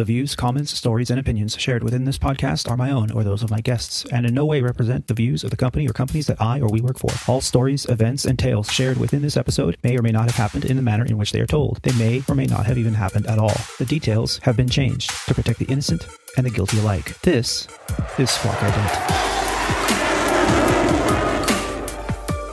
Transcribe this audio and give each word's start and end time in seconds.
The 0.00 0.04
views, 0.04 0.34
comments, 0.34 0.72
stories, 0.72 1.10
and 1.10 1.20
opinions 1.20 1.58
shared 1.58 1.84
within 1.84 2.06
this 2.06 2.16
podcast 2.16 2.70
are 2.70 2.76
my 2.78 2.90
own 2.90 3.10
or 3.10 3.22
those 3.22 3.42
of 3.42 3.50
my 3.50 3.60
guests, 3.60 4.06
and 4.10 4.24
in 4.24 4.32
no 4.32 4.46
way 4.46 4.62
represent 4.62 5.06
the 5.06 5.12
views 5.12 5.44
of 5.44 5.50
the 5.50 5.58
company 5.58 5.86
or 5.86 5.92
companies 5.92 6.26
that 6.28 6.40
I 6.40 6.58
or 6.58 6.70
we 6.70 6.80
work 6.80 6.98
for. 6.98 7.10
All 7.30 7.42
stories, 7.42 7.84
events, 7.84 8.24
and 8.24 8.38
tales 8.38 8.72
shared 8.72 8.96
within 8.96 9.20
this 9.20 9.36
episode 9.36 9.76
may 9.82 9.98
or 9.98 10.00
may 10.00 10.10
not 10.10 10.24
have 10.24 10.36
happened 10.36 10.64
in 10.64 10.76
the 10.76 10.82
manner 10.82 11.04
in 11.04 11.18
which 11.18 11.32
they 11.32 11.40
are 11.40 11.46
told. 11.46 11.82
They 11.82 11.92
may 11.98 12.22
or 12.30 12.34
may 12.34 12.46
not 12.46 12.64
have 12.64 12.78
even 12.78 12.94
happened 12.94 13.26
at 13.26 13.38
all. 13.38 13.52
The 13.76 13.84
details 13.84 14.38
have 14.38 14.56
been 14.56 14.70
changed 14.70 15.10
to 15.26 15.34
protect 15.34 15.58
the 15.58 15.66
innocent 15.66 16.06
and 16.38 16.46
the 16.46 16.50
guilty 16.50 16.78
alike. 16.78 17.20
This 17.20 17.68
is 18.16 18.30
Squawk 18.30 18.56
Ident. 18.56 19.30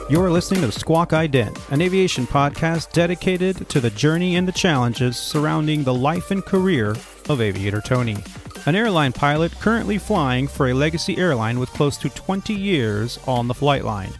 You're 0.09 0.32
listening 0.32 0.61
to 0.61 0.71
Squawk 0.73 1.11
Ident, 1.11 1.71
an 1.71 1.82
aviation 1.82 2.27
podcast 2.27 2.91
dedicated 2.91 3.70
to 3.70 3.79
the 3.79 3.89
journey 3.91 4.36
and 4.36 4.45
the 4.45 4.52
challenges 4.52 5.16
surrounding 5.16 5.86
the 5.86 5.93
life 5.93 6.32
and 6.32 6.43
career 6.43 6.95
of 7.30 7.41
Aviator 7.41 7.82
Tony, 7.82 8.18
an 8.66 8.75
airline 8.75 9.14
pilot 9.14 9.52
currently 9.59 9.98
flying 9.98 10.48
for 10.48 10.70
a 10.70 10.73
legacy 10.73 11.17
airline 11.17 11.59
with 11.59 11.70
close 11.70 11.98
to 11.98 12.09
20 12.09 12.53
years 12.53 13.20
on 13.27 13.48
the 13.48 13.53
flight 13.53 13.84
line. 13.84 14.12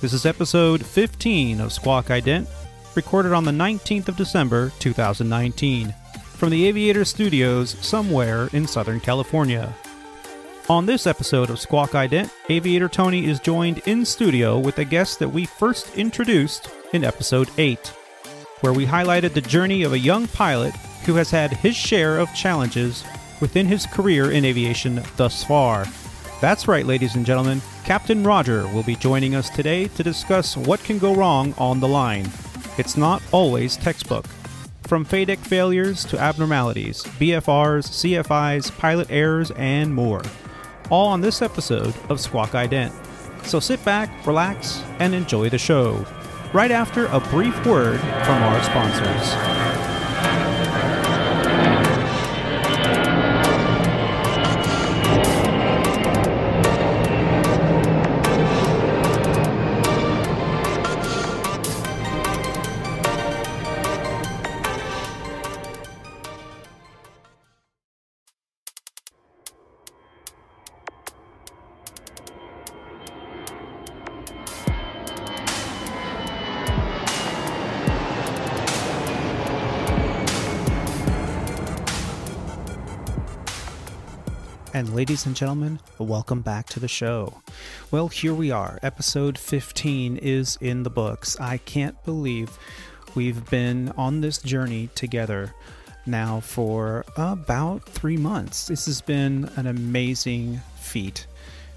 This 0.00 0.12
is 0.12 0.26
episode 0.26 0.84
15 0.84 1.60
of 1.60 1.72
Squawk 1.72 2.06
Ident, 2.06 2.46
recorded 2.94 3.32
on 3.32 3.44
the 3.44 3.50
19th 3.50 4.08
of 4.08 4.16
December 4.16 4.72
2019, 4.78 5.94
from 6.34 6.50
the 6.50 6.66
Aviator 6.66 7.04
Studios 7.04 7.70
somewhere 7.80 8.48
in 8.52 8.66
Southern 8.66 9.00
California. 9.00 9.74
On 10.68 10.84
this 10.84 11.06
episode 11.06 11.48
of 11.48 11.60
Squawk 11.60 11.90
Ident, 11.90 12.30
Aviator 12.48 12.88
Tony 12.88 13.26
is 13.26 13.38
joined 13.38 13.78
in 13.86 14.04
studio 14.04 14.58
with 14.58 14.78
a 14.78 14.84
guest 14.84 15.18
that 15.20 15.28
we 15.28 15.46
first 15.46 15.96
introduced 15.96 16.68
in 16.92 17.04
episode 17.04 17.48
8, 17.56 17.78
where 18.60 18.72
we 18.72 18.84
highlighted 18.84 19.32
the 19.32 19.40
journey 19.40 19.82
of 19.84 19.92
a 19.92 19.98
young 19.98 20.26
pilot 20.28 20.74
who 21.06 21.14
has 21.14 21.30
had 21.30 21.52
his 21.52 21.74
share 21.74 22.18
of 22.18 22.34
challenges 22.34 23.04
within 23.40 23.66
his 23.66 23.86
career 23.86 24.30
in 24.30 24.44
aviation 24.44 25.02
thus 25.16 25.42
far. 25.42 25.86
That's 26.40 26.68
right, 26.68 26.84
ladies 26.84 27.14
and 27.14 27.24
gentlemen, 27.24 27.62
Captain 27.84 28.22
Roger 28.22 28.66
will 28.68 28.82
be 28.82 28.96
joining 28.96 29.34
us 29.34 29.48
today 29.48 29.88
to 29.88 30.02
discuss 30.02 30.56
what 30.56 30.84
can 30.84 30.98
go 30.98 31.14
wrong 31.14 31.54
on 31.56 31.80
the 31.80 31.88
line. 31.88 32.30
It's 32.76 32.96
not 32.96 33.22
always 33.32 33.76
textbook. 33.76 34.26
From 34.82 35.06
FADEC 35.06 35.38
failures 35.38 36.04
to 36.06 36.18
abnormalities, 36.18 37.02
BFRs, 37.02 37.88
CFIs, 37.88 38.76
pilot 38.76 39.10
errors, 39.10 39.50
and 39.52 39.94
more 39.94 40.22
all 40.90 41.08
on 41.08 41.20
this 41.20 41.42
episode 41.42 41.94
of 42.08 42.20
Squawk 42.20 42.50
Ident. 42.50 42.92
So 43.44 43.60
sit 43.60 43.84
back, 43.84 44.26
relax, 44.26 44.82
and 44.98 45.14
enjoy 45.14 45.48
the 45.48 45.58
show. 45.58 46.04
Right 46.52 46.70
after 46.70 47.06
a 47.06 47.20
brief 47.20 47.54
word 47.66 48.00
from 48.00 48.42
our 48.42 48.62
sponsors. 48.62 49.95
Ladies 84.96 85.26
and 85.26 85.36
gentlemen, 85.36 85.78
welcome 85.98 86.40
back 86.40 86.64
to 86.64 86.80
the 86.80 86.88
show. 86.88 87.42
Well, 87.90 88.08
here 88.08 88.32
we 88.32 88.50
are. 88.50 88.78
Episode 88.82 89.36
15 89.36 90.16
is 90.16 90.56
in 90.58 90.84
the 90.84 90.90
books. 90.90 91.38
I 91.38 91.58
can't 91.58 92.02
believe 92.06 92.58
we've 93.14 93.44
been 93.50 93.92
on 93.98 94.22
this 94.22 94.38
journey 94.38 94.88
together 94.94 95.54
now 96.06 96.40
for 96.40 97.04
about 97.14 97.86
three 97.86 98.16
months. 98.16 98.68
This 98.68 98.86
has 98.86 99.02
been 99.02 99.50
an 99.56 99.66
amazing 99.66 100.62
feat 100.76 101.26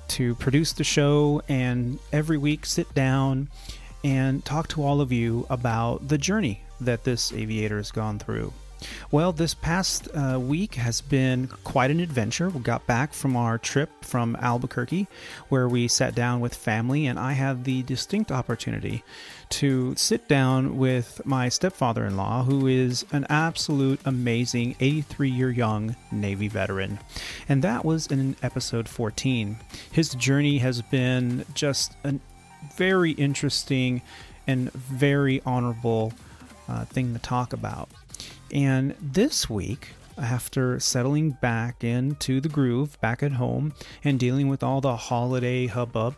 to 0.07 0.33
produce 0.35 0.71
the 0.71 0.85
show 0.85 1.41
and 1.49 1.99
every 2.13 2.37
week 2.37 2.65
sit 2.65 2.93
down 2.93 3.49
and 4.01 4.45
talk 4.45 4.69
to 4.69 4.81
all 4.81 5.01
of 5.01 5.11
you 5.11 5.45
about 5.49 6.07
the 6.07 6.17
journey 6.17 6.61
that 6.79 7.03
this 7.03 7.33
aviator 7.33 7.75
has 7.75 7.91
gone 7.91 8.17
through. 8.17 8.53
Well, 9.11 9.31
this 9.31 9.53
past 9.53 10.07
uh, 10.13 10.39
week 10.39 10.75
has 10.75 11.01
been 11.01 11.47
quite 11.63 11.91
an 11.91 11.99
adventure. 11.99 12.49
We 12.49 12.61
got 12.61 12.85
back 12.87 13.13
from 13.13 13.35
our 13.35 13.57
trip 13.57 14.05
from 14.05 14.35
Albuquerque, 14.37 15.07
where 15.49 15.67
we 15.67 15.87
sat 15.87 16.15
down 16.15 16.39
with 16.39 16.55
family, 16.55 17.05
and 17.05 17.19
I 17.19 17.33
had 17.33 17.63
the 17.63 17.83
distinct 17.83 18.31
opportunity 18.31 19.03
to 19.49 19.95
sit 19.95 20.27
down 20.27 20.77
with 20.77 21.21
my 21.25 21.49
stepfather 21.49 22.05
in 22.05 22.15
law, 22.15 22.43
who 22.43 22.67
is 22.67 23.05
an 23.11 23.25
absolute 23.29 23.99
amazing 24.05 24.75
83 24.79 25.29
year 25.29 25.49
young 25.49 25.95
Navy 26.11 26.47
veteran. 26.47 26.99
And 27.47 27.63
that 27.63 27.83
was 27.83 28.07
in 28.07 28.35
episode 28.43 28.87
14. 28.87 29.57
His 29.91 30.13
journey 30.13 30.59
has 30.59 30.81
been 30.81 31.45
just 31.53 31.93
a 32.03 32.15
very 32.75 33.11
interesting 33.11 34.01
and 34.47 34.71
very 34.73 35.41
honorable 35.45 36.13
uh, 36.67 36.85
thing 36.85 37.13
to 37.13 37.19
talk 37.19 37.53
about. 37.53 37.89
And 38.51 38.95
this 38.99 39.49
week, 39.49 39.89
after 40.17 40.79
settling 40.79 41.31
back 41.41 41.83
into 41.83 42.41
the 42.41 42.49
groove 42.49 42.99
back 42.99 43.23
at 43.23 43.33
home 43.33 43.73
and 44.03 44.19
dealing 44.19 44.47
with 44.47 44.63
all 44.63 44.81
the 44.81 44.95
holiday 44.95 45.67
hubbub, 45.67 46.15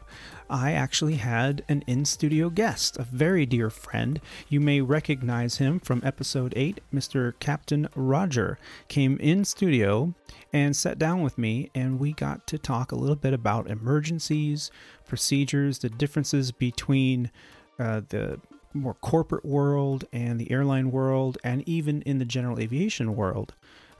I 0.50 0.74
actually 0.74 1.16
had 1.16 1.64
an 1.70 1.84
in 1.88 2.04
studio 2.04 2.50
guest, 2.50 2.98
a 2.98 3.04
very 3.04 3.46
dear 3.46 3.70
friend. 3.70 4.20
You 4.50 4.60
may 4.60 4.82
recognize 4.82 5.58
him 5.58 5.80
from 5.80 6.02
episode 6.04 6.54
8. 6.58 6.82
Mr. 6.94 7.34
Captain 7.40 7.88
Roger 7.96 8.60
came 8.90 9.18
in 9.20 9.46
studio 9.46 10.14
and 10.52 10.76
sat 10.76 11.00
down 11.00 11.22
with 11.22 11.38
me, 11.38 11.70
and 11.74 12.00
we 12.00 12.12
got 12.12 12.48
to 12.48 12.58
talk 12.58 12.92
a 12.92 12.98
little 12.98 13.16
bit 13.16 13.34
about 13.34 13.70
emergencies, 13.70 14.72
procedures, 15.08 15.80
the 15.80 15.90
differences 15.90 16.52
between 16.52 17.32
uh, 17.80 18.02
the 18.10 18.42
more 18.74 18.96
corporate 18.96 19.46
world 19.46 20.06
and 20.12 20.40
the 20.40 20.52
airline 20.52 20.92
world, 20.92 21.38
and 21.44 21.68
even 21.68 22.02
in 22.04 22.20
the 22.20 22.26
general 22.26 22.60
aviation 22.60 23.16
world, 23.16 23.54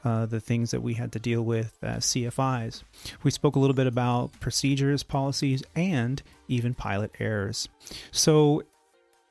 uh, 0.04 0.26
the 0.26 0.40
things 0.40 0.70
that 0.70 0.82
we 0.82 0.94
had 0.94 1.12
to 1.12 1.18
deal 1.18 1.42
with 1.42 1.78
as 1.82 2.04
CFIs. 2.06 2.82
We 3.22 3.30
spoke 3.30 3.56
a 3.56 3.58
little 3.58 3.74
bit 3.74 3.86
about 3.86 4.32
procedures, 4.40 5.02
policies, 5.02 5.62
and 5.76 6.22
even 6.48 6.74
pilot 6.74 7.12
errors. 7.18 7.68
So 8.10 8.62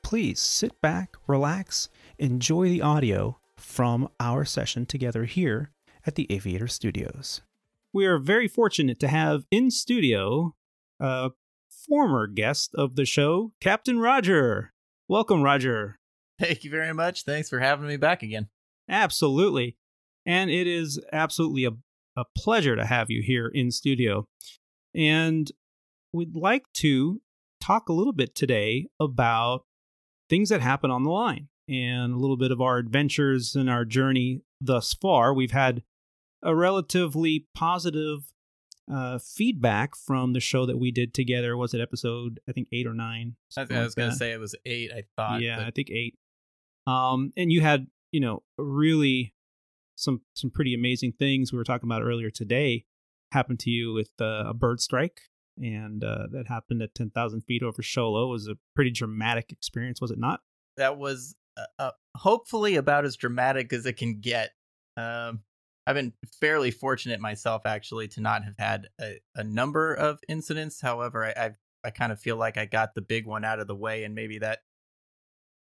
please 0.02 0.40
sit 0.40 0.80
back, 0.80 1.16
relax, 1.26 1.88
enjoy 2.18 2.68
the 2.68 2.82
audio 2.82 3.38
from 3.56 4.08
our 4.18 4.44
session 4.44 4.86
together 4.86 5.24
here 5.24 5.70
at 6.06 6.14
the 6.14 6.26
Aviator 6.30 6.68
Studios. 6.68 7.42
We 7.92 8.06
are 8.06 8.18
very 8.18 8.48
fortunate 8.48 8.98
to 9.00 9.08
have 9.08 9.44
in 9.50 9.70
studio 9.70 10.54
a 10.98 11.30
former 11.68 12.26
guest 12.26 12.74
of 12.74 12.96
the 12.96 13.04
show, 13.04 13.52
Captain 13.60 13.98
Roger. 13.98 14.71
Welcome, 15.12 15.42
Roger. 15.42 15.98
Thank 16.38 16.64
you 16.64 16.70
very 16.70 16.94
much. 16.94 17.24
Thanks 17.24 17.50
for 17.50 17.58
having 17.58 17.86
me 17.86 17.98
back 17.98 18.22
again. 18.22 18.48
Absolutely. 18.88 19.76
And 20.24 20.50
it 20.50 20.66
is 20.66 20.98
absolutely 21.12 21.66
a, 21.66 21.72
a 22.16 22.24
pleasure 22.34 22.76
to 22.76 22.86
have 22.86 23.10
you 23.10 23.20
here 23.22 23.46
in 23.46 23.70
studio. 23.70 24.26
And 24.94 25.52
we'd 26.14 26.34
like 26.34 26.64
to 26.76 27.20
talk 27.60 27.90
a 27.90 27.92
little 27.92 28.14
bit 28.14 28.34
today 28.34 28.86
about 28.98 29.66
things 30.30 30.48
that 30.48 30.62
happen 30.62 30.90
on 30.90 31.02
the 31.02 31.10
line 31.10 31.48
and 31.68 32.14
a 32.14 32.18
little 32.18 32.38
bit 32.38 32.50
of 32.50 32.62
our 32.62 32.78
adventures 32.78 33.54
and 33.54 33.68
our 33.68 33.84
journey 33.84 34.40
thus 34.62 34.94
far. 34.94 35.34
We've 35.34 35.52
had 35.52 35.82
a 36.42 36.56
relatively 36.56 37.48
positive 37.54 38.32
uh, 38.92 39.18
feedback 39.18 39.94
from 39.96 40.32
the 40.32 40.40
show 40.40 40.66
that 40.66 40.78
we 40.78 40.90
did 40.90 41.14
together. 41.14 41.56
Was 41.56 41.74
it 41.74 41.80
episode 41.80 42.40
I 42.48 42.52
think 42.52 42.68
eight 42.72 42.86
or 42.86 42.94
nine? 42.94 43.36
I, 43.56 43.66
I 43.70 43.82
was 43.82 43.94
gonna 43.94 44.12
say 44.12 44.32
it 44.32 44.40
was 44.40 44.54
eight. 44.64 44.90
I 44.92 45.04
thought. 45.16 45.40
Yeah, 45.40 45.56
but... 45.58 45.66
I 45.66 45.70
think 45.70 45.90
eight. 45.90 46.16
Um, 46.86 47.32
and 47.36 47.52
you 47.52 47.60
had 47.60 47.86
you 48.10 48.20
know 48.20 48.42
really 48.58 49.34
some 49.96 50.22
some 50.34 50.50
pretty 50.50 50.74
amazing 50.74 51.12
things 51.12 51.52
we 51.52 51.58
were 51.58 51.64
talking 51.64 51.88
about 51.88 52.02
earlier 52.02 52.30
today 52.30 52.84
happened 53.32 53.60
to 53.60 53.70
you 53.70 53.92
with 53.92 54.10
uh, 54.20 54.44
a 54.46 54.54
bird 54.54 54.80
strike 54.80 55.22
and 55.60 56.02
uh, 56.02 56.26
that 56.30 56.48
happened 56.48 56.82
at 56.82 56.94
10,000 56.94 57.42
feet 57.42 57.62
over 57.62 57.82
Show 57.82 58.10
Low. 58.10 58.28
It 58.28 58.32
was 58.32 58.48
a 58.48 58.56
pretty 58.74 58.90
dramatic 58.90 59.52
experience, 59.52 60.00
was 60.00 60.10
it 60.10 60.18
not? 60.18 60.40
That 60.76 60.98
was 60.98 61.34
uh, 61.56 61.64
uh 61.78 61.90
hopefully 62.16 62.76
about 62.76 63.04
as 63.04 63.16
dramatic 63.16 63.72
as 63.72 63.84
it 63.84 63.96
can 63.96 64.20
get. 64.20 64.52
Um, 64.96 65.40
I've 65.86 65.96
been 65.96 66.12
fairly 66.40 66.70
fortunate 66.70 67.20
myself 67.20 67.62
actually 67.66 68.08
to 68.08 68.20
not 68.20 68.44
have 68.44 68.54
had 68.58 68.88
a, 69.00 69.20
a 69.34 69.44
number 69.44 69.92
of 69.94 70.20
incidents. 70.28 70.80
However, 70.80 71.24
I, 71.24 71.34
I've, 71.36 71.56
I 71.84 71.90
kind 71.90 72.12
of 72.12 72.20
feel 72.20 72.36
like 72.36 72.56
I 72.56 72.66
got 72.66 72.94
the 72.94 73.00
big 73.00 73.26
one 73.26 73.44
out 73.44 73.58
of 73.58 73.66
the 73.66 73.74
way, 73.74 74.04
and 74.04 74.14
maybe 74.14 74.38
that 74.38 74.60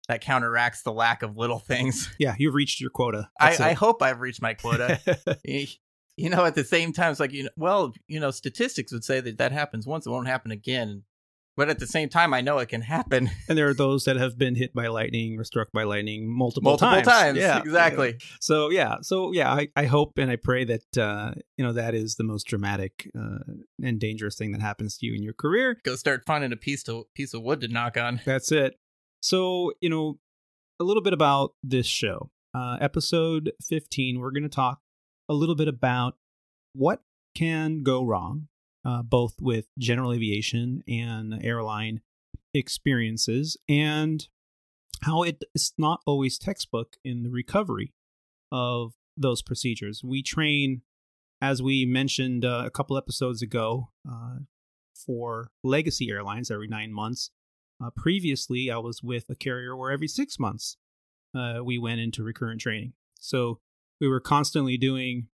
that 0.08 0.20
counteracts 0.20 0.82
the 0.82 0.92
lack 0.92 1.22
of 1.22 1.36
little 1.36 1.58
things. 1.66 2.10
Yeah, 2.18 2.34
you've 2.38 2.54
reached 2.54 2.80
your 2.80 2.90
quota. 2.90 3.30
I, 3.38 3.56
I 3.60 3.72
hope 3.74 4.02
I've 4.02 4.20
reached 4.20 4.42
my 4.42 4.54
quota. 4.54 5.00
You 6.20 6.30
know, 6.30 6.44
at 6.44 6.56
the 6.56 6.64
same 6.64 6.92
time, 6.92 7.12
it's 7.12 7.20
like 7.20 7.32
you 7.32 7.44
know, 7.44 7.50
well, 7.54 7.92
you 8.08 8.18
know, 8.18 8.32
statistics 8.32 8.92
would 8.92 9.04
say 9.04 9.20
that 9.20 9.38
that 9.38 9.52
happens 9.52 9.86
once, 9.86 10.04
it 10.04 10.10
won't 10.10 10.26
happen 10.26 10.50
again. 10.50 11.04
But 11.58 11.68
at 11.68 11.80
the 11.80 11.88
same 11.88 12.08
time, 12.08 12.32
I 12.32 12.40
know 12.40 12.58
it 12.58 12.68
can 12.68 12.82
happen 12.82 13.30
and 13.48 13.58
there 13.58 13.68
are 13.68 13.74
those 13.74 14.04
that 14.04 14.14
have 14.14 14.38
been 14.38 14.54
hit 14.54 14.72
by 14.72 14.86
lightning 14.86 15.36
or 15.40 15.42
struck 15.42 15.72
by 15.72 15.82
lightning 15.82 16.28
multiple, 16.28 16.70
multiple 16.70 17.02
times. 17.02 17.36
Yeah, 17.36 17.58
exactly. 17.58 18.16
So 18.40 18.70
yeah, 18.70 18.98
so 19.02 19.32
yeah, 19.32 19.52
I, 19.52 19.66
I 19.74 19.86
hope 19.86 20.18
and 20.18 20.30
I 20.30 20.36
pray 20.36 20.64
that 20.64 20.96
uh, 20.96 21.32
you 21.56 21.64
know 21.64 21.72
that 21.72 21.96
is 21.96 22.14
the 22.14 22.22
most 22.22 22.46
dramatic 22.46 23.10
uh, 23.18 23.54
and 23.82 23.98
dangerous 23.98 24.36
thing 24.36 24.52
that 24.52 24.60
happens 24.60 24.96
to 24.98 25.06
you 25.06 25.16
in 25.16 25.22
your 25.24 25.32
career. 25.32 25.76
Go 25.82 25.96
start 25.96 26.22
finding 26.24 26.52
a 26.52 26.56
piece 26.56 26.84
to 26.84 27.08
piece 27.16 27.34
of 27.34 27.42
wood 27.42 27.60
to 27.62 27.68
knock 27.68 27.96
on. 27.96 28.20
That's 28.24 28.52
it. 28.52 28.78
So 29.20 29.72
you 29.80 29.90
know 29.90 30.20
a 30.78 30.84
little 30.84 31.02
bit 31.02 31.12
about 31.12 31.54
this 31.64 31.86
show. 31.86 32.30
Uh, 32.54 32.76
episode 32.80 33.50
fifteen, 33.68 34.20
we're 34.20 34.30
going 34.30 34.44
to 34.44 34.48
talk 34.48 34.78
a 35.28 35.34
little 35.34 35.56
bit 35.56 35.66
about 35.66 36.14
what 36.72 37.02
can 37.34 37.82
go 37.82 38.04
wrong, 38.04 38.46
uh, 38.88 39.02
both 39.02 39.34
with 39.40 39.66
general 39.78 40.14
aviation 40.14 40.82
and 40.88 41.44
airline 41.44 42.00
experiences, 42.54 43.56
and 43.68 44.28
how 45.02 45.22
it 45.22 45.44
is 45.54 45.74
not 45.76 46.00
always 46.06 46.38
textbook 46.38 46.96
in 47.04 47.22
the 47.22 47.28
recovery 47.28 47.92
of 48.50 48.94
those 49.14 49.42
procedures. 49.42 50.02
We 50.02 50.22
train, 50.22 50.80
as 51.42 51.60
we 51.60 51.84
mentioned 51.84 52.46
uh, 52.46 52.62
a 52.64 52.70
couple 52.70 52.96
episodes 52.96 53.42
ago, 53.42 53.90
uh, 54.10 54.38
for 54.94 55.50
legacy 55.62 56.10
airlines 56.10 56.50
every 56.50 56.66
nine 56.66 56.92
months. 56.92 57.30
Uh, 57.84 57.90
previously, 57.94 58.70
I 58.70 58.78
was 58.78 59.02
with 59.02 59.26
a 59.28 59.36
carrier 59.36 59.76
where 59.76 59.92
every 59.92 60.08
six 60.08 60.38
months 60.38 60.78
uh, 61.34 61.60
we 61.62 61.76
went 61.78 62.00
into 62.00 62.22
recurrent 62.24 62.62
training. 62.62 62.94
So 63.20 63.60
we 64.00 64.08
were 64.08 64.20
constantly 64.20 64.78
doing 64.78 65.28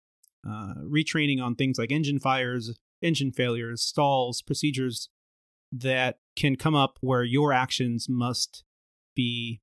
uh, 0.46 0.74
retraining 0.84 1.42
on 1.42 1.56
things 1.56 1.78
like 1.78 1.92
engine 1.92 2.20
fires, 2.20 2.78
engine 3.04 3.32
failures, 3.32 3.82
stalls, 3.82 4.42
procedures 4.42 5.10
that 5.72 6.20
can 6.36 6.56
come 6.56 6.76
up 6.76 6.98
where 7.02 7.24
your 7.24 7.52
actions 7.52 8.08
must 8.10 8.64
be 9.16 9.62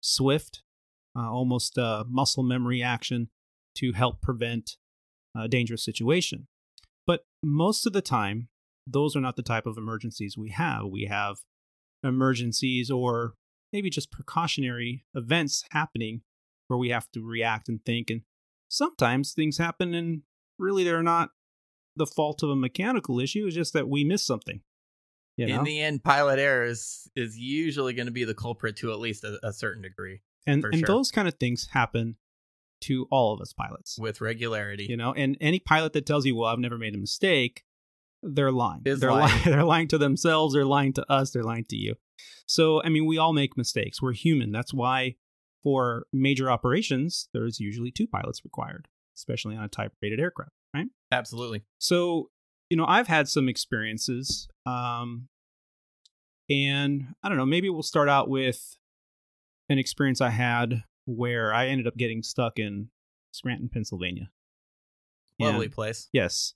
swift, 0.00 0.62
uh, 1.16 1.30
almost 1.30 1.76
a 1.76 2.04
muscle 2.08 2.42
memory 2.42 2.82
action 2.82 3.28
to 3.76 3.92
help 3.92 4.20
prevent 4.20 4.76
a 5.36 5.48
dangerous 5.48 5.84
situation. 5.84 6.46
But 7.06 7.24
most 7.42 7.86
of 7.86 7.92
the 7.92 8.02
time, 8.02 8.48
those 8.86 9.16
are 9.16 9.20
not 9.20 9.36
the 9.36 9.42
type 9.42 9.66
of 9.66 9.76
emergencies 9.76 10.36
we 10.36 10.50
have. 10.50 10.86
We 10.86 11.04
have 11.04 11.38
emergencies 12.02 12.90
or 12.90 13.34
maybe 13.72 13.90
just 13.90 14.10
precautionary 14.10 15.04
events 15.14 15.64
happening 15.70 16.22
where 16.68 16.78
we 16.78 16.90
have 16.90 17.10
to 17.12 17.22
react 17.22 17.68
and 17.68 17.84
think. 17.84 18.10
And 18.10 18.22
sometimes 18.68 19.32
things 19.32 19.58
happen 19.58 19.94
and 19.94 20.22
really 20.58 20.84
they're 20.84 21.02
not 21.02 21.30
the 21.98 22.06
fault 22.06 22.42
of 22.42 22.50
a 22.50 22.56
mechanical 22.56 23.20
issue, 23.20 23.46
it's 23.46 23.54
just 23.54 23.74
that 23.74 23.88
we 23.88 24.04
missed 24.04 24.26
something. 24.26 24.60
You 25.36 25.46
know? 25.46 25.58
In 25.58 25.64
the 25.64 25.80
end, 25.80 26.02
pilot 26.02 26.40
error 26.40 26.64
is, 26.64 27.08
is 27.14 27.38
usually 27.38 27.92
going 27.92 28.06
to 28.06 28.12
be 28.12 28.24
the 28.24 28.34
culprit 28.34 28.76
to 28.78 28.90
at 28.92 28.98
least 28.98 29.22
a, 29.22 29.38
a 29.44 29.52
certain 29.52 29.82
degree 29.82 30.20
and 30.48 30.64
and 30.64 30.78
sure. 30.78 30.86
those 30.86 31.10
kind 31.10 31.28
of 31.28 31.34
things 31.34 31.68
happen 31.72 32.16
to 32.80 33.06
all 33.10 33.34
of 33.34 33.40
us 33.40 33.52
pilots. 33.52 33.98
with 33.98 34.20
regularity. 34.20 34.86
You 34.88 34.96
know, 34.96 35.12
and 35.12 35.36
any 35.40 35.58
pilot 35.58 35.92
that 35.92 36.06
tells 36.06 36.26
you, 36.26 36.34
"Well, 36.34 36.48
I've 36.48 36.58
never 36.58 36.78
made 36.78 36.94
a 36.94 36.98
mistake," 36.98 37.64
they're 38.22 38.52
lying. 38.52 38.82
Is 38.84 39.00
they're 39.00 39.12
lying. 39.12 39.30
lying. 39.30 39.42
they're 39.44 39.64
lying 39.64 39.88
to 39.88 39.98
themselves. 39.98 40.54
They're 40.54 40.64
lying 40.64 40.92
to 40.94 41.12
us. 41.12 41.30
They're 41.30 41.44
lying 41.44 41.66
to 41.66 41.76
you. 41.76 41.94
So, 42.46 42.82
I 42.82 42.88
mean, 42.88 43.06
we 43.06 43.18
all 43.18 43.32
make 43.32 43.56
mistakes. 43.56 44.00
We're 44.00 44.14
human. 44.14 44.50
That's 44.52 44.72
why, 44.72 45.16
for 45.62 46.06
major 46.12 46.50
operations, 46.50 47.28
there's 47.32 47.60
usually 47.60 47.90
two 47.90 48.06
pilots 48.06 48.42
required, 48.42 48.88
especially 49.16 49.54
on 49.54 49.64
a 49.64 49.68
type-rated 49.68 50.18
aircraft, 50.18 50.52
right? 50.74 50.86
Absolutely. 51.12 51.62
So, 51.78 52.30
you 52.70 52.76
know, 52.76 52.84
I've 52.86 53.08
had 53.08 53.28
some 53.28 53.48
experiences, 53.48 54.48
um, 54.66 55.28
and 56.50 57.14
I 57.22 57.28
don't 57.28 57.38
know. 57.38 57.46
Maybe 57.46 57.68
we'll 57.70 57.82
start 57.82 58.08
out 58.08 58.28
with 58.28 58.76
an 59.68 59.78
experience 59.78 60.20
I 60.20 60.30
had 60.30 60.82
where 61.06 61.52
I 61.52 61.66
ended 61.68 61.86
up 61.86 61.96
getting 61.96 62.22
stuck 62.22 62.58
in 62.58 62.88
Scranton, 63.32 63.68
Pennsylvania. 63.68 64.30
Lovely 65.38 65.66
And- 65.66 65.74
place. 65.74 66.08
Yes, 66.12 66.54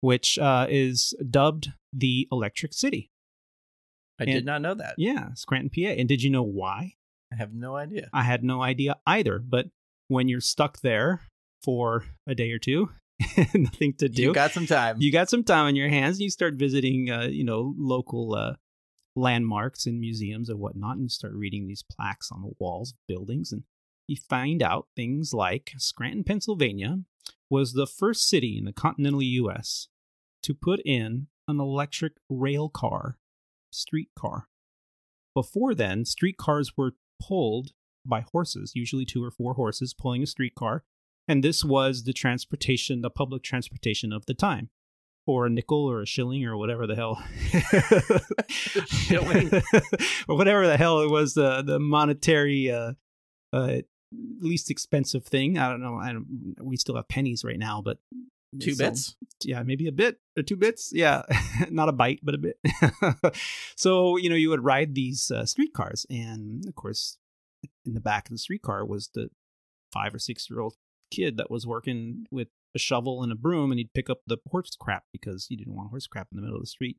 which 0.00 0.38
uh, 0.38 0.66
is 0.70 1.14
dubbed 1.28 1.72
the 1.92 2.28
Electric 2.30 2.72
City. 2.72 3.10
I 4.18 4.24
and- 4.24 4.32
did 4.32 4.44
not 4.44 4.62
know 4.62 4.74
that. 4.74 4.94
Yeah, 4.98 5.32
Scranton, 5.34 5.70
PA. 5.70 5.90
And 5.90 6.08
did 6.08 6.22
you 6.22 6.30
know 6.30 6.42
why? 6.42 6.94
I 7.32 7.36
have 7.36 7.52
no 7.54 7.76
idea. 7.76 8.08
I 8.12 8.22
had 8.22 8.42
no 8.44 8.62
idea 8.62 8.96
either. 9.06 9.38
But 9.38 9.66
when 10.08 10.28
you're 10.28 10.40
stuck 10.40 10.80
there 10.80 11.22
for 11.62 12.04
a 12.26 12.34
day 12.34 12.50
or 12.50 12.58
two, 12.58 12.90
nothing 13.54 13.94
to 13.94 14.08
do, 14.08 14.22
You 14.22 14.32
got 14.34 14.52
some 14.52 14.66
time. 14.66 14.96
you 14.98 15.12
got 15.12 15.28
some 15.28 15.44
time 15.44 15.66
on 15.66 15.76
your 15.76 15.88
hands 15.88 16.16
and 16.16 16.22
you 16.22 16.30
start 16.30 16.54
visiting 16.54 17.10
uh, 17.10 17.22
you 17.30 17.44
know 17.44 17.74
local 17.78 18.34
uh, 18.34 18.54
landmarks 19.16 19.86
and 19.86 20.00
museums 20.00 20.48
and 20.48 20.58
whatnot 20.58 20.94
and 20.96 21.04
you 21.04 21.08
start 21.08 21.34
reading 21.34 21.66
these 21.66 21.82
plaques 21.82 22.30
on 22.32 22.42
the 22.42 22.52
walls 22.58 22.92
of 22.92 22.98
buildings 23.08 23.52
and 23.52 23.64
you 24.06 24.16
find 24.28 24.62
out 24.62 24.88
things 24.96 25.34
like 25.34 25.72
scranton 25.76 26.24
pennsylvania 26.24 27.00
was 27.50 27.72
the 27.72 27.86
first 27.86 28.28
city 28.28 28.56
in 28.56 28.64
the 28.64 28.72
continental 28.72 29.20
us 29.20 29.88
to 30.42 30.54
put 30.54 30.80
in 30.84 31.26
an 31.48 31.60
electric 31.60 32.12
rail 32.28 32.68
car 32.68 33.18
streetcar 33.70 34.46
before 35.34 35.74
then 35.74 36.04
streetcars 36.04 36.76
were 36.76 36.94
pulled 37.20 37.72
by 38.06 38.24
horses 38.32 38.72
usually 38.74 39.04
two 39.04 39.22
or 39.22 39.30
four 39.30 39.54
horses 39.54 39.92
pulling 39.92 40.22
a 40.22 40.26
streetcar 40.26 40.84
and 41.30 41.44
this 41.44 41.64
was 41.64 42.02
the 42.02 42.12
transportation 42.12 43.02
the 43.02 43.10
public 43.10 43.42
transportation 43.44 44.12
of 44.12 44.26
the 44.26 44.34
time. 44.34 44.68
For 45.26 45.46
a 45.46 45.50
nickel 45.50 45.84
or 45.86 46.02
a 46.02 46.06
shilling 46.06 46.44
or 46.44 46.56
whatever 46.56 46.86
the 46.88 46.96
hell. 46.96 47.22
Shilling. 48.86 49.50
or 50.28 50.36
whatever 50.36 50.66
the 50.66 50.76
hell 50.76 51.00
it 51.02 51.10
was 51.10 51.34
the 51.34 51.62
the 51.62 51.78
monetary 51.78 52.70
uh 52.70 52.94
uh 53.52 53.76
least 54.40 54.70
expensive 54.70 55.24
thing. 55.24 55.56
I 55.56 55.68
don't 55.68 55.82
know. 55.82 55.96
I 55.96 56.12
don't 56.12 56.56
we 56.60 56.76
still 56.76 56.96
have 56.96 57.08
pennies 57.08 57.44
right 57.44 57.58
now 57.58 57.80
but 57.80 57.98
Two 58.60 58.74
so- 58.74 58.84
bits. 58.86 59.16
yeah 59.44 59.62
maybe 59.62 59.86
a 59.86 59.92
bit 59.92 60.18
or 60.36 60.42
two 60.42 60.56
bits. 60.56 60.90
Yeah. 60.92 61.22
Not 61.70 61.88
a 61.88 61.92
bite 61.92 62.20
but 62.24 62.34
a 62.34 62.38
bit. 62.38 62.58
So 63.76 64.16
you 64.16 64.28
know 64.30 64.36
you 64.36 64.50
would 64.50 64.64
ride 64.64 64.94
these 64.96 65.30
uh, 65.30 65.46
streetcars 65.46 66.06
and 66.10 66.66
of 66.66 66.74
course 66.74 67.18
in 67.86 67.94
the 67.94 68.00
back 68.00 68.26
of 68.26 68.32
the 68.32 68.38
streetcar 68.38 68.84
was 68.84 69.10
the 69.14 69.28
five 69.92 70.12
or 70.14 70.18
six 70.18 70.50
year 70.50 70.60
old 70.60 70.74
kid 71.10 71.36
that 71.36 71.50
was 71.50 71.66
working 71.66 72.26
with 72.30 72.48
a 72.74 72.78
shovel 72.78 73.22
and 73.22 73.32
a 73.32 73.36
broom 73.36 73.70
and 73.70 73.78
he'd 73.78 73.92
pick 73.92 74.08
up 74.08 74.20
the 74.26 74.38
horse 74.50 74.76
crap 74.78 75.04
because 75.12 75.46
he 75.46 75.56
didn't 75.56 75.74
want 75.74 75.90
horse 75.90 76.06
crap 76.06 76.28
in 76.30 76.36
the 76.36 76.42
middle 76.42 76.56
of 76.56 76.62
the 76.62 76.66
street. 76.66 76.96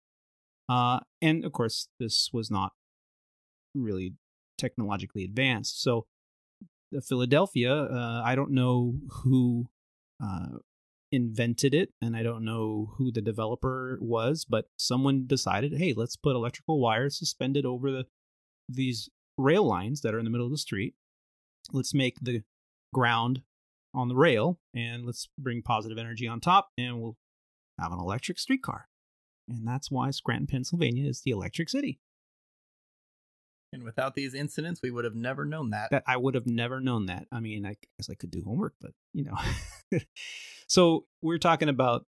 Uh, 0.70 1.00
and 1.22 1.46
of 1.46 1.52
course 1.52 1.88
this 2.00 2.30
was 2.34 2.52
not 2.52 2.74
really 3.74 4.14
technologically 4.58 5.24
advanced. 5.24 5.82
So 5.82 6.06
philadelphia 7.08 7.74
uh, 7.74 8.22
i 8.26 8.36
don't 8.36 8.52
know 8.52 8.96
who 9.24 9.66
uh, 10.22 10.58
invented 11.14 11.74
it 11.74 11.94
and 12.02 12.18
i 12.18 12.22
don't 12.22 12.44
know 12.44 12.92
who 12.98 13.10
the 13.14 13.22
developer 13.22 13.98
was 14.02 14.44
but 14.44 14.66
someone 14.78 15.26
decided 15.26 15.78
hey 15.78 15.94
let's 15.96 16.18
put 16.18 16.36
electrical 16.36 16.82
wires 16.82 17.18
suspended 17.18 17.66
over 17.66 17.92
the 17.92 18.06
these 18.68 19.10
rail 19.38 19.64
lines 19.64 20.02
that 20.02 20.14
are 20.14 20.20
in 20.20 20.26
the 20.26 20.32
middle 20.32 20.46
of 20.46 20.52
the 20.52 20.58
street. 20.58 20.94
Let's 21.72 21.94
make 21.94 22.18
the 22.22 22.44
ground 22.94 23.42
on 23.94 24.08
the 24.08 24.16
rail 24.16 24.60
and 24.74 25.06
let's 25.06 25.28
bring 25.38 25.62
positive 25.62 25.98
energy 25.98 26.28
on 26.28 26.40
top 26.40 26.70
and 26.78 27.02
we'll 27.02 27.18
have 27.80 27.92
an 27.92 28.00
electric 28.00 28.40
streetcar 28.40 28.88
and 29.50 29.68
that's 29.68 29.92
why 29.92 30.12
scranton 30.12 30.48
pennsylvania 30.48 31.08
is 31.08 31.22
the 31.22 31.32
electric 31.32 31.70
city 31.70 32.00
And 33.74 33.84
without 33.84 34.16
these 34.16 34.34
incidents, 34.34 34.82
we 34.84 34.92
would 34.92 35.06
have 35.06 35.16
never 35.16 35.46
known 35.46 35.70
that. 35.70 35.92
that 35.92 36.04
I 36.06 36.18
would 36.18 36.36
have 36.36 36.46
never 36.46 36.82
known 36.82 37.06
that. 37.06 37.28
I 37.32 37.40
mean, 37.40 37.66
I 37.66 37.76
guess 37.98 38.10
I 38.10 38.16
could 38.16 38.32
do 38.32 38.44
homework, 38.44 38.74
but 38.82 38.92
you 39.14 39.24
know. 39.24 40.00
so 40.68 41.06
we're 41.22 41.38
talking 41.38 41.70
about 41.70 42.06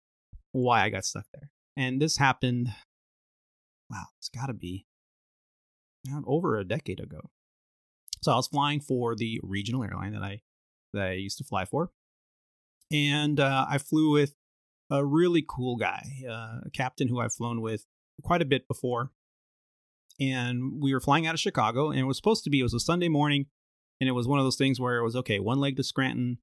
why 0.54 0.84
I 0.84 0.90
got 0.90 1.06
stuck 1.06 1.26
there, 1.34 1.52
and 1.78 2.02
this 2.02 2.18
happened. 2.18 2.74
Wow, 3.92 4.06
it's 4.18 4.30
got 4.30 4.48
to 4.48 4.54
be 4.54 4.88
over 6.26 6.58
a 6.58 6.64
decade 6.64 7.00
ago. 7.00 7.30
So 8.24 8.32
I 8.32 8.36
was 8.36 8.48
flying 8.48 8.80
for 8.80 9.16
the 9.16 9.40
regional 9.44 9.84
airline 9.84 10.14
that 10.14 10.24
I 10.24 10.42
that 10.94 11.04
I 11.04 11.14
used 11.14 11.38
to 11.38 11.44
fly 11.44 11.66
for, 11.66 11.92
and 12.92 13.40
uh, 13.40 13.66
I 13.70 13.78
flew 13.78 14.12
with 14.12 14.36
a 14.90 15.06
really 15.06 15.44
cool 15.48 15.78
guy, 15.78 16.04
uh, 16.28 16.60
a 16.66 16.70
captain 16.74 17.08
who 17.08 17.20
I've 17.20 17.34
flown 17.34 17.62
with 17.62 17.86
quite 18.22 18.42
a 18.42 18.46
bit 18.46 18.68
before. 18.68 19.12
And 20.20 20.82
we 20.82 20.94
were 20.94 21.00
flying 21.00 21.26
out 21.26 21.34
of 21.34 21.40
Chicago, 21.40 21.90
and 21.90 22.00
it 22.00 22.04
was 22.04 22.18
supposed 22.18 22.44
to 22.44 22.50
be 22.50 22.60
it 22.60 22.64
was 22.64 22.74
a 22.74 22.80
Sunday 22.80 23.08
morning, 23.08 23.48
and 24.00 24.08
it 24.08 24.12
was 24.12 24.28
one 24.28 24.38
of 24.38 24.46
those 24.46 24.58
things 24.58 24.80
where 24.80 24.98
it 24.98 25.04
was 25.04 25.16
okay, 25.16 25.40
one 25.40 25.60
leg 25.60 25.78
to 25.78 25.84
Scranton, 25.84 26.38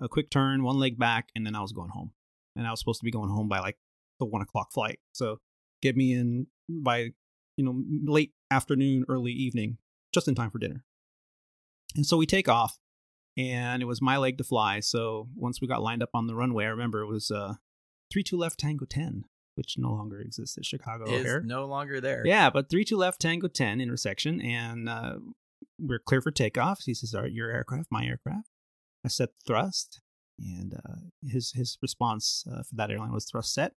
a 0.00 0.08
quick 0.08 0.30
turn, 0.30 0.62
one 0.62 0.78
leg 0.78 0.98
back, 0.98 1.30
and 1.34 1.46
then 1.46 1.54
I 1.54 1.60
was 1.60 1.72
going 1.72 1.90
home. 1.90 2.12
And 2.54 2.66
I 2.66 2.70
was 2.70 2.78
supposed 2.78 3.00
to 3.00 3.04
be 3.04 3.10
going 3.10 3.30
home 3.30 3.48
by 3.48 3.58
like 3.58 3.78
the 4.20 4.26
one 4.26 4.42
o'clock 4.42 4.72
flight. 4.72 5.00
So 5.12 5.40
get 5.82 5.96
me 5.96 6.12
in 6.12 6.46
by 6.68 7.10
you 7.56 7.64
know 7.64 7.82
late 8.04 8.32
afternoon, 8.50 9.04
early 9.08 9.32
evening, 9.32 9.78
just 10.12 10.28
in 10.28 10.34
time 10.34 10.50
for 10.50 10.58
dinner. 10.58 10.84
And 11.96 12.06
so 12.06 12.16
we 12.16 12.26
take 12.26 12.48
off, 12.48 12.78
and 13.36 13.82
it 13.82 13.86
was 13.86 14.00
my 14.02 14.16
leg 14.16 14.38
to 14.38 14.44
fly. 14.44 14.80
So 14.80 15.28
once 15.34 15.60
we 15.60 15.68
got 15.68 15.82
lined 15.82 16.02
up 16.02 16.10
on 16.14 16.26
the 16.26 16.34
runway, 16.34 16.64
I 16.64 16.68
remember 16.68 17.00
it 17.00 17.08
was 17.08 17.30
uh, 17.30 17.54
3 18.12 18.22
2 18.22 18.36
left, 18.36 18.58
Tango 18.60 18.84
10, 18.84 19.24
which 19.56 19.74
no 19.78 19.90
longer 19.90 20.20
exists 20.20 20.56
at 20.58 20.64
Chicago 20.64 21.04
Is 21.04 21.20
O'Hare. 21.20 21.40
no 21.42 21.64
longer 21.66 22.00
there. 22.00 22.22
Yeah, 22.24 22.50
but 22.50 22.68
3 22.70 22.84
2 22.84 22.96
left, 22.96 23.20
Tango 23.20 23.48
10 23.48 23.80
intersection, 23.80 24.40
and 24.40 24.88
uh, 24.88 25.14
we're 25.80 25.98
clear 25.98 26.20
for 26.20 26.30
takeoff. 26.30 26.80
He 26.84 26.94
says, 26.94 27.14
All 27.14 27.22
right, 27.22 27.32
your 27.32 27.50
aircraft, 27.50 27.88
my 27.90 28.04
aircraft. 28.06 28.48
I 29.04 29.08
set 29.08 29.30
thrust, 29.46 30.00
and 30.38 30.74
uh, 30.74 30.94
his, 31.28 31.52
his 31.52 31.76
response 31.82 32.44
uh, 32.50 32.62
for 32.62 32.74
that 32.76 32.90
airline 32.90 33.12
was 33.12 33.26
thrust 33.26 33.52
set. 33.52 33.72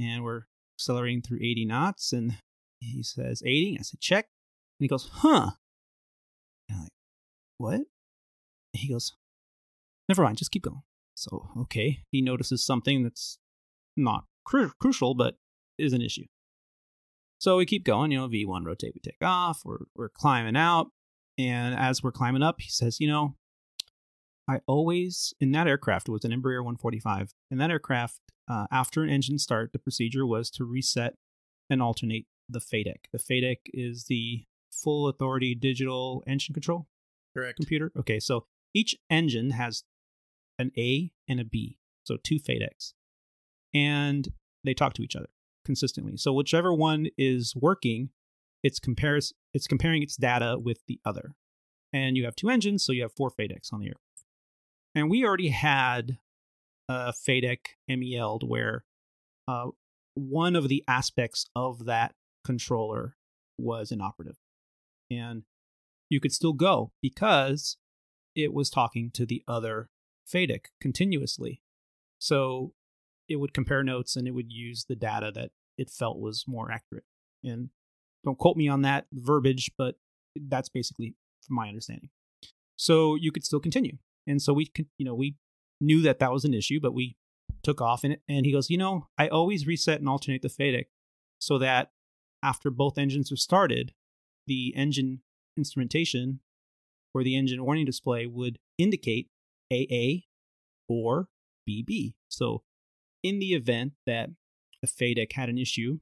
And 0.00 0.22
we're 0.24 0.42
accelerating 0.78 1.22
through 1.22 1.38
80 1.38 1.64
knots, 1.66 2.12
and 2.12 2.36
he 2.80 3.02
says 3.02 3.42
80. 3.44 3.78
I 3.78 3.82
said, 3.82 4.00
Check. 4.00 4.26
And 4.78 4.84
he 4.84 4.88
goes, 4.88 5.08
Huh. 5.12 5.50
And 6.68 6.76
I'm 6.76 6.82
like, 6.82 6.88
What? 7.58 7.80
He 8.74 8.88
goes, 8.88 9.12
Never 10.08 10.22
mind, 10.22 10.36
just 10.36 10.50
keep 10.50 10.62
going. 10.62 10.82
So, 11.14 11.48
okay. 11.60 12.00
He 12.10 12.20
notices 12.20 12.64
something 12.64 13.02
that's 13.02 13.38
not 13.96 14.24
cru- 14.44 14.72
crucial, 14.80 15.14
but 15.14 15.36
is 15.78 15.92
an 15.92 16.02
issue. 16.02 16.24
So 17.38 17.56
we 17.56 17.66
keep 17.66 17.84
going, 17.84 18.10
you 18.10 18.18
know, 18.18 18.28
V1 18.28 18.64
rotate, 18.64 18.92
we 18.94 19.00
take 19.00 19.22
off, 19.22 19.62
we're, 19.64 19.78
we're 19.94 20.08
climbing 20.08 20.56
out. 20.56 20.88
And 21.36 21.74
as 21.74 22.02
we're 22.02 22.12
climbing 22.12 22.42
up, 22.42 22.60
he 22.60 22.70
says, 22.70 23.00
you 23.00 23.08
know, 23.08 23.36
I 24.48 24.60
always, 24.66 25.34
in 25.40 25.52
that 25.52 25.66
aircraft, 25.66 26.08
it 26.08 26.12
was 26.12 26.24
an 26.24 26.30
Embraer 26.30 26.58
145. 26.60 27.32
In 27.50 27.58
that 27.58 27.70
aircraft, 27.70 28.20
uh, 28.48 28.66
after 28.70 29.02
an 29.02 29.10
engine 29.10 29.38
start, 29.38 29.72
the 29.72 29.78
procedure 29.78 30.26
was 30.26 30.50
to 30.50 30.64
reset 30.64 31.14
and 31.70 31.82
alternate 31.82 32.26
the 32.48 32.60
FADEC. 32.60 33.06
The 33.12 33.18
FADEC 33.18 33.56
is 33.72 34.04
the 34.04 34.44
full 34.70 35.08
authority 35.08 35.54
digital 35.54 36.22
engine 36.26 36.52
control 36.52 36.86
Correct. 37.34 37.56
computer. 37.56 37.90
Okay, 37.96 38.20
so 38.20 38.46
each 38.74 38.96
engine 39.08 39.50
has 39.50 39.84
an 40.58 40.72
A 40.76 41.12
and 41.28 41.40
a 41.40 41.44
B, 41.44 41.78
so 42.04 42.16
two 42.16 42.38
FADECs, 42.38 42.92
and 43.72 44.28
they 44.64 44.74
talk 44.74 44.92
to 44.94 45.02
each 45.02 45.16
other 45.16 45.28
consistently. 45.64 46.16
So 46.16 46.32
whichever 46.32 46.74
one 46.74 47.06
is 47.16 47.54
working, 47.56 48.10
it's 48.62 48.78
compares 48.78 49.32
it's 49.52 49.66
comparing 49.66 50.02
its 50.02 50.16
data 50.16 50.58
with 50.58 50.78
the 50.86 51.00
other, 51.04 51.34
and 51.92 52.16
you 52.16 52.24
have 52.24 52.36
two 52.36 52.50
engines, 52.50 52.84
so 52.84 52.92
you 52.92 53.02
have 53.02 53.12
four 53.12 53.30
FADECs 53.30 53.72
on 53.72 53.80
the 53.80 53.86
aircraft. 53.86 54.00
And 54.94 55.10
we 55.10 55.24
already 55.24 55.48
had 55.48 56.18
a 56.88 57.12
FADEC 57.12 57.58
MEL'd 57.88 58.48
where 58.48 58.84
uh, 59.48 59.68
one 60.14 60.54
of 60.54 60.68
the 60.68 60.84
aspects 60.86 61.46
of 61.56 61.86
that 61.86 62.14
controller 62.44 63.16
was 63.58 63.90
inoperative, 63.90 64.36
and 65.10 65.44
you 66.10 66.20
could 66.20 66.32
still 66.32 66.52
go 66.52 66.92
because 67.02 67.76
it 68.34 68.52
was 68.52 68.70
talking 68.70 69.10
to 69.14 69.26
the 69.26 69.42
other 69.46 69.88
FADEC 70.32 70.66
continuously. 70.80 71.60
So 72.18 72.72
it 73.28 73.36
would 73.36 73.54
compare 73.54 73.82
notes 73.82 74.16
and 74.16 74.26
it 74.26 74.32
would 74.32 74.52
use 74.52 74.84
the 74.84 74.96
data 74.96 75.30
that 75.34 75.50
it 75.76 75.90
felt 75.90 76.18
was 76.18 76.44
more 76.46 76.70
accurate. 76.70 77.04
And 77.42 77.70
don't 78.24 78.38
quote 78.38 78.56
me 78.56 78.68
on 78.68 78.82
that 78.82 79.06
verbiage, 79.12 79.70
but 79.76 79.96
that's 80.36 80.68
basically 80.68 81.14
from 81.46 81.56
my 81.56 81.68
understanding. 81.68 82.10
So 82.76 83.14
you 83.14 83.30
could 83.32 83.44
still 83.44 83.60
continue. 83.60 83.98
And 84.26 84.40
so 84.40 84.52
we, 84.52 84.70
you 84.98 85.04
know, 85.04 85.14
we 85.14 85.36
knew 85.80 86.02
that 86.02 86.18
that 86.18 86.32
was 86.32 86.44
an 86.44 86.54
issue, 86.54 86.80
but 86.80 86.94
we 86.94 87.16
took 87.62 87.80
off 87.80 88.04
and, 88.04 88.14
it 88.14 88.22
and 88.28 88.46
he 88.46 88.52
goes, 88.52 88.70
you 88.70 88.78
know, 88.78 89.08
I 89.18 89.28
always 89.28 89.66
reset 89.66 90.00
and 90.00 90.08
alternate 90.08 90.42
the 90.42 90.48
FADEC 90.48 90.86
so 91.38 91.58
that 91.58 91.90
after 92.42 92.70
both 92.70 92.98
engines 92.98 93.30
are 93.32 93.36
started, 93.36 93.92
the 94.46 94.74
engine 94.76 95.20
instrumentation 95.56 96.40
or 97.14 97.22
the 97.22 97.36
engine 97.36 97.64
warning 97.64 97.86
display 97.86 98.26
would 98.26 98.58
indicate 98.76 99.28
AA 99.72 100.24
or 100.88 101.28
BB. 101.68 102.14
So, 102.28 102.62
in 103.22 103.38
the 103.38 103.54
event 103.54 103.92
that 104.06 104.30
the 104.82 104.88
FADEC 104.88 105.32
had 105.32 105.48
an 105.48 105.56
issue, 105.56 105.98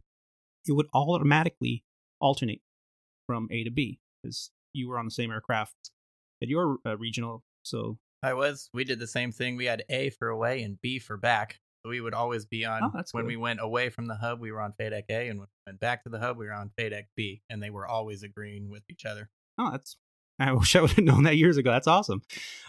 it 0.66 0.72
would 0.72 0.86
automatically 0.94 1.84
alternate 2.20 2.62
from 3.26 3.48
A 3.50 3.64
to 3.64 3.70
B 3.70 4.00
because 4.22 4.50
you 4.72 4.88
were 4.88 4.98
on 4.98 5.04
the 5.04 5.10
same 5.10 5.30
aircraft 5.30 5.90
at 6.42 6.48
your 6.48 6.78
uh, 6.86 6.96
regional. 6.96 7.44
So, 7.62 7.98
I 8.22 8.34
was. 8.34 8.70
We 8.72 8.84
did 8.84 8.98
the 8.98 9.06
same 9.06 9.32
thing. 9.32 9.56
We 9.56 9.66
had 9.66 9.84
A 9.88 10.10
for 10.10 10.28
away 10.28 10.62
and 10.62 10.80
B 10.80 10.98
for 10.98 11.16
back. 11.16 11.58
So 11.84 11.90
we 11.90 12.00
would 12.00 12.14
always 12.14 12.46
be 12.46 12.64
on. 12.64 12.80
Oh, 12.84 13.02
when 13.10 13.26
we 13.26 13.36
went 13.36 13.60
away 13.60 13.88
from 13.88 14.06
the 14.06 14.14
hub, 14.14 14.40
we 14.40 14.52
were 14.52 14.60
on 14.60 14.72
FADEC 14.80 15.04
A, 15.10 15.28
and 15.28 15.40
when 15.40 15.48
we 15.48 15.70
went 15.72 15.80
back 15.80 16.04
to 16.04 16.10
the 16.10 16.20
hub, 16.20 16.38
we 16.38 16.46
were 16.46 16.52
on 16.52 16.70
FADEC 16.78 17.06
B, 17.16 17.42
and 17.50 17.60
they 17.60 17.70
were 17.70 17.86
always 17.86 18.22
agreeing 18.22 18.70
with 18.70 18.84
each 18.88 19.04
other. 19.04 19.30
oh, 19.58 19.70
that's, 19.72 19.96
I 20.38 20.52
wish 20.52 20.76
I 20.76 20.80
would 20.80 20.92
have 20.92 21.04
known 21.04 21.24
that 21.24 21.36
years 21.36 21.56
ago. 21.56 21.70
That's 21.70 21.88
awesome. 21.88 22.22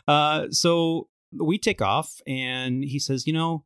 Uh, 0.08 0.48
so, 0.52 1.08
we 1.40 1.58
take 1.58 1.82
off 1.82 2.22
and 2.28 2.84
he 2.84 3.00
says, 3.00 3.28
you 3.28 3.34
know, 3.34 3.66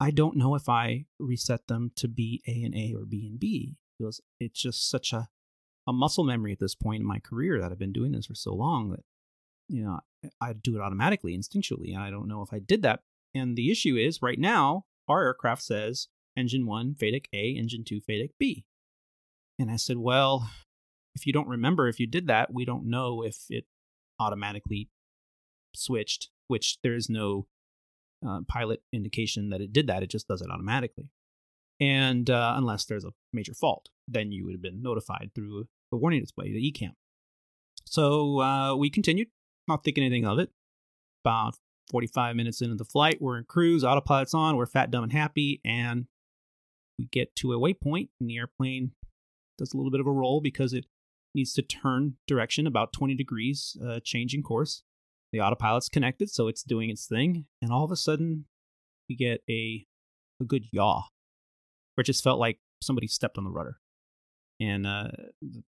I 0.00 0.10
don't 0.10 0.36
know 0.36 0.54
if 0.54 0.68
I 0.68 1.06
reset 1.18 1.68
them 1.68 1.92
to 1.96 2.08
be 2.08 2.42
A 2.46 2.62
and 2.64 2.74
A 2.74 2.94
or 2.94 3.04
B 3.04 3.26
and 3.26 3.38
B. 3.38 3.76
He 3.98 4.04
goes, 4.04 4.20
it's 4.40 4.60
just 4.60 4.90
such 4.90 5.12
a, 5.12 5.28
a 5.86 5.92
muscle 5.92 6.24
memory 6.24 6.52
at 6.52 6.58
this 6.58 6.74
point 6.74 7.00
in 7.00 7.06
my 7.06 7.18
career 7.18 7.60
that 7.60 7.70
I've 7.70 7.78
been 7.78 7.92
doing 7.92 8.12
this 8.12 8.26
for 8.26 8.34
so 8.34 8.52
long 8.52 8.90
that, 8.90 9.04
you 9.68 9.84
know, 9.84 10.00
I 10.40 10.52
do 10.52 10.76
it 10.76 10.80
automatically, 10.80 11.36
instinctually. 11.36 11.94
And 11.94 12.02
I 12.02 12.10
don't 12.10 12.28
know 12.28 12.42
if 12.42 12.52
I 12.52 12.58
did 12.58 12.82
that. 12.82 13.00
And 13.34 13.56
the 13.56 13.70
issue 13.70 13.96
is 13.96 14.22
right 14.22 14.38
now, 14.38 14.86
our 15.08 15.22
aircraft 15.24 15.62
says 15.62 16.08
engine 16.36 16.66
one, 16.66 16.94
FADEC 16.94 17.26
A, 17.32 17.50
engine 17.52 17.84
two, 17.84 18.00
FADEC 18.00 18.30
B. 18.38 18.64
And 19.58 19.70
I 19.70 19.76
said, 19.76 19.98
well, 19.98 20.50
if 21.14 21.26
you 21.26 21.32
don't 21.32 21.48
remember 21.48 21.88
if 21.88 22.00
you 22.00 22.06
did 22.06 22.26
that, 22.28 22.52
we 22.52 22.64
don't 22.64 22.88
know 22.88 23.22
if 23.22 23.36
it 23.48 23.64
automatically 24.18 24.88
switched, 25.74 26.28
which 26.48 26.78
there 26.82 26.94
is 26.94 27.08
no 27.08 27.46
uh, 28.26 28.40
pilot 28.48 28.82
indication 28.92 29.50
that 29.50 29.60
it 29.60 29.72
did 29.72 29.86
that. 29.88 30.02
It 30.02 30.10
just 30.10 30.28
does 30.28 30.42
it 30.42 30.50
automatically. 30.50 31.08
And 31.80 32.30
uh, 32.30 32.54
unless 32.56 32.84
there's 32.84 33.04
a 33.04 33.12
major 33.32 33.54
fault, 33.54 33.88
then 34.06 34.30
you 34.30 34.44
would 34.44 34.54
have 34.54 34.62
been 34.62 34.82
notified 34.82 35.30
through 35.34 35.66
the 35.90 35.96
warning 35.96 36.20
display, 36.20 36.52
the 36.52 36.72
ECAM. 36.72 36.92
So 37.84 38.40
uh, 38.40 38.76
we 38.76 38.90
continued, 38.90 39.28
not 39.68 39.82
thinking 39.82 40.04
anything 40.04 40.26
of 40.26 40.38
it. 40.38 40.50
About 41.24 41.56
45 41.90 42.36
minutes 42.36 42.62
into 42.62 42.76
the 42.76 42.84
flight, 42.84 43.20
we're 43.20 43.38
in 43.38 43.44
cruise, 43.44 43.84
autopilot's 43.84 44.34
on, 44.34 44.56
we're 44.56 44.66
fat, 44.66 44.90
dumb, 44.90 45.04
and 45.04 45.12
happy, 45.12 45.60
and 45.64 46.06
we 46.98 47.06
get 47.06 47.34
to 47.36 47.52
a 47.52 47.58
waypoint, 47.58 48.08
and 48.20 48.30
the 48.30 48.38
airplane 48.38 48.92
does 49.58 49.72
a 49.72 49.76
little 49.76 49.90
bit 49.90 50.00
of 50.00 50.06
a 50.06 50.12
roll 50.12 50.40
because 50.40 50.72
it 50.72 50.86
needs 51.34 51.52
to 51.54 51.62
turn 51.62 52.14
direction 52.26 52.66
about 52.66 52.92
20 52.92 53.14
degrees, 53.14 53.76
uh, 53.84 54.00
changing 54.02 54.42
course. 54.42 54.82
The 55.32 55.40
autopilot's 55.40 55.88
connected, 55.88 56.30
so 56.30 56.46
it's 56.48 56.62
doing 56.62 56.90
its 56.90 57.06
thing, 57.06 57.46
and 57.62 57.72
all 57.72 57.84
of 57.84 57.90
a 57.90 57.96
sudden, 57.96 58.46
we 59.08 59.16
get 59.16 59.42
a 59.48 59.86
a 60.40 60.44
good 60.44 60.64
yaw, 60.72 61.04
where 61.94 62.02
it 62.02 62.06
just 62.06 62.22
felt 62.22 62.38
like 62.38 62.58
somebody 62.82 63.06
stepped 63.06 63.38
on 63.38 63.44
the 63.44 63.50
rudder. 63.50 63.78
And 64.60 64.86
uh, 64.86 65.08
the 65.40 65.62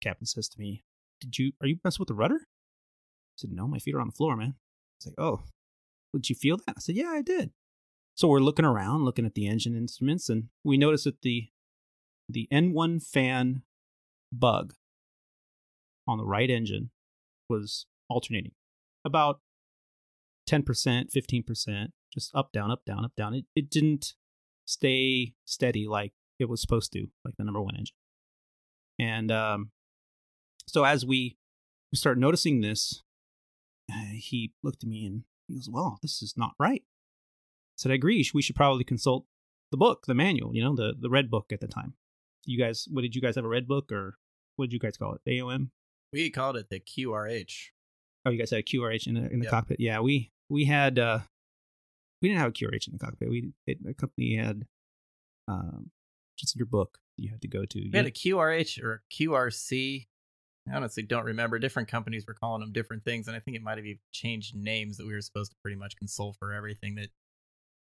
captain 0.00 0.26
says 0.26 0.48
to 0.48 0.60
me, 0.60 0.82
"Did 1.20 1.38
you? 1.38 1.52
Are 1.60 1.68
you 1.68 1.78
messing 1.84 2.00
with 2.00 2.08
the 2.08 2.14
rudder?" 2.14 2.40
I 2.42 3.36
said, 3.36 3.52
"No, 3.52 3.68
my 3.68 3.78
feet 3.78 3.94
are 3.94 4.00
on 4.00 4.08
the 4.08 4.12
floor, 4.16 4.36
man." 4.36 4.54
He's 4.98 5.06
like, 5.06 5.14
"Oh, 5.18 5.42
did 6.12 6.28
you 6.28 6.34
feel 6.34 6.56
that?" 6.56 6.74
I 6.76 6.80
said, 6.80 6.96
"Yeah, 6.96 7.10
I 7.10 7.22
did." 7.22 7.52
So 8.16 8.28
we're 8.28 8.40
looking 8.40 8.64
around, 8.64 9.04
looking 9.04 9.26
at 9.26 9.34
the 9.34 9.46
engine 9.46 9.76
instruments, 9.76 10.28
and 10.28 10.48
we 10.64 10.76
notice 10.76 11.04
that 11.04 11.22
the 11.22 11.48
the 12.28 12.48
N1 12.50 13.06
fan 13.06 13.62
bug 14.32 14.74
on 16.06 16.18
the 16.18 16.24
right 16.24 16.50
engine 16.50 16.90
was 17.48 17.86
alternating 18.08 18.52
about 19.04 19.40
10%, 20.48 20.64
15%, 20.64 21.86
just 22.12 22.34
up, 22.34 22.52
down, 22.52 22.70
up, 22.70 22.84
down, 22.84 23.04
up, 23.04 23.12
down. 23.16 23.34
It, 23.34 23.44
it 23.54 23.70
didn't 23.70 24.14
stay 24.66 25.34
steady 25.44 25.86
like 25.86 26.12
it 26.38 26.48
was 26.48 26.60
supposed 26.60 26.92
to, 26.92 27.06
like 27.24 27.34
the 27.36 27.44
number 27.44 27.60
one 27.62 27.76
engine. 27.76 27.96
And 28.98 29.30
um, 29.30 29.70
so 30.66 30.84
as 30.84 31.04
we 31.04 31.36
start 31.94 32.18
noticing 32.18 32.60
this, 32.60 33.02
he 34.12 34.52
looked 34.62 34.82
at 34.82 34.88
me 34.88 35.06
and 35.06 35.22
he 35.48 35.54
goes, 35.54 35.68
Well, 35.70 35.98
this 36.02 36.22
is 36.22 36.34
not 36.36 36.54
right. 36.58 36.82
I 36.84 37.76
said, 37.76 37.92
I 37.92 37.96
agree. 37.96 38.24
We 38.32 38.42
should 38.42 38.56
probably 38.56 38.84
consult 38.84 39.26
the 39.70 39.76
book, 39.76 40.04
the 40.06 40.14
manual, 40.14 40.54
you 40.54 40.62
know, 40.62 40.74
the, 40.74 40.94
the 40.98 41.10
red 41.10 41.30
book 41.30 41.46
at 41.52 41.60
the 41.60 41.66
time. 41.66 41.94
You 42.44 42.58
guys, 42.58 42.86
what 42.90 43.02
did 43.02 43.16
you 43.16 43.22
guys 43.22 43.36
have 43.36 43.44
a 43.44 43.48
red 43.48 43.66
book 43.66 43.90
or 43.90 44.16
what 44.56 44.66
did 44.66 44.72
you 44.72 44.78
guys 44.78 44.96
call 44.96 45.14
it? 45.14 45.28
AOM? 45.28 45.70
We 46.14 46.30
called 46.30 46.56
it 46.56 46.70
the 46.70 46.78
QRH. 46.78 47.70
Oh, 48.24 48.30
you 48.30 48.38
guys 48.38 48.50
had 48.50 48.60
a 48.60 48.62
QRH 48.62 49.08
in 49.08 49.14
the, 49.14 49.28
in 49.32 49.40
the 49.40 49.44
Yep. 49.46 49.50
cockpit. 49.50 49.80
Yeah, 49.80 49.98
we 49.98 50.30
we 50.48 50.64
had 50.66 50.96
uh 50.98 51.18
we 52.22 52.28
didn't 52.28 52.40
have 52.40 52.50
a 52.50 52.52
QRH 52.52 52.86
in 52.86 52.92
the 52.92 52.98
cockpit. 53.00 53.28
We 53.28 53.52
it, 53.66 53.82
the 53.84 53.94
company 53.94 54.36
had 54.36 54.62
um 55.48 55.90
just 56.38 56.54
your 56.54 56.66
book 56.66 56.98
you 57.16 57.30
had 57.30 57.42
to 57.42 57.48
go 57.48 57.64
to. 57.64 57.80
We 57.92 57.96
had 57.96 58.06
a 58.06 58.12
QRH 58.12 58.80
or 58.82 58.92
a 58.92 59.14
QRC. 59.14 60.06
I 60.70 60.76
honestly 60.76 61.02
don't 61.02 61.24
remember. 61.24 61.58
Different 61.58 61.88
companies 61.88 62.24
were 62.26 62.34
calling 62.34 62.60
them 62.60 62.72
different 62.72 63.04
things, 63.04 63.26
and 63.26 63.36
I 63.36 63.40
think 63.40 63.56
it 63.56 63.62
might 63.62 63.76
have 63.78 63.84
even 63.84 63.98
changed 64.12 64.54
names 64.54 64.96
that 64.98 65.06
we 65.06 65.14
were 65.14 65.20
supposed 65.20 65.50
to 65.50 65.56
pretty 65.62 65.76
much 65.76 65.96
console 65.96 66.32
for 66.32 66.52
everything 66.52 66.94
that 66.94 67.08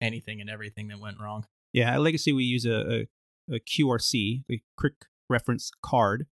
anything 0.01 0.41
and 0.41 0.49
everything 0.49 0.89
that 0.89 0.99
went 0.99 1.17
wrong. 1.19 1.45
yeah, 1.71 1.93
at 1.93 2.01
Legacy 2.01 2.33
we 2.33 2.43
use 2.43 2.65
a, 2.65 3.07
a, 3.49 3.55
a 3.55 3.59
QRC, 3.59 4.43
the 4.49 4.61
quick 4.77 5.05
reference 5.29 5.71
card, 5.81 6.27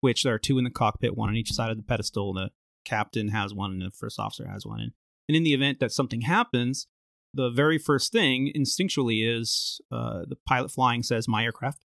which 0.00 0.22
there 0.22 0.34
are 0.34 0.38
two 0.38 0.58
in 0.58 0.64
the 0.64 0.70
cockpit, 0.70 1.16
one 1.16 1.28
on 1.28 1.36
each 1.36 1.52
side 1.52 1.70
of 1.70 1.76
the 1.76 1.82
pedestal. 1.82 2.32
The 2.32 2.50
captain 2.84 3.28
has 3.28 3.54
one 3.54 3.72
and 3.72 3.82
the 3.82 3.90
first 3.90 4.18
officer 4.18 4.48
has 4.48 4.66
one. 4.66 4.80
And, 4.80 4.92
and 5.28 5.36
in 5.36 5.42
the 5.42 5.54
event 5.54 5.80
that 5.80 5.92
something 5.92 6.22
happens, 6.22 6.86
the 7.34 7.50
very 7.50 7.78
first 7.78 8.12
thing 8.12 8.52
instinctually 8.56 9.20
is 9.22 9.80
uh, 9.92 10.24
the 10.26 10.36
pilot 10.46 10.70
flying 10.70 11.02
says 11.02 11.28
my 11.28 11.44
aircraft. 11.44 11.84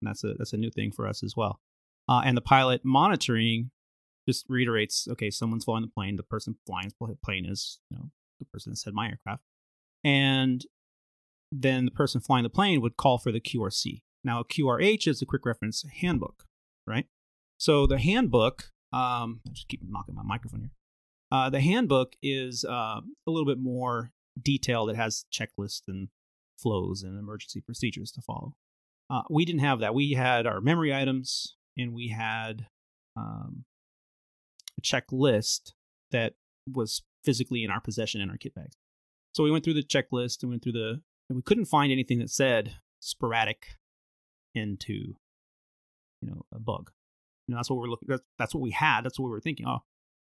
And 0.00 0.08
that's 0.08 0.24
a 0.24 0.34
that's 0.34 0.52
a 0.52 0.56
new 0.56 0.70
thing 0.70 0.90
for 0.90 1.06
us 1.06 1.22
as 1.22 1.36
well. 1.36 1.60
Uh, 2.08 2.22
and 2.24 2.36
the 2.36 2.42
pilot 2.42 2.84
monitoring 2.84 3.70
just 4.28 4.46
reiterates, 4.48 5.06
okay, 5.08 5.30
someone's 5.30 5.64
flying 5.64 5.82
the 5.82 5.88
plane. 5.88 6.16
The 6.16 6.22
person 6.22 6.56
flying 6.66 6.92
the 7.00 7.16
plane 7.24 7.46
is, 7.46 7.78
you 7.90 7.96
know, 7.96 8.10
the 8.38 8.46
person 8.46 8.72
that 8.72 8.76
said 8.76 8.94
my 8.94 9.08
aircraft. 9.08 9.42
And 10.04 10.64
then 11.52 11.84
the 11.84 11.90
person 11.90 12.20
flying 12.20 12.42
the 12.42 12.50
plane 12.50 12.80
would 12.80 12.96
call 12.96 13.18
for 13.18 13.30
the 13.30 13.40
QRC. 13.40 14.02
Now, 14.24 14.40
a 14.40 14.44
QRH 14.44 15.06
is 15.06 15.20
a 15.20 15.26
quick 15.26 15.44
reference 15.44 15.84
handbook, 16.00 16.44
right? 16.86 17.06
So 17.62 17.86
the 17.86 18.00
handbook, 18.00 18.72
um, 18.92 19.40
I 19.46 19.52
just 19.52 19.68
keep 19.68 19.82
knocking 19.88 20.16
my 20.16 20.24
microphone 20.24 20.62
here. 20.62 20.72
Uh, 21.30 21.48
the 21.48 21.60
handbook 21.60 22.14
is 22.20 22.64
uh, 22.64 22.98
a 23.28 23.30
little 23.30 23.46
bit 23.46 23.60
more 23.60 24.10
detailed. 24.42 24.90
It 24.90 24.96
has 24.96 25.26
checklists 25.32 25.82
and 25.86 26.08
flows 26.58 27.04
and 27.04 27.16
emergency 27.16 27.60
procedures 27.60 28.10
to 28.12 28.20
follow. 28.20 28.56
Uh, 29.08 29.22
we 29.30 29.44
didn't 29.44 29.60
have 29.60 29.78
that. 29.78 29.94
We 29.94 30.14
had 30.14 30.44
our 30.44 30.60
memory 30.60 30.92
items 30.92 31.54
and 31.78 31.94
we 31.94 32.08
had 32.08 32.66
um, 33.16 33.64
a 34.76 34.82
checklist 34.82 35.70
that 36.10 36.34
was 36.68 37.02
physically 37.22 37.62
in 37.62 37.70
our 37.70 37.80
possession 37.80 38.20
in 38.20 38.28
our 38.28 38.38
kit 38.38 38.56
bags. 38.56 38.74
So 39.34 39.44
we 39.44 39.52
went 39.52 39.62
through 39.62 39.74
the 39.74 39.84
checklist 39.84 40.42
and 40.42 40.50
went 40.50 40.64
through 40.64 40.72
the, 40.72 41.00
and 41.30 41.36
we 41.36 41.42
couldn't 41.42 41.66
find 41.66 41.92
anything 41.92 42.18
that 42.18 42.30
said 42.30 42.78
sporadic 42.98 43.76
into, 44.52 45.14
you 46.20 46.28
know, 46.28 46.42
a 46.52 46.58
bug. 46.58 46.90
You 47.46 47.54
know, 47.54 47.58
that's 47.58 47.70
what 47.70 47.78
we're 47.78 47.88
looking. 47.88 48.08
That's, 48.08 48.22
that's 48.38 48.54
what 48.54 48.62
we 48.62 48.70
had. 48.70 49.02
That's 49.02 49.18
what 49.18 49.26
we 49.26 49.32
were 49.32 49.40
thinking. 49.40 49.66
Oh, 49.66 49.82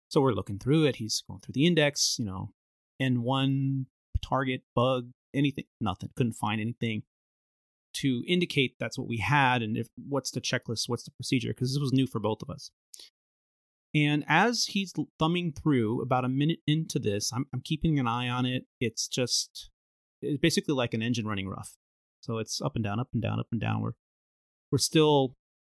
so 0.09 0.21
we're 0.21 0.33
looking 0.33 0.59
through 0.59 0.85
it. 0.85 0.97
He's 0.97 1.23
going 1.27 1.41
through 1.41 1.55
the 1.55 1.67
index. 1.67 2.17
You 2.19 2.25
know, 2.25 2.53
and 2.99 3.23
one 3.23 3.87
target 4.23 4.63
bug 4.75 5.11
anything. 5.35 5.65
Nothing. 5.81 6.11
Couldn't 6.17 6.35
find 6.35 6.61
anything 6.61 7.03
to 7.95 8.23
indicate 8.27 8.77
that's 8.79 8.99
what 8.99 9.09
we 9.09 9.19
had 9.19 9.63
and 9.63 9.77
if 9.77 9.89
what's 10.09 10.31
the 10.31 10.41
checklist, 10.41 10.89
what's 10.89 11.05
the 11.05 11.11
procedure, 11.11 11.49
because 11.49 11.73
this 11.73 11.81
was 11.81 11.93
new 11.93 12.07
for 12.07 12.21
both 12.21 12.43
of 12.43 12.51
us. 12.51 12.71
And 13.95 14.25
as 14.27 14.65
he's 14.71 14.95
thumbing 15.19 15.53
through, 15.53 16.01
about 16.01 16.25
a 16.25 16.29
minute 16.29 16.61
into 16.67 16.99
this, 16.99 17.31
I'm, 17.33 17.47
I'm 17.53 17.61
keeping 17.61 17.99
an 17.99 18.09
eye 18.09 18.29
on 18.29 18.47
it. 18.47 18.65
It's 18.81 19.07
just 19.07 19.71
it's 20.23 20.41
basically 20.41 20.75
like 20.75 20.95
an 20.95 21.03
engine 21.03 21.27
running 21.27 21.49
rough. 21.49 21.77
So 22.21 22.39
it's 22.39 22.63
up 22.63 22.75
and 22.75 22.85
down, 22.85 23.01
up 23.01 23.09
and 23.13 23.21
down, 23.21 23.39
up 23.39 23.49
and 23.53 23.61
down. 23.61 23.83
We're 23.83 23.93
we're 24.71 24.79
still 24.79 25.35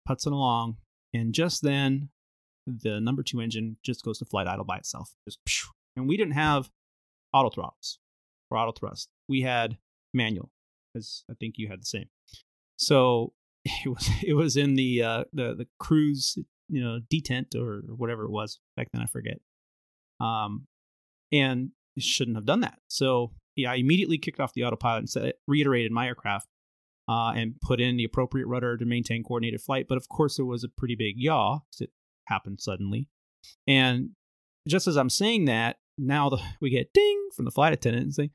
putzing 0.09 0.31
along, 0.31 0.77
and 1.13 1.33
just 1.33 1.61
then, 1.61 2.09
the 2.65 2.99
number 2.99 3.23
two 3.23 3.39
engine 3.39 3.77
just 3.83 4.03
goes 4.03 4.19
to 4.19 4.25
flight 4.25 4.47
idle 4.47 4.65
by 4.65 4.77
itself. 4.77 5.13
Just 5.27 5.39
and 5.95 6.07
we 6.07 6.17
didn't 6.17 6.33
have 6.33 6.69
auto 7.33 7.49
throttles 7.49 7.99
or 8.51 8.57
auto 8.57 8.71
thrust. 8.71 9.09
We 9.27 9.41
had 9.41 9.77
manual, 10.13 10.51
as 10.95 11.23
I 11.29 11.33
think 11.39 11.55
you 11.57 11.67
had 11.69 11.81
the 11.81 11.85
same. 11.85 12.09
So 12.77 13.33
it 13.65 13.89
was 13.89 14.09
it 14.23 14.33
was 14.33 14.57
in 14.57 14.75
the 14.75 15.03
uh, 15.03 15.23
the 15.33 15.55
the 15.55 15.67
cruise 15.79 16.37
you 16.69 16.83
know 16.83 16.99
detent 17.11 17.55
or, 17.55 17.81
whatever 17.95 18.23
it 18.23 18.31
was 18.31 18.59
back 18.75 18.89
then. 18.91 19.01
I 19.01 19.05
forget. 19.05 19.39
Um, 20.19 20.67
and 21.31 21.71
shouldn't 21.97 22.37
have 22.37 22.45
done 22.45 22.61
that. 22.61 22.79
So 22.87 23.31
yeah, 23.55 23.71
I 23.71 23.75
immediately 23.75 24.17
kicked 24.17 24.39
off 24.39 24.53
the 24.53 24.63
autopilot 24.63 24.99
and 24.99 25.09
said, 25.09 25.33
reiterated 25.47 25.91
my 25.91 26.07
aircraft 26.07 26.47
uh, 27.07 27.33
and 27.35 27.59
put 27.61 27.79
in 27.79 27.97
the 27.97 28.03
appropriate 28.03 28.47
rudder 28.47 28.77
to 28.77 28.85
maintain 28.85 29.23
coordinated 29.23 29.61
flight. 29.61 29.87
But 29.87 29.97
of 29.97 30.09
course, 30.09 30.37
there 30.37 30.45
was 30.45 30.63
a 30.63 30.69
pretty 30.69 30.95
big 30.95 31.15
yaw 31.17 31.59
because 31.59 31.81
it 31.81 31.91
happened 32.25 32.59
suddenly. 32.61 33.07
And 33.65 34.11
just 34.67 34.87
as 34.87 34.97
I'm 34.97 35.09
saying 35.09 35.45
that, 35.45 35.77
now 35.97 36.29
the, 36.29 36.41
we 36.61 36.69
get 36.69 36.93
ding 36.93 37.29
from 37.35 37.45
the 37.45 37.51
flight 37.51 37.73
attendant 37.73 38.03
and 38.03 38.13
saying, 38.13 38.31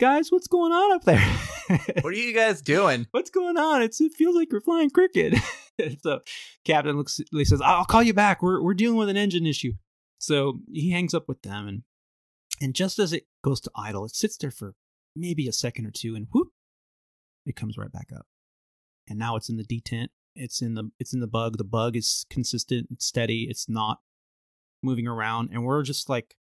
guys, 0.00 0.30
what's 0.30 0.48
going 0.48 0.72
on 0.72 0.92
up 0.92 1.04
there? 1.04 1.20
what 2.00 2.12
are 2.12 2.12
you 2.12 2.34
guys 2.34 2.60
doing? 2.62 3.06
what's 3.12 3.30
going 3.30 3.56
on? 3.56 3.82
It's 3.82 4.00
it 4.00 4.12
feels 4.14 4.34
like 4.34 4.48
we're 4.50 4.60
flying 4.60 4.90
cricket. 4.90 5.34
so 6.02 6.20
Captain 6.64 6.96
looks 6.96 7.20
he 7.30 7.44
says, 7.44 7.60
I'll 7.60 7.84
call 7.84 8.02
you 8.02 8.14
back. 8.14 8.42
We're 8.42 8.62
we're 8.62 8.74
dealing 8.74 8.96
with 8.96 9.08
an 9.08 9.16
engine 9.16 9.46
issue. 9.46 9.74
So 10.18 10.60
he 10.72 10.90
hangs 10.90 11.14
up 11.14 11.28
with 11.28 11.42
them 11.42 11.68
and 11.68 11.82
and 12.60 12.74
just 12.74 12.98
as 12.98 13.12
it 13.12 13.24
goes 13.42 13.60
to 13.62 13.70
idle, 13.74 14.04
it 14.04 14.14
sits 14.14 14.36
there 14.36 14.50
for 14.50 14.74
maybe 15.16 15.48
a 15.48 15.52
second 15.52 15.86
or 15.86 15.90
two 15.90 16.14
and 16.14 16.26
whoop, 16.32 16.48
it 17.46 17.56
comes 17.56 17.76
right 17.78 17.92
back 17.92 18.08
up. 18.14 18.26
And 19.08 19.18
now 19.18 19.36
it's 19.36 19.48
in 19.48 19.56
the 19.56 19.64
detent. 19.64 20.08
It's 20.36 20.62
in 20.62 20.74
the 20.74 20.90
it's 20.98 21.12
in 21.12 21.20
the 21.20 21.26
bug. 21.26 21.58
The 21.58 21.64
bug 21.64 21.96
is 21.96 22.24
consistent, 22.30 22.88
it's 22.90 23.06
steady, 23.06 23.46
it's 23.50 23.68
not 23.68 23.98
moving 24.82 25.06
around. 25.06 25.50
And 25.52 25.64
we're 25.64 25.82
just 25.82 26.08
like 26.08 26.36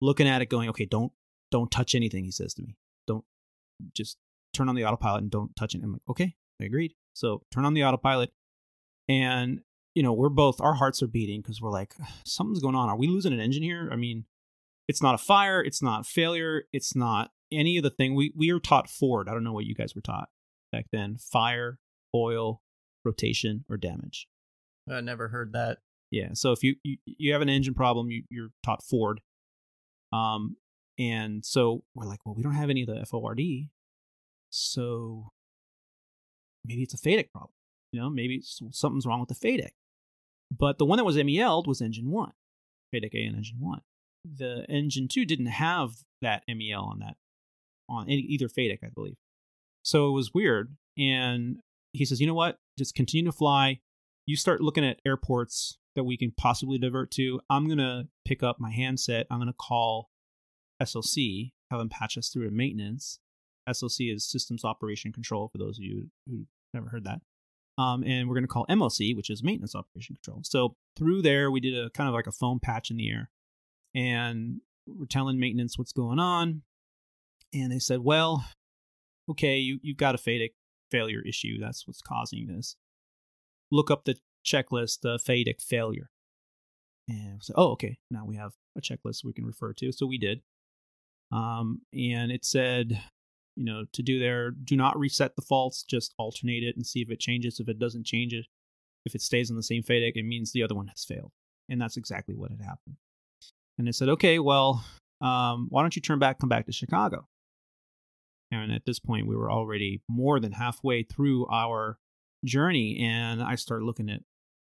looking 0.00 0.28
at 0.28 0.42
it 0.42 0.46
going, 0.50 0.68
okay, 0.70 0.84
don't 0.84 1.12
don't 1.50 1.70
touch 1.70 1.94
anything, 1.94 2.24
he 2.24 2.32
says 2.32 2.54
to 2.54 2.62
me. 2.62 2.76
Don't 3.06 3.24
just 3.94 4.18
turn 4.52 4.68
on 4.68 4.74
the 4.74 4.84
autopilot 4.84 5.22
and 5.22 5.30
don't 5.30 5.54
touch 5.54 5.74
it. 5.74 5.82
I'm 5.82 5.92
like, 5.92 6.02
okay, 6.08 6.34
I 6.60 6.64
agreed. 6.64 6.94
So 7.14 7.42
turn 7.52 7.64
on 7.64 7.74
the 7.74 7.84
autopilot. 7.84 8.32
And, 9.08 9.60
you 9.94 10.02
know, 10.02 10.12
we're 10.12 10.28
both, 10.28 10.60
our 10.60 10.74
hearts 10.74 11.02
are 11.02 11.06
beating 11.06 11.40
because 11.40 11.60
we're 11.60 11.70
like, 11.70 11.94
something's 12.24 12.60
going 12.60 12.74
on. 12.74 12.88
Are 12.88 12.96
we 12.96 13.06
losing 13.06 13.32
an 13.32 13.40
engine 13.40 13.62
here? 13.62 13.88
I 13.92 13.96
mean, 13.96 14.24
it's 14.88 15.02
not 15.02 15.14
a 15.14 15.18
fire, 15.18 15.62
it's 15.62 15.82
not 15.82 16.06
failure, 16.06 16.64
it's 16.72 16.96
not 16.96 17.30
any 17.52 17.76
of 17.76 17.82
the 17.82 17.90
thing. 17.90 18.14
We 18.14 18.32
we 18.36 18.50
are 18.50 18.60
taught 18.60 18.88
Ford. 18.88 19.28
I 19.28 19.32
don't 19.32 19.44
know 19.44 19.52
what 19.52 19.66
you 19.66 19.74
guys 19.74 19.94
were 19.94 20.00
taught 20.00 20.28
back 20.72 20.86
then. 20.92 21.16
Fire, 21.16 21.78
oil, 22.14 22.62
rotation, 23.04 23.64
or 23.68 23.76
damage. 23.76 24.28
I 24.90 25.00
never 25.00 25.28
heard 25.28 25.52
that. 25.52 25.78
Yeah. 26.10 26.30
So 26.34 26.52
if 26.52 26.62
you 26.62 26.76
you, 26.82 26.98
you 27.04 27.32
have 27.32 27.42
an 27.42 27.48
engine 27.48 27.74
problem, 27.74 28.10
you, 28.10 28.22
you're 28.30 28.50
taught 28.64 28.82
Ford. 28.82 29.20
Um, 30.12 30.56
and 30.98 31.44
so 31.44 31.82
we're 31.94 32.06
like, 32.06 32.20
well, 32.24 32.34
we 32.34 32.42
don't 32.42 32.54
have 32.54 32.70
any 32.70 32.82
of 32.82 32.88
the 32.88 33.04
FORD. 33.04 33.40
So 34.50 35.32
maybe 36.64 36.82
it's 36.82 36.94
a 36.94 36.98
FADEC 36.98 37.30
problem. 37.30 37.50
You 37.92 38.00
know, 38.00 38.10
maybe 38.10 38.42
something's 38.42 39.06
wrong 39.06 39.20
with 39.20 39.28
the 39.28 39.34
FADEC. 39.34 39.70
But 40.56 40.78
the 40.78 40.84
one 40.84 40.96
that 40.98 41.04
was 41.04 41.16
MEL'd 41.16 41.66
was 41.66 41.80
engine 41.80 42.10
one, 42.10 42.32
FADEC 42.94 43.14
A 43.14 43.24
and 43.24 43.36
engine 43.36 43.58
one. 43.58 43.80
The 44.24 44.64
engine 44.68 45.08
two 45.08 45.24
didn't 45.24 45.46
have 45.46 45.90
that 46.22 46.44
MEL 46.48 46.82
on 46.82 47.00
that, 47.00 47.16
on 47.88 48.08
either 48.10 48.48
FADEC, 48.48 48.78
I 48.84 48.88
believe. 48.94 49.16
So 49.82 50.08
it 50.08 50.12
was 50.12 50.34
weird. 50.34 50.76
And 50.98 51.58
he 51.92 52.04
says, 52.04 52.20
you 52.20 52.26
know 52.26 52.34
what? 52.34 52.58
Just 52.78 52.94
continue 52.94 53.30
to 53.30 53.36
fly. 53.36 53.80
You 54.26 54.36
start 54.36 54.60
looking 54.60 54.84
at 54.84 55.00
airports 55.06 55.78
that 55.94 56.04
we 56.04 56.16
can 56.16 56.32
possibly 56.36 56.78
divert 56.78 57.10
to. 57.12 57.40
I'm 57.48 57.66
going 57.66 57.78
to 57.78 58.08
pick 58.24 58.42
up 58.42 58.56
my 58.58 58.70
handset. 58.70 59.26
I'm 59.30 59.38
going 59.38 59.48
to 59.48 59.54
call 59.54 60.10
SOC, 60.84 61.52
have 61.70 61.78
them 61.78 61.88
patch 61.88 62.18
us 62.18 62.28
through 62.28 62.44
to 62.44 62.50
maintenance. 62.50 63.18
SOC 63.70 64.00
is 64.00 64.24
Systems 64.24 64.64
Operation 64.64 65.12
Control, 65.12 65.48
for 65.48 65.58
those 65.58 65.78
of 65.78 65.84
you 65.84 66.10
who 66.28 66.46
never 66.74 66.88
heard 66.88 67.04
that. 67.04 67.20
Um, 67.78 68.04
and 68.04 68.28
we're 68.28 68.34
going 68.34 68.44
to 68.44 68.48
call 68.48 68.66
MOC, 68.68 69.16
which 69.16 69.30
is 69.30 69.42
Maintenance 69.42 69.74
Operation 69.74 70.16
Control. 70.16 70.40
So 70.44 70.76
through 70.96 71.22
there, 71.22 71.50
we 71.50 71.60
did 71.60 71.76
a 71.76 71.90
kind 71.90 72.08
of 72.08 72.14
like 72.14 72.26
a 72.26 72.32
foam 72.32 72.60
patch 72.60 72.90
in 72.90 72.96
the 72.96 73.10
air. 73.10 73.30
And 73.94 74.60
we're 74.86 75.06
telling 75.06 75.38
maintenance 75.38 75.78
what's 75.78 75.92
going 75.92 76.18
on. 76.18 76.62
And 77.54 77.72
they 77.72 77.78
said, 77.78 78.00
well, 78.00 78.44
okay, 79.30 79.56
you, 79.56 79.78
you've 79.82 79.96
got 79.96 80.14
a 80.14 80.18
FADEC 80.18 80.50
failure 80.90 81.22
issue. 81.26 81.58
That's 81.58 81.86
what's 81.86 82.02
causing 82.02 82.46
this. 82.46 82.76
Look 83.70 83.90
up 83.90 84.04
the 84.04 84.16
checklist, 84.44 85.00
the 85.02 85.18
FADEC 85.18 85.60
failure. 85.60 86.10
And 87.08 87.42
so, 87.42 87.54
oh, 87.56 87.70
okay, 87.72 87.98
now 88.10 88.24
we 88.24 88.36
have 88.36 88.52
a 88.76 88.80
checklist 88.80 89.24
we 89.24 89.32
can 89.32 89.46
refer 89.46 89.72
to. 89.74 89.92
So 89.92 90.06
we 90.06 90.18
did. 90.18 90.42
Um, 91.32 91.82
and 91.92 92.30
it 92.30 92.44
said, 92.44 93.00
you 93.56 93.64
know, 93.64 93.84
to 93.92 94.02
do 94.02 94.18
there, 94.18 94.50
do 94.50 94.76
not 94.76 94.98
reset 94.98 95.34
the 95.34 95.42
faults, 95.42 95.82
just 95.82 96.14
alternate 96.18 96.62
it 96.62 96.76
and 96.76 96.86
see 96.86 97.00
if 97.00 97.10
it 97.10 97.20
changes. 97.20 97.58
If 97.58 97.68
it 97.68 97.78
doesn't 97.78 98.04
change 98.04 98.32
it, 98.32 98.46
if 99.04 99.14
it 99.14 99.22
stays 99.22 99.50
on 99.50 99.56
the 99.56 99.62
same 99.62 99.82
FADEC, 99.82 100.12
it 100.14 100.24
means 100.24 100.52
the 100.52 100.62
other 100.62 100.74
one 100.74 100.88
has 100.88 101.04
failed. 101.04 101.32
And 101.68 101.80
that's 101.80 101.96
exactly 101.96 102.34
what 102.34 102.50
had 102.50 102.60
happened. 102.60 102.96
And 103.78 103.88
it 103.88 103.94
said, 103.94 104.08
okay, 104.10 104.38
well, 104.38 104.84
um, 105.20 105.66
why 105.70 105.82
don't 105.82 105.96
you 105.96 106.02
turn 106.02 106.18
back, 106.18 106.38
come 106.38 106.48
back 106.48 106.66
to 106.66 106.72
Chicago? 106.72 107.26
And 108.50 108.72
at 108.72 108.84
this 108.86 108.98
point, 108.98 109.26
we 109.26 109.36
were 109.36 109.50
already 109.50 110.02
more 110.08 110.38
than 110.38 110.52
halfway 110.52 111.02
through 111.02 111.46
our 111.48 111.98
journey. 112.44 112.98
And 113.00 113.42
I 113.42 113.56
started 113.56 113.84
looking 113.84 114.08
at, 114.08 114.20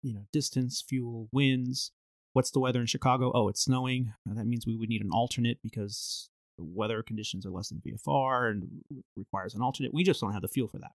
you 0.03 0.15
know, 0.15 0.23
distance, 0.33 0.83
fuel, 0.87 1.29
winds. 1.33 1.93
What's 2.33 2.51
the 2.51 2.61
weather 2.61 2.81
in 2.81 2.87
Chicago? 2.87 3.33
Oh, 3.35 3.49
it's 3.49 3.63
snowing. 3.63 4.13
That 4.27 4.47
means 4.47 4.67
we 4.67 4.77
would 4.77 4.89
need 4.89 5.03
an 5.03 5.11
alternate 5.13 5.59
because 5.63 6.31
the 6.59 6.65
weather 6.65 7.03
conditions 7.03 7.47
are 7.47 7.51
less 7.51 7.71
than 7.71 7.83
VFR 7.87 8.51
and 8.51 8.69
requires 9.17 9.55
an 9.55 9.63
alternate. 9.63 9.95
We 9.95 10.05
just 10.05 10.21
don't 10.21 10.33
have 10.33 10.43
the 10.43 10.49
fuel 10.49 10.69
for 10.69 10.79
that. 10.79 10.93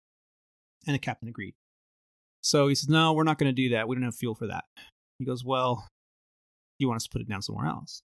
And 0.88 0.96
the 0.96 1.00
captain 1.00 1.30
agreed. 1.30 1.54
So 2.42 2.68
he 2.68 2.76
says, 2.76 2.90
No, 2.90 3.14
we're 3.14 3.24
not 3.24 3.38
going 3.38 3.54
to 3.54 3.62
do 3.62 3.70
that. 3.70 3.88
We 3.88 3.96
don't 3.96 4.04
have 4.04 4.16
fuel 4.16 4.36
for 4.36 4.48
that. 4.48 4.66
He 5.20 5.26
goes, 5.26 5.46
Well, 5.46 5.88
you 6.80 6.88
want 6.88 6.98
us 6.98 7.04
to 7.04 7.10
put 7.10 7.22
it 7.22 7.30
down 7.30 7.42
somewhere 7.42 7.68
else? 7.68 8.02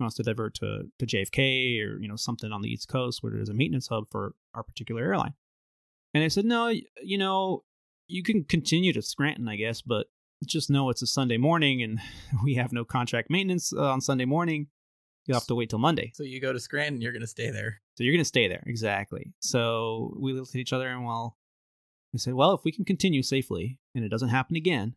Wants 0.00 0.16
to 0.16 0.22
divert 0.24 0.54
to, 0.56 0.82
to 0.98 1.06
JFK 1.06 1.80
or, 1.80 2.00
you 2.00 2.08
know, 2.08 2.16
something 2.16 2.50
on 2.50 2.62
the 2.62 2.68
East 2.68 2.88
Coast 2.88 3.22
where 3.22 3.32
there's 3.32 3.48
a 3.48 3.54
maintenance 3.54 3.86
hub 3.86 4.08
for 4.10 4.34
our 4.52 4.64
particular 4.64 5.02
airline. 5.02 5.34
And 6.12 6.24
I 6.24 6.28
said, 6.28 6.44
No, 6.44 6.72
you 7.02 7.16
know, 7.16 7.62
you 8.08 8.22
can 8.22 8.44
continue 8.44 8.92
to 8.92 9.02
Scranton, 9.02 9.48
I 9.48 9.56
guess, 9.56 9.82
but 9.82 10.08
just 10.44 10.68
know 10.68 10.90
it's 10.90 11.02
a 11.02 11.06
Sunday 11.06 11.36
morning 11.36 11.82
and 11.82 12.00
we 12.44 12.54
have 12.54 12.72
no 12.72 12.84
contract 12.84 13.30
maintenance 13.30 13.72
uh, 13.72 13.90
on 13.90 14.00
Sunday 14.00 14.24
morning. 14.24 14.68
You'll 15.26 15.38
have 15.38 15.46
to 15.46 15.54
wait 15.54 15.70
till 15.70 15.78
Monday. 15.78 16.12
So 16.14 16.22
you 16.22 16.40
go 16.40 16.52
to 16.52 16.60
Scranton, 16.60 17.00
you're 17.00 17.12
going 17.12 17.22
to 17.22 17.26
stay 17.26 17.50
there. 17.50 17.80
So 17.96 18.04
you're 18.04 18.12
going 18.12 18.20
to 18.20 18.26
stay 18.26 18.46
there. 18.46 18.62
Exactly. 18.66 19.32
So 19.40 20.14
we 20.20 20.34
looked 20.34 20.50
at 20.50 20.60
each 20.60 20.72
other 20.72 20.88
and 20.88 21.06
well, 21.06 21.38
we 22.12 22.18
said, 22.18 22.34
well, 22.34 22.52
if 22.52 22.60
we 22.62 22.72
can 22.72 22.84
continue 22.84 23.22
safely 23.22 23.78
and 23.94 24.04
it 24.04 24.10
doesn't 24.10 24.28
happen 24.28 24.54
again, 24.54 24.96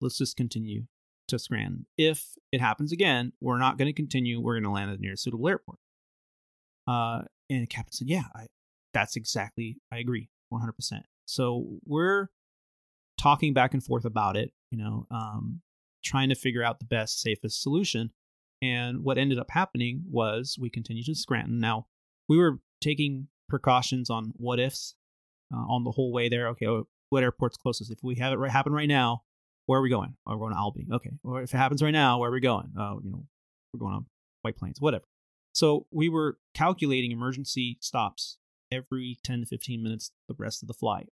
let's 0.00 0.16
just 0.16 0.36
continue 0.36 0.84
to 1.28 1.38
Scranton. 1.38 1.86
If 1.96 2.24
it 2.52 2.60
happens 2.60 2.92
again, 2.92 3.32
we're 3.40 3.58
not 3.58 3.78
going 3.78 3.86
to 3.86 3.92
continue. 3.92 4.40
We're 4.40 4.54
going 4.54 4.64
to 4.64 4.70
land 4.70 4.90
at 4.90 4.98
the 4.98 5.02
nearest 5.02 5.22
suitable 5.22 5.48
airport. 5.48 5.78
Uh, 6.86 7.22
and 7.50 7.62
the 7.62 7.66
captain 7.66 7.92
said, 7.92 8.08
yeah, 8.08 8.24
I, 8.34 8.46
that's 8.94 9.16
exactly, 9.16 9.78
I 9.92 9.98
agree 9.98 10.28
100%. 10.52 10.72
So 11.26 11.78
we're 11.84 12.28
talking 13.18 13.52
back 13.52 13.74
and 13.74 13.84
forth 13.84 14.04
about 14.04 14.36
it, 14.36 14.52
you 14.70 14.78
know, 14.78 15.06
um, 15.10 15.60
trying 16.04 16.30
to 16.30 16.34
figure 16.34 16.62
out 16.62 16.78
the 16.78 16.86
best, 16.86 17.20
safest 17.20 17.62
solution. 17.62 18.10
And 18.62 19.04
what 19.04 19.18
ended 19.18 19.38
up 19.38 19.50
happening 19.50 20.02
was 20.10 20.56
we 20.60 20.70
continued 20.70 21.06
to 21.06 21.14
Scranton. 21.14 21.60
Now, 21.60 21.86
we 22.28 22.38
were 22.38 22.58
taking 22.80 23.28
precautions 23.48 24.10
on 24.10 24.32
what 24.36 24.58
ifs 24.58 24.94
uh, 25.54 25.58
on 25.58 25.84
the 25.84 25.90
whole 25.90 26.12
way 26.12 26.28
there. 26.28 26.48
Okay, 26.48 26.66
what 27.10 27.22
airport's 27.22 27.56
closest? 27.56 27.90
If 27.90 27.98
we 28.02 28.16
have 28.16 28.32
it 28.32 28.36
right, 28.36 28.50
happen 28.50 28.72
right 28.72 28.88
now, 28.88 29.22
where 29.68 29.78
are 29.78 29.82
we 29.82 29.90
going? 29.90 30.14
Oh, 30.26 30.32
we're 30.32 30.38
going 30.38 30.54
to 30.54 30.58
Albany. 30.58 30.86
Okay. 30.90 31.10
Or 31.22 31.42
if 31.42 31.52
it 31.52 31.58
happens 31.58 31.82
right 31.82 31.90
now, 31.90 32.18
where 32.18 32.30
are 32.30 32.32
we 32.32 32.40
going? 32.40 32.72
Oh, 32.78 33.00
you 33.04 33.10
know, 33.10 33.26
we're 33.72 33.80
going 33.80 33.92
on 33.92 34.06
White 34.40 34.56
Plains, 34.56 34.80
whatever. 34.80 35.04
So 35.52 35.86
we 35.90 36.08
were 36.08 36.38
calculating 36.54 37.12
emergency 37.12 37.76
stops 37.82 38.38
every 38.72 39.18
10 39.24 39.40
to 39.40 39.46
15 39.46 39.82
minutes 39.82 40.10
the 40.26 40.34
rest 40.38 40.62
of 40.62 40.68
the 40.68 40.74
flight. 40.74 41.10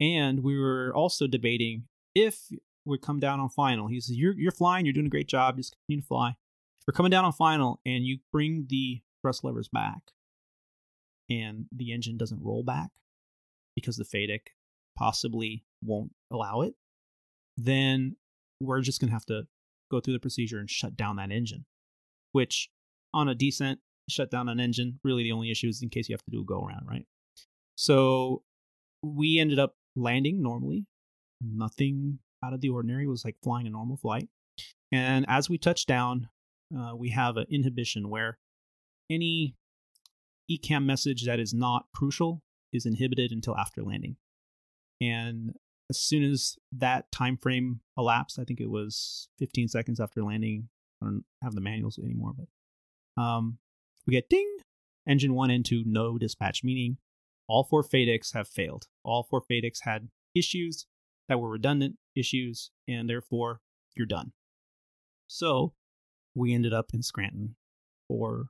And 0.00 0.44
we 0.44 0.56
were 0.56 0.92
also 0.94 1.26
debating 1.26 1.84
if 2.14 2.38
we 2.84 2.98
come 2.98 3.18
down 3.18 3.40
on 3.40 3.48
final. 3.48 3.88
He 3.88 4.00
says, 4.00 4.16
you're, 4.16 4.34
you're 4.38 4.52
flying, 4.52 4.86
you're 4.86 4.92
doing 4.92 5.06
a 5.06 5.10
great 5.10 5.28
job, 5.28 5.56
just 5.56 5.74
continue 5.88 6.02
to 6.02 6.06
fly. 6.06 6.28
If 6.28 6.86
we're 6.86 6.96
coming 6.96 7.10
down 7.10 7.24
on 7.24 7.32
final 7.32 7.80
and 7.84 8.04
you 8.04 8.18
bring 8.30 8.66
the 8.68 9.02
thrust 9.22 9.42
levers 9.42 9.68
back 9.68 10.02
and 11.28 11.66
the 11.74 11.92
engine 11.92 12.16
doesn't 12.16 12.44
roll 12.44 12.62
back 12.62 12.90
because 13.74 13.96
the 13.96 14.04
FADEC 14.04 14.52
possibly 14.96 15.64
won't 15.82 16.12
allow 16.30 16.60
it, 16.60 16.76
then 17.56 18.16
we're 18.60 18.80
just 18.80 19.00
going 19.00 19.08
to 19.08 19.14
have 19.14 19.26
to 19.26 19.42
go 19.90 20.00
through 20.00 20.14
the 20.14 20.20
procedure 20.20 20.58
and 20.58 20.70
shut 20.70 20.96
down 20.96 21.16
that 21.16 21.30
engine, 21.30 21.64
which 22.32 22.70
on 23.12 23.28
a 23.28 23.34
descent, 23.34 23.80
shut 24.08 24.30
down 24.30 24.48
an 24.48 24.60
engine, 24.60 24.98
really 25.04 25.22
the 25.22 25.32
only 25.32 25.50
issue 25.50 25.68
is 25.68 25.82
in 25.82 25.88
case 25.88 26.08
you 26.08 26.14
have 26.14 26.24
to 26.24 26.30
do 26.30 26.40
a 26.40 26.44
go 26.44 26.64
around, 26.64 26.86
right? 26.88 27.06
So 27.76 28.42
we 29.02 29.38
ended 29.38 29.58
up 29.58 29.74
landing 29.96 30.42
normally. 30.42 30.86
Nothing 31.40 32.20
out 32.44 32.52
of 32.52 32.60
the 32.60 32.68
ordinary. 32.68 33.04
It 33.04 33.08
was 33.08 33.24
like 33.24 33.36
flying 33.42 33.66
a 33.66 33.70
normal 33.70 33.96
flight. 33.96 34.28
And 34.92 35.24
as 35.28 35.48
we 35.48 35.58
touch 35.58 35.86
down, 35.86 36.28
uh, 36.76 36.94
we 36.96 37.10
have 37.10 37.36
an 37.36 37.46
inhibition 37.50 38.08
where 38.08 38.38
any 39.10 39.56
ECAM 40.50 40.84
message 40.84 41.26
that 41.26 41.40
is 41.40 41.52
not 41.52 41.86
crucial 41.94 42.42
is 42.72 42.86
inhibited 42.86 43.32
until 43.32 43.56
after 43.56 43.82
landing. 43.82 44.16
And 45.00 45.54
as 45.92 45.98
soon 45.98 46.24
as 46.24 46.56
that 46.72 47.12
time 47.12 47.36
frame 47.36 47.80
elapsed, 47.98 48.38
I 48.38 48.44
think 48.44 48.60
it 48.60 48.70
was 48.70 49.28
15 49.38 49.68
seconds 49.68 50.00
after 50.00 50.22
landing. 50.22 50.70
I 51.02 51.06
don't 51.06 51.24
have 51.42 51.54
the 51.54 51.60
manuals 51.60 51.98
anymore, 51.98 52.32
but 52.34 53.22
um, 53.22 53.58
we 54.06 54.12
get 54.12 54.30
ding, 54.30 54.48
engine 55.06 55.34
one 55.34 55.50
and 55.50 55.62
two, 55.62 55.82
no 55.84 56.16
dispatch, 56.16 56.64
meaning 56.64 56.96
all 57.46 57.62
four 57.62 57.82
FADECs 57.82 58.32
have 58.32 58.48
failed. 58.48 58.86
All 59.04 59.22
four 59.22 59.42
FADECs 59.42 59.80
had 59.82 60.08
issues 60.34 60.86
that 61.28 61.38
were 61.38 61.50
redundant 61.50 61.96
issues, 62.16 62.70
and 62.88 63.06
therefore 63.10 63.60
you're 63.94 64.06
done. 64.06 64.32
So 65.26 65.74
we 66.34 66.54
ended 66.54 66.72
up 66.72 66.94
in 66.94 67.02
Scranton 67.02 67.56
for 68.08 68.46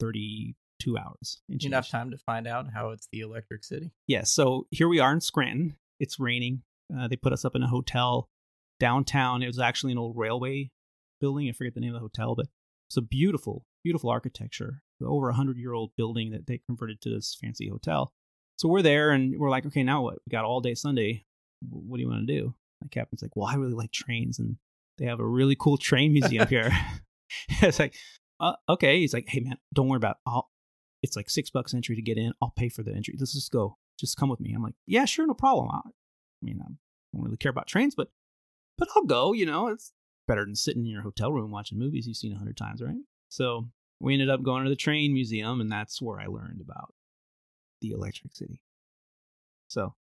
32 0.00 0.96
hours. 0.96 1.42
Enough 1.50 1.90
time 1.90 2.10
to 2.12 2.16
find 2.16 2.46
out 2.46 2.72
how 2.72 2.90
it's 2.90 3.08
the 3.12 3.20
Electric 3.20 3.64
City. 3.64 3.90
Yeah, 4.06 4.22
so 4.22 4.66
here 4.70 4.88
we 4.88 5.00
are 5.00 5.12
in 5.12 5.20
Scranton. 5.20 5.76
It's 5.98 6.20
raining. 6.20 6.62
Uh, 6.96 7.08
they 7.08 7.16
put 7.16 7.32
us 7.32 7.44
up 7.44 7.56
in 7.56 7.62
a 7.62 7.68
hotel 7.68 8.28
downtown. 8.78 9.42
It 9.42 9.48
was 9.48 9.58
actually 9.58 9.92
an 9.92 9.98
old 9.98 10.16
railway 10.16 10.70
building. 11.20 11.48
I 11.48 11.52
forget 11.52 11.74
the 11.74 11.80
name 11.80 11.94
of 11.94 12.00
the 12.00 12.06
hotel, 12.06 12.34
but 12.34 12.46
it's 12.88 12.96
a 12.96 13.02
beautiful, 13.02 13.64
beautiful 13.82 14.10
architecture. 14.10 14.82
Over 15.02 15.28
a 15.28 15.34
hundred 15.34 15.58
year 15.58 15.72
old 15.72 15.90
building 15.96 16.30
that 16.30 16.46
they 16.46 16.60
converted 16.66 17.00
to 17.02 17.10
this 17.10 17.36
fancy 17.38 17.68
hotel. 17.68 18.12
So 18.56 18.68
we're 18.68 18.82
there 18.82 19.10
and 19.10 19.38
we're 19.38 19.50
like, 19.50 19.66
okay, 19.66 19.82
now 19.82 20.02
what? 20.02 20.18
We 20.26 20.30
got 20.30 20.44
all 20.44 20.60
day 20.60 20.74
Sunday. 20.74 21.24
What 21.68 21.96
do 21.96 22.02
you 22.02 22.08
want 22.08 22.26
to 22.26 22.32
do? 22.40 22.54
My 22.80 22.88
captain's 22.88 23.20
like, 23.20 23.36
well, 23.36 23.46
I 23.46 23.56
really 23.56 23.74
like 23.74 23.92
trains 23.92 24.38
and 24.38 24.56
they 24.96 25.04
have 25.06 25.20
a 25.20 25.26
really 25.26 25.56
cool 25.58 25.76
train 25.76 26.12
museum 26.12 26.46
here. 26.48 26.72
it's 27.60 27.78
like, 27.78 27.94
uh, 28.40 28.54
okay. 28.68 29.00
He's 29.00 29.12
like, 29.12 29.26
hey 29.28 29.40
man, 29.40 29.58
don't 29.74 29.88
worry 29.88 29.98
about 29.98 30.16
it. 30.16 30.30
I'll, 30.30 30.48
it's 31.02 31.16
like 31.16 31.28
six 31.28 31.50
bucks 31.50 31.74
entry 31.74 31.96
to 31.96 32.02
get 32.02 32.16
in. 32.16 32.32
I'll 32.40 32.54
pay 32.56 32.70
for 32.70 32.82
the 32.82 32.94
entry. 32.94 33.14
Let's 33.18 33.34
just 33.34 33.52
go. 33.52 33.76
Just 33.98 34.16
come 34.16 34.28
with 34.28 34.40
me. 34.40 34.52
I'm 34.54 34.62
like, 34.62 34.74
yeah, 34.86 35.04
sure, 35.04 35.26
no 35.26 35.34
problem. 35.34 35.70
I, 35.70 35.78
I 35.78 35.90
mean, 36.42 36.60
I 36.62 36.66
don't 36.66 37.24
really 37.24 37.36
care 37.36 37.50
about 37.50 37.66
trains, 37.66 37.94
but 37.94 38.08
but 38.78 38.88
I'll 38.94 39.04
go. 39.04 39.32
You 39.32 39.46
know, 39.46 39.68
it's 39.68 39.92
better 40.28 40.44
than 40.44 40.54
sitting 40.54 40.84
in 40.84 40.90
your 40.90 41.02
hotel 41.02 41.32
room 41.32 41.50
watching 41.50 41.78
movies 41.78 42.06
you've 42.06 42.16
seen 42.16 42.32
a 42.32 42.38
hundred 42.38 42.56
times, 42.56 42.82
right? 42.82 42.96
So 43.28 43.68
we 44.00 44.12
ended 44.12 44.30
up 44.30 44.42
going 44.42 44.64
to 44.64 44.70
the 44.70 44.76
train 44.76 45.12
museum, 45.12 45.60
and 45.60 45.70
that's 45.70 46.02
where 46.02 46.20
I 46.20 46.26
learned 46.26 46.60
about 46.60 46.92
the 47.80 47.92
Electric 47.92 48.34
City. 48.34 48.60
So, 49.68 49.94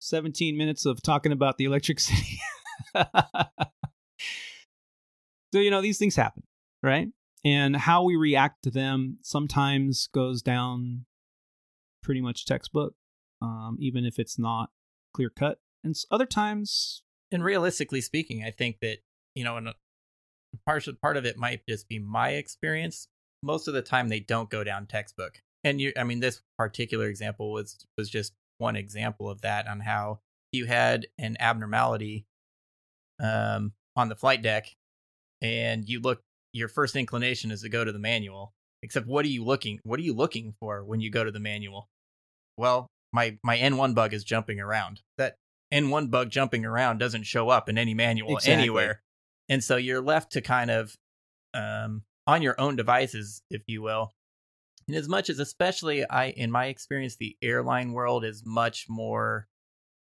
17 0.00 0.56
minutes 0.56 0.86
of 0.86 1.02
talking 1.02 1.32
about 1.32 1.58
the 1.58 1.64
Electric 1.64 2.00
City. 2.00 2.38
so, 2.94 3.04
you 5.60 5.70
know, 5.70 5.80
these 5.80 5.98
things 5.98 6.16
happen, 6.16 6.42
right? 6.82 7.08
And 7.44 7.76
how 7.76 8.04
we 8.04 8.16
react 8.16 8.62
to 8.64 8.70
them 8.70 9.18
sometimes 9.22 10.08
goes 10.08 10.42
down 10.42 11.04
pretty 12.04 12.20
much 12.20 12.46
textbook, 12.46 12.94
um, 13.42 13.76
even 13.80 14.04
if 14.04 14.18
it's 14.18 14.38
not 14.38 14.70
clear 15.12 15.30
cut. 15.30 15.58
And 15.82 15.96
other 16.10 16.26
times, 16.26 17.02
and 17.32 17.42
realistically 17.42 18.00
speaking, 18.00 18.44
I 18.44 18.50
think 18.50 18.78
that 18.80 18.98
you 19.34 19.42
know, 19.42 19.56
and 19.56 19.70
part 20.64 20.86
part 21.02 21.16
of 21.16 21.24
it 21.24 21.36
might 21.36 21.62
just 21.68 21.88
be 21.88 21.98
my 21.98 22.30
experience. 22.30 23.08
Most 23.42 23.66
of 23.66 23.74
the 23.74 23.82
time, 23.82 24.08
they 24.08 24.20
don't 24.20 24.48
go 24.48 24.62
down 24.62 24.86
textbook. 24.86 25.42
And 25.64 25.80
you, 25.80 25.92
I 25.98 26.04
mean, 26.04 26.20
this 26.20 26.42
particular 26.58 27.08
example 27.08 27.52
was 27.52 27.84
was 27.98 28.08
just 28.08 28.32
one 28.58 28.76
example 28.76 29.28
of 29.28 29.40
that 29.40 29.66
on 29.66 29.80
how 29.80 30.20
you 30.52 30.66
had 30.66 31.06
an 31.18 31.36
abnormality 31.40 32.26
um, 33.20 33.72
on 33.96 34.08
the 34.08 34.16
flight 34.16 34.42
deck, 34.42 34.66
and 35.42 35.88
you 35.88 36.00
look. 36.00 36.20
Your 36.56 36.68
first 36.68 36.94
inclination 36.94 37.50
is 37.50 37.62
to 37.62 37.68
go 37.68 37.84
to 37.84 37.90
the 37.90 37.98
manual. 37.98 38.54
Except, 38.84 39.08
what 39.08 39.24
are 39.24 39.28
you 39.28 39.44
looking? 39.44 39.80
What 39.82 39.98
are 39.98 40.04
you 40.04 40.14
looking 40.14 40.54
for 40.60 40.84
when 40.84 41.00
you 41.00 41.10
go 41.10 41.24
to 41.24 41.32
the 41.32 41.40
manual? 41.40 41.88
Well, 42.56 42.90
my 43.12 43.38
my 43.42 43.56
N1 43.58 43.94
bug 43.94 44.12
is 44.12 44.24
jumping 44.24 44.60
around. 44.60 45.00
That 45.18 45.36
N1 45.72 46.10
bug 46.10 46.30
jumping 46.30 46.64
around 46.64 46.98
doesn't 46.98 47.24
show 47.24 47.48
up 47.48 47.68
in 47.68 47.78
any 47.78 47.94
manual 47.94 48.36
exactly. 48.36 48.52
anywhere. 48.52 49.02
And 49.48 49.62
so 49.62 49.76
you're 49.76 50.02
left 50.02 50.32
to 50.32 50.40
kind 50.40 50.70
of 50.70 50.96
um, 51.52 52.02
on 52.26 52.42
your 52.42 52.58
own 52.60 52.76
devices, 52.76 53.42
if 53.50 53.62
you 53.66 53.82
will. 53.82 54.12
And 54.86 54.96
as 54.96 55.08
much 55.08 55.30
as, 55.30 55.38
especially 55.38 56.08
I, 56.08 56.26
in 56.26 56.50
my 56.50 56.66
experience, 56.66 57.16
the 57.16 57.36
airline 57.40 57.92
world 57.92 58.24
is 58.24 58.42
much 58.44 58.86
more, 58.88 59.48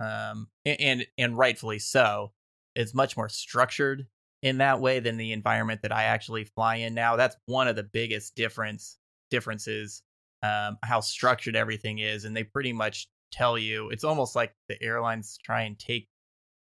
um, 0.01 0.49
and 0.67 1.07
and 1.17 1.39
rightfully 1.39 1.79
so, 1.79 2.33
is 2.75 2.95
much 2.95 3.17
more 3.17 3.29
structured 3.29 4.07
in 4.43 4.59
that 4.59 4.81
way 4.81 5.01
than 5.01 5.17
the 5.17 5.33
environment 5.33 5.83
that 5.83 5.93
I 5.93 6.05
actually 6.05 6.45
fly 6.45 6.77
in 6.77 6.95
now. 6.95 7.17
That's 7.17 7.37
one 7.47 7.67
of 7.67 7.77
the 7.77 7.83
biggest 7.83 8.37
difference 8.37 8.99
differences, 9.31 10.03
um, 10.43 10.79
how 10.83 11.01
structured 11.01 11.57
everything 11.57 11.99
is, 11.99 12.25
and 12.25 12.37
they 12.37 12.45
pretty 12.45 12.73
much 12.73 13.09
tell 13.33 13.59
you. 13.59 13.91
It's 13.91 14.05
almost 14.05 14.37
like 14.37 14.55
the 14.69 14.81
airlines 14.83 15.39
try 15.43 15.63
and 15.63 15.79
take 15.79 16.09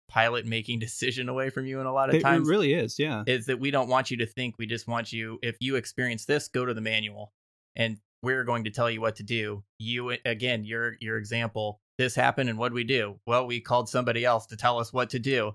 pilot 0.08 0.46
making 0.46 0.78
decision 0.80 1.28
away 1.28 1.50
from 1.50 1.66
you 1.66 1.80
in 1.80 1.86
a 1.86 1.92
lot 1.92 2.08
of 2.08 2.16
it, 2.16 2.20
times. 2.20 2.48
It 2.48 2.50
really 2.50 2.72
is, 2.72 2.98
yeah. 2.98 3.24
Is 3.26 3.46
that 3.46 3.60
we 3.60 3.70
don't 3.70 3.88
want 3.88 4.10
you 4.10 4.16
to 4.18 4.26
think, 4.26 4.56
we 4.58 4.66
just 4.66 4.88
want 4.88 5.12
you, 5.12 5.38
if 5.42 5.56
you 5.60 5.76
experience 5.76 6.24
this, 6.24 6.48
go 6.48 6.64
to 6.64 6.74
the 6.74 6.80
manual 6.80 7.32
and 7.74 7.98
we're 8.22 8.44
going 8.44 8.64
to 8.64 8.70
tell 8.70 8.90
you 8.90 9.00
what 9.00 9.16
to 9.16 9.22
do. 9.22 9.62
You, 9.78 10.16
again, 10.24 10.64
your, 10.64 10.96
your 11.00 11.18
example, 11.18 11.80
this 11.98 12.14
happened 12.14 12.48
and 12.48 12.58
what 12.58 12.70
do 12.70 12.74
we 12.74 12.84
do? 12.84 13.20
Well, 13.26 13.46
we 13.46 13.60
called 13.60 13.88
somebody 13.88 14.24
else 14.24 14.46
to 14.46 14.56
tell 14.56 14.78
us 14.78 14.92
what 14.92 15.10
to 15.10 15.18
do. 15.18 15.52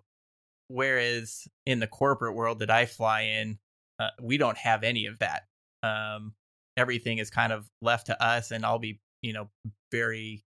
Whereas 0.67 1.47
in 1.65 1.79
the 1.79 1.87
corporate 1.87 2.35
world 2.35 2.59
that 2.59 2.71
I 2.71 2.85
fly 2.85 3.21
in, 3.23 3.57
uh, 3.99 4.09
we 4.21 4.37
don't 4.37 4.57
have 4.57 4.83
any 4.83 5.07
of 5.07 5.19
that. 5.19 5.43
Um, 5.83 6.33
everything 6.77 7.17
is 7.17 7.29
kind 7.29 7.53
of 7.53 7.67
left 7.81 8.07
to 8.07 8.23
us, 8.23 8.51
and 8.51 8.65
I'll 8.65 8.79
be, 8.79 8.99
you 9.21 9.33
know, 9.33 9.49
very, 9.91 10.43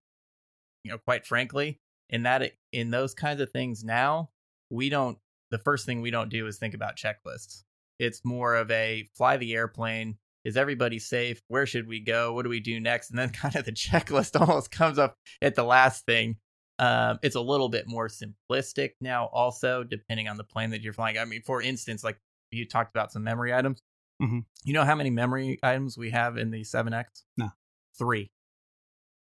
you 0.83 0.91
know, 0.91 0.97
quite 0.97 1.25
frankly, 1.25 1.79
in 2.09 2.23
that 2.23 2.51
in 2.71 2.91
those 2.91 3.13
kinds 3.13 3.41
of 3.41 3.51
things 3.51 3.83
now 3.83 4.29
we 4.69 4.89
don't 4.89 5.17
the 5.51 5.57
first 5.59 5.85
thing 5.85 6.01
we 6.01 6.11
don't 6.11 6.29
do 6.29 6.47
is 6.47 6.57
think 6.57 6.73
about 6.73 6.97
checklists. 6.97 7.63
It's 7.99 8.25
more 8.25 8.55
of 8.55 8.69
a 8.71 9.07
fly 9.15 9.38
the 9.38 9.53
airplane. 9.53 10.17
Is 10.43 10.57
everybody 10.57 10.99
safe? 10.99 11.41
Where 11.47 11.65
should 11.65 11.88
we 11.88 11.99
go? 11.99 12.33
What 12.33 12.43
do 12.43 12.49
we 12.49 12.59
do 12.59 12.79
next? 12.79 13.09
And 13.09 13.17
then 13.17 13.29
kind 13.33 13.55
of 13.55 13.65
the 13.65 13.71
checklist 13.71 14.39
almost 14.39 14.71
comes 14.71 14.99
up 14.99 15.15
at 15.41 15.55
the 15.55 15.63
last 15.63 16.05
thing. 16.05 16.38
Um, 16.77 17.19
it's 17.23 17.35
a 17.35 17.41
little 17.41 17.69
bit 17.69 17.88
more 17.88 18.09
simplistic 18.09 18.91
now, 18.99 19.27
also 19.27 19.83
depending 19.83 20.27
on 20.27 20.35
the 20.35 20.43
plane 20.43 20.71
that 20.71 20.81
you're 20.81 20.93
flying. 20.93 21.17
I 21.17 21.23
mean, 21.23 21.41
for 21.41 21.61
instance, 21.61 22.03
like 22.03 22.17
you 22.51 22.65
talked 22.65 22.93
about 22.93 23.13
some 23.13 23.23
memory 23.23 23.53
items. 23.53 23.81
Mhm. 24.21 24.45
You 24.63 24.73
know 24.73 24.86
how 24.86 24.95
many 24.95 25.10
memory 25.10 25.60
items 25.62 25.97
we 25.97 26.12
have 26.12 26.38
in 26.38 26.51
the 26.51 26.63
7X? 26.63 27.23
No. 27.38 27.51
Three. 27.97 28.32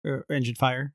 Er, 0.07 0.25
engine 0.31 0.55
fire? 0.55 0.95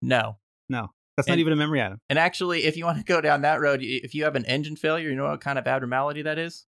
No. 0.00 0.38
No, 0.68 0.88
that's 1.16 1.28
not 1.28 1.38
even 1.38 1.52
a 1.52 1.56
memory 1.56 1.82
item. 1.82 2.00
And 2.08 2.18
actually, 2.18 2.64
if 2.64 2.76
you 2.76 2.84
want 2.84 2.98
to 2.98 3.04
go 3.04 3.20
down 3.20 3.42
that 3.42 3.60
road, 3.60 3.80
if 3.82 4.14
you 4.14 4.24
have 4.24 4.36
an 4.36 4.46
engine 4.46 4.74
failure, 4.76 5.10
you 5.10 5.14
know 5.16 5.28
what 5.28 5.40
kind 5.40 5.58
of 5.58 5.66
abnormality 5.66 6.22
that 6.22 6.38
is? 6.38 6.66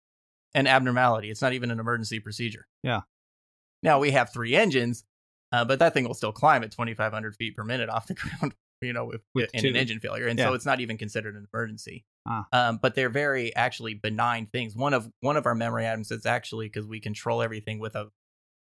An 0.55 0.67
abnormality. 0.67 1.31
It's 1.31 1.41
not 1.43 1.53
even 1.55 1.71
an 1.71 1.81
emergency 1.81 2.21
procedure. 2.21 2.67
Yeah. 2.83 3.01
Now 3.83 3.99
we 3.99 4.11
have 4.13 4.33
three 4.33 4.55
engines, 4.55 5.05
uh, 5.53 5.65
but 5.65 5.79
that 5.79 5.95
thing 5.95 6.05
will 6.07 6.15
still 6.15 6.33
climb 6.33 6.63
at 6.63 6.71
2,500 6.71 7.35
feet 7.37 7.57
per 7.57 7.65
minute 7.65 7.89
off 7.89 8.07
the 8.07 8.15
ground, 8.41 8.55
you 8.83 8.93
know, 8.93 9.07
with, 9.07 9.23
With 9.35 9.51
in 9.55 9.67
an 9.67 9.77
engine 9.77 10.01
failure. 10.01 10.27
And 10.27 10.39
Yeah. 10.39 10.47
so 10.47 10.55
it's 10.55 10.67
not 10.67 10.81
even 10.81 10.99
considered 10.99 11.35
an 11.37 11.47
emergency. 11.53 12.05
Ah. 12.27 12.47
Um, 12.53 12.79
but 12.81 12.95
they're 12.95 13.11
very 13.11 13.55
actually 13.55 13.95
benign 13.95 14.47
things. 14.47 14.75
One 14.75 14.95
of 14.95 15.11
one 15.21 15.37
of 15.37 15.47
our 15.47 15.55
memory 15.55 15.89
items 15.89 16.11
is 16.11 16.27
actually 16.27 16.67
because 16.67 16.87
we 16.87 17.01
control 17.01 17.43
everything 17.43 17.79
with 17.79 17.95
a 17.95 18.09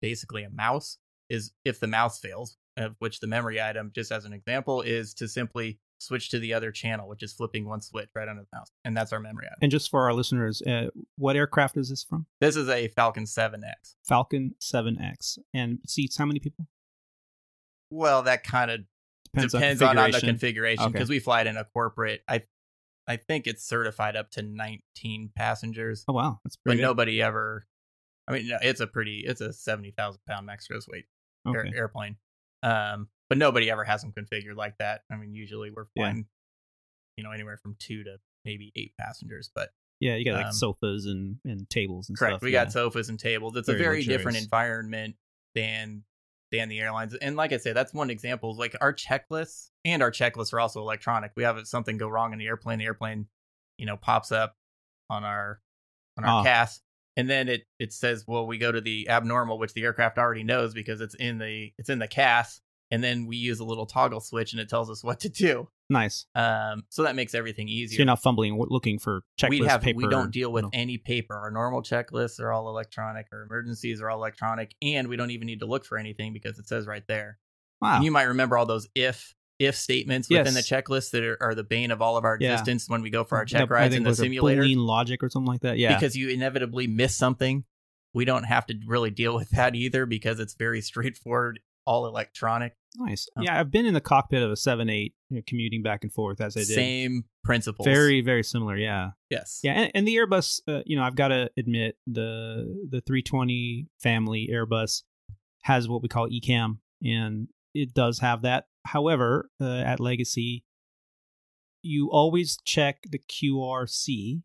basically 0.00 0.42
a 0.42 0.50
mouse. 0.50 0.98
Is 1.30 1.52
if 1.64 1.80
the 1.80 1.86
mouse 1.86 2.18
fails, 2.18 2.58
of 2.76 2.96
which 2.98 3.20
the 3.20 3.26
memory 3.26 3.60
item, 3.60 3.92
just 3.94 4.12
as 4.12 4.24
an 4.24 4.32
example, 4.32 4.82
is 4.82 5.14
to 5.14 5.26
simply 5.28 5.78
switch 5.98 6.28
to 6.30 6.38
the 6.38 6.52
other 6.52 6.70
channel, 6.70 7.08
which 7.08 7.22
is 7.22 7.32
flipping 7.32 7.66
one 7.66 7.80
switch 7.80 8.10
right 8.14 8.28
under 8.28 8.42
the 8.42 8.56
mouse, 8.56 8.70
and 8.84 8.94
that's 8.96 9.12
our 9.12 9.20
memory 9.20 9.46
item. 9.46 9.58
And 9.62 9.70
just 9.70 9.90
for 9.90 10.02
our 10.02 10.12
listeners, 10.12 10.60
uh, 10.62 10.88
what 11.16 11.34
aircraft 11.36 11.78
is 11.78 11.88
this 11.88 12.04
from? 12.04 12.26
This 12.40 12.56
is 12.56 12.68
a 12.68 12.88
Falcon 12.88 13.24
7X. 13.24 13.94
Falcon 14.06 14.54
7X. 14.60 15.38
And 15.54 15.78
seats 15.86 16.18
how 16.18 16.26
many 16.26 16.40
people? 16.40 16.66
Well, 17.90 18.22
that 18.24 18.44
kind 18.44 18.70
of 18.70 18.80
Depends, 19.32 19.52
depends 19.52 19.82
on 19.82 19.88
on, 19.88 20.10
the 20.10 20.20
configuration. 20.20 20.28
configuration 20.28 20.84
Okay. 20.84 20.92
because 20.92 21.08
we 21.08 21.18
fly 21.20 21.40
it 21.40 21.46
in 21.46 21.56
a 21.56 21.64
corporate. 21.64 22.22
I 22.28 22.42
I 23.06 23.16
think 23.16 23.46
it's 23.46 23.64
certified 23.66 24.16
up 24.16 24.30
to 24.32 24.42
19 24.42 25.30
passengers, 25.36 26.04
oh 26.08 26.12
wow, 26.14 26.40
that's 26.44 26.56
but 26.56 26.70
pretty 26.70 26.78
good. 26.78 26.82
nobody 26.88 27.20
ever. 27.22 27.66
I 28.26 28.32
mean, 28.32 28.48
no, 28.48 28.56
it's 28.62 28.80
a 28.80 28.86
pretty, 28.86 29.22
it's 29.26 29.42
a 29.42 29.52
70,000 29.52 30.20
pound 30.26 30.46
max 30.46 30.66
gross 30.66 30.86
weight 30.88 31.04
air, 31.46 31.66
airplane. 31.74 32.16
Um, 32.62 33.08
but 33.28 33.36
nobody 33.36 33.70
ever 33.70 33.84
has 33.84 34.00
them 34.00 34.12
configured 34.12 34.56
like 34.56 34.78
that. 34.78 35.02
I 35.12 35.16
mean, 35.16 35.34
usually 35.34 35.70
we're 35.70 35.84
Yeah. 35.94 36.04
flying, 36.04 36.26
you 37.18 37.24
know, 37.24 37.30
anywhere 37.32 37.58
from 37.58 37.76
two 37.78 38.02
to 38.04 38.16
maybe 38.46 38.72
eight 38.76 38.92
passengers. 38.98 39.50
But 39.54 39.70
Yeah, 40.00 40.16
you 40.16 40.24
got 40.24 40.36
like 40.36 40.46
um, 40.46 40.52
sofas 40.52 41.04
and, 41.04 41.36
and 41.44 41.68
tables 41.68 42.08
and 42.08 42.16
correct, 42.18 42.36
stuff. 42.36 42.42
we 42.42 42.52
yeah. 42.52 42.64
got 42.64 42.72
sofas 42.72 43.10
and 43.10 43.18
tables. 43.20 43.54
It's 43.56 43.68
Very 43.68 43.78
a 43.78 43.82
very 43.82 44.02
different 44.04 44.38
environment 44.38 45.16
than 45.54 46.04
than 46.58 46.68
the 46.68 46.80
airlines. 46.80 47.14
And 47.14 47.36
like 47.36 47.52
I 47.52 47.58
say, 47.58 47.72
that's 47.72 47.92
one 47.94 48.10
example. 48.10 48.54
Like 48.56 48.76
our 48.80 48.92
checklists 48.92 49.70
and 49.84 50.02
our 50.02 50.10
checklists 50.10 50.52
are 50.52 50.60
also 50.60 50.80
electronic. 50.80 51.32
We 51.36 51.42
have 51.42 51.66
something 51.66 51.96
go 51.98 52.08
wrong 52.08 52.32
in 52.32 52.38
the 52.38 52.46
airplane. 52.46 52.78
The 52.78 52.86
airplane, 52.86 53.26
you 53.78 53.86
know, 53.86 53.96
pops 53.96 54.32
up 54.32 54.56
on 55.10 55.24
our 55.24 55.60
on 56.16 56.24
our 56.24 56.40
Ah. 56.40 56.42
CAS, 56.44 56.80
and 57.16 57.28
then 57.28 57.48
it 57.48 57.64
it 57.78 57.92
says, 57.92 58.24
well, 58.26 58.46
we 58.46 58.58
go 58.58 58.72
to 58.72 58.80
the 58.80 59.08
abnormal, 59.08 59.58
which 59.58 59.74
the 59.74 59.82
aircraft 59.82 60.18
already 60.18 60.44
knows 60.44 60.74
because 60.74 61.00
it's 61.00 61.14
in 61.14 61.38
the 61.38 61.72
it's 61.78 61.90
in 61.90 61.98
the 61.98 62.08
CAS, 62.08 62.60
and 62.90 63.02
then 63.02 63.26
we 63.26 63.36
use 63.36 63.60
a 63.60 63.64
little 63.64 63.86
toggle 63.86 64.20
switch, 64.20 64.52
and 64.52 64.60
it 64.60 64.68
tells 64.68 64.90
us 64.90 65.02
what 65.02 65.20
to 65.20 65.28
do. 65.28 65.68
Nice. 65.90 66.26
Um, 66.34 66.84
so 66.88 67.02
that 67.02 67.14
makes 67.14 67.34
everything 67.34 67.68
easier 67.68 67.96
So 67.96 68.00
you're 68.00 68.06
not 68.06 68.22
fumbling 68.22 68.58
looking 68.70 68.98
for 68.98 69.22
checklist 69.38 69.50
we 69.50 69.60
have 69.66 69.82
paper. 69.82 69.98
we 69.98 70.08
don't 70.08 70.30
deal 70.30 70.50
with 70.50 70.62
no. 70.64 70.70
any 70.72 70.96
paper. 70.96 71.34
Our 71.36 71.50
normal 71.50 71.82
checklists 71.82 72.40
are 72.40 72.50
all 72.52 72.68
electronic. 72.68 73.26
Our 73.32 73.42
emergencies 73.42 74.00
are 74.00 74.08
all 74.08 74.18
electronic, 74.18 74.74
and 74.80 75.08
we 75.08 75.16
don't 75.16 75.30
even 75.30 75.46
need 75.46 75.60
to 75.60 75.66
look 75.66 75.84
for 75.84 75.98
anything 75.98 76.32
because 76.32 76.58
it 76.58 76.66
says 76.68 76.86
right 76.86 77.06
there. 77.06 77.38
Wow. 77.82 77.96
And 77.96 78.04
you 78.04 78.10
might 78.10 78.24
remember 78.24 78.56
all 78.56 78.66
those 78.66 78.88
if 78.94 79.34
if 79.60 79.76
statements 79.76 80.28
within 80.28 80.52
the 80.54 80.60
checklist 80.60 81.12
that 81.12 81.22
are, 81.22 81.38
are 81.40 81.54
the 81.54 81.62
bane 81.62 81.92
of 81.92 82.02
all 82.02 82.16
of 82.16 82.24
our 82.24 82.36
Yeah. 82.40 82.52
existence 82.54 82.88
when 82.88 83.02
we 83.02 83.10
go 83.10 83.22
for 83.22 83.36
our 83.38 83.44
check 83.44 83.68
The- 83.68 83.72
rides 83.74 83.94
in 83.94 84.02
the 84.02 84.12
simulator 84.14 84.62
Boolean 84.62 84.78
logic 84.78 85.22
or 85.22 85.28
something 85.28 85.46
like 85.46 85.60
that. 85.60 85.78
Yeah. 85.78 85.94
because 85.94 86.16
you 86.16 86.28
inevitably 86.28 86.88
miss 86.88 87.16
something. 87.16 87.64
We 88.12 88.24
don't 88.24 88.44
have 88.44 88.66
to 88.66 88.74
really 88.86 89.10
deal 89.10 89.34
with 89.34 89.50
that 89.50 89.74
either 89.76 90.06
because 90.06 90.40
it's 90.40 90.54
very 90.54 90.80
straightforward, 90.90 91.60
all 91.86 92.06
electronic. 92.06 92.74
nice. 92.96 93.28
Oh. 93.36 93.42
Yeah, 93.42 93.58
I've 93.58 93.70
been 93.70 93.86
in 93.86 93.94
the 93.94 94.00
cockpit 94.00 94.42
of 94.42 94.50
a 94.50 94.56
seven 94.56 94.88
eight, 94.88 95.14
you 95.30 95.36
know, 95.36 95.42
commuting 95.46 95.82
back 95.82 96.02
and 96.02 96.12
forth 96.12 96.40
as 96.40 96.56
I 96.56 96.60
did. 96.60 96.68
Same 96.68 97.24
principles. 97.42 97.86
Very, 97.86 98.20
very 98.20 98.42
similar. 98.42 98.76
Yeah. 98.76 99.10
yes. 99.30 99.60
Yeah, 99.62 99.72
and, 99.72 99.92
and 99.94 100.08
the 100.08 100.16
Airbus, 100.16 100.60
uh, 100.68 100.82
you 100.86 100.96
know, 100.96 101.02
I've 101.02 101.16
got 101.16 101.28
to 101.28 101.50
admit 101.56 101.96
the 102.06 102.86
the 102.88 103.00
320 103.00 103.88
family 104.00 104.48
Airbus 104.52 105.02
has 105.62 105.88
what 105.88 106.02
we 106.02 106.08
call 106.08 106.28
ECAM, 106.28 106.78
and 107.02 107.48
it 107.74 107.94
does 107.94 108.18
have 108.20 108.42
that. 108.42 108.66
However, 108.84 109.50
uh, 109.60 109.78
at 109.78 109.98
Legacy, 109.98 110.64
you 111.82 112.10
always 112.10 112.58
check 112.64 113.04
the 113.10 113.18
QRC 113.18 114.42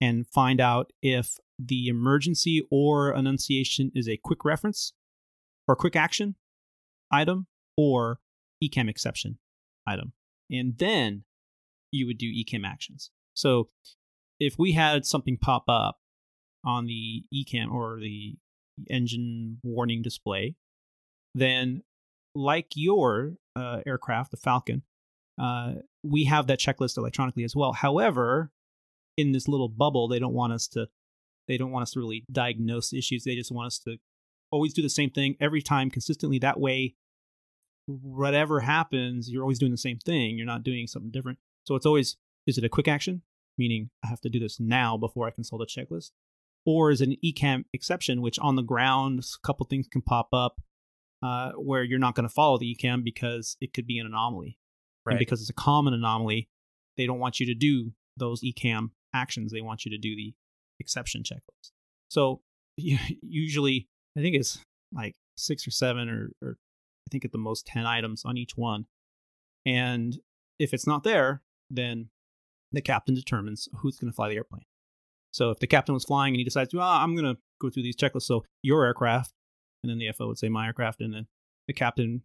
and 0.00 0.26
find 0.26 0.60
out 0.60 0.92
if 1.02 1.36
the 1.58 1.88
emergency 1.88 2.66
or 2.70 3.10
annunciation 3.10 3.92
is 3.94 4.08
a 4.08 4.16
quick 4.16 4.44
reference 4.44 4.94
or 5.70 5.76
quick 5.76 5.94
action 5.94 6.34
item 7.12 7.46
or 7.76 8.18
ECAM 8.62 8.90
exception 8.90 9.38
item, 9.86 10.12
and 10.50 10.76
then 10.78 11.22
you 11.92 12.06
would 12.06 12.18
do 12.18 12.26
ECAM 12.26 12.66
actions. 12.66 13.10
So 13.34 13.68
if 14.40 14.58
we 14.58 14.72
had 14.72 15.06
something 15.06 15.36
pop 15.36 15.64
up 15.68 15.98
on 16.64 16.86
the 16.86 17.24
ECAM 17.32 17.70
or 17.72 18.00
the 18.00 18.34
engine 18.88 19.58
warning 19.62 20.02
display, 20.02 20.56
then 21.34 21.82
like 22.34 22.72
your 22.74 23.34
uh, 23.54 23.80
aircraft, 23.86 24.32
the 24.32 24.36
Falcon, 24.36 24.82
uh, 25.40 25.74
we 26.02 26.24
have 26.24 26.48
that 26.48 26.58
checklist 26.58 26.98
electronically 26.98 27.44
as 27.44 27.54
well. 27.54 27.72
However, 27.72 28.50
in 29.16 29.32
this 29.32 29.46
little 29.46 29.68
bubble, 29.68 30.08
they 30.08 30.18
don't 30.18 30.34
want 30.34 30.52
us 30.52 30.66
to 30.68 30.88
they 31.46 31.56
don't 31.56 31.70
want 31.70 31.82
us 31.82 31.92
to 31.92 32.00
really 32.00 32.24
diagnose 32.30 32.92
issues. 32.92 33.24
They 33.24 33.34
just 33.34 33.50
want 33.50 33.66
us 33.66 33.78
to 33.80 33.96
always 34.50 34.74
do 34.74 34.82
the 34.82 34.90
same 34.90 35.10
thing 35.10 35.36
every 35.40 35.62
time 35.62 35.90
consistently. 35.90 36.38
That 36.38 36.60
way, 36.60 36.94
whatever 37.86 38.60
happens, 38.60 39.30
you're 39.30 39.42
always 39.42 39.58
doing 39.58 39.72
the 39.72 39.78
same 39.78 39.98
thing. 39.98 40.36
You're 40.36 40.46
not 40.46 40.62
doing 40.62 40.86
something 40.86 41.10
different. 41.10 41.38
So 41.64 41.74
it's 41.74 41.86
always 41.86 42.16
is 42.46 42.58
it 42.58 42.64
a 42.64 42.68
quick 42.68 42.88
action, 42.88 43.22
meaning 43.58 43.90
I 44.04 44.08
have 44.08 44.20
to 44.22 44.28
do 44.28 44.40
this 44.40 44.58
now 44.58 44.96
before 44.96 45.26
I 45.26 45.30
consult 45.30 45.62
a 45.62 45.66
checklist, 45.66 46.10
or 46.64 46.90
is 46.90 47.00
it 47.00 47.08
an 47.08 47.16
ECAM 47.24 47.64
exception, 47.72 48.22
which 48.22 48.38
on 48.38 48.56
the 48.56 48.62
ground 48.62 49.20
a 49.20 49.46
couple 49.46 49.66
things 49.66 49.86
can 49.88 50.02
pop 50.02 50.28
up 50.32 50.60
uh, 51.22 51.52
where 51.52 51.82
you're 51.82 51.98
not 51.98 52.14
going 52.14 52.28
to 52.28 52.32
follow 52.32 52.58
the 52.58 52.74
ECAM 52.74 53.04
because 53.04 53.56
it 53.60 53.74
could 53.74 53.86
be 53.86 53.98
an 53.98 54.06
anomaly, 54.06 54.58
and 55.06 55.18
because 55.18 55.40
it's 55.40 55.50
a 55.50 55.54
common 55.54 55.92
anomaly, 55.92 56.48
they 56.96 57.06
don't 57.06 57.18
want 57.18 57.40
you 57.40 57.46
to 57.46 57.54
do 57.54 57.92
those 58.16 58.42
ECAM 58.42 58.90
actions. 59.14 59.52
They 59.52 59.60
want 59.60 59.84
you 59.84 59.90
to 59.90 59.98
do 59.98 60.16
the 60.16 60.34
exception 60.78 61.22
checklist. 61.22 61.72
So 62.08 62.40
usually, 62.76 63.88
I 64.20 64.22
think 64.22 64.36
it's 64.36 64.58
like 64.92 65.14
six 65.36 65.66
or 65.66 65.70
seven, 65.70 66.08
or, 66.08 66.30
or 66.42 66.52
I 66.52 67.08
think 67.10 67.24
at 67.24 67.32
the 67.32 67.38
most 67.38 67.66
ten 67.66 67.86
items 67.86 68.24
on 68.24 68.36
each 68.36 68.56
one, 68.56 68.86
and 69.64 70.18
if 70.58 70.74
it's 70.74 70.86
not 70.86 71.04
there, 71.04 71.42
then 71.70 72.10
the 72.70 72.82
captain 72.82 73.14
determines 73.14 73.68
who's 73.78 73.98
going 73.98 74.12
to 74.12 74.14
fly 74.14 74.28
the 74.28 74.36
airplane. 74.36 74.64
So 75.32 75.50
if 75.50 75.58
the 75.58 75.66
captain 75.66 75.94
was 75.94 76.04
flying 76.04 76.34
and 76.34 76.38
he 76.38 76.44
decides, 76.44 76.74
well, 76.74 76.86
I'm 76.86 77.14
going 77.14 77.34
to 77.34 77.40
go 77.60 77.70
through 77.70 77.84
these 77.84 77.96
checklists, 77.96 78.22
so 78.24 78.44
your 78.62 78.84
aircraft, 78.84 79.32
and 79.82 79.90
then 79.90 79.98
the 79.98 80.12
FO 80.12 80.28
would 80.28 80.38
say 80.38 80.48
my 80.48 80.66
aircraft, 80.66 81.00
and 81.00 81.14
then 81.14 81.26
the 81.66 81.72
captain 81.72 82.22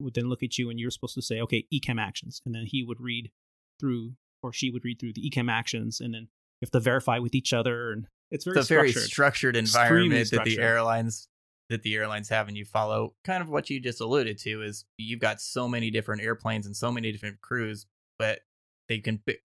would 0.00 0.14
then 0.14 0.28
look 0.28 0.42
at 0.42 0.56
you 0.56 0.70
and 0.70 0.80
you're 0.80 0.90
supposed 0.90 1.14
to 1.14 1.22
say, 1.22 1.40
okay, 1.40 1.66
ECAM 1.72 2.00
actions, 2.00 2.40
and 2.46 2.54
then 2.54 2.64
he 2.66 2.82
would 2.82 3.00
read 3.00 3.30
through 3.78 4.14
or 4.42 4.52
she 4.52 4.70
would 4.70 4.84
read 4.84 4.98
through 4.98 5.12
the 5.12 5.30
ECAM 5.30 5.50
actions, 5.50 6.00
and 6.00 6.14
then 6.14 6.22
you 6.22 6.66
have 6.66 6.70
to 6.70 6.80
verify 6.80 7.18
with 7.18 7.34
each 7.34 7.52
other, 7.52 7.92
and 7.92 8.06
it's 8.32 8.44
very 8.44 8.58
it's 8.58 8.70
a 8.70 8.74
very 8.74 8.90
structured. 8.90 9.10
structured 9.10 9.56
Extremely 9.56 10.06
environment 10.06 10.30
that 10.30 10.44
the 10.44 10.58
airlines 10.58 11.28
that 11.68 11.82
the 11.82 11.94
airlines 11.94 12.28
have 12.28 12.48
and 12.48 12.56
you 12.56 12.64
follow 12.64 13.14
kind 13.24 13.42
of 13.42 13.48
what 13.48 13.70
you 13.70 13.78
just 13.78 14.00
alluded 14.00 14.38
to 14.38 14.62
is 14.62 14.84
you've 14.98 15.20
got 15.20 15.40
so 15.40 15.68
many 15.68 15.90
different 15.90 16.22
airplanes 16.22 16.66
and 16.66 16.76
so 16.76 16.90
many 16.90 17.12
different 17.12 17.40
crews 17.40 17.86
but 18.18 18.40
they 18.88 18.98
can 18.98 19.20
bi- 19.26 19.36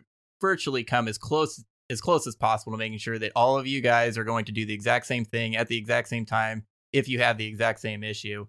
virtually 0.42 0.84
come 0.84 1.08
as 1.08 1.18
close 1.18 1.64
as 1.90 2.02
close 2.02 2.28
as 2.28 2.36
possible 2.36 2.72
to 2.72 2.78
making 2.78 2.98
sure 2.98 3.20
that 3.20 3.32
all 3.36 3.58
of 3.58 3.68
you 3.68 3.82
guys 3.82 4.18
are 4.18 4.24
going 4.24 4.46
to 4.46 4.52
do 4.52 4.66
the 4.66 4.74
exact 4.74 5.06
same 5.06 5.24
thing 5.24 5.56
at 5.56 5.68
the 5.68 5.78
exact 5.78 6.08
same 6.08 6.26
time 6.26 6.66
if 6.92 7.08
you 7.08 7.20
have 7.20 7.38
the 7.38 7.48
exact 7.48 7.80
same 7.80 8.04
issue. 8.04 8.46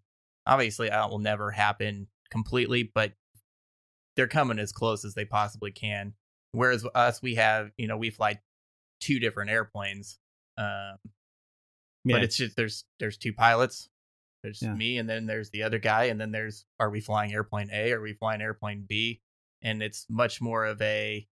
Obviously 0.46 0.88
that 0.88 1.10
will 1.10 1.18
never 1.18 1.50
happen 1.50 2.06
completely 2.30 2.82
but 2.82 3.12
they're 4.16 4.26
coming 4.26 4.58
as 4.58 4.72
close 4.72 5.04
as 5.04 5.14
they 5.14 5.24
possibly 5.24 5.70
can. 5.70 6.14
Whereas 6.52 6.86
us 6.94 7.22
we 7.22 7.34
have 7.36 7.70
you 7.76 7.86
know 7.86 7.96
we 7.96 8.10
fly 8.10 8.40
two 9.00 9.18
different 9.20 9.50
airplanes 9.50 10.18
um, 10.58 10.98
yeah, 12.04 12.16
but 12.16 12.22
it's 12.22 12.36
just 12.36 12.56
there's 12.56 12.84
there's 13.00 13.16
two 13.16 13.32
pilots. 13.32 13.88
There's 14.42 14.62
Yeah. 14.62 14.74
me 14.74 14.98
and 14.98 15.08
then 15.08 15.26
there's 15.26 15.50
the 15.50 15.62
other 15.62 15.78
guy 15.78 16.04
and 16.04 16.20
then 16.20 16.30
there's 16.30 16.64
are 16.78 16.90
we 16.90 17.00
flying 17.00 17.32
airplane 17.32 17.70
a? 17.72 17.92
Are 17.92 18.00
we 18.00 18.12
flying 18.12 18.40
airplane 18.40 18.84
b? 18.88 19.20
And 19.62 19.82
it's 19.82 20.06
much 20.08 20.40
more 20.40 20.64
of 20.64 20.80
a 20.80 21.26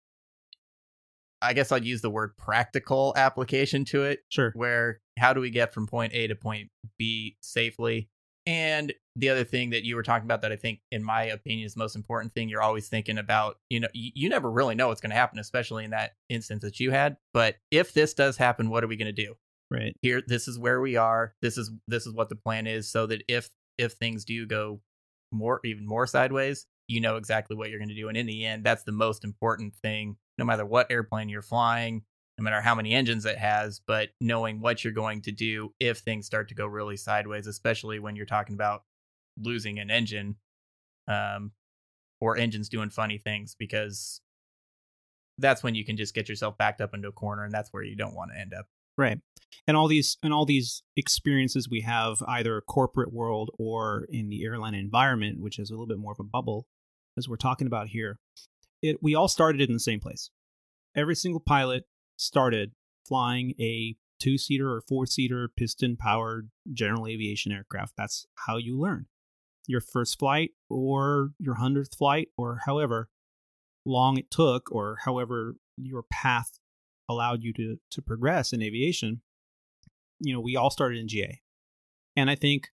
i 1.42 1.54
guess 1.54 1.72
i'd 1.72 1.86
use 1.86 2.02
the 2.02 2.10
word 2.10 2.36
practical 2.38 3.14
application 3.16 3.86
to 3.86 4.04
it 4.04 4.24
sure. 4.30 4.52
where 4.56 5.02
how 5.18 5.34
do 5.34 5.40
we 5.40 5.50
get 5.50 5.74
from 5.74 5.86
point 5.86 6.14
a 6.14 6.28
to 6.28 6.36
point 6.36 6.70
b 6.98 7.38
safely 7.42 8.10
And 8.48 8.94
the 9.16 9.30
other 9.30 9.44
thing 9.44 9.72
that 9.72 9.84
you 9.84 9.96
were 9.96 10.04
talking 10.04 10.26
about 10.26 10.42
that 10.44 10.52
I 10.52 10.56
think, 10.56 10.80
in 10.92 11.04
my 11.04 11.24
opinion, 11.24 11.66
is 11.66 11.74
the 11.74 11.80
most 11.80 11.96
important 11.96 12.34
thing 12.34 12.48
you're 12.48 12.62
always 12.62 12.88
thinking 12.88 13.18
about, 13.18 13.58
you 13.70 13.80
know, 13.80 13.88
you, 13.94 14.12
you 14.14 14.30
never 14.30 14.52
really 14.52 14.76
know 14.76 14.90
what's 14.90 15.02
going 15.02 15.10
to 15.10 15.16
happen, 15.16 15.40
especially 15.40 15.84
in 15.84 15.92
that 15.92 16.12
instance 16.30 16.62
that 16.62 16.80
you 16.80 16.92
had. 16.92 17.18
But 17.34 17.56
if 17.72 17.94
this 17.94 18.14
does 18.14 18.38
happen, 18.38 18.70
what 18.70 18.84
are 18.84 18.88
we 18.88 18.98
going 18.98 19.14
to 19.14 19.26
do? 19.26 19.36
Right. 19.72 19.96
Here, 20.02 20.22
this 20.26 20.48
is 20.48 20.60
where 20.60 20.80
we 20.80 20.96
are. 20.96 21.34
This 21.42 21.58
is 21.58 21.72
this 21.88 22.06
is 22.06 22.14
what 22.14 22.30
the 22.30 22.36
plan 22.36 22.68
is, 22.68 22.92
so 22.92 23.08
that 23.08 23.24
if 23.28 23.50
if 23.80 23.94
things 23.94 24.24
do 24.24 24.46
go 24.46 24.82
more 25.32 25.60
even 25.66 25.88
more 25.88 26.06
sideways, 26.06 26.68
you 26.88 27.02
know 27.02 27.16
exactly 27.16 27.56
what 27.56 27.72
you're 27.72 27.80
going 27.80 27.90
to 27.90 27.96
do. 27.96 28.08
And 28.08 28.16
in 28.16 28.28
the 28.28 28.46
end, 28.46 28.64
that's 28.64 28.84
the 28.84 28.92
most 28.92 29.24
important 29.24 29.76
thing, 29.76 30.18
no 30.38 30.46
matter 30.46 30.66
what 30.66 30.92
airplane 30.92 31.30
you're 31.30 31.42
flying, 31.42 32.04
no 32.38 32.44
matter 32.44 32.62
how 32.62 32.76
many 32.76 32.94
engines 32.94 33.26
it 33.26 33.38
has, 33.38 33.82
but 33.86 34.10
knowing 34.20 34.60
what 34.60 34.84
you're 34.84 34.94
going 34.94 35.22
to 35.22 35.32
do 35.32 35.74
if 35.80 36.00
things 36.00 36.26
start 36.26 36.50
to 36.50 36.56
go 36.56 36.66
really 36.66 36.98
sideways, 36.98 37.48
especially 37.48 38.00
when 38.00 38.16
you're 38.16 38.26
talking 38.26 38.56
about 38.56 38.84
losing 39.42 39.80
an 39.80 39.90
engine 39.90 40.36
um, 41.08 41.52
or 42.20 42.38
engines 42.38 42.68
doing 42.68 42.90
funny 42.90 43.18
things, 43.18 43.56
because 43.58 44.22
that's 45.38 45.64
when 45.64 45.76
you 45.76 45.86
can 45.86 45.98
just 45.98 46.14
get 46.14 46.28
yourself 46.28 46.58
backed 46.58 46.82
up 46.82 46.94
into 46.94 47.08
a 47.08 47.14
corner, 47.14 47.44
and 47.44 47.54
that's 47.54 47.72
where 47.72 47.84
you 47.84 47.96
don't 47.96 48.16
want 48.16 48.32
to 48.32 48.40
end 48.40 48.54
up. 48.54 48.66
Right. 48.98 49.20
And 49.68 49.76
all 49.76 49.88
these 49.88 50.18
and 50.24 50.34
all 50.34 50.46
these 50.46 50.84
experiences 50.96 51.70
we 51.70 51.82
have 51.82 52.18
either 52.28 52.62
corporate 52.62 53.14
world 53.14 53.52
or 53.58 54.06
in 54.10 54.30
the 54.30 54.44
airline 54.44 54.74
environment, 54.74 55.40
which 55.42 55.60
is 55.60 55.70
a 55.70 55.74
little 55.74 55.88
bit 55.88 55.98
more 55.98 56.14
of 56.14 56.20
a 56.20 56.24
bubble, 56.24 56.66
as 57.18 57.28
we're 57.28 57.36
talking 57.36 57.68
about 57.68 57.88
here, 57.88 58.20
it 58.82 58.98
we 59.02 59.16
all 59.16 59.28
started 59.28 59.62
in 59.62 59.74
the 59.74 59.80
same 59.80 60.00
place. 60.00 60.30
Every 60.96 61.16
single 61.16 61.42
pilot 61.42 61.86
started 62.18 62.72
flying 63.08 63.54
a 63.60 63.96
two 64.20 64.38
seater 64.38 64.72
or 64.72 64.82
four 64.82 65.06
seater 65.06 65.50
piston 65.56 65.96
powered 65.98 66.50
general 66.74 67.08
aviation 67.08 67.52
aircraft. 67.52 67.94
That's 67.98 68.26
how 68.46 68.58
you 68.58 68.80
learn. 68.80 69.08
Your 69.68 69.82
first 69.82 70.20
flight 70.20 70.52
or 70.70 71.32
your 71.40 71.56
hundredth 71.56 71.96
flight 71.96 72.30
or 72.38 72.62
however 72.66 73.10
long 73.86 74.18
it 74.18 74.32
took 74.32 74.72
or 74.72 74.98
however 75.06 75.56
your 75.78 76.04
path 76.04 76.60
allowed 77.10 77.44
you 77.44 77.54
to 77.54 77.78
to 77.92 78.02
progress 78.02 78.54
in 78.54 78.62
aviation, 78.62 79.22
you 80.20 80.34
know, 80.34 80.40
we 80.40 80.56
all 80.56 80.70
started 80.70 81.00
in 81.00 81.08
GA. 81.08 81.42
And 82.16 82.30
I 82.30 82.36
think 82.36 82.70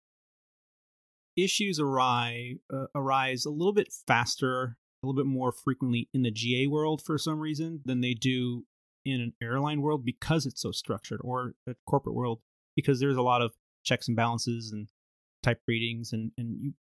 issues 1.37 1.79
arise 1.79 2.55
uh, 2.73 2.87
arise 2.93 3.45
a 3.45 3.49
little 3.49 3.73
bit 3.73 3.93
faster, 4.07 4.77
a 5.01 5.07
little 5.07 5.21
bit 5.21 5.29
more 5.29 5.51
frequently 5.51 6.09
in 6.13 6.23
the 6.23 6.31
GA 6.31 6.67
world 6.67 7.01
for 7.03 7.17
some 7.17 7.39
reason 7.39 7.81
than 7.85 8.01
they 8.01 8.13
do 8.13 8.65
in 9.11 9.21
an 9.21 9.33
airline 9.41 9.81
world 9.81 10.05
because 10.05 10.45
it's 10.45 10.61
so 10.61 10.71
structured 10.71 11.19
or 11.23 11.53
a 11.67 11.75
corporate 11.85 12.15
world 12.15 12.39
because 12.75 12.99
there's 12.99 13.17
a 13.17 13.21
lot 13.21 13.41
of 13.41 13.53
checks 13.83 14.07
and 14.07 14.15
balances 14.17 14.71
and 14.71 14.87
type 15.43 15.61
ratings 15.67 16.11
and 16.11 16.31
and 16.37 16.57
you 16.61 16.73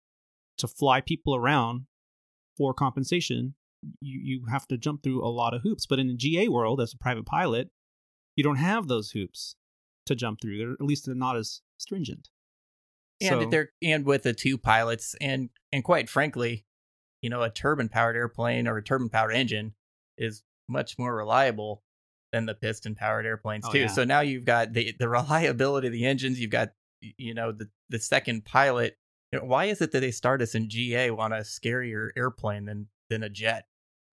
to 0.57 0.67
fly 0.67 0.99
people 1.01 1.35
around 1.35 1.85
for 2.57 2.73
compensation 2.73 3.53
you 4.01 4.19
you 4.23 4.45
have 4.49 4.67
to 4.67 4.77
jump 4.77 5.03
through 5.03 5.23
a 5.23 5.29
lot 5.29 5.53
of 5.53 5.61
hoops. 5.61 5.85
But 5.85 5.99
in 5.99 6.07
the 6.07 6.15
GA 6.15 6.47
world 6.47 6.81
as 6.81 6.93
a 6.93 6.97
private 6.97 7.25
pilot 7.25 7.69
you 8.35 8.43
don't 8.43 8.57
have 8.57 8.87
those 8.87 9.11
hoops 9.11 9.55
to 10.05 10.15
jump 10.15 10.39
through. 10.41 10.57
They're, 10.57 10.73
at 10.73 10.81
least 10.81 11.05
they're 11.05 11.15
not 11.15 11.37
as 11.37 11.61
stringent. 11.77 12.29
And 13.19 13.41
So- 13.43 13.49
they're 13.49 13.69
and 13.81 14.05
with 14.05 14.23
the 14.23 14.33
two 14.33 14.57
pilots 14.57 15.15
and 15.21 15.49
and 15.71 15.83
quite 15.83 16.09
frankly 16.09 16.65
you 17.21 17.29
know 17.29 17.41
a 17.41 17.49
turbine 17.49 17.89
powered 17.89 18.15
airplane 18.15 18.67
or 18.67 18.77
a 18.77 18.83
turbine 18.83 19.09
powered 19.09 19.35
engine 19.35 19.73
is 20.17 20.43
much 20.67 20.97
more 20.99 21.15
reliable 21.15 21.83
than 22.31 22.45
the 22.45 22.53
piston 22.55 22.93
powered 22.95 23.25
airplanes 23.25 23.65
Oh, 23.67 23.71
too. 23.71 23.79
yeah. 23.79 23.87
so 23.87 24.03
now 24.03 24.19
you've 24.21 24.45
got 24.45 24.73
the 24.73 24.93
the 24.99 25.07
reliability 25.17 25.87
of 25.87 25.93
the 25.93 26.05
engines 26.05 26.39
you've 26.39 26.51
got 26.51 26.69
you 27.01 27.33
know 27.33 27.51
the 27.51 27.69
the 27.89 27.99
second 27.99 28.43
pilot. 28.45 28.97
You 29.31 29.39
know, 29.39 29.45
why 29.45 29.65
is 29.65 29.81
it 29.81 29.91
that 29.91 29.99
they 29.99 30.11
start 30.11 30.41
us 30.41 30.55
in 30.55 30.67
ga 30.69 31.09
on 31.09 31.33
a 31.33 31.37
scarier 31.41 32.09
airplane 32.17 32.65
than 32.65 32.87
than 33.09 33.23
a 33.23 33.29
jet? 33.29 33.65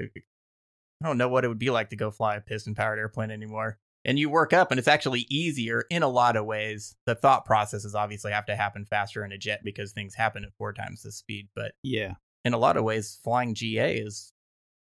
I 0.02 1.06
don't 1.06 1.18
know 1.18 1.28
what 1.28 1.44
it 1.44 1.48
would 1.48 1.58
be 1.58 1.70
like 1.70 1.90
to 1.90 1.96
go 1.96 2.10
fly 2.10 2.36
a 2.36 2.40
piston 2.40 2.74
powered 2.74 2.98
airplane 2.98 3.30
anymore. 3.30 3.78
And 4.06 4.18
you 4.18 4.28
work 4.28 4.52
up 4.52 4.70
and 4.70 4.78
it's 4.78 4.88
actually 4.88 5.26
easier 5.30 5.84
in 5.88 6.02
a 6.02 6.08
lot 6.08 6.36
of 6.36 6.44
ways. 6.44 6.94
The 7.06 7.14
thought 7.14 7.44
processes 7.46 7.94
obviously 7.94 8.32
have 8.32 8.46
to 8.46 8.56
happen 8.56 8.84
faster 8.84 9.24
in 9.24 9.32
a 9.32 9.38
jet 9.38 9.60
because 9.64 9.92
things 9.92 10.14
happen 10.14 10.44
at 10.44 10.52
four 10.58 10.72
times 10.72 11.02
the 11.02 11.12
speed 11.12 11.48
but 11.54 11.72
yeah. 11.82 12.14
in 12.44 12.52
a 12.52 12.58
lot 12.58 12.76
of 12.76 12.84
ways 12.84 13.18
flying 13.22 13.54
ga 13.54 13.96
is 13.96 14.32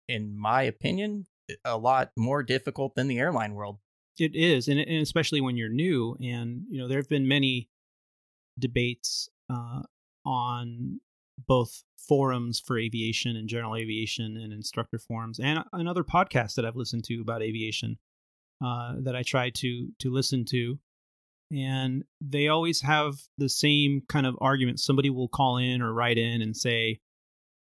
in 0.08 0.38
my 0.38 0.62
opinion 0.64 1.26
a 1.66 1.78
lot 1.78 2.12
more 2.18 2.44
difficult 2.44 2.96
than 2.96 3.08
the 3.08 3.20
airline 3.20 3.54
world 3.54 3.80
It 4.18 4.36
is, 4.36 4.68
and, 4.68 4.80
and 4.80 5.02
especially 5.02 5.42
when 5.42 5.58
you're 5.58 5.70
new. 5.70 6.18
And 6.22 6.64
you 6.70 6.80
know, 6.80 6.88
there 6.88 6.98
have 6.98 7.10
been 7.10 7.28
many 7.28 7.70
debates 8.60 9.30
uh, 9.50 9.82
on 10.26 11.00
both 11.48 11.84
forums 11.98 12.60
for 12.60 12.78
aviation 12.78 13.36
and 13.36 13.48
general 13.48 13.76
aviation 13.76 14.38
and 14.38 14.54
instructor 14.54 15.00
forums, 15.00 15.40
and 15.40 15.64
another 15.74 16.04
podcast 16.04 16.56
that 16.56 16.66
I've 16.66 16.76
listened 16.76 17.04
to 17.06 17.22
about 17.22 17.42
aviation 17.42 17.98
uh, 18.64 18.96
that 19.00 19.16
I 19.16 19.24
try 19.24 19.50
to 19.50 19.90
to 20.00 20.12
listen 20.12 20.46
to. 20.46 20.80
And 21.54 22.06
they 22.22 22.48
always 22.48 22.82
have 22.82 23.16
the 23.38 23.50
same 23.50 24.04
kind 24.08 24.26
of 24.26 24.38
argument. 24.40 24.80
Somebody 24.80 25.10
will 25.10 25.28
call 25.28 25.58
in 25.58 25.82
or 25.82 25.94
write 25.94 26.18
in 26.18 26.42
and 26.42 26.56
say, 26.56 27.02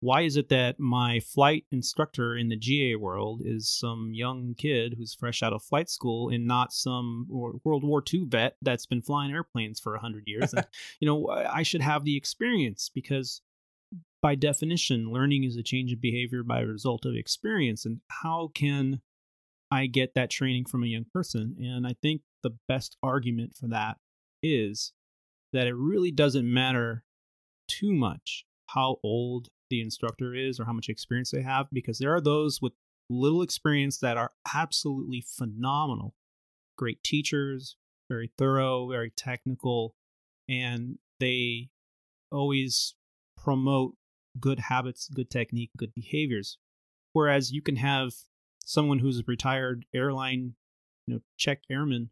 why 0.01 0.21
is 0.21 0.35
it 0.35 0.49
that 0.49 0.79
my 0.79 1.19
flight 1.19 1.65
instructor 1.71 2.35
in 2.35 2.49
the 2.49 2.55
GA 2.55 2.95
world 2.95 3.43
is 3.45 3.69
some 3.69 4.11
young 4.13 4.55
kid 4.57 4.95
who's 4.97 5.13
fresh 5.13 5.43
out 5.43 5.53
of 5.53 5.63
flight 5.63 5.89
school 5.89 6.29
and 6.29 6.45
not 6.47 6.73
some 6.73 7.27
World 7.29 7.83
War 7.83 8.03
II 8.11 8.25
vet 8.27 8.55
that's 8.63 8.87
been 8.87 9.03
flying 9.03 9.31
airplanes 9.31 9.79
for 9.79 9.93
100 9.93 10.23
years? 10.25 10.53
and, 10.55 10.65
you 10.99 11.07
know, 11.07 11.29
I 11.29 11.61
should 11.61 11.81
have 11.81 12.03
the 12.03 12.17
experience 12.17 12.89
because 12.93 13.41
by 14.23 14.33
definition, 14.33 15.11
learning 15.11 15.43
is 15.43 15.55
a 15.55 15.63
change 15.63 15.93
of 15.93 16.01
behavior 16.01 16.41
by 16.41 16.61
result 16.61 17.05
of 17.05 17.13
experience. 17.15 17.85
And 17.85 18.01
how 18.09 18.49
can 18.55 19.01
I 19.69 19.85
get 19.85 20.15
that 20.15 20.31
training 20.31 20.65
from 20.65 20.83
a 20.83 20.87
young 20.87 21.05
person? 21.13 21.57
And 21.59 21.85
I 21.85 21.95
think 22.01 22.21
the 22.41 22.57
best 22.67 22.97
argument 23.03 23.55
for 23.55 23.67
that 23.67 23.97
is 24.41 24.93
that 25.53 25.67
it 25.67 25.75
really 25.75 26.11
doesn't 26.11 26.51
matter 26.51 27.03
too 27.67 27.93
much 27.93 28.45
how 28.67 28.97
old 29.03 29.49
the 29.71 29.81
instructor 29.81 30.36
is 30.36 30.60
or 30.60 30.65
how 30.65 30.73
much 30.73 30.89
experience 30.89 31.31
they 31.31 31.41
have 31.41 31.65
because 31.73 31.97
there 31.97 32.13
are 32.13 32.21
those 32.21 32.62
with 32.62 32.73
little 33.10 33.41
experience 33.41 33.97
that 33.97 34.17
are 34.17 34.31
absolutely 34.53 35.21
phenomenal. 35.21 36.13
Great 36.77 37.01
teachers 37.03 37.77
very 38.12 38.29
thorough 38.38 38.89
very 38.89 39.10
technical 39.10 39.95
and 40.49 40.97
they 41.21 41.69
always 42.29 42.93
promote 43.41 43.95
good 44.39 44.60
habits 44.60 45.07
good 45.15 45.29
technique 45.29 45.71
good 45.77 45.93
behaviors. 45.95 46.57
Whereas 47.13 47.51
you 47.51 47.62
can 47.62 47.77
have 47.77 48.12
someone 48.65 48.99
who's 48.99 49.19
a 49.19 49.23
retired 49.25 49.86
airline 49.93 50.55
you 51.07 51.15
know 51.15 51.21
check 51.38 51.62
airman 51.69 52.10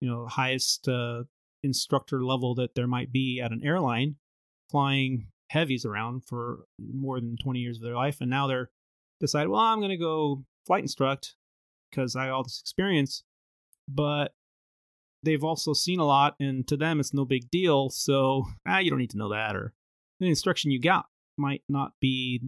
you 0.00 0.08
know 0.08 0.26
highest 0.26 0.88
uh, 0.88 1.24
instructor 1.62 2.24
level 2.24 2.54
that 2.54 2.74
there 2.74 2.86
might 2.86 3.12
be 3.12 3.40
at 3.40 3.52
an 3.52 3.60
airline 3.62 4.16
flying 4.70 5.28
heavies 5.50 5.84
around 5.84 6.24
for 6.24 6.64
more 6.78 7.20
than 7.20 7.36
20 7.36 7.60
years 7.60 7.76
of 7.78 7.82
their 7.82 7.94
life 7.94 8.20
and 8.20 8.30
now 8.30 8.46
they're 8.46 8.70
decide 9.20 9.48
well 9.48 9.60
i'm 9.60 9.78
going 9.78 9.90
to 9.90 9.96
go 9.96 10.44
flight 10.66 10.82
instruct 10.82 11.36
because 11.90 12.16
i 12.16 12.24
have 12.24 12.34
all 12.34 12.42
this 12.42 12.60
experience 12.60 13.22
but 13.88 14.34
they've 15.22 15.44
also 15.44 15.72
seen 15.72 16.00
a 16.00 16.04
lot 16.04 16.34
and 16.40 16.66
to 16.66 16.76
them 16.76 17.00
it's 17.00 17.14
no 17.14 17.24
big 17.24 17.50
deal 17.50 17.88
so 17.88 18.44
ah 18.68 18.78
you 18.78 18.90
don't 18.90 18.98
need 18.98 19.10
to 19.10 19.18
know 19.18 19.30
that 19.30 19.54
or 19.54 19.72
the 20.20 20.28
instruction 20.28 20.70
you 20.70 20.80
got 20.80 21.06
might 21.36 21.62
not 21.68 21.92
be 22.00 22.40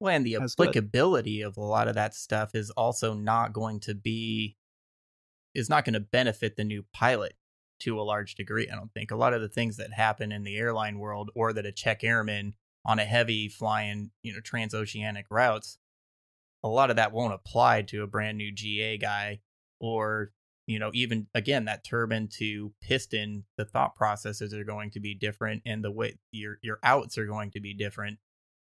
well 0.00 0.14
and 0.14 0.26
the 0.26 0.36
That's 0.38 0.54
good. 0.54 0.68
applicability 0.68 1.42
of 1.42 1.56
a 1.56 1.62
lot 1.62 1.88
of 1.88 1.94
that 1.94 2.14
stuff 2.14 2.54
is 2.54 2.70
also 2.70 3.14
not 3.14 3.52
going 3.52 3.80
to 3.80 3.94
be 3.94 4.56
is 5.54 5.68
not 5.68 5.84
going 5.84 5.94
to 5.94 6.00
benefit 6.00 6.56
the 6.56 6.64
new 6.64 6.84
pilot 6.92 7.34
to 7.82 8.00
a 8.00 8.02
large 8.02 8.34
degree 8.34 8.68
i 8.70 8.74
don't 8.74 8.92
think. 8.92 9.10
A 9.10 9.16
lot 9.16 9.34
of 9.34 9.40
the 9.40 9.48
things 9.48 9.76
that 9.76 9.92
happen 9.92 10.32
in 10.32 10.44
the 10.44 10.56
airline 10.56 10.98
world 10.98 11.30
or 11.34 11.52
that 11.52 11.66
a 11.66 11.72
check 11.72 12.04
airman 12.04 12.54
on 12.84 12.98
a 12.98 13.04
heavy 13.04 13.48
flying 13.48 14.10
you 14.22 14.32
know 14.32 14.40
transoceanic 14.40 15.24
routes 15.30 15.78
a 16.64 16.68
lot 16.68 16.90
of 16.90 16.96
that 16.96 17.12
won't 17.12 17.34
apply 17.34 17.82
to 17.82 18.02
a 18.02 18.06
brand 18.06 18.38
new 18.38 18.52
ga 18.52 18.96
guy 18.96 19.40
or 19.80 20.32
you 20.66 20.78
know 20.78 20.90
even 20.94 21.26
again 21.34 21.64
that 21.64 21.84
turbine 21.84 22.28
to 22.28 22.72
piston 22.80 23.44
the 23.56 23.64
thought 23.64 23.94
processes 23.96 24.54
are 24.54 24.64
going 24.64 24.90
to 24.90 25.00
be 25.00 25.14
different 25.14 25.62
and 25.66 25.84
the 25.84 25.90
way 25.90 26.16
your 26.30 26.58
your 26.62 26.78
outs 26.82 27.18
are 27.18 27.26
going 27.26 27.50
to 27.50 27.60
be 27.60 27.74
different. 27.74 28.18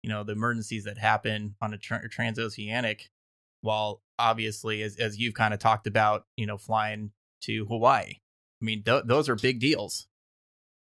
You 0.03 0.11
know 0.11 0.23
the 0.23 0.33
emergencies 0.33 0.85
that 0.85 0.97
happen 0.97 1.55
on 1.61 1.73
a 1.73 1.77
tra- 1.77 2.07
transoceanic 2.09 3.09
while 3.61 4.01
obviously 4.19 4.83
as, 4.83 4.95
as 4.97 5.17
you've 5.17 5.33
kind 5.33 5.53
of 5.53 5.59
talked 5.59 5.87
about 5.87 6.25
you 6.37 6.45
know 6.45 6.57
flying 6.57 7.11
to 7.41 7.65
hawaii 7.65 8.13
i 8.61 8.65
mean 8.65 8.83
th- 8.83 9.03
those 9.05 9.29
are 9.29 9.35
big 9.35 9.59
deals 9.59 10.07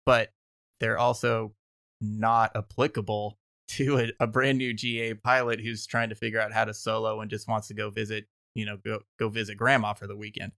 but 0.06 0.32
they're 0.80 0.98
also 0.98 1.52
not 2.00 2.50
applicable 2.54 3.38
to 3.68 3.98
a, 3.98 4.10
a 4.20 4.26
brand 4.26 4.58
new 4.58 4.72
ga 4.74 5.14
pilot 5.14 5.60
who's 5.60 5.86
trying 5.86 6.08
to 6.08 6.14
figure 6.14 6.40
out 6.40 6.52
how 6.52 6.64
to 6.64 6.74
solo 6.74 7.20
and 7.20 7.30
just 7.30 7.48
wants 7.48 7.68
to 7.68 7.74
go 7.74 7.90
visit 7.90 8.26
you 8.54 8.64
know 8.64 8.76
go 8.84 9.00
go 9.18 9.28
visit 9.28 9.56
grandma 9.56 9.92
for 9.92 10.06
the 10.06 10.16
weekend 10.16 10.52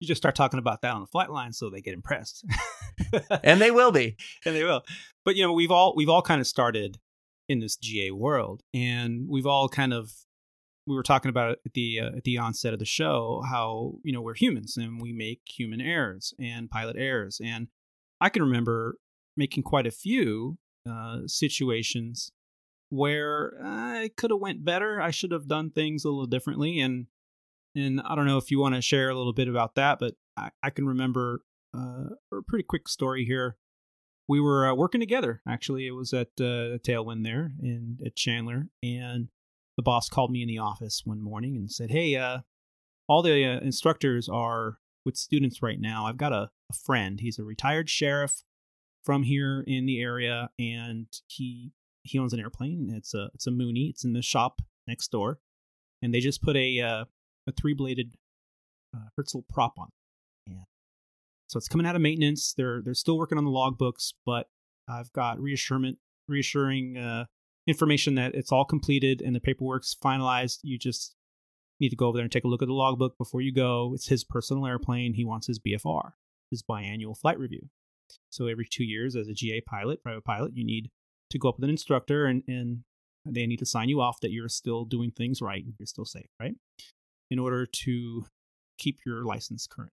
you 0.00 0.06
just 0.06 0.20
start 0.20 0.34
talking 0.34 0.58
about 0.58 0.82
that 0.82 0.92
on 0.92 1.00
the 1.00 1.06
flight 1.06 1.30
line 1.30 1.52
so 1.52 1.70
they 1.70 1.80
get 1.80 1.94
impressed 1.94 2.44
and 3.42 3.60
they 3.60 3.70
will 3.70 3.92
be. 3.92 4.16
and 4.44 4.54
they 4.54 4.64
will. 4.64 4.82
But 5.24 5.36
you 5.36 5.42
know, 5.42 5.52
we've 5.52 5.70
all 5.70 5.94
we've 5.96 6.08
all 6.08 6.22
kind 6.22 6.40
of 6.40 6.46
started 6.46 6.98
in 7.48 7.60
this 7.60 7.76
GA 7.76 8.10
world, 8.10 8.62
and 8.72 9.28
we've 9.28 9.46
all 9.46 9.68
kind 9.68 9.92
of 9.92 10.12
we 10.86 10.94
were 10.94 11.02
talking 11.02 11.28
about 11.28 11.58
at 11.64 11.74
the 11.74 12.00
uh, 12.00 12.16
at 12.16 12.24
the 12.24 12.38
onset 12.38 12.72
of 12.72 12.78
the 12.78 12.84
show 12.84 13.42
how 13.48 13.94
you 14.04 14.12
know 14.12 14.20
we're 14.20 14.34
humans 14.34 14.76
and 14.76 15.00
we 15.00 15.12
make 15.12 15.40
human 15.46 15.80
errors 15.80 16.34
and 16.38 16.70
pilot 16.70 16.96
errors, 16.98 17.40
and 17.42 17.68
I 18.20 18.28
can 18.28 18.42
remember 18.42 18.98
making 19.36 19.62
quite 19.62 19.86
a 19.86 19.90
few 19.90 20.58
uh, 20.88 21.20
situations 21.26 22.30
where 22.90 23.54
I 23.62 24.10
could 24.16 24.30
have 24.30 24.40
went 24.40 24.64
better. 24.64 25.00
I 25.00 25.10
should 25.10 25.32
have 25.32 25.48
done 25.48 25.70
things 25.70 26.04
a 26.04 26.08
little 26.08 26.26
differently, 26.26 26.80
and 26.80 27.06
and 27.74 28.00
I 28.04 28.14
don't 28.14 28.26
know 28.26 28.38
if 28.38 28.50
you 28.50 28.60
want 28.60 28.74
to 28.74 28.82
share 28.82 29.10
a 29.10 29.16
little 29.16 29.32
bit 29.32 29.48
about 29.48 29.74
that, 29.76 29.98
but 29.98 30.14
I, 30.36 30.50
I 30.62 30.70
can 30.70 30.86
remember 30.86 31.40
uh, 31.76 32.10
a 32.32 32.42
pretty 32.46 32.64
quick 32.64 32.88
story 32.88 33.24
here 33.24 33.56
we 34.28 34.40
were 34.40 34.66
uh, 34.66 34.74
working 34.74 35.00
together. 35.00 35.42
Actually, 35.48 35.86
it 35.86 35.92
was 35.92 36.12
at 36.12 36.28
uh, 36.40 36.78
Tailwind 36.82 37.24
there 37.24 37.52
in 37.62 37.98
at 38.04 38.16
Chandler, 38.16 38.68
and 38.82 39.28
the 39.76 39.82
boss 39.82 40.08
called 40.08 40.30
me 40.30 40.42
in 40.42 40.48
the 40.48 40.58
office 40.58 41.02
one 41.04 41.22
morning 41.22 41.56
and 41.56 41.70
said, 41.70 41.90
"Hey, 41.90 42.16
uh, 42.16 42.38
all 43.08 43.22
the 43.22 43.44
uh, 43.44 43.60
instructors 43.60 44.28
are 44.28 44.78
with 45.04 45.16
students 45.16 45.62
right 45.62 45.80
now. 45.80 46.06
I've 46.06 46.16
got 46.16 46.32
a, 46.32 46.50
a 46.70 46.74
friend. 46.74 47.20
He's 47.20 47.38
a 47.38 47.44
retired 47.44 47.90
sheriff 47.90 48.42
from 49.04 49.22
here 49.24 49.64
in 49.66 49.86
the 49.86 50.00
area, 50.00 50.50
and 50.58 51.06
he 51.26 51.72
he 52.02 52.18
owns 52.18 52.32
an 52.32 52.40
airplane. 52.40 52.92
It's 52.94 53.14
a 53.14 53.30
it's 53.34 53.46
a 53.46 53.50
Mooney. 53.50 53.88
It's 53.88 54.04
in 54.04 54.12
the 54.12 54.22
shop 54.22 54.60
next 54.86 55.08
door, 55.10 55.38
and 56.02 56.14
they 56.14 56.20
just 56.20 56.42
put 56.42 56.56
a 56.56 56.80
uh, 56.80 57.04
a 57.46 57.52
three 57.52 57.74
bladed 57.74 58.14
uh, 58.94 59.08
Hartzell 59.18 59.46
prop 59.48 59.78
on. 59.78 59.88
And 60.46 60.64
so 61.48 61.58
it's 61.58 61.68
coming 61.68 61.86
out 61.86 61.96
of 61.96 62.02
maintenance. 62.02 62.54
They're 62.54 62.80
they're 62.82 62.94
still 62.94 63.18
working 63.18 63.38
on 63.38 63.44
the 63.44 63.50
logbooks, 63.50 64.12
but 64.24 64.48
I've 64.88 65.12
got 65.12 65.40
reassurance 65.40 65.98
reassuring 66.26 66.96
uh, 66.96 67.26
information 67.66 68.14
that 68.16 68.34
it's 68.34 68.52
all 68.52 68.64
completed 68.64 69.22
and 69.22 69.34
the 69.34 69.40
paperwork's 69.40 69.94
finalized. 69.94 70.58
You 70.62 70.78
just 70.78 71.14
need 71.80 71.90
to 71.90 71.96
go 71.96 72.06
over 72.06 72.18
there 72.18 72.24
and 72.24 72.32
take 72.32 72.44
a 72.44 72.48
look 72.48 72.62
at 72.62 72.68
the 72.68 72.74
logbook 72.74 73.16
before 73.18 73.40
you 73.40 73.52
go. 73.52 73.92
It's 73.94 74.08
his 74.08 74.24
personal 74.24 74.66
airplane. 74.66 75.14
He 75.14 75.24
wants 75.24 75.46
his 75.46 75.58
BFR, 75.58 76.12
his 76.50 76.62
biannual 76.62 77.18
flight 77.18 77.38
review. 77.38 77.68
So 78.30 78.46
every 78.46 78.66
two 78.70 78.84
years, 78.84 79.16
as 79.16 79.28
a 79.28 79.34
GA 79.34 79.60
pilot, 79.62 80.02
private 80.02 80.24
pilot, 80.24 80.52
you 80.54 80.64
need 80.64 80.90
to 81.30 81.38
go 81.38 81.48
up 81.48 81.56
with 81.56 81.64
an 81.64 81.70
instructor 81.70 82.26
and, 82.26 82.42
and 82.46 82.84
they 83.24 83.46
need 83.46 83.58
to 83.58 83.66
sign 83.66 83.88
you 83.88 84.00
off 84.00 84.20
that 84.20 84.30
you're 84.30 84.48
still 84.48 84.84
doing 84.84 85.10
things 85.10 85.40
right 85.40 85.64
and 85.64 85.74
you're 85.78 85.86
still 85.86 86.04
safe, 86.04 86.28
right? 86.38 86.54
In 87.30 87.38
order 87.38 87.66
to 87.66 88.26
keep 88.78 88.98
your 89.06 89.24
license 89.24 89.66
current. 89.66 89.92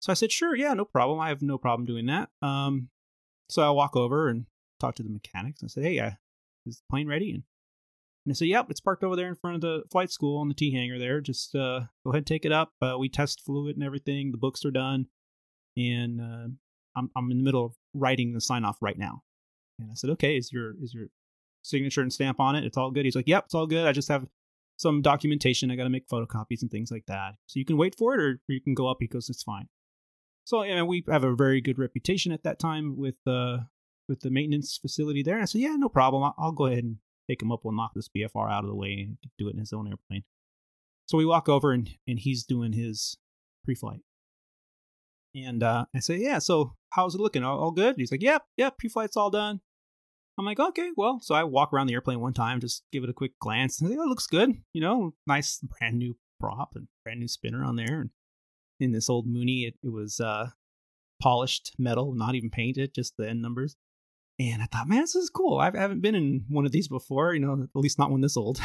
So 0.00 0.10
I 0.10 0.14
said, 0.14 0.32
sure, 0.32 0.56
yeah, 0.56 0.72
no 0.72 0.86
problem. 0.86 1.20
I 1.20 1.28
have 1.28 1.42
no 1.42 1.58
problem 1.58 1.86
doing 1.86 2.06
that. 2.06 2.30
Um, 2.40 2.88
so 3.50 3.62
I 3.62 3.70
walk 3.70 3.96
over 3.96 4.28
and 4.28 4.46
talk 4.78 4.94
to 4.94 5.02
the 5.02 5.10
mechanics. 5.10 5.62
I 5.62 5.66
said, 5.66 5.84
hey, 5.84 5.98
uh, 5.98 6.10
is 6.66 6.78
the 6.78 6.90
plane 6.90 7.08
ready? 7.08 7.30
And, 7.30 7.42
and 8.24 8.32
I 8.32 8.34
said, 8.34 8.48
yep, 8.48 8.66
it's 8.68 8.80
parked 8.80 9.02
over 9.02 9.16
there 9.16 9.28
in 9.28 9.34
front 9.34 9.56
of 9.56 9.60
the 9.62 9.82
flight 9.90 10.10
school 10.10 10.38
on 10.40 10.48
the 10.48 10.54
T 10.54 10.72
hangar 10.72 10.98
there. 10.98 11.20
Just 11.20 11.54
uh, 11.54 11.80
go 12.04 12.10
ahead 12.10 12.18
and 12.18 12.26
take 12.26 12.44
it 12.44 12.52
up. 12.52 12.72
Uh, 12.82 12.96
we 12.98 13.08
test 13.08 13.42
fluid 13.44 13.76
and 13.76 13.84
everything. 13.84 14.30
The 14.30 14.38
books 14.38 14.64
are 14.64 14.70
done. 14.70 15.06
And 15.76 16.20
uh, 16.20 16.48
I'm, 16.96 17.10
I'm 17.16 17.30
in 17.30 17.38
the 17.38 17.44
middle 17.44 17.64
of 17.64 17.72
writing 17.94 18.32
the 18.32 18.40
sign 18.40 18.64
off 18.64 18.76
right 18.80 18.98
now. 18.98 19.22
And 19.78 19.90
I 19.90 19.94
said, 19.94 20.10
okay, 20.10 20.36
is 20.36 20.52
your 20.52 20.74
is 20.82 20.92
your 20.92 21.06
signature 21.62 22.02
and 22.02 22.12
stamp 22.12 22.40
on 22.40 22.56
it? 22.56 22.64
It's 22.64 22.76
all 22.76 22.90
good. 22.90 23.04
He's 23.04 23.16
like, 23.16 23.28
yep, 23.28 23.44
it's 23.46 23.54
all 23.54 23.66
good. 23.66 23.86
I 23.86 23.92
just 23.92 24.08
have 24.08 24.26
some 24.76 25.00
documentation. 25.00 25.70
I 25.70 25.76
got 25.76 25.84
to 25.84 25.90
make 25.90 26.08
photocopies 26.08 26.62
and 26.62 26.70
things 26.70 26.90
like 26.90 27.04
that. 27.06 27.34
So 27.46 27.58
you 27.58 27.64
can 27.64 27.78
wait 27.78 27.94
for 27.96 28.14
it, 28.14 28.20
or 28.20 28.40
you 28.48 28.60
can 28.60 28.74
go 28.74 28.88
up 28.88 28.98
because 28.98 29.30
it's 29.30 29.42
fine. 29.42 29.68
So 30.44 30.62
yeah, 30.62 30.82
we 30.82 31.04
have 31.08 31.24
a 31.24 31.34
very 31.34 31.60
good 31.60 31.78
reputation 31.78 32.32
at 32.32 32.42
that 32.42 32.58
time 32.58 32.96
with 32.96 33.16
uh 33.26 33.58
with 34.10 34.20
the 34.20 34.30
maintenance 34.30 34.76
facility 34.76 35.22
there. 35.22 35.40
I 35.40 35.46
said, 35.46 35.62
yeah, 35.62 35.76
no 35.76 35.88
problem. 35.88 36.22
I'll, 36.24 36.34
I'll 36.36 36.52
go 36.52 36.66
ahead 36.66 36.84
and 36.84 36.96
take 37.28 37.40
him 37.40 37.52
up. 37.52 37.60
We'll 37.62 37.74
knock 37.74 37.92
this 37.94 38.10
BFR 38.14 38.50
out 38.50 38.64
of 38.64 38.68
the 38.68 38.74
way 38.74 39.06
and 39.08 39.16
do 39.38 39.48
it 39.48 39.54
in 39.54 39.60
his 39.60 39.72
own 39.72 39.88
airplane. 39.88 40.24
So 41.06 41.16
we 41.16 41.24
walk 41.24 41.48
over 41.48 41.72
and 41.72 41.88
and 42.06 42.18
he's 42.18 42.44
doing 42.44 42.72
his 42.72 43.16
pre-flight. 43.64 44.00
And 45.34 45.62
uh, 45.62 45.86
I 45.94 46.00
say, 46.00 46.18
yeah. 46.18 46.38
So 46.40 46.74
how's 46.90 47.14
it 47.14 47.20
looking? 47.20 47.44
All, 47.44 47.58
all 47.58 47.70
good? 47.70 47.94
He's 47.96 48.10
like, 48.10 48.22
yep, 48.22 48.42
yep. 48.56 48.76
Pre-flight's 48.78 49.16
all 49.16 49.30
done. 49.30 49.60
I'm 50.38 50.44
like, 50.44 50.60
okay, 50.60 50.90
well. 50.96 51.20
So 51.20 51.34
I 51.34 51.44
walk 51.44 51.72
around 51.72 51.86
the 51.86 51.94
airplane 51.94 52.20
one 52.20 52.32
time, 52.32 52.60
just 52.60 52.82
give 52.92 53.04
it 53.04 53.10
a 53.10 53.14
quick 53.14 53.38
glance, 53.40 53.80
and 53.80 53.90
oh, 53.90 54.02
it 54.02 54.08
looks 54.08 54.26
good. 54.26 54.52
You 54.72 54.80
know, 54.80 55.14
nice 55.26 55.60
brand 55.78 55.98
new 55.98 56.16
prop 56.40 56.70
and 56.74 56.88
brand 57.04 57.20
new 57.20 57.28
spinner 57.28 57.64
on 57.64 57.76
there. 57.76 58.00
And 58.00 58.10
in 58.80 58.92
this 58.92 59.10
old 59.10 59.26
Mooney, 59.26 59.64
it, 59.64 59.74
it 59.82 59.92
was 59.92 60.18
uh, 60.18 60.50
polished 61.20 61.72
metal, 61.78 62.14
not 62.14 62.34
even 62.34 62.50
painted, 62.50 62.94
just 62.94 63.16
the 63.16 63.28
end 63.28 63.42
numbers. 63.42 63.76
And 64.40 64.62
I 64.62 64.66
thought, 64.72 64.88
man, 64.88 65.02
this 65.02 65.14
is 65.14 65.28
cool. 65.28 65.58
I 65.58 65.66
haven't 65.66 66.00
been 66.00 66.14
in 66.14 66.46
one 66.48 66.64
of 66.64 66.72
these 66.72 66.88
before, 66.88 67.34
you 67.34 67.40
know, 67.40 67.62
at 67.62 67.78
least 67.78 67.98
not 67.98 68.10
one 68.10 68.22
this 68.22 68.38
old. 68.38 68.58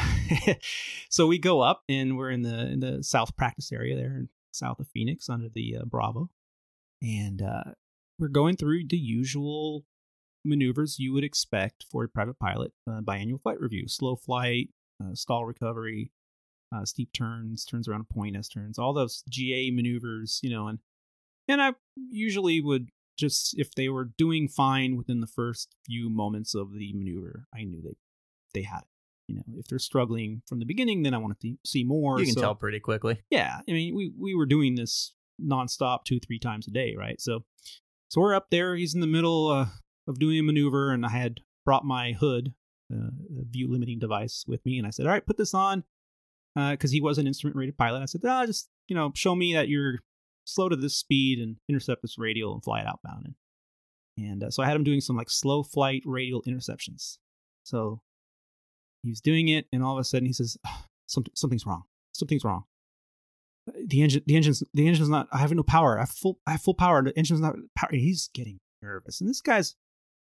so 1.10 1.26
we 1.26 1.38
go 1.38 1.60
up, 1.60 1.82
and 1.86 2.16
we're 2.16 2.30
in 2.30 2.40
the 2.40 2.60
in 2.72 2.80
the 2.80 3.04
south 3.04 3.36
practice 3.36 3.70
area 3.70 3.94
there, 3.94 4.24
south 4.52 4.80
of 4.80 4.88
Phoenix, 4.88 5.28
under 5.28 5.50
the 5.50 5.76
uh, 5.76 5.84
Bravo, 5.84 6.30
and 7.02 7.42
uh, 7.42 7.72
we're 8.18 8.28
going 8.28 8.56
through 8.56 8.86
the 8.88 8.96
usual 8.96 9.84
maneuvers 10.46 10.98
you 10.98 11.12
would 11.12 11.24
expect 11.24 11.84
for 11.90 12.04
a 12.04 12.08
private 12.08 12.38
pilot 12.38 12.72
uh, 12.88 13.02
biannual 13.02 13.42
flight 13.42 13.60
review: 13.60 13.86
slow 13.86 14.16
flight, 14.16 14.70
uh, 15.04 15.14
stall 15.14 15.44
recovery, 15.44 16.10
uh, 16.74 16.86
steep 16.86 17.12
turns, 17.12 17.66
turns 17.66 17.86
around 17.86 18.06
a 18.10 18.14
point, 18.14 18.34
S 18.34 18.48
turns, 18.48 18.78
all 18.78 18.94
those 18.94 19.22
GA 19.28 19.70
maneuvers, 19.70 20.40
you 20.42 20.48
know, 20.48 20.68
and 20.68 20.78
and 21.48 21.60
I 21.60 21.74
usually 22.08 22.62
would 22.62 22.88
just 23.16 23.58
if 23.58 23.74
they 23.74 23.88
were 23.88 24.04
doing 24.04 24.48
fine 24.48 24.96
within 24.96 25.20
the 25.20 25.26
first 25.26 25.74
few 25.84 26.10
moments 26.10 26.54
of 26.54 26.72
the 26.72 26.92
maneuver, 26.94 27.46
I 27.54 27.64
knew 27.64 27.80
they 27.82 27.96
they 28.54 28.62
had 28.62 28.80
it. 28.80 28.88
You 29.28 29.36
know, 29.36 29.42
if 29.58 29.66
they're 29.66 29.78
struggling 29.78 30.42
from 30.46 30.60
the 30.60 30.64
beginning, 30.64 31.02
then 31.02 31.14
I 31.14 31.18
wanted 31.18 31.40
to 31.40 31.56
see 31.64 31.82
more. 31.82 32.20
You 32.20 32.26
can 32.26 32.34
so, 32.34 32.40
tell 32.40 32.54
pretty 32.54 32.80
quickly. 32.80 33.20
Yeah, 33.30 33.60
I 33.68 33.72
mean, 33.72 33.94
we 33.94 34.12
we 34.16 34.34
were 34.34 34.46
doing 34.46 34.76
this 34.76 35.14
nonstop, 35.42 36.04
two 36.04 36.20
three 36.20 36.38
times 36.38 36.68
a 36.68 36.70
day, 36.70 36.94
right? 36.96 37.20
So 37.20 37.44
so 38.08 38.20
we're 38.20 38.34
up 38.34 38.50
there. 38.50 38.76
He's 38.76 38.94
in 38.94 39.00
the 39.00 39.06
middle 39.06 39.48
uh, 39.48 39.66
of 40.06 40.18
doing 40.18 40.38
a 40.38 40.42
maneuver, 40.42 40.92
and 40.92 41.04
I 41.04 41.10
had 41.10 41.40
brought 41.64 41.84
my 41.84 42.12
hood, 42.12 42.54
uh, 42.92 43.10
view 43.50 43.70
limiting 43.70 43.98
device, 43.98 44.44
with 44.46 44.64
me, 44.64 44.78
and 44.78 44.86
I 44.86 44.90
said, 44.90 45.06
"All 45.06 45.12
right, 45.12 45.26
put 45.26 45.36
this 45.36 45.54
on." 45.54 45.84
because 46.56 46.90
uh, 46.90 46.94
he 46.94 47.02
was 47.02 47.18
an 47.18 47.26
instrument 47.26 47.56
rated 47.56 47.76
pilot. 47.76 48.00
I 48.00 48.06
said, 48.06 48.22
ah, 48.24 48.46
just 48.46 48.70
you 48.88 48.96
know, 48.96 49.12
show 49.14 49.34
me 49.34 49.52
that 49.54 49.68
you're 49.68 50.00
slow 50.46 50.68
to 50.68 50.76
this 50.76 50.96
speed 50.96 51.38
and 51.38 51.56
intercept 51.68 52.02
this 52.02 52.18
radial 52.18 52.54
and 52.54 52.64
fly 52.64 52.80
it 52.80 52.86
outbound. 52.86 53.26
And, 54.16 54.26
and 54.26 54.44
uh, 54.44 54.50
so 54.50 54.62
I 54.62 54.66
had 54.66 54.76
him 54.76 54.84
doing 54.84 55.00
some 55.00 55.16
like 55.16 55.30
slow 55.30 55.62
flight 55.62 56.02
radial 56.06 56.42
interceptions. 56.42 57.18
So 57.64 58.00
he 59.02 59.10
was 59.10 59.20
doing 59.20 59.48
it, 59.48 59.66
and 59.72 59.82
all 59.82 59.94
of 59.94 60.00
a 60.00 60.04
sudden 60.04 60.26
he 60.26 60.32
says, 60.32 60.56
something, 61.06 61.32
something's 61.34 61.66
wrong. 61.66 61.84
Something's 62.14 62.44
wrong. 62.44 62.64
The 63.86 64.02
engine, 64.02 64.22
the 64.26 64.36
engine's, 64.36 64.62
the 64.72 64.86
engine's 64.86 65.08
not. 65.08 65.28
I 65.32 65.38
have 65.38 65.52
no 65.52 65.64
power. 65.64 65.98
I 65.98 66.02
have 66.02 66.10
full, 66.10 66.38
I 66.46 66.52
have 66.52 66.62
full 66.62 66.74
power. 66.74 67.02
The 67.02 67.18
engine's 67.18 67.40
not 67.40 67.56
power. 67.76 67.90
He's 67.92 68.30
getting 68.32 68.60
nervous, 68.80 69.20
and 69.20 69.28
this 69.28 69.40
guy's 69.40 69.74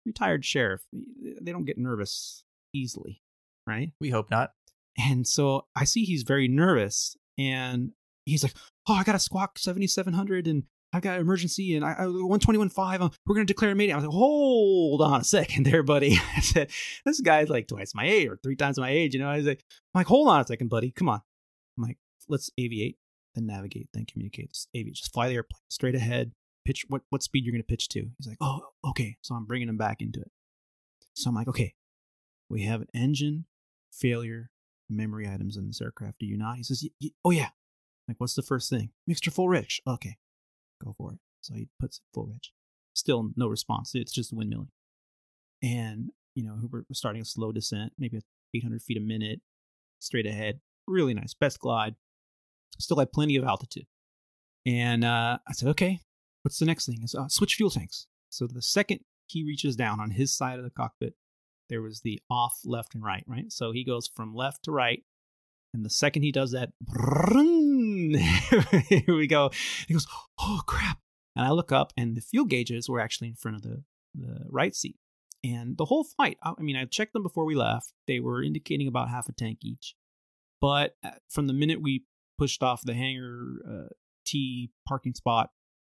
retired 0.05 0.43
sheriff. 0.43 0.81
They 0.91 1.51
don't 1.51 1.65
get 1.65 1.77
nervous 1.77 2.43
easily, 2.73 3.21
right? 3.65 3.91
We 3.99 4.09
hope 4.09 4.29
not. 4.29 4.51
And 4.97 5.27
so 5.27 5.67
I 5.75 5.85
see 5.85 6.03
he's 6.03 6.23
very 6.23 6.47
nervous 6.47 7.15
and 7.37 7.91
he's 8.25 8.43
like, 8.43 8.53
Oh, 8.87 8.93
I 8.93 9.03
got 9.03 9.15
a 9.15 9.19
squawk 9.19 9.59
7700 9.59 10.47
and 10.47 10.63
I've 10.93 11.01
got 11.01 11.19
emergency 11.19 11.75
and 11.75 11.85
I, 11.85 11.93
I 11.93 12.03
121.5. 12.03 13.01
Uh, 13.01 13.09
we're 13.25 13.35
going 13.35 13.47
to 13.47 13.53
declare 13.53 13.71
a 13.71 13.75
meeting. 13.75 13.93
I 13.93 13.97
was 13.97 14.05
like, 14.05 14.13
Hold 14.13 15.01
on 15.01 15.21
a 15.21 15.23
second 15.23 15.65
there, 15.65 15.83
buddy. 15.83 16.17
I 16.35 16.41
said, 16.41 16.69
This 17.05 17.21
guy's 17.21 17.49
like 17.49 17.67
twice 17.67 17.95
my 17.95 18.05
age 18.05 18.27
or 18.27 18.37
three 18.37 18.55
times 18.55 18.77
my 18.77 18.89
age. 18.89 19.13
You 19.13 19.21
know, 19.21 19.29
I 19.29 19.37
was 19.37 19.45
like, 19.45 19.63
I'm 19.93 19.99
like, 19.99 20.07
Hold 20.07 20.27
on 20.27 20.41
a 20.41 20.47
second, 20.47 20.69
buddy. 20.69 20.91
Come 20.91 21.09
on. 21.09 21.21
I'm 21.77 21.83
like, 21.83 21.97
Let's 22.27 22.49
aviate, 22.59 22.97
then 23.35 23.45
navigate, 23.45 23.89
then 23.93 24.05
communicate. 24.05 24.51
Just 24.51 24.69
aviate. 24.75 24.93
Just 24.93 25.13
fly 25.13 25.29
the 25.29 25.35
airplane 25.35 25.61
straight 25.69 25.95
ahead. 25.95 26.31
Pitch 26.65 26.85
what, 26.89 27.01
what 27.09 27.23
speed 27.23 27.45
you're 27.45 27.53
going 27.53 27.63
to 27.63 27.67
pitch 27.67 27.87
to. 27.89 28.07
He's 28.17 28.27
like, 28.27 28.37
Oh, 28.41 28.61
okay. 28.89 29.17
So 29.21 29.35
I'm 29.35 29.45
bringing 29.45 29.69
him 29.69 29.77
back 29.77 30.01
into 30.01 30.19
it. 30.19 30.31
So 31.13 31.29
I'm 31.29 31.35
like, 31.35 31.47
Okay, 31.47 31.73
we 32.49 32.63
have 32.63 32.81
an 32.81 32.87
engine 32.93 33.45
failure 33.93 34.49
memory 34.89 35.27
items 35.27 35.55
in 35.55 35.67
this 35.67 35.81
aircraft, 35.81 36.19
do 36.19 36.25
you 36.25 36.37
not? 36.37 36.57
He 36.57 36.63
says, 36.63 36.85
Oh, 37.23 37.31
yeah. 37.31 37.49
Like, 38.11 38.19
what's 38.19 38.33
the 38.33 38.41
first 38.41 38.69
thing? 38.69 38.89
Mixture 39.07 39.31
full 39.31 39.47
rich. 39.47 39.79
Okay, 39.87 40.17
go 40.83 40.93
for 40.97 41.13
it. 41.13 41.19
So 41.39 41.53
he 41.53 41.69
puts 41.79 41.99
it 41.99 42.03
full 42.13 42.25
rich. 42.25 42.51
Still 42.93 43.31
no 43.37 43.47
response. 43.47 43.91
It's 43.95 44.11
just 44.11 44.35
windmilling. 44.35 44.67
And, 45.63 46.09
you 46.35 46.43
know, 46.43 46.57
we're 46.69 46.83
starting 46.91 47.21
a 47.21 47.25
slow 47.25 47.53
descent, 47.53 47.93
maybe 47.97 48.19
800 48.53 48.81
feet 48.81 48.97
a 48.97 48.99
minute, 48.99 49.39
straight 49.99 50.25
ahead. 50.25 50.59
Really 50.87 51.13
nice. 51.13 51.33
Best 51.33 51.59
glide. 51.59 51.95
Still 52.79 52.99
had 52.99 53.13
plenty 53.13 53.37
of 53.37 53.45
altitude. 53.45 53.87
And 54.65 55.05
uh, 55.05 55.37
I 55.47 55.53
said, 55.53 55.69
okay, 55.69 56.01
what's 56.41 56.59
the 56.59 56.65
next 56.65 56.87
thing? 56.87 56.99
Is 57.03 57.15
uh, 57.15 57.29
switch 57.29 57.55
fuel 57.55 57.69
tanks. 57.69 58.07
So 58.29 58.45
the 58.45 58.61
second 58.61 58.99
he 59.25 59.45
reaches 59.45 59.77
down 59.77 60.01
on 60.01 60.11
his 60.11 60.35
side 60.35 60.59
of 60.59 60.65
the 60.65 60.69
cockpit, 60.69 61.13
there 61.69 61.81
was 61.81 62.01
the 62.01 62.21
off, 62.29 62.59
left, 62.65 62.93
and 62.93 63.05
right, 63.05 63.23
right? 63.25 63.49
So 63.53 63.71
he 63.71 63.85
goes 63.85 64.11
from 64.13 64.35
left 64.35 64.63
to 64.63 64.71
right. 64.73 65.01
And 65.73 65.85
the 65.85 65.89
second 65.89 66.23
he 66.23 66.31
does 66.31 66.51
that, 66.51 66.71
here 68.89 69.15
we 69.15 69.27
go. 69.27 69.51
He 69.87 69.93
goes, 69.93 70.07
oh 70.39 70.61
crap. 70.65 70.99
And 71.35 71.45
I 71.45 71.51
look 71.51 71.71
up, 71.71 71.93
and 71.95 72.17
the 72.17 72.21
fuel 72.21 72.45
gauges 72.45 72.89
were 72.89 72.99
actually 72.99 73.29
in 73.29 73.35
front 73.35 73.55
of 73.55 73.63
the, 73.63 73.83
the 74.13 74.45
right 74.49 74.75
seat. 74.75 74.97
And 75.43 75.77
the 75.77 75.85
whole 75.85 76.03
flight, 76.03 76.37
I 76.43 76.53
I 76.57 76.61
mean, 76.61 76.75
I 76.75 76.85
checked 76.85 77.13
them 77.13 77.23
before 77.23 77.45
we 77.45 77.55
left. 77.55 77.93
They 78.05 78.19
were 78.19 78.43
indicating 78.43 78.87
about 78.87 79.09
half 79.09 79.29
a 79.29 79.31
tank 79.31 79.59
each. 79.63 79.95
But 80.59 80.95
uh, 81.03 81.11
from 81.29 81.47
the 81.47 81.53
minute 81.53 81.81
we 81.81 82.03
pushed 82.37 82.61
off 82.61 82.83
the 82.83 82.93
hangar 82.93 83.45
uh, 83.67 83.87
T 84.25 84.71
parking 84.87 85.15
spot, 85.15 85.49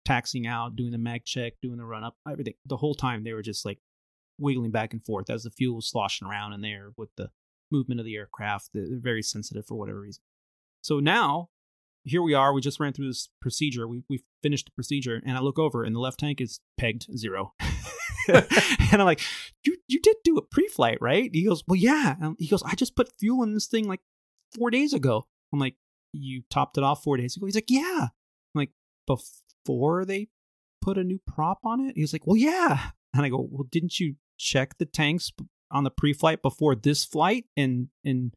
taxiing 0.05 0.47
out, 0.47 0.77
doing 0.77 0.93
the 0.93 0.99
mag 0.99 1.25
check, 1.25 1.55
doing 1.63 1.79
the 1.79 1.85
run 1.85 2.05
up, 2.05 2.17
everything, 2.31 2.55
the 2.67 2.77
whole 2.77 2.95
time 2.95 3.25
they 3.25 3.33
were 3.33 3.43
just 3.43 3.65
like 3.65 3.79
wiggling 4.39 4.71
back 4.71 4.93
and 4.93 5.05
forth 5.05 5.31
as 5.31 5.43
the 5.43 5.51
fuel 5.51 5.77
was 5.77 5.91
sloshing 5.91 6.29
around 6.29 6.53
in 6.53 6.61
there 6.61 6.93
with 6.97 7.11
the 7.17 7.31
movement 7.73 8.01
of 8.01 8.07
the 8.07 8.17
aircraft. 8.17 8.71
They're 8.73 8.87
very 8.91 9.23
sensitive 9.23 9.67
for 9.67 9.75
whatever 9.75 10.01
reason. 10.01 10.23
So 10.83 11.01
now, 11.01 11.49
here 12.05 12.23
we 12.23 12.35
are. 12.35 12.53
We 12.53 12.61
just 12.61 12.81
ran 12.81 12.93
through 12.93 13.09
this 13.09 13.29
procedure. 13.41 13.89
We 13.89 14.03
we 14.09 14.23
finished 14.43 14.67
the 14.67 14.73
procedure, 14.73 15.21
and 15.25 15.37
I 15.37 15.41
look 15.41 15.59
over, 15.59 15.85
and 15.85 15.95
the 15.95 16.01
left 16.01 16.21
tank 16.21 16.41
is 16.41 16.61
pegged 16.77 17.07
zero. 17.17 17.55
and 18.29 18.47
I'm 18.93 19.05
like, 19.05 19.21
"You 19.65 19.77
you 19.89 20.01
did 20.01 20.17
do 20.25 20.37
a 20.37 20.43
pre-flight, 20.43 20.99
right?" 21.01 21.31
He 21.33 21.45
goes, 21.45 21.63
"Well, 21.67 21.77
yeah." 21.77 22.17
And 22.21 22.37
he 22.39 22.49
goes, 22.49 22.63
"I 22.63 22.75
just 22.75 22.97
put 22.97 23.13
fuel 23.19 23.43
in 23.43 23.55
this 23.55 23.67
thing 23.67 23.87
like 23.89 24.01
four 24.55 24.71
days 24.71 24.93
ago." 24.93 25.27
I'm 25.53 25.61
like, 25.61 25.77
"You 26.13 26.43
topped 26.51 26.79
it 26.79 26.85
off 26.85 27.03
four 27.03 27.17
days 27.17 27.37
ago?" 27.37 27.47
He's 27.47 27.55
like, 27.55 27.71
"Yeah." 27.71 28.09
I'm 28.09 28.11
like, 28.55 28.71
"Before 29.07 30.05
they 30.05 30.29
put 30.81 30.99
a 30.99 31.05
new 31.05 31.21
prop 31.27 31.61
on 31.65 31.81
it?" 31.81 31.97
He 31.97 32.03
was 32.03 32.13
like, 32.13 32.27
"Well, 32.27 32.37
yeah." 32.37 32.91
And 33.15 33.25
I 33.25 33.29
go, 33.29 33.47
"Well, 33.51 33.67
didn't 33.71 34.01
you 34.01 34.17
check 34.39 34.79
the 34.79 34.87
tanks 34.87 35.31
on 35.73 35.85
the 35.85 35.91
pre-flight 35.91 36.43
before 36.43 36.75
this 36.75 37.05
flight 37.05 37.47
and 37.57 37.89
and 38.05 38.33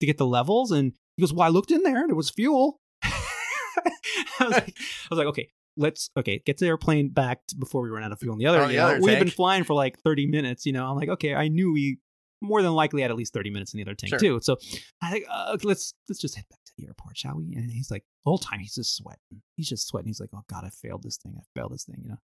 to 0.00 0.06
get 0.06 0.18
the 0.18 0.26
levels?" 0.26 0.70
And 0.72 0.92
he 1.16 1.22
goes, 1.22 1.32
"Well, 1.32 1.46
I 1.46 1.48
looked 1.50 1.70
in 1.70 1.82
there 1.82 2.02
and 2.02 2.10
it 2.10 2.14
was 2.16 2.30
fuel." 2.30 2.80
I 3.02 4.44
was 4.44 4.52
like, 4.52 4.74
I 4.78 5.08
was 5.10 5.18
like, 5.18 5.26
okay, 5.28 5.48
let's 5.76 6.10
okay, 6.16 6.42
get 6.44 6.58
the 6.58 6.66
airplane 6.66 7.08
back 7.10 7.40
before 7.58 7.82
we 7.82 7.88
run 7.88 8.02
out 8.02 8.12
of 8.12 8.18
fuel. 8.18 8.32
On 8.32 8.38
the 8.38 8.46
other, 8.46 8.60
On 8.60 8.68
the 8.68 8.78
other 8.78 9.00
we've 9.00 9.18
been 9.18 9.30
flying 9.30 9.64
for 9.64 9.74
like 9.74 9.98
30 10.00 10.26
minutes, 10.26 10.66
you 10.66 10.72
know. 10.72 10.86
I'm 10.86 10.96
like, 10.96 11.08
okay, 11.08 11.34
I 11.34 11.48
knew 11.48 11.72
we 11.72 11.98
more 12.42 12.62
than 12.62 12.72
likely 12.72 13.02
had 13.02 13.10
at 13.10 13.16
least 13.16 13.32
30 13.32 13.50
minutes 13.50 13.72
in 13.72 13.78
the 13.78 13.84
other 13.84 13.94
tank 13.94 14.10
Sure. 14.10 14.18
too. 14.18 14.40
So 14.42 14.56
I 15.02 15.10
think 15.10 15.24
uh, 15.30 15.56
let's 15.64 15.94
let's 16.08 16.20
just 16.20 16.34
head 16.36 16.44
back 16.50 16.60
to 16.66 16.72
the 16.76 16.86
airport, 16.86 17.16
shall 17.16 17.36
we? 17.36 17.54
And 17.54 17.70
he's 17.70 17.90
like, 17.90 18.02
the 18.24 18.30
whole 18.30 18.38
time 18.38 18.60
he's 18.60 18.74
just 18.74 18.96
sweating. 18.96 19.42
He's 19.56 19.68
just 19.68 19.88
sweating. 19.88 20.08
He's 20.08 20.20
like, 20.20 20.30
oh 20.34 20.42
god, 20.48 20.64
I 20.64 20.70
failed 20.70 21.02
this 21.02 21.16
thing. 21.16 21.34
I 21.38 21.42
failed 21.58 21.72
this 21.72 21.84
thing, 21.84 22.00
you 22.02 22.08
know. 22.10 22.18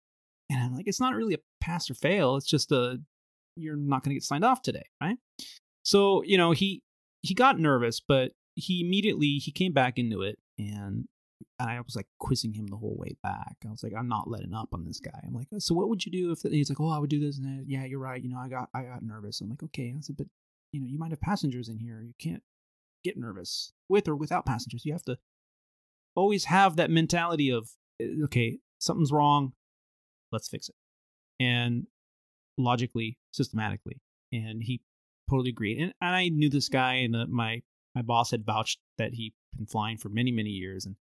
And 0.50 0.62
I'm 0.62 0.74
like, 0.74 0.88
it's 0.88 1.00
not 1.00 1.14
really 1.14 1.34
a 1.34 1.38
pass 1.60 1.90
or 1.90 1.94
fail. 1.94 2.36
It's 2.36 2.46
just 2.46 2.72
a 2.72 2.98
you're 3.58 3.76
not 3.76 4.02
going 4.02 4.10
to 4.10 4.14
get 4.14 4.24
signed 4.24 4.44
off 4.44 4.62
today, 4.62 4.84
right? 5.00 5.16
So 5.82 6.22
you 6.22 6.38
know 6.38 6.52
he 6.52 6.82
he 7.22 7.34
got 7.34 7.58
nervous, 7.58 8.00
but 8.00 8.32
he 8.54 8.80
immediately 8.80 9.38
he 9.38 9.52
came 9.52 9.72
back 9.72 9.98
into 9.98 10.22
it, 10.22 10.38
and 10.58 11.06
I 11.60 11.80
was 11.80 11.96
like 11.96 12.06
quizzing 12.18 12.54
him 12.54 12.66
the 12.66 12.76
whole 12.76 12.96
way 12.96 13.16
back. 13.22 13.56
I 13.66 13.70
was 13.70 13.82
like, 13.82 13.92
I'm 13.96 14.08
not 14.08 14.30
letting 14.30 14.54
up 14.54 14.68
on 14.72 14.84
this 14.84 15.00
guy. 15.00 15.20
I'm 15.26 15.34
like, 15.34 15.48
so 15.58 15.74
what 15.74 15.88
would 15.88 16.04
you 16.04 16.12
do 16.12 16.30
if? 16.30 16.42
He's 16.42 16.70
like, 16.70 16.80
oh, 16.80 16.90
I 16.90 16.98
would 16.98 17.10
do 17.10 17.20
this 17.20 17.38
and 17.38 17.46
that. 17.46 17.64
Yeah, 17.66 17.84
you're 17.84 17.98
right. 17.98 18.22
You 18.22 18.30
know, 18.30 18.38
I 18.38 18.48
got 18.48 18.68
I 18.74 18.82
got 18.82 19.02
nervous. 19.02 19.40
I'm 19.40 19.50
like, 19.50 19.62
okay. 19.64 19.94
I 19.96 20.00
said, 20.00 20.16
but 20.16 20.26
you 20.72 20.80
know, 20.80 20.86
you 20.86 20.98
might 20.98 21.10
have 21.10 21.20
passengers 21.20 21.68
in 21.68 21.78
here. 21.78 22.02
You 22.02 22.14
can't 22.18 22.42
get 23.04 23.16
nervous 23.16 23.72
with 23.88 24.08
or 24.08 24.16
without 24.16 24.46
passengers. 24.46 24.84
You 24.84 24.92
have 24.92 25.04
to 25.04 25.18
always 26.14 26.44
have 26.46 26.76
that 26.76 26.90
mentality 26.90 27.50
of, 27.50 27.70
eh, 28.00 28.24
okay, 28.24 28.58
something's 28.78 29.12
wrong. 29.12 29.52
Let's 30.32 30.48
fix 30.48 30.68
it. 30.68 30.74
And 31.40 31.86
logically, 32.58 33.16
systematically. 33.32 34.00
And 34.32 34.62
he 34.62 34.82
totally 35.30 35.50
agreed. 35.50 35.78
And, 35.78 35.94
and 36.00 36.16
I 36.16 36.28
knew 36.28 36.50
this 36.50 36.68
guy, 36.68 36.94
and 36.94 37.16
uh, 37.16 37.26
my 37.28 37.62
my 37.94 38.02
boss 38.02 38.30
had 38.30 38.44
vouched 38.44 38.78
that 38.98 39.14
he'd 39.14 39.34
been 39.56 39.66
flying 39.66 39.96
for 39.96 40.08
many 40.08 40.30
many 40.30 40.50
years, 40.50 40.84
and 40.84 40.96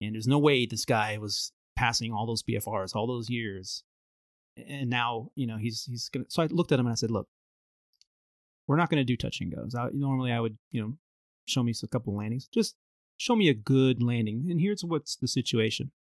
and 0.00 0.14
there's 0.14 0.28
no 0.28 0.38
way 0.38 0.66
this 0.66 0.84
guy 0.84 1.18
was 1.18 1.52
passing 1.76 2.12
all 2.12 2.26
those 2.26 2.42
BFRs 2.42 2.94
all 2.94 3.06
those 3.06 3.30
years. 3.30 3.84
And 4.56 4.90
now 4.90 5.30
you 5.34 5.46
know 5.46 5.56
he's 5.56 5.84
he's 5.84 6.08
gonna. 6.08 6.26
So 6.28 6.42
I 6.42 6.46
looked 6.46 6.72
at 6.72 6.78
him 6.78 6.86
and 6.86 6.92
I 6.92 6.96
said, 6.96 7.10
look, 7.10 7.28
we're 8.66 8.76
not 8.76 8.90
gonna 8.90 9.04
do 9.04 9.16
touch 9.16 9.40
and 9.40 9.54
goes. 9.54 9.74
I, 9.74 9.88
normally 9.92 10.32
I 10.32 10.40
would 10.40 10.58
you 10.70 10.82
know 10.82 10.94
show 11.46 11.62
me 11.62 11.72
a 11.82 11.86
couple 11.86 12.16
landings. 12.16 12.48
Just 12.48 12.76
show 13.16 13.36
me 13.36 13.48
a 13.48 13.54
good 13.54 14.02
landing. 14.02 14.48
And 14.50 14.60
here's 14.60 14.84
what's 14.84 15.16
the 15.16 15.28
situation. 15.28 15.92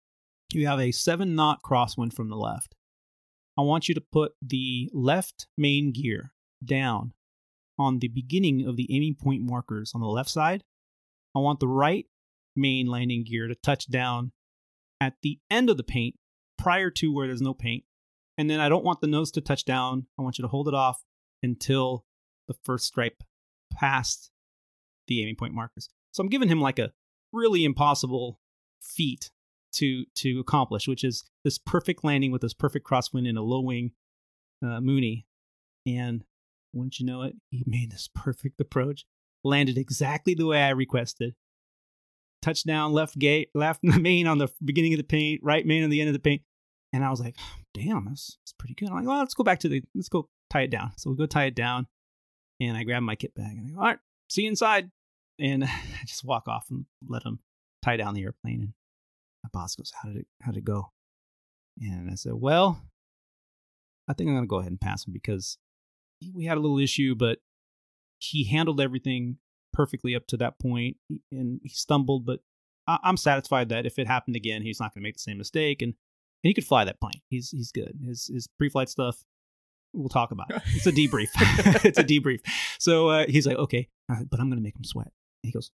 You 0.52 0.66
have 0.66 0.80
a 0.80 0.90
seven 0.90 1.34
knot 1.34 1.60
crosswind 1.62 2.12
from 2.12 2.28
the 2.28 2.36
left. 2.36 2.74
I 3.60 3.62
want 3.62 3.88
you 3.88 3.94
to 3.94 4.00
put 4.00 4.32
the 4.40 4.88
left 4.94 5.46
main 5.58 5.92
gear 5.92 6.32
down 6.64 7.12
on 7.78 7.98
the 7.98 8.08
beginning 8.08 8.66
of 8.66 8.76
the 8.76 8.88
aiming 8.88 9.16
point 9.22 9.42
markers 9.42 9.92
on 9.94 10.00
the 10.00 10.06
left 10.06 10.30
side. 10.30 10.64
I 11.36 11.40
want 11.40 11.60
the 11.60 11.68
right 11.68 12.06
main 12.56 12.86
landing 12.86 13.22
gear 13.22 13.48
to 13.48 13.54
touch 13.54 13.86
down 13.90 14.32
at 14.98 15.16
the 15.22 15.40
end 15.50 15.68
of 15.68 15.76
the 15.76 15.82
paint 15.82 16.14
prior 16.56 16.88
to 16.92 17.12
where 17.12 17.26
there's 17.26 17.42
no 17.42 17.52
paint. 17.52 17.84
And 18.38 18.48
then 18.48 18.60
I 18.60 18.70
don't 18.70 18.84
want 18.84 19.02
the 19.02 19.06
nose 19.06 19.30
to 19.32 19.42
touch 19.42 19.66
down. 19.66 20.06
I 20.18 20.22
want 20.22 20.38
you 20.38 20.42
to 20.42 20.48
hold 20.48 20.66
it 20.66 20.72
off 20.72 21.04
until 21.42 22.06
the 22.48 22.54
first 22.64 22.86
stripe 22.86 23.22
past 23.74 24.30
the 25.06 25.20
aiming 25.20 25.36
point 25.36 25.52
markers. 25.52 25.90
So 26.12 26.22
I'm 26.22 26.30
giving 26.30 26.48
him 26.48 26.62
like 26.62 26.78
a 26.78 26.92
really 27.30 27.66
impossible 27.66 28.40
feat 28.80 29.30
to 29.74 30.04
to 30.16 30.40
accomplish, 30.40 30.88
which 30.88 31.04
is 31.04 31.24
this 31.44 31.58
perfect 31.58 32.04
landing 32.04 32.32
with 32.32 32.42
this 32.42 32.54
perfect 32.54 32.86
crosswind 32.86 33.28
in 33.28 33.36
a 33.36 33.42
low 33.42 33.60
wing 33.60 33.92
uh, 34.64 34.80
Mooney. 34.80 35.26
And 35.86 36.24
wouldn't 36.72 36.98
you 37.00 37.06
know 37.06 37.22
it, 37.22 37.34
he 37.50 37.64
made 37.66 37.90
this 37.90 38.08
perfect 38.14 38.60
approach, 38.60 39.04
landed 39.44 39.78
exactly 39.78 40.34
the 40.34 40.46
way 40.46 40.62
I 40.62 40.70
requested. 40.70 41.34
Touchdown, 42.42 42.92
left 42.92 43.18
gate, 43.18 43.50
left 43.54 43.80
main 43.82 44.26
on 44.26 44.38
the 44.38 44.48
beginning 44.64 44.94
of 44.94 44.98
the 44.98 45.04
paint, 45.04 45.40
right 45.42 45.66
main 45.66 45.84
on 45.84 45.90
the 45.90 46.00
end 46.00 46.08
of 46.08 46.14
the 46.14 46.20
paint. 46.20 46.42
And 46.92 47.04
I 47.04 47.10
was 47.10 47.20
like, 47.20 47.36
damn, 47.74 48.06
that's, 48.06 48.38
that's 48.42 48.52
pretty 48.58 48.74
good. 48.74 48.88
I'm 48.88 48.96
like, 48.96 49.06
well, 49.06 49.18
let's 49.18 49.34
go 49.34 49.44
back 49.44 49.60
to 49.60 49.68
the, 49.68 49.82
let's 49.94 50.08
go 50.08 50.28
tie 50.50 50.62
it 50.62 50.70
down. 50.70 50.92
So 50.96 51.10
we 51.10 51.16
go 51.16 51.26
tie 51.26 51.46
it 51.46 51.54
down. 51.54 51.86
And 52.60 52.76
I 52.76 52.82
grab 52.82 53.02
my 53.02 53.14
kit 53.14 53.34
bag 53.34 53.56
and 53.56 53.68
I 53.68 53.70
go, 53.70 53.78
all 53.78 53.86
right, 53.86 53.98
see 54.28 54.42
you 54.42 54.48
inside. 54.48 54.90
And 55.38 55.64
I 55.64 55.70
just 56.06 56.24
walk 56.24 56.48
off 56.48 56.66
and 56.70 56.86
let 57.06 57.22
him 57.22 57.38
tie 57.82 57.96
down 57.96 58.14
the 58.14 58.24
airplane. 58.24 58.60
And 58.60 58.72
my 59.42 59.50
boss 59.52 59.74
goes, 59.76 59.92
how 60.02 60.08
did 60.08 60.18
it, 60.18 60.26
how 60.42 60.52
did 60.52 60.58
it 60.58 60.64
go? 60.64 60.90
And 61.80 62.10
I 62.10 62.14
said, 62.14 62.34
well, 62.34 62.82
I 64.08 64.12
think 64.12 64.28
I'm 64.28 64.34
going 64.34 64.44
to 64.44 64.48
go 64.48 64.58
ahead 64.58 64.72
and 64.72 64.80
pass 64.80 65.06
him 65.06 65.12
because 65.12 65.56
we 66.34 66.44
had 66.44 66.58
a 66.58 66.60
little 66.60 66.78
issue, 66.78 67.14
but 67.14 67.38
he 68.18 68.44
handled 68.44 68.80
everything 68.80 69.38
perfectly 69.72 70.14
up 70.14 70.26
to 70.26 70.36
that 70.38 70.58
point, 70.58 70.96
and 71.30 71.60
he 71.62 71.70
stumbled. 71.70 72.26
But 72.26 72.40
I- 72.86 72.98
I'm 73.02 73.16
satisfied 73.16 73.70
that 73.70 73.86
if 73.86 73.98
it 73.98 74.06
happened 74.06 74.36
again, 74.36 74.62
he's 74.62 74.80
not 74.80 74.92
going 74.92 75.02
to 75.02 75.06
make 75.06 75.14
the 75.14 75.20
same 75.20 75.38
mistake, 75.38 75.80
and, 75.80 75.90
and 75.90 76.48
he 76.48 76.54
could 76.54 76.66
fly 76.66 76.84
that 76.84 77.00
plane. 77.00 77.22
He's 77.28 77.50
he's 77.50 77.72
good. 77.72 77.98
His 78.04 78.30
his 78.32 78.48
pre-flight 78.58 78.88
stuff, 78.88 79.24
we'll 79.94 80.08
talk 80.08 80.32
about. 80.32 80.50
It. 80.50 80.62
It's 80.74 80.86
a 80.86 80.92
debrief. 80.92 81.28
it's 81.84 81.98
a 81.98 82.04
debrief. 82.04 82.40
So 82.78 83.08
uh, 83.08 83.26
he's 83.28 83.46
like, 83.46 83.56
okay, 83.56 83.88
right, 84.08 84.28
but 84.28 84.40
I'm 84.40 84.48
going 84.48 84.58
to 84.58 84.62
make 84.62 84.76
him 84.76 84.84
sweat. 84.84 85.12
And 85.42 85.48
he 85.48 85.52
goes, 85.52 85.70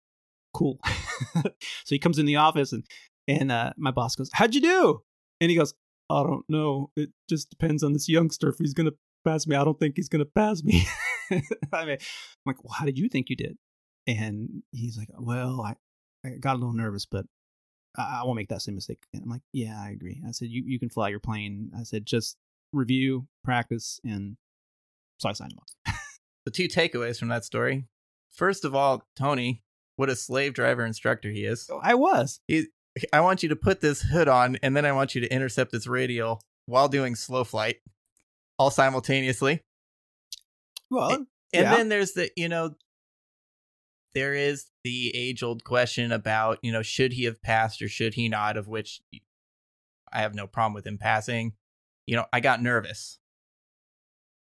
cool. 0.54 0.80
so 1.44 1.52
he 1.90 2.00
comes 2.00 2.18
in 2.18 2.26
the 2.26 2.38
office, 2.38 2.72
and 2.72 2.84
and 3.28 3.52
uh, 3.52 3.74
my 3.78 3.92
boss 3.92 4.16
goes, 4.16 4.30
how'd 4.34 4.56
you 4.56 4.62
do? 4.62 5.02
And 5.40 5.50
he 5.50 5.58
goes, 5.58 5.74
I 6.10 6.24
don't 6.24 6.46
know. 6.50 6.92
It 6.96 7.10
just 7.30 7.50
depends 7.50 7.84
on 7.84 7.94
this 7.94 8.10
youngster 8.10 8.50
if 8.50 8.58
he's 8.58 8.74
going 8.74 8.90
to 8.90 8.96
pass 9.26 9.48
me. 9.48 9.56
I 9.56 9.64
don't 9.64 9.80
think 9.80 9.96
he's 9.96 10.10
going 10.10 10.24
to 10.24 10.32
pass 10.36 10.64
me. 10.64 10.86
I 11.32 11.86
mean, 11.86 11.98
I'm 11.98 12.46
like, 12.46 12.64
well, 12.64 12.74
how 12.74 12.86
did 12.86 12.98
you 12.98 13.08
think 13.08 13.30
you 13.30 13.36
did? 13.36 13.58
And 14.08 14.64
he's 14.72 14.98
like, 14.98 15.10
well, 15.18 15.62
I, 15.62 15.76
I 16.28 16.32
got 16.40 16.56
a 16.56 16.60
little 16.60 16.74
nervous, 16.74 17.06
but 17.06 17.26
I, 17.98 18.22
I 18.22 18.24
won't 18.26 18.36
make 18.36 18.50
that 18.50 18.62
same 18.62 18.76
mistake. 18.76 19.04
And 19.14 19.24
I'm 19.24 19.30
like, 19.30 19.44
yeah, 19.54 19.82
I 19.82 19.92
agree. 19.92 20.22
I 20.28 20.32
said, 20.32 20.50
you, 20.50 20.64
you 20.66 20.80
can 20.80 20.90
fly 20.90 21.10
your 21.10 21.20
plane. 21.20 21.72
I 21.78 21.84
said, 21.84 22.06
just 22.06 22.38
review, 22.74 23.28
practice, 23.44 24.00
and 24.04 24.38
so 25.20 25.30
I 25.30 25.34
signed 25.34 25.54
him 25.54 25.60
up. 25.60 25.96
The 26.46 26.52
two 26.52 26.68
takeaways 26.68 27.20
from 27.20 27.28
that 27.28 27.46
story. 27.46 27.86
First 28.32 28.66
of 28.66 28.74
all, 28.74 29.04
Tony, 29.16 29.62
what 29.96 30.10
a 30.10 30.16
slave 30.16 30.54
driver 30.54 30.84
instructor 30.84 31.30
he 31.30 31.46
is. 31.46 31.70
I 31.84 31.94
was. 31.94 32.40
He, 32.48 32.68
I 33.14 33.22
want 33.22 33.44
you 33.44 33.50
to 33.50 33.56
put 33.56 33.82
this 33.82 34.02
hood 34.02 34.28
on, 34.28 34.58
and 34.62 34.76
then 34.76 34.86
I 34.86 34.92
want 34.92 35.16
you 35.16 35.22
to 35.22 35.34
intercept 35.34 35.72
this 35.72 35.88
radial 35.88 36.42
while 36.66 36.88
doing 36.88 37.16
slow 37.16 37.44
flight, 37.44 37.78
all 38.58 38.70
simultaneously. 38.72 39.62
Well, 40.90 41.12
And 41.12 41.28
Yeah. 41.54 41.72
then 41.72 41.90
there's 41.90 42.14
the, 42.14 42.32
you 42.36 42.48
know, 42.50 42.76
there 44.14 44.34
is 44.34 44.68
the 44.84 45.16
age 45.16 45.42
old 45.42 45.64
question 45.64 46.12
about, 46.12 46.60
you 46.62 46.72
know, 46.72 46.82
should 46.82 47.14
he 47.14 47.24
have 47.26 47.42
passed 47.42 47.82
or 47.82 47.88
should 47.88 48.14
he 48.14 48.28
not, 48.30 48.58
of 48.58 48.68
which 48.68 49.02
I 50.12 50.22
have 50.22 50.36
no 50.36 50.48
problem 50.48 50.74
with 50.74 50.86
him 50.86 50.98
passing. 50.98 51.54
You 52.06 52.18
know, 52.18 52.26
I 52.34 52.40
got 52.42 52.62
nervous. 52.62 53.20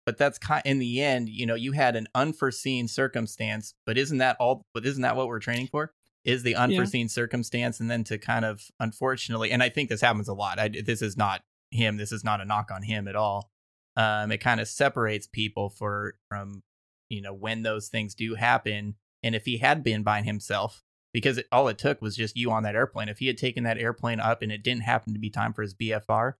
But 0.06 0.18
that's 0.18 0.38
kind 0.38 0.62
in 0.66 0.80
the 0.80 1.02
end, 1.02 1.30
you 1.30 1.46
know, 1.46 1.56
you 1.56 1.72
had 1.72 1.96
an 1.96 2.08
unforeseen 2.14 2.90
circumstance, 2.90 3.74
but 3.86 3.98
isn't 3.98 4.18
that 4.18 4.36
all 4.38 4.66
but 4.74 4.86
isn't 4.86 5.02
that 5.02 5.16
what 5.16 5.28
we're 5.28 5.40
training 5.40 5.68
for? 5.68 5.94
Is 6.26 6.44
the 6.44 6.56
unforeseen 6.56 7.10
circumstance 7.10 7.80
and 7.82 7.92
then 7.92 8.04
to 8.06 8.18
kind 8.18 8.46
of 8.46 8.72
unfortunately, 8.80 9.52
and 9.52 9.62
I 9.62 9.70
think 9.70 9.90
this 9.90 10.02
happens 10.02 10.28
a 10.30 10.34
lot. 10.34 10.58
I, 10.60 10.70
this 10.70 11.02
is 11.02 11.18
not 11.18 11.42
him. 11.72 11.98
This 11.98 12.12
is 12.14 12.24
not 12.24 12.40
a 12.40 12.46
knock 12.46 12.72
on 12.72 12.84
him 12.84 13.08
at 13.08 13.16
all. 13.16 13.52
Um, 13.98 14.32
it 14.32 14.38
kind 14.38 14.60
of 14.62 14.68
separates 14.68 15.28
people 15.28 15.70
for 15.70 16.16
from 16.30 16.64
you 17.10 17.22
know 17.22 17.34
when 17.34 17.64
those 17.64 17.90
things 17.90 18.16
do 18.16 18.36
happen. 18.36 18.96
And 19.22 19.36
if 19.36 19.46
he 19.46 19.58
had 19.58 19.84
been 19.84 20.04
by 20.04 20.22
himself 20.22 20.84
because 21.14 21.38
it, 21.38 21.48
all 21.52 21.68
it 21.68 21.78
took 21.78 22.02
was 22.02 22.16
just 22.16 22.36
you 22.38 22.52
on 22.52 22.64
that 22.64 22.76
airplane. 22.76 23.10
If 23.10 23.20
he 23.20 23.28
had 23.28 23.38
taken 23.38 23.64
that 23.66 23.78
airplane 23.78 24.20
up 24.20 24.42
and 24.42 24.52
it 24.52 24.64
didn't 24.64 24.84
happen 24.84 25.14
to 25.14 25.20
be 25.20 25.30
time 25.30 25.54
for 25.54 25.62
his 25.62 25.74
BFR, 25.76 26.34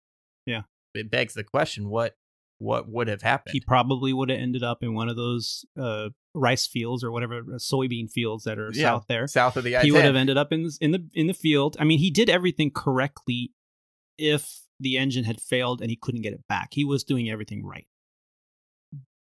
Yeah. 0.46 0.64
it 0.94 1.12
begs 1.12 1.34
the 1.34 1.44
question: 1.44 1.90
what 1.90 2.16
what 2.64 2.88
would 2.90 3.08
have 3.08 3.22
happened? 3.22 3.52
he 3.54 3.60
probably 3.60 4.14
would 4.14 4.30
have 4.30 4.40
ended 4.40 4.64
up 4.64 4.82
in 4.82 4.94
one 4.94 5.10
of 5.10 5.16
those 5.16 5.66
uh, 5.80 6.10
rice 6.34 6.66
fields 6.66 7.04
or 7.04 7.12
whatever 7.12 7.38
uh, 7.40 7.58
soybean 7.58 8.10
fields 8.10 8.44
that 8.46 8.58
are 8.58 8.72
Yeah, 8.74 8.84
south 8.94 9.06
there. 9.08 9.28
south 9.28 9.58
of 9.58 9.64
the 9.64 9.78
he 9.82 9.92
would 9.92 10.06
have 10.06 10.16
ended 10.16 10.38
up 10.38 10.52
in 10.52 10.70
in 10.82 10.92
the 10.92 11.08
in 11.14 11.28
the 11.28 11.34
field. 11.34 11.76
I 11.80 11.84
mean, 11.84 12.00
he 12.00 12.10
did 12.10 12.30
everything 12.30 12.72
correctly. 12.72 13.52
If 14.18 14.62
the 14.80 14.98
engine 14.98 15.24
had 15.24 15.42
failed 15.42 15.82
and 15.82 15.90
he 15.90 15.96
couldn't 15.96 16.22
get 16.22 16.34
it 16.34 16.48
back, 16.48 16.70
he 16.72 16.86
was 16.86 17.04
doing 17.04 17.30
everything 17.30 17.66
right. 17.66 17.88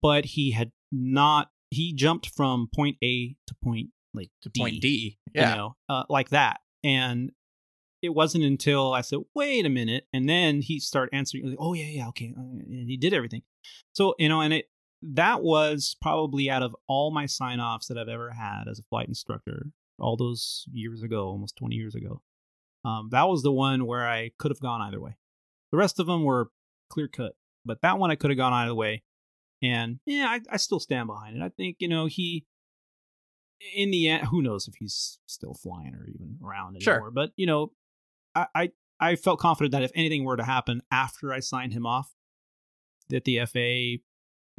But 0.01 0.25
he 0.25 0.51
had 0.53 0.73
not. 0.91 1.49
He 1.71 1.95
jumped 1.95 2.29
from 2.29 2.69
point 2.75 2.97
A 3.03 3.35
to 3.47 3.55
point 3.63 3.91
like 4.15 4.31
to 4.43 4.51
point 4.51 4.81
D. 4.81 5.19
you 5.35 5.41
Yeah, 5.41 5.55
know, 5.55 5.77
uh, 5.89 6.05
like 6.09 6.31
that. 6.31 6.61
And 6.85 7.33
it 8.03 8.11
wasn't 8.11 8.45
until 8.45 8.93
I 8.93 9.01
said, 9.01 9.21
"Wait 9.35 9.65
a 9.65 9.71
minute," 9.71 10.07
and 10.13 10.29
then 10.29 10.61
he 10.61 10.81
started 10.81 11.15
answering. 11.15 11.47
Like, 11.47 11.57
oh 11.59 11.73
yeah, 11.73 11.87
yeah, 11.87 12.09
okay, 12.09 12.35
uh, 12.37 12.41
and 12.41 12.89
he 12.89 12.97
did 12.97 13.15
everything. 13.15 13.43
So 13.95 14.15
you 14.19 14.29
know, 14.29 14.41
and 14.41 14.53
it 14.53 14.67
that 15.03 15.43
was 15.43 15.97
probably 16.03 16.51
out 16.51 16.63
of 16.63 16.77
all 16.89 17.11
my 17.13 17.27
sign 17.27 17.61
offs 17.61 17.87
that 17.87 17.99
I've 17.99 18.09
ever 18.09 18.31
had 18.31 18.65
as 18.69 18.79
a 18.79 18.85
flight 18.85 19.09
instructor, 19.09 19.67
all 19.99 20.17
those 20.17 20.67
years 20.73 21.03
ago, 21.03 21.27
almost 21.27 21.57
twenty 21.57 21.77
years 21.77 21.95
ago. 21.95 22.23
Um, 22.85 23.09
that 23.13 23.29
was 23.29 23.43
the 23.43 23.53
one 23.53 23.87
where 23.87 24.07
I 24.09 24.33
could 24.39 24.51
have 24.51 24.61
gone 24.61 24.81
either 24.83 25.01
way. 25.01 25.17
The 25.71 25.79
rest 25.79 26.01
of 26.01 26.07
them 26.07 26.25
were 26.25 26.51
clear 26.91 27.07
cut, 27.09 27.37
but 27.65 27.81
that 27.83 27.99
one 27.99 28.11
I 28.11 28.17
could 28.17 28.31
have 28.31 28.37
gone 28.37 28.53
either 28.53 28.75
way. 28.75 29.05
And 29.63 30.01
yeah, 30.05 30.27
I, 30.27 30.41
I 30.51 30.57
still 30.57 30.81
stand 30.81 31.07
behind 31.07 31.37
it. 31.37 31.43
I 31.43 31.49
think 31.49 31.77
you 31.79 31.89
know 31.89 32.07
he 32.07 32.45
in 33.75 33.91
the 33.91 34.09
end, 34.09 34.27
who 34.27 34.43
knows 34.43 34.67
if 34.67 34.75
he's 34.75 35.19
still 35.27 35.55
flying 35.55 35.95
or 35.95 36.07
even 36.09 36.39
around 36.45 36.77
anymore. 36.77 36.83
Sure. 36.83 36.95
anymore. 36.95 37.11
But 37.13 37.31
you 37.37 37.47
know, 37.47 37.73
I, 38.35 38.47
I 38.55 38.71
I 39.01 39.17
felt 39.17 39.41
confident 39.41 39.73
that 39.73 39.83
if 39.83 39.91
anything 39.95 40.25
were 40.25 40.37
to 40.37 40.45
happen 40.45 40.83
after 40.91 41.33
I 41.33 41.41
signed 41.41 41.73
him 41.73 41.87
off, 41.87 42.15
that 43.09 43.25
the 43.25 43.41
FAA 43.45 44.03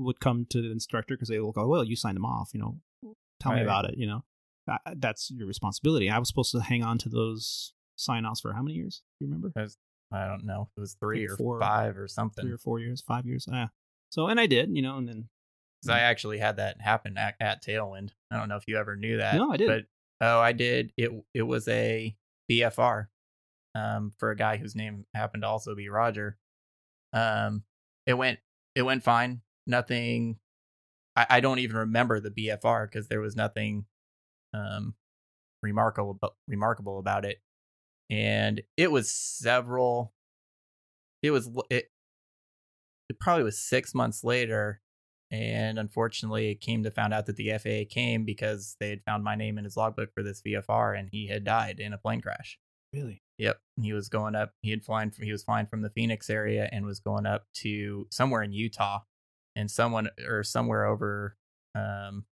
would 0.03 0.19
come 0.19 0.45
to 0.49 0.61
the 0.61 0.71
instructor 0.71 1.15
because 1.15 1.29
they 1.29 1.39
will 1.39 1.51
go, 1.51 1.61
oh, 1.61 1.67
"Well, 1.67 1.83
you 1.83 1.95
signed 1.95 2.17
him 2.17 2.25
off. 2.25 2.51
You 2.53 2.59
know, 2.59 3.15
tell 3.39 3.53
me 3.53 3.61
about 3.61 3.85
it. 3.85 3.95
You 3.97 4.07
know, 4.07 4.23
that, 4.67 4.81
that's 4.97 5.31
your 5.31 5.47
responsibility." 5.47 6.09
I 6.09 6.19
was 6.19 6.27
supposed 6.27 6.51
to 6.51 6.59
hang 6.61 6.83
on 6.83 6.97
to 6.99 7.09
those 7.09 7.73
sign 7.95 8.25
offs 8.25 8.41
for 8.41 8.53
how 8.53 8.61
many 8.61 8.75
years? 8.75 9.01
Do 9.19 9.25
you 9.25 9.31
remember? 9.31 9.51
I 10.11 10.27
don't 10.27 10.45
know. 10.45 10.69
It 10.77 10.79
was 10.79 10.95
three 10.99 11.21
Like 11.27 11.33
or 11.33 11.37
four- 11.37 11.59
five 11.59 11.97
or 11.97 12.07
something. 12.07 12.43
Three 12.45 12.53
or 12.53 12.57
four 12.59 12.79
years, 12.79 13.01
five 13.01 13.25
years. 13.25 13.47
Yeah. 13.51 13.67
So, 14.09 14.27
and 14.27 14.39
I 14.39 14.45
did. 14.45 14.75
You 14.75 14.81
know, 14.83 14.97
and 14.97 15.07
then 15.07 15.29
'Cause 15.83 15.89
I 15.89 15.99
actually 15.99 16.37
had 16.37 16.57
that 16.57 16.79
happen 16.81 17.17
at, 17.17 17.35
at 17.39 17.63
Tailwind. 17.63 18.11
I 18.31 18.37
don't 18.37 18.47
know 18.47 18.55
if 18.57 18.63
you 18.67 18.77
ever 18.77 18.95
knew 18.95 19.17
that. 19.17 19.35
No, 19.35 19.51
I 19.51 19.57
didn't. 19.57 19.85
But 20.19 20.25
oh, 20.27 20.39
I 20.39 20.51
did. 20.51 20.93
It 20.97 21.11
it 21.33 21.41
was 21.41 21.67
a 21.67 22.15
BFR, 22.49 23.07
um, 23.75 24.11
for 24.17 24.31
a 24.31 24.35
guy 24.35 24.57
whose 24.57 24.75
name 24.75 25.05
happened 25.13 25.43
to 25.43 25.47
also 25.47 25.75
be 25.75 25.89
Roger. 25.89 26.37
Um, 27.11 27.63
it 28.05 28.13
went 28.13 28.39
it 28.75 28.83
went 28.83 29.03
fine. 29.03 29.41
Nothing. 29.67 30.37
I, 31.15 31.25
I 31.29 31.39
don't 31.39 31.59
even 31.59 31.77
remember 31.77 32.19
the 32.19 32.31
BFR 32.31 32.89
because 32.89 33.07
there 33.07 33.21
was 33.21 33.35
nothing, 33.35 33.85
um, 34.53 34.95
remarkable 35.61 36.19
remarkable 36.47 36.99
about 36.99 37.25
it, 37.25 37.41
and 38.09 38.61
it 38.77 38.91
was 38.91 39.11
several. 39.11 40.13
It 41.21 41.31
was 41.31 41.49
it. 41.69 41.89
It 43.09 43.19
probably 43.19 43.43
was 43.43 43.59
six 43.59 43.93
months 43.93 44.23
later 44.23 44.81
and 45.33 45.79
unfortunately 45.79 46.51
it 46.51 46.61
came 46.61 46.83
to 46.83 46.91
found 46.91 47.11
out 47.11 47.25
that 47.25 47.35
the 47.37 47.51
FAA 47.57 47.91
came 47.91 48.23
because 48.23 48.75
they 48.79 48.89
had 48.89 49.03
found 49.03 49.23
my 49.23 49.35
name 49.35 49.57
in 49.57 49.63
his 49.63 49.75
logbook 49.75 50.13
for 50.13 50.21
this 50.21 50.43
BFR 50.43 50.97
and 50.97 51.09
he 51.11 51.27
had 51.27 51.43
died 51.43 51.79
in 51.79 51.91
a 51.91 51.97
plane 51.97 52.21
crash. 52.21 52.59
really, 52.93 53.22
Yep, 53.39 53.59
he 53.81 53.93
was 53.93 54.09
going 54.09 54.35
up. 54.35 54.53
He 54.61 54.69
had 54.69 54.83
flying. 54.83 55.11
He 55.19 55.31
was 55.31 55.43
flying 55.43 55.65
from 55.65 55.81
the 55.81 55.89
Phoenix 55.89 56.29
area 56.29 56.69
and 56.71 56.85
was 56.85 56.99
going 56.99 57.25
up 57.25 57.45
to 57.55 58.07
somewhere 58.11 58.43
in 58.43 58.53
Utah, 58.53 58.99
and 59.55 59.69
someone 59.71 60.09
or 60.27 60.43
somewhere 60.43 60.85
over 60.85 61.35
um, 61.75 62.25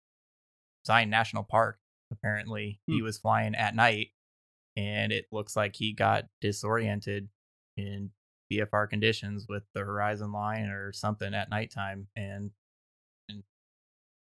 Zion 0.85 1.09
National 1.09 1.43
Park. 1.43 1.79
Apparently, 2.11 2.79
he 2.87 2.99
Hmm. 2.99 3.03
was 3.05 3.17
flying 3.17 3.55
at 3.55 3.73
night, 3.75 4.09
and 4.77 5.11
it 5.11 5.25
looks 5.31 5.55
like 5.55 5.75
he 5.77 5.93
got 5.93 6.25
disoriented 6.41 7.29
in 7.77 8.11
VFR 8.51 8.85
conditions 8.89 9.47
with 9.47 9.63
the 9.73 9.79
horizon 9.79 10.31
line 10.31 10.65
or 10.69 10.91
something 10.91 11.33
at 11.33 11.49
nighttime, 11.49 12.09
and 12.15 12.51
and 13.29 13.43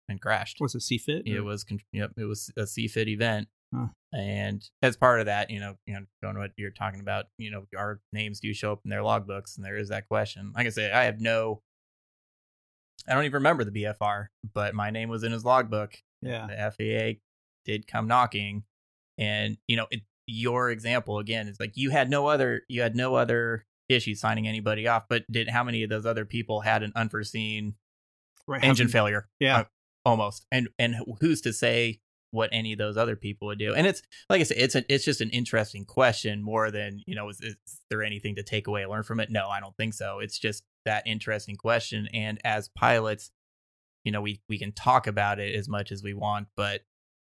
and 0.10 0.20
crashed. 0.22 0.58
was 0.60 0.76
it 0.76 0.80
CFIT? 0.82 1.22
It 1.26 1.38
or- 1.38 1.44
was 1.44 1.66
yep, 1.94 2.12
it 2.18 2.26
was 2.26 2.52
a 2.58 2.64
CFIT 2.64 3.08
event. 3.08 3.48
Huh. 3.76 3.88
And 4.14 4.64
as 4.82 4.96
part 4.96 5.20
of 5.20 5.26
that, 5.26 5.50
you 5.50 5.60
know, 5.60 5.76
you 5.86 5.94
know, 5.94 6.06
going 6.24 6.38
what 6.38 6.52
you're 6.58 6.72
talking 6.72 7.02
about, 7.02 7.26
you 7.38 7.52
know, 7.52 7.66
our 7.78 8.00
names 8.14 8.40
do 8.40 8.54
show 8.54 8.72
up 8.72 8.80
in 8.86 8.90
their 8.90 9.02
logbooks, 9.02 9.58
and 9.58 9.66
there 9.66 9.78
is 9.78 9.90
that 9.90 10.08
question. 10.08 10.54
Like 10.56 10.68
I 10.68 10.70
say, 10.70 10.92
I 10.92 11.04
have 11.04 11.20
no, 11.20 11.62
I 13.08 13.14
don't 13.14 13.26
even 13.26 13.34
remember 13.36 13.64
the 13.64 13.72
BFR, 13.72 14.28
but 14.54 14.74
my 14.74 14.90
name 14.90 15.10
was 15.10 15.24
in 15.24 15.32
his 15.32 15.44
logbook. 15.46 15.96
yeah. 16.22 16.48
The 16.48 16.72
FAA 17.16 17.20
did 17.66 17.88
come 17.88 18.08
knocking, 18.08 18.64
and 19.18 19.58
you 19.68 19.76
know, 19.76 19.88
it, 19.92 20.02
your 20.28 20.72
example 20.72 21.20
again 21.20 21.48
is 21.48 21.60
like 21.60 21.74
you 21.76 21.90
had 21.92 22.10
no 22.10 22.28
other, 22.28 22.62
you 22.68 22.82
had 22.82 22.96
no 22.96 23.16
other 23.16 23.66
issue 23.90 24.16
signing 24.16 24.48
anybody 24.48 24.88
off, 24.88 25.04
but 25.10 25.24
did 25.30 25.50
how 25.50 25.64
many 25.64 25.84
of 25.84 25.90
those 25.90 26.06
other 26.06 26.26
people 26.26 26.62
had 26.62 26.84
an 26.84 26.92
unforeseen 26.96 27.76
Right, 28.48 28.64
engine 28.64 28.88
failure? 28.88 29.28
Yeah. 29.40 29.58
uh, 29.60 29.64
almost 30.06 30.46
and 30.52 30.70
and 30.78 30.96
who's 31.20 31.42
to 31.42 31.52
say 31.52 32.00
what 32.36 32.50
any 32.52 32.74
of 32.74 32.78
those 32.78 32.98
other 32.98 33.16
people 33.16 33.48
would 33.48 33.58
do 33.58 33.74
and 33.74 33.88
it's 33.88 34.02
like 34.30 34.42
i 34.42 34.44
said 34.44 34.58
it's 34.58 34.76
a, 34.76 34.94
it's 34.94 35.06
just 35.06 35.22
an 35.22 35.30
interesting 35.30 35.86
question 35.86 36.44
more 36.44 36.70
than 36.70 37.02
you 37.08 37.16
know 37.16 37.30
is, 37.30 37.40
is 37.42 37.56
there 37.90 38.04
anything 38.04 38.36
to 38.36 38.44
take 38.44 38.68
away 38.68 38.84
or 38.84 38.90
learn 38.90 39.04
from 39.04 39.20
it? 39.20 39.32
No 39.32 39.48
i 39.48 39.60
don't 39.60 39.76
think 39.78 39.94
so. 39.94 40.20
It's 40.20 40.38
just 40.38 40.64
that 40.86 41.08
interesting 41.08 41.56
question 41.56 42.08
and 42.14 42.40
as 42.44 42.70
pilots 42.70 43.32
you 44.04 44.12
know 44.12 44.22
we 44.22 44.42
we 44.48 44.60
can 44.60 44.72
talk 44.72 45.08
about 45.08 45.40
it 45.40 45.56
as 45.56 45.68
much 45.68 45.92
as 45.92 46.04
we 46.04 46.14
want 46.14 46.48
but 46.56 46.82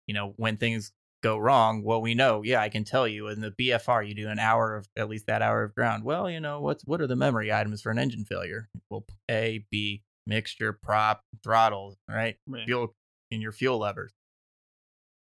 you 0.06 0.14
know 0.14 0.32
when 0.36 0.56
things 0.56 0.92
go 1.22 1.36
wrong 1.36 1.82
well 1.84 2.00
we 2.00 2.14
know 2.14 2.42
yeah 2.42 2.60
i 2.60 2.68
can 2.68 2.82
tell 2.82 3.06
you 3.06 3.28
in 3.28 3.40
the 3.40 3.52
bfr 3.52 4.06
you 4.06 4.14
do 4.14 4.28
an 4.28 4.38
hour 4.38 4.74
of 4.74 4.88
at 4.96 5.08
least 5.08 5.26
that 5.26 5.42
hour 5.42 5.62
of 5.62 5.74
ground. 5.74 6.02
Well 6.04 6.30
you 6.30 6.40
know 6.40 6.60
what's 6.60 6.84
what 6.84 7.00
are 7.00 7.06
the 7.06 7.16
memory 7.16 7.52
items 7.52 7.82
for 7.82 7.90
an 7.90 7.98
engine 7.98 8.24
failure? 8.24 8.68
Well 8.90 9.04
a 9.30 9.64
b 9.70 10.02
mixture 10.26 10.72
prop 10.72 11.22
throttle 11.44 11.96
right? 12.08 12.36
Right. 12.46 12.64
fuel 12.64 12.94
in 13.30 13.40
your 13.40 13.52
fuel 13.52 13.78
levers. 13.78 14.12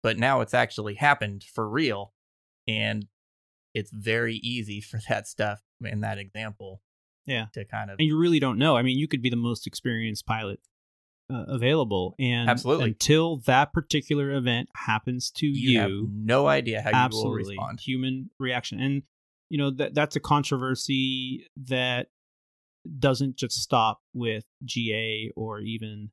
But 0.07 0.19
now 0.19 0.41
it's 0.41 0.55
actually 0.55 0.95
happened 0.95 1.43
for 1.53 1.69
real. 1.69 2.13
And 2.69 3.07
it's 3.75 3.91
very 3.91 4.37
easy 4.37 4.81
for 4.91 5.01
that 5.09 5.27
stuff 5.27 5.59
in 5.85 6.03
that 6.03 6.19
example. 6.19 6.81
Yeah. 7.27 7.47
To 7.55 7.65
kind 7.65 7.91
of 7.91 7.97
and 7.99 8.07
you 8.07 8.17
really 8.17 8.39
don't 8.39 8.57
know. 8.57 8.77
I 8.77 8.83
mean, 8.83 8.99
you 8.99 9.09
could 9.09 9.21
be 9.21 9.31
the 9.31 9.37
most 9.37 9.67
experienced 9.67 10.25
pilot 10.25 10.61
uh, 11.29 11.43
available, 11.49 12.15
and 12.21 12.49
Absolutely. 12.49 12.85
until 12.85 13.39
that 13.47 13.73
particular 13.73 14.31
event 14.31 14.69
happens 14.77 15.33
to 15.33 15.47
you, 15.49 15.71
you, 15.71 15.81
have 15.81 15.91
no 16.09 16.47
idea 16.47 16.81
how 16.81 16.91
you 16.91 16.95
will 16.95 17.03
absolutely 17.03 17.57
respond. 17.57 17.81
human 17.81 18.31
reaction, 18.39 18.79
and 18.79 19.03
you 19.51 19.59
know 19.59 19.73
that 19.73 19.93
that's 19.93 20.15
a 20.15 20.21
controversy 20.21 21.49
that 21.57 22.07
doesn't 23.01 23.35
just 23.35 23.61
stop 23.61 24.03
with 24.15 24.45
GA 24.65 25.33
or 25.35 25.59
even 25.59 26.11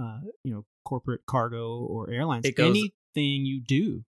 uh, 0.00 0.20
you 0.44 0.54
know 0.54 0.64
corporate 0.84 1.22
cargo 1.26 1.80
or 1.80 2.08
airlines. 2.08 2.46
It 2.46 2.54
goes- 2.54 2.90
Anything 3.16 3.46
you 3.46 3.60
do. 3.60 4.04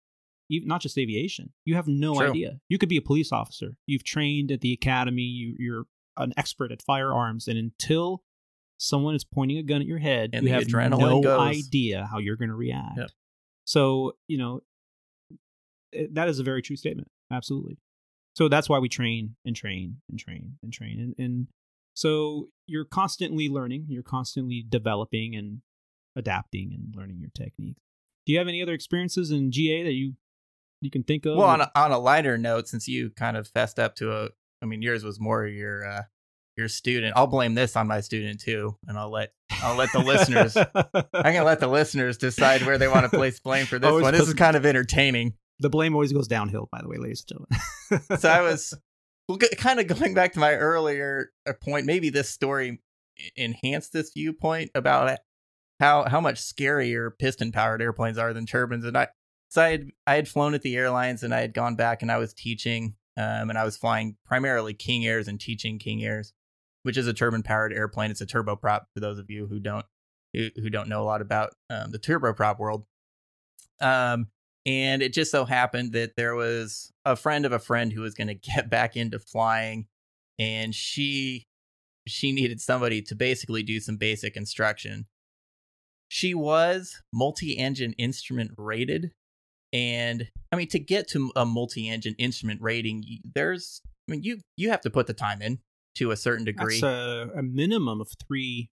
Even, 0.48 0.68
not 0.68 0.80
just 0.80 0.96
aviation. 0.96 1.52
You 1.64 1.74
have 1.74 1.88
no 1.88 2.14
True. 2.14 2.30
idea. 2.30 2.60
You 2.68 2.78
could 2.78 2.88
be 2.88 2.96
a 2.96 3.02
police 3.02 3.32
officer. 3.32 3.76
You've 3.86 4.04
trained 4.04 4.52
at 4.52 4.60
the 4.60 4.72
academy. 4.72 5.22
You, 5.22 5.56
you're 5.58 5.84
an 6.16 6.32
expert 6.36 6.70
at 6.72 6.82
firearms, 6.82 7.48
and 7.48 7.58
until 7.58 8.22
someone 8.78 9.14
is 9.14 9.24
pointing 9.24 9.58
a 9.58 9.62
gun 9.62 9.80
at 9.80 9.86
your 9.86 9.98
head, 9.98 10.30
And 10.34 10.46
you 10.46 10.52
have 10.52 10.68
no 10.68 11.20
goes. 11.20 11.40
idea 11.40 12.06
how 12.10 12.18
you're 12.18 12.36
going 12.36 12.50
to 12.50 12.54
react. 12.54 12.96
Yep. 12.98 13.10
So 13.64 14.16
you 14.28 14.38
know 14.38 14.60
it- 15.92 16.14
that 16.14 16.28
is 16.28 16.38
a 16.38 16.42
very 16.44 16.62
true 16.62 16.76
statement. 16.76 17.08
Absolutely. 17.32 17.78
So 18.36 18.48
that's 18.48 18.68
why 18.68 18.78
we 18.78 18.88
train 18.88 19.34
and 19.44 19.56
train 19.56 19.96
and 20.10 20.18
train 20.18 20.58
and 20.62 20.72
train, 20.72 21.00
and, 21.00 21.14
and 21.18 21.46
so 21.94 22.48
you're 22.66 22.84
constantly 22.84 23.48
learning. 23.48 23.86
You're 23.88 24.02
constantly 24.02 24.64
developing 24.68 25.34
and 25.34 25.62
adapting 26.14 26.72
and 26.74 26.94
learning 26.94 27.18
your 27.18 27.30
techniques. 27.34 27.80
Do 28.26 28.32
you 28.32 28.38
have 28.38 28.48
any 28.48 28.60
other 28.60 28.72
experiences 28.74 29.30
in 29.30 29.50
GA 29.52 29.84
that 29.84 29.92
you 29.92 30.14
you 30.80 30.90
can 30.90 31.02
think 31.04 31.24
of? 31.26 31.36
Well, 31.36 31.48
on 31.48 31.60
a, 31.62 31.70
on 31.74 31.92
a 31.92 31.98
lighter 31.98 32.36
note, 32.36 32.68
since 32.68 32.86
you 32.88 33.10
kind 33.10 33.36
of 33.36 33.48
fessed 33.48 33.78
up 33.78 33.94
to 33.96 34.12
a, 34.12 34.28
I 34.62 34.66
mean, 34.66 34.82
yours 34.82 35.04
was 35.04 35.18
more 35.20 35.46
your 35.46 35.86
uh, 35.88 36.02
your 36.56 36.68
student. 36.68 37.14
I'll 37.16 37.26
blame 37.26 37.54
this 37.54 37.76
on 37.76 37.86
my 37.86 38.00
student 38.00 38.40
too, 38.40 38.76
and 38.86 38.98
I'll 38.98 39.10
let 39.10 39.32
I'll 39.62 39.76
let 39.76 39.92
the 39.92 40.00
listeners. 40.00 40.56
I 40.56 41.32
can 41.32 41.44
let 41.44 41.60
the 41.60 41.68
listeners 41.68 42.18
decide 42.18 42.62
where 42.62 42.78
they 42.78 42.88
want 42.88 43.04
to 43.10 43.16
place 43.16 43.40
blame 43.40 43.66
for 43.66 43.78
this 43.78 43.88
Always 43.88 44.02
one. 44.02 44.12
This 44.14 44.28
is 44.28 44.34
kind 44.34 44.56
of 44.56 44.66
entertaining. 44.66 45.34
the 45.60 45.70
blame 45.70 45.94
always 45.94 46.12
goes 46.12 46.28
downhill. 46.28 46.68
By 46.72 46.82
the 46.82 46.88
way, 46.88 46.96
ladies 46.98 47.24
and 47.30 47.38
gentlemen. 47.90 48.18
so 48.20 48.28
I 48.28 48.42
was 48.42 48.74
well, 49.28 49.38
g- 49.38 49.48
kind 49.56 49.80
of 49.80 49.86
going 49.86 50.14
back 50.14 50.32
to 50.34 50.40
my 50.40 50.52
earlier 50.54 51.30
uh, 51.48 51.52
point. 51.62 51.86
Maybe 51.86 52.10
this 52.10 52.28
story 52.28 52.80
enhanced 53.36 53.92
this 53.92 54.10
viewpoint 54.14 54.70
about 54.74 55.10
it- 55.10 55.20
how 55.80 56.08
how 56.08 56.20
much 56.20 56.36
scarier 56.36 57.10
piston 57.18 57.52
powered 57.52 57.82
airplanes 57.82 58.18
are 58.18 58.32
than 58.32 58.46
turbines. 58.46 58.84
And 58.84 58.96
I 58.96 59.08
so 59.48 59.62
I 59.62 59.70
had 59.70 59.90
I 60.06 60.14
had 60.14 60.28
flown 60.28 60.54
at 60.54 60.62
the 60.62 60.76
airlines 60.76 61.22
and 61.22 61.34
I 61.34 61.40
had 61.40 61.54
gone 61.54 61.76
back 61.76 62.02
and 62.02 62.10
I 62.10 62.18
was 62.18 62.32
teaching 62.32 62.94
um, 63.16 63.50
and 63.50 63.58
I 63.58 63.64
was 63.64 63.76
flying 63.76 64.16
primarily 64.24 64.74
King 64.74 65.06
Airs 65.06 65.28
and 65.28 65.40
teaching 65.40 65.78
King 65.78 66.04
Airs, 66.04 66.32
which 66.82 66.96
is 66.96 67.06
a 67.06 67.14
turbine 67.14 67.42
powered 67.42 67.72
airplane. 67.72 68.10
It's 68.10 68.20
a 68.20 68.26
turboprop 68.26 68.82
for 68.92 69.00
those 69.00 69.18
of 69.18 69.30
you 69.30 69.46
who 69.46 69.58
don't 69.58 69.86
who, 70.32 70.48
who 70.56 70.70
don't 70.70 70.88
know 70.88 71.02
a 71.02 71.04
lot 71.04 71.22
about 71.22 71.54
um, 71.70 71.90
the 71.90 71.98
turboprop 71.98 72.58
world. 72.58 72.84
Um, 73.80 74.28
and 74.66 75.00
it 75.00 75.12
just 75.12 75.30
so 75.30 75.44
happened 75.44 75.92
that 75.92 76.16
there 76.16 76.34
was 76.34 76.92
a 77.04 77.14
friend 77.14 77.46
of 77.46 77.52
a 77.52 77.58
friend 77.58 77.92
who 77.92 78.00
was 78.00 78.14
going 78.14 78.28
to 78.28 78.34
get 78.34 78.68
back 78.68 78.96
into 78.96 79.18
flying, 79.18 79.86
and 80.38 80.74
she 80.74 81.46
she 82.06 82.32
needed 82.32 82.60
somebody 82.60 83.02
to 83.02 83.14
basically 83.14 83.62
do 83.62 83.80
some 83.80 83.96
basic 83.96 84.36
instruction. 84.36 85.06
She 86.08 86.34
was 86.34 87.02
multi-engine 87.12 87.94
instrument 87.94 88.52
rated, 88.56 89.12
and 89.72 90.28
I 90.52 90.56
mean 90.56 90.68
to 90.68 90.78
get 90.78 91.08
to 91.08 91.32
a 91.34 91.44
multi-engine 91.44 92.14
instrument 92.18 92.60
rating, 92.62 93.04
there's 93.34 93.80
I 94.08 94.12
mean 94.12 94.22
you 94.22 94.40
you 94.56 94.70
have 94.70 94.80
to 94.82 94.90
put 94.90 95.06
the 95.06 95.14
time 95.14 95.42
in 95.42 95.58
to 95.96 96.10
a 96.10 96.16
certain 96.16 96.44
degree. 96.44 96.80
That's 96.80 97.34
a, 97.34 97.38
a 97.38 97.42
minimum 97.42 98.00
of 98.00 98.08
three 98.26 98.70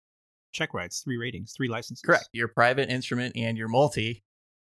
check 0.52 0.74
rides, 0.74 1.00
three 1.00 1.16
ratings, 1.16 1.52
three 1.52 1.68
licenses. 1.68 2.02
Correct. 2.02 2.28
Your 2.32 2.48
private 2.48 2.90
instrument 2.90 3.36
and 3.36 3.56
your 3.56 3.68
multi. 3.68 4.22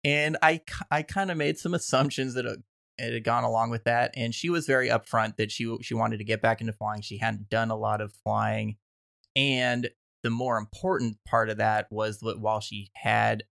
And 0.03 0.37
I 0.41 0.61
I 0.89 1.03
kind 1.03 1.31
of 1.31 1.37
made 1.37 1.57
some 1.57 1.73
assumptions 1.73 2.33
that 2.33 2.45
uh, 2.45 2.55
it 2.97 3.13
had 3.13 3.23
gone 3.23 3.43
along 3.43 3.69
with 3.69 3.83
that, 3.85 4.13
and 4.15 4.33
she 4.33 4.49
was 4.49 4.65
very 4.65 4.89
upfront 4.89 5.37
that 5.37 5.51
she 5.51 5.77
she 5.81 5.93
wanted 5.93 6.17
to 6.17 6.23
get 6.23 6.41
back 6.41 6.61
into 6.61 6.73
flying. 6.73 7.01
She 7.01 7.17
hadn't 7.17 7.49
done 7.49 7.71
a 7.71 7.75
lot 7.75 8.01
of 8.01 8.13
flying, 8.23 8.77
and 9.35 9.89
the 10.23 10.29
more 10.29 10.57
important 10.57 11.17
part 11.27 11.49
of 11.49 11.57
that 11.57 11.87
was 11.91 12.19
that 12.19 12.39
while 12.39 12.59
she 12.59 12.91
had 12.95 13.43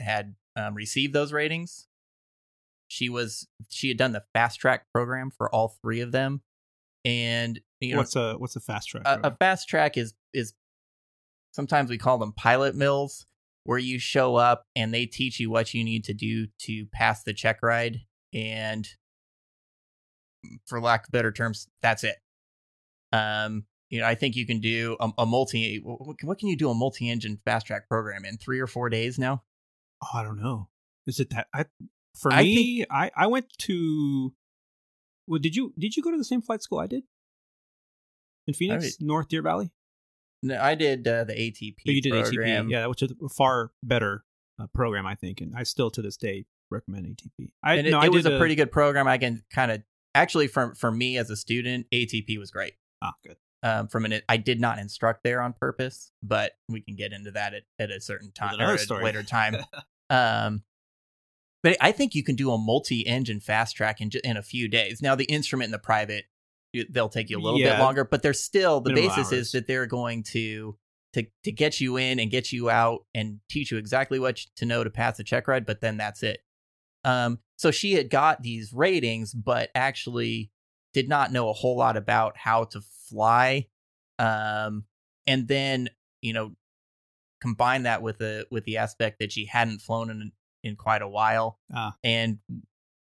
had 0.00 0.34
um, 0.56 0.74
received 0.74 1.12
those 1.12 1.32
ratings, 1.32 1.86
she 2.88 3.08
was 3.08 3.46
she 3.68 3.88
had 3.88 3.96
done 3.96 4.12
the 4.12 4.24
fast 4.34 4.60
track 4.60 4.86
program 4.92 5.30
for 5.30 5.52
all 5.54 5.76
three 5.82 6.00
of 6.00 6.12
them, 6.12 6.42
and 7.04 7.60
you 7.80 7.92
know 7.92 7.98
what's 7.98 8.16
a 8.16 8.34
what's 8.34 8.56
a 8.56 8.60
fast 8.60 8.88
track? 8.88 9.02
a, 9.06 9.20
a 9.24 9.36
fast 9.36 9.68
track 9.68 9.96
is 9.96 10.14
is 10.34 10.52
sometimes 11.52 11.90
we 11.90 11.98
call 11.98 12.18
them 12.18 12.32
pilot 12.32 12.74
mills 12.74 13.26
where 13.64 13.78
you 13.78 13.98
show 13.98 14.36
up 14.36 14.66
and 14.74 14.92
they 14.92 15.06
teach 15.06 15.38
you 15.38 15.50
what 15.50 15.74
you 15.74 15.84
need 15.84 16.04
to 16.04 16.14
do 16.14 16.46
to 16.58 16.86
pass 16.86 17.22
the 17.22 17.34
check 17.34 17.62
ride 17.62 18.00
and 18.32 18.88
for 20.66 20.80
lack 20.80 21.06
of 21.06 21.12
better 21.12 21.30
terms 21.30 21.68
that's 21.82 22.02
it 22.02 22.16
um 23.12 23.64
you 23.90 24.00
know 24.00 24.06
i 24.06 24.14
think 24.14 24.36
you 24.36 24.46
can 24.46 24.60
do 24.60 24.96
a, 25.00 25.10
a 25.18 25.26
multi 25.26 25.78
what 25.78 26.38
can 26.38 26.48
you 26.48 26.56
do 26.56 26.70
a 26.70 26.74
multi-engine 26.74 27.38
fast 27.44 27.66
track 27.66 27.88
program 27.88 28.24
in 28.24 28.36
three 28.38 28.60
or 28.60 28.66
four 28.66 28.88
days 28.88 29.18
now 29.18 29.42
oh, 30.02 30.18
i 30.18 30.22
don't 30.22 30.40
know 30.40 30.68
is 31.06 31.20
it 31.20 31.30
that 31.30 31.48
i 31.54 31.64
for 32.18 32.32
I 32.32 32.42
me 32.42 32.76
think- 32.78 32.88
i 32.90 33.10
i 33.16 33.26
went 33.26 33.46
to 33.58 34.32
well 35.26 35.38
did 35.38 35.54
you 35.56 35.74
did 35.78 35.96
you 35.96 36.02
go 36.02 36.10
to 36.10 36.16
the 36.18 36.24
same 36.24 36.40
flight 36.42 36.62
school 36.62 36.78
i 36.78 36.86
did 36.86 37.02
in 38.46 38.54
phoenix 38.54 39.00
north 39.00 39.28
deer 39.28 39.42
valley 39.42 39.70
no 40.42 40.60
i 40.60 40.74
did 40.74 41.06
uh, 41.06 41.24
the 41.24 41.34
atp 41.34 41.74
So 41.86 41.92
you 41.92 42.00
did 42.02 42.12
program. 42.12 42.68
ATP, 42.68 42.70
yeah, 42.70 42.86
which 42.86 43.02
is 43.02 43.12
a 43.22 43.28
far 43.28 43.70
better 43.82 44.24
uh, 44.60 44.66
program, 44.74 45.06
I 45.06 45.14
think, 45.14 45.40
and 45.40 45.54
I 45.56 45.62
still 45.62 45.90
to 45.90 46.02
this 46.02 46.16
day 46.16 46.44
recommend 46.70 47.06
ATP. 47.06 47.50
I 47.62 47.74
and 47.76 47.86
it, 47.86 47.90
no, 47.90 48.00
it 48.00 48.04
I 48.04 48.08
was 48.08 48.24
did 48.24 48.34
a 48.34 48.38
pretty 48.38 48.54
good 48.54 48.70
program 48.70 49.08
i 49.08 49.18
can 49.18 49.42
kind 49.52 49.70
of 49.72 49.82
actually 50.14 50.46
for 50.46 50.74
for 50.74 50.90
me 50.90 51.18
as 51.18 51.30
a 51.30 51.36
student 51.36 51.86
atp 51.92 52.38
was 52.38 52.50
great 52.50 52.74
ah 53.02 53.14
good. 53.24 53.36
Um, 53.62 53.88
from 53.88 54.04
an 54.04 54.20
I 54.28 54.36
did 54.36 54.60
not 54.60 54.78
instruct 54.78 55.22
there 55.22 55.40
on 55.40 55.52
purpose, 55.52 56.12
but 56.22 56.52
we 56.68 56.80
can 56.80 56.96
get 56.96 57.12
into 57.12 57.30
that 57.32 57.54
at, 57.54 57.62
at 57.78 57.90
a 57.90 58.00
certain 58.00 58.32
time 58.32 58.60
or 58.60 58.74
a 58.74 59.04
later 59.04 59.22
time. 59.22 59.56
um, 60.10 60.62
but 61.62 61.76
I 61.80 61.92
think 61.92 62.14
you 62.14 62.24
can 62.24 62.36
do 62.36 62.50
a 62.52 62.58
multi-engine 62.58 63.40
fast 63.40 63.76
track 63.76 64.00
in 64.00 64.10
in 64.24 64.36
a 64.36 64.42
few 64.42 64.68
days. 64.68 65.02
Now 65.02 65.14
the 65.14 65.24
instrument 65.24 65.66
and 65.66 65.74
the 65.74 65.78
private 65.78 66.24
they'll 66.90 67.08
take 67.08 67.30
you 67.30 67.38
a 67.38 67.42
little 67.42 67.58
bit 67.58 67.78
longer, 67.78 68.04
but 68.04 68.22
they're 68.22 68.32
still 68.32 68.80
the 68.80 68.90
Minimal 68.90 69.16
basis 69.16 69.32
hours. 69.32 69.46
is 69.46 69.52
that 69.52 69.66
they're 69.66 69.86
going 69.86 70.22
to 70.32 70.76
to 71.12 71.26
to 71.44 71.52
get 71.52 71.80
you 71.80 71.96
in 71.96 72.18
and 72.18 72.30
get 72.30 72.52
you 72.52 72.70
out 72.70 73.04
and 73.14 73.40
teach 73.48 73.70
you 73.70 73.78
exactly 73.78 74.18
what 74.18 74.36
to 74.56 74.64
know 74.64 74.84
to 74.84 74.90
pass 74.90 75.16
the 75.16 75.24
check 75.24 75.48
ride, 75.48 75.66
but 75.66 75.80
then 75.80 75.96
that's 75.96 76.22
it. 76.22 76.40
Um, 77.04 77.38
so 77.56 77.70
she 77.70 77.94
had 77.94 78.10
got 78.10 78.42
these 78.42 78.72
ratings, 78.72 79.34
but 79.34 79.70
actually 79.74 80.50
did 80.92 81.08
not 81.08 81.32
know 81.32 81.48
a 81.48 81.52
whole 81.52 81.76
lot 81.76 81.96
about 81.96 82.36
how 82.36 82.64
to 82.64 82.80
fly. 82.80 83.66
Um, 84.18 84.84
and 85.26 85.48
then 85.48 85.88
you 86.22 86.32
know, 86.32 86.54
combine 87.40 87.84
that 87.84 88.02
with 88.02 88.18
the 88.18 88.46
with 88.50 88.64
the 88.64 88.76
aspect 88.76 89.18
that 89.20 89.32
she 89.32 89.46
hadn't 89.46 89.80
flown 89.80 90.10
in 90.10 90.32
in 90.62 90.76
quite 90.76 91.02
a 91.02 91.08
while, 91.08 91.58
Ah. 91.72 91.96
and 92.04 92.38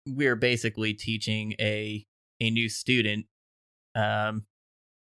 we're 0.07 0.35
basically 0.35 0.93
teaching 0.93 1.53
a 1.59 2.05
a 2.39 2.49
new 2.49 2.69
student, 2.69 3.25
um, 3.95 4.45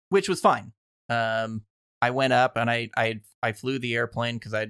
which 0.09 0.30
was 0.30 0.39
fine. 0.39 0.74
Um, 1.09 1.63
I 2.01 2.11
went 2.11 2.34
up 2.34 2.57
and 2.57 2.70
I 2.70 2.89
I 2.95 3.22
I 3.41 3.53
flew 3.53 3.80
the 3.80 3.95
airplane 3.95 4.38
because 4.38 4.53
I 4.53 4.68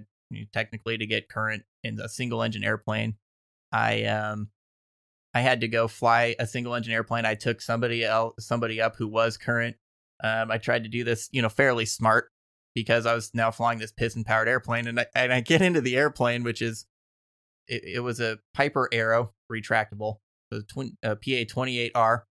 technically 0.53 0.97
to 0.97 1.05
get 1.05 1.29
current 1.29 1.63
in 1.83 1.99
a 1.99 2.09
single 2.09 2.41
engine 2.43 2.63
airplane. 2.63 3.15
I 3.71 4.05
um 4.05 4.49
I 5.38 5.41
had 5.41 5.61
to 5.61 5.67
go 5.67 5.88
fly 5.88 6.35
a 6.39 6.47
single 6.47 6.73
engine 6.73 6.93
airplane. 6.93 7.23
I 7.23 7.35
took 7.35 7.61
somebody 7.61 8.03
else 8.03 8.33
somebody 8.39 8.81
up 8.81 8.95
who 8.95 9.07
was 9.07 9.38
current. 9.38 9.75
Um, 10.23 10.49
I 10.49 10.57
tried 10.57 10.81
to 10.83 10.89
do 10.89 11.03
this, 11.03 11.29
you 11.31 11.43
know, 11.43 11.49
fairly 11.49 11.85
smart 11.85 12.31
because 12.73 13.05
I 13.05 13.13
was 13.13 13.29
now 13.35 13.51
flying 13.51 13.77
this 13.77 13.91
piston 13.91 14.23
powered 14.23 14.47
airplane, 14.47 14.88
and 14.88 14.99
I 14.99 15.05
and 15.13 15.31
I 15.31 15.41
get 15.41 15.61
into 15.61 15.79
the 15.79 15.95
airplane, 15.95 16.41
which 16.43 16.63
is 16.63 16.88
it, 17.67 17.83
it 17.83 17.99
was 17.99 18.19
a 18.19 18.39
Piper 18.55 18.89
Arrow 18.91 19.33
retractable, 19.51 20.15
the 20.49 20.63
twin 20.63 20.97
PA 21.03 21.43
twenty 21.47 21.77
eight 21.77 21.91
R. 21.93 22.25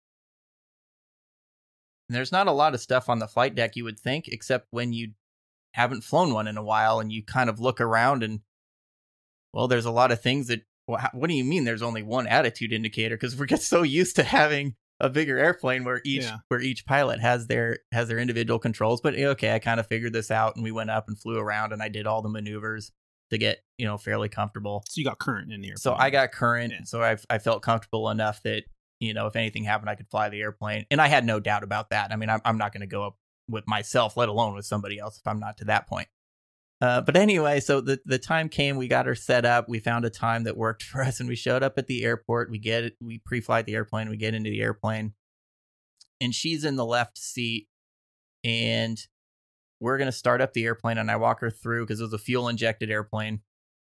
There's 2.09 2.32
not 2.32 2.46
a 2.46 2.52
lot 2.52 2.72
of 2.72 2.80
stuff 2.80 3.11
on 3.11 3.18
the 3.18 3.28
flight 3.28 3.55
deck 3.55 3.76
you 3.76 3.84
would 3.84 4.00
think, 4.00 4.28
except 4.28 4.68
when 4.70 4.94
you 4.94 5.12
haven't 5.74 6.05
flown 6.05 6.32
one 6.32 6.48
in 6.48 6.57
a 6.57 6.64
while 6.64 7.00
and 7.00 7.12
you 7.12 7.22
kind 7.22 7.50
of 7.50 7.61
look 7.61 7.82
around 7.82 8.22
and 8.22 8.40
well, 9.52 9.68
there's 9.68 9.84
a 9.84 9.90
lot 9.90 10.11
of 10.11 10.22
things 10.22 10.46
that. 10.46 10.62
Well, 10.87 10.99
how, 10.99 11.11
what 11.12 11.28
do 11.28 11.35
you 11.35 11.45
mean? 11.45 11.64
There's 11.64 11.82
only 11.82 12.03
one 12.03 12.26
attitude 12.26 12.72
indicator 12.72 13.16
because 13.16 13.37
we 13.37 13.47
get 13.47 13.62
so 13.62 13.82
used 13.82 14.16
to 14.16 14.22
having 14.22 14.74
a 15.01 15.09
bigger 15.09 15.39
airplane 15.39 15.85
where 15.85 16.01
each 16.05 16.22
Yeah. 16.22 16.39
where 16.49 16.61
each 16.61 16.87
pilot 16.87 17.20
has 17.20 17.47
their 17.47 17.78
has 17.93 18.09
their 18.09 18.18
individual 18.18 18.59
controls. 18.59 19.01
But 19.01 19.14
eh, 19.16 19.26
okay, 19.28 19.55
I 19.55 19.59
kind 19.59 19.80
of 19.80 19.87
figured 19.87 20.12
this 20.12 20.30
out, 20.30 20.55
and 20.57 20.62
we 20.64 20.72
went 20.72 20.91
up 20.91 21.09
and 21.09 21.18
flew 21.18 21.39
around, 21.39 21.72
and 21.72 21.82
I 21.82 21.89
did 21.89 22.07
all 22.07 22.22
the 22.22 22.28
maneuvers 22.28 22.93
to 23.30 23.39
get 23.39 23.59
you 23.78 23.87
know 23.87 23.97
fairly 23.99 24.28
comfortable. 24.28 24.85
So 24.89 24.99
you 25.01 25.05
got 25.05 25.18
current 25.18 25.53
in 25.53 25.61
the 25.62 25.68
airplane. 25.68 25.78
So 25.78 25.95
I 25.95 26.11
got 26.11 26.32
current, 26.32 26.72
Yeah. 26.72 26.85
so 26.85 27.03
I 27.03 27.16
I 27.30 27.39
felt 27.39 27.62
comfortable 27.62 28.11
enough 28.11 28.43
that 28.43 28.64
you 29.01 29.14
know 29.14 29.26
if 29.26 29.37
anything 29.37 29.64
happened, 29.64 29.89
I 29.91 29.95
could 29.95 30.09
fly 30.09 30.28
the 30.28 30.41
airplane, 30.41 30.87
and 30.91 31.01
I 31.01 31.09
had 31.09 31.24
no 31.24 31.41
doubt 31.41 31.64
about 31.64 31.91
that. 31.91 32.12
I 32.12 32.16
mean, 32.16 32.28
I'm 32.30 32.41
I'm 32.45 32.59
not 32.59 32.72
going 32.72 32.82
to 32.82 32.87
go 32.87 33.05
up 33.07 33.16
with 33.49 33.66
myself, 33.66 34.16
let 34.16 34.28
alone 34.28 34.55
with 34.55 34.64
somebody 34.66 34.99
else, 34.99 35.18
if 35.18 35.26
I'm 35.26 35.41
not 35.41 35.57
to 35.59 35.64
that 35.66 35.87
point. 35.89 36.09
Uh, 36.85 37.01
but 37.01 37.16
anyway, 37.16 37.61
so 37.61 37.80
the 37.80 37.99
the 38.05 38.18
time 38.18 38.51
came, 38.51 38.76
we 38.76 38.89
got 38.89 39.07
her 39.07 39.14
set 39.14 39.47
up, 39.47 39.70
we 39.70 39.78
found 39.78 40.05
a 40.05 40.11
time 40.11 40.45
that 40.45 40.55
worked 40.55 40.82
for 40.91 41.01
us, 41.03 41.18
and 41.18 41.26
we 41.26 41.35
showed 41.35 41.62
up 41.62 41.78
at 41.78 41.87
the 41.87 42.05
airport. 42.05 42.51
We 42.51 42.59
get 42.59 42.85
it, 42.85 42.97
we 43.01 43.16
pre-flight 43.24 43.64
the 43.64 43.74
airplane, 43.74 44.11
we 44.11 44.18
get 44.18 44.35
into 44.35 44.51
the 44.51 44.61
airplane, 44.61 45.14
and 46.20 46.35
she's 46.35 46.62
in 46.62 46.76
the 46.76 46.85
left 46.85 47.16
seat, 47.16 47.68
and 48.45 48.99
we're 49.80 49.97
gonna 49.97 50.12
start 50.12 50.43
up 50.43 50.53
the 50.53 50.66
airplane, 50.66 50.99
and 50.99 51.11
I 51.11 51.16
walk 51.16 51.41
her 51.41 51.51
through 51.51 51.87
because 51.87 52.01
it 52.01 52.05
was 52.05 52.12
a 52.12 52.18
fuel 52.18 52.51
injected 52.51 52.91
airplane. 52.91 53.41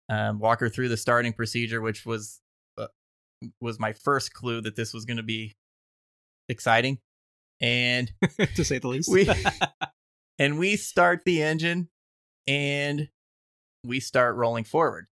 Um, 0.09 0.39
walk 0.39 0.61
her 0.61 0.69
through 0.69 0.89
the 0.89 0.97
starting 0.97 1.33
procedure, 1.33 1.81
which 1.81 2.03
was 2.03 2.41
uh, 2.79 2.87
was 3.61 3.79
my 3.79 3.93
first 3.93 4.33
clue 4.33 4.59
that 4.61 4.75
this 4.75 4.91
was 4.91 5.05
going 5.05 5.17
to 5.17 5.23
be 5.23 5.55
exciting. 6.49 6.97
And 7.61 8.11
to 8.55 8.63
say 8.63 8.79
the 8.79 8.87
least. 8.87 9.11
we 9.11 9.29
and 10.39 10.57
we 10.57 10.77
start 10.77 11.25
the 11.25 11.43
engine 11.43 11.89
and 12.47 13.09
we 13.83 13.99
start 13.99 14.35
rolling 14.35 14.63
forward. 14.63 15.07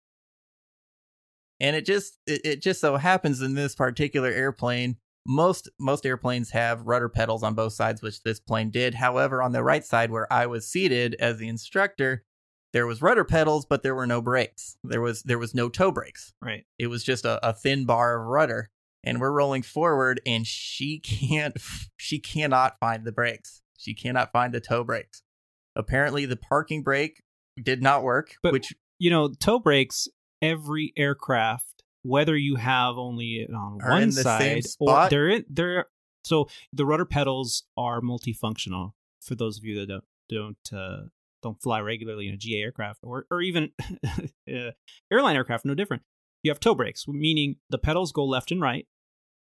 And 1.60 1.76
it 1.76 1.86
just 1.86 2.20
it, 2.28 2.42
it 2.44 2.62
just 2.62 2.82
so 2.82 2.98
happens 2.98 3.42
in 3.42 3.56
this 3.56 3.76
particular 3.76 4.30
airplane, 4.30 4.98
most 5.26 5.70
most 5.80 6.06
airplanes 6.06 6.52
have 6.52 6.88
rudder 6.88 7.10
pedals 7.10 7.44
on 7.44 7.54
both 7.54 7.74
sides, 7.74 8.02
which 8.02 8.24
this 8.24 8.40
plane 8.40 8.70
did. 8.70 8.96
However, 8.96 9.42
on 9.42 9.52
the 9.52 9.64
right 9.64 9.86
side 9.86 10.12
where 10.12 10.32
I 10.32 10.46
was 10.46 10.68
seated 10.68 11.16
as 11.20 11.38
the 11.38 11.48
instructor, 11.48 12.24
there 12.74 12.88
was 12.88 13.02
rudder 13.02 13.24
pedals, 13.24 13.66
but 13.66 13.84
there 13.84 13.96
were 13.96 14.08
no 14.08 14.22
brakes. 14.22 14.78
There 14.84 15.02
was 15.02 15.24
there 15.24 15.40
was 15.40 15.54
no 15.54 15.70
toe 15.70 15.92
brakes 15.92 16.34
right. 16.42 16.66
it 16.78 16.88
was 16.88 17.04
just 17.04 17.24
a, 17.24 17.46
a 17.48 17.54
thin 17.54 17.86
bar 17.86 18.20
of 18.20 18.28
rudder 18.28 18.70
and 19.04 19.20
we're 19.20 19.32
rolling 19.32 19.62
forward 19.62 20.22
and 20.26 20.48
she 20.48 21.00
can't 21.04 21.58
she 21.98 22.20
cannot 22.20 22.80
find 22.80 23.06
the 23.06 23.12
brakes 23.12 23.62
she 23.78 23.94
cannot 23.94 24.32
find 24.32 24.54
the 24.54 24.62
toe 24.62 24.84
brakes 24.84 25.24
apparently 25.76 26.26
the 26.26 26.38
parking 26.38 26.84
brake 26.84 27.23
did 27.62 27.82
not 27.82 28.04
work 28.04 28.36
But- 28.42 28.54
which 28.54 28.74
You 29.00 29.10
know, 29.10 29.30
toe 29.34 29.60
brakes. 29.60 30.08
Every 30.42 30.92
aircraft, 30.98 31.84
whether 32.04 32.36
you 32.36 32.56
have 32.56 32.98
only 32.98 33.38
it 33.38 33.54
on 33.54 33.78
one 33.80 34.04
in 34.04 34.10
the 34.10 34.24
same 34.24 34.62
side 34.62 34.72
or 34.80 35.10
they're 35.10 35.30
in, 35.30 35.46
they're 35.50 35.86
so 36.26 36.50
the 36.74 36.86
rudder 36.86 37.06
pedals 37.06 37.64
are 37.78 38.02
multifunctional. 38.02 38.92
For 39.22 39.36
those 39.36 39.58
of 39.58 39.64
you 39.64 39.80
that 39.80 39.88
don't 39.88 40.04
don't 40.30 40.74
uh, 40.74 41.04
don't 41.42 41.62
fly 41.62 41.80
regularly 41.80 42.28
in 42.28 42.34
a 42.34 42.38
GA 42.38 42.62
aircraft 42.62 43.00
or 43.04 43.26
or 43.32 43.42
even 43.42 43.72
uh, 44.06 44.72
airline 45.12 45.36
aircraft, 45.38 45.64
no 45.66 45.76
different. 45.76 46.04
you 46.44 46.52
have 46.52 46.60
toe 46.60 46.76
brakes, 46.76 47.08
meaning 47.08 47.56
the 47.70 47.78
pedals 47.78 48.12
go 48.12 48.26
left 48.26 48.52
and 48.52 48.60
right, 48.62 48.86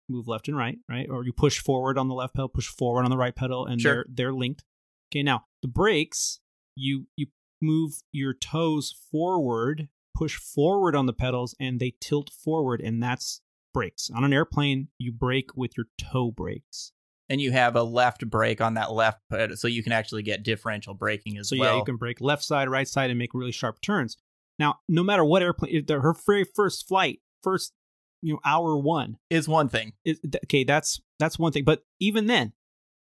move 0.10 0.28
left 0.28 0.48
and 0.48 0.56
right, 0.58 0.78
right? 0.88 1.08
Or 1.10 1.26
you 1.26 1.34
push 1.34 1.60
forward 1.60 1.98
on 1.98 2.08
the 2.08 2.14
left 2.16 2.36
pedal, 2.36 2.50
push 2.50 2.68
forward 2.68 3.04
on 3.04 3.10
the 3.10 3.18
right 3.18 3.36
pedal, 3.36 3.66
and 3.66 3.82
Sure. 3.82 3.94
they're 3.94 4.06
they're 4.10 4.34
linked. 4.34 4.64
Okay, 5.12 5.24
now 5.24 5.46
the 5.64 5.68
brakes, 5.68 6.40
you 6.76 7.08
you 7.18 7.28
move 7.64 7.94
your 8.12 8.34
toes 8.34 8.94
forward, 9.12 9.88
push 10.16 10.36
forward 10.38 10.96
on 10.96 11.06
the 11.08 11.14
pedals, 11.14 11.56
and 11.60 11.80
they 11.80 11.96
tilt 12.00 12.30
forward, 12.30 12.82
and 12.82 13.02
that's 13.02 13.42
brakes. 13.74 14.12
On 14.14 14.24
an 14.24 14.34
airplane, 14.34 14.90
you 15.00 15.12
brake 15.12 15.56
with 15.56 15.76
your 15.76 15.88
toe 15.98 16.30
brakes. 16.30 16.92
And 17.30 17.40
you 17.42 17.52
have 17.52 17.76
a 17.76 17.84
left 17.84 18.30
brake 18.30 18.62
on 18.62 18.76
that 18.76 18.92
left 18.92 19.22
pedal, 19.30 19.56
so 19.56 19.68
you 19.68 19.82
can 19.82 19.94
actually 19.94 20.22
get 20.22 20.44
differential 20.44 20.94
braking 20.94 21.38
as 21.38 21.50
So 21.50 21.56
well. 21.58 21.72
yeah, 21.72 21.80
you 21.80 21.86
can 21.86 21.96
brake 21.96 22.22
left 22.22 22.44
side, 22.44 22.70
right 22.70 22.88
side, 22.88 23.10
and 23.10 23.18
make 23.18 23.34
really 23.34 23.52
sharp 23.52 23.82
turns. 23.82 24.18
Now, 24.60 24.80
no 24.88 25.02
matter 25.04 25.26
what 25.26 25.42
airplane, 25.42 25.86
her 25.90 26.14
very 26.26 26.44
first 26.44 26.88
flight, 26.88 27.22
first 27.42 27.74
you 28.22 28.34
know 28.34 28.40
hour 28.46 28.78
one, 28.78 29.18
is 29.30 29.48
one 29.48 29.68
thing. 29.70 29.94
is 30.06 30.20
okay. 30.46 30.64
That's 30.64 31.02
that's 31.18 31.40
one 31.40 31.52
thing. 31.54 31.64
But 31.64 31.84
even 32.00 32.28
then, 32.28 32.54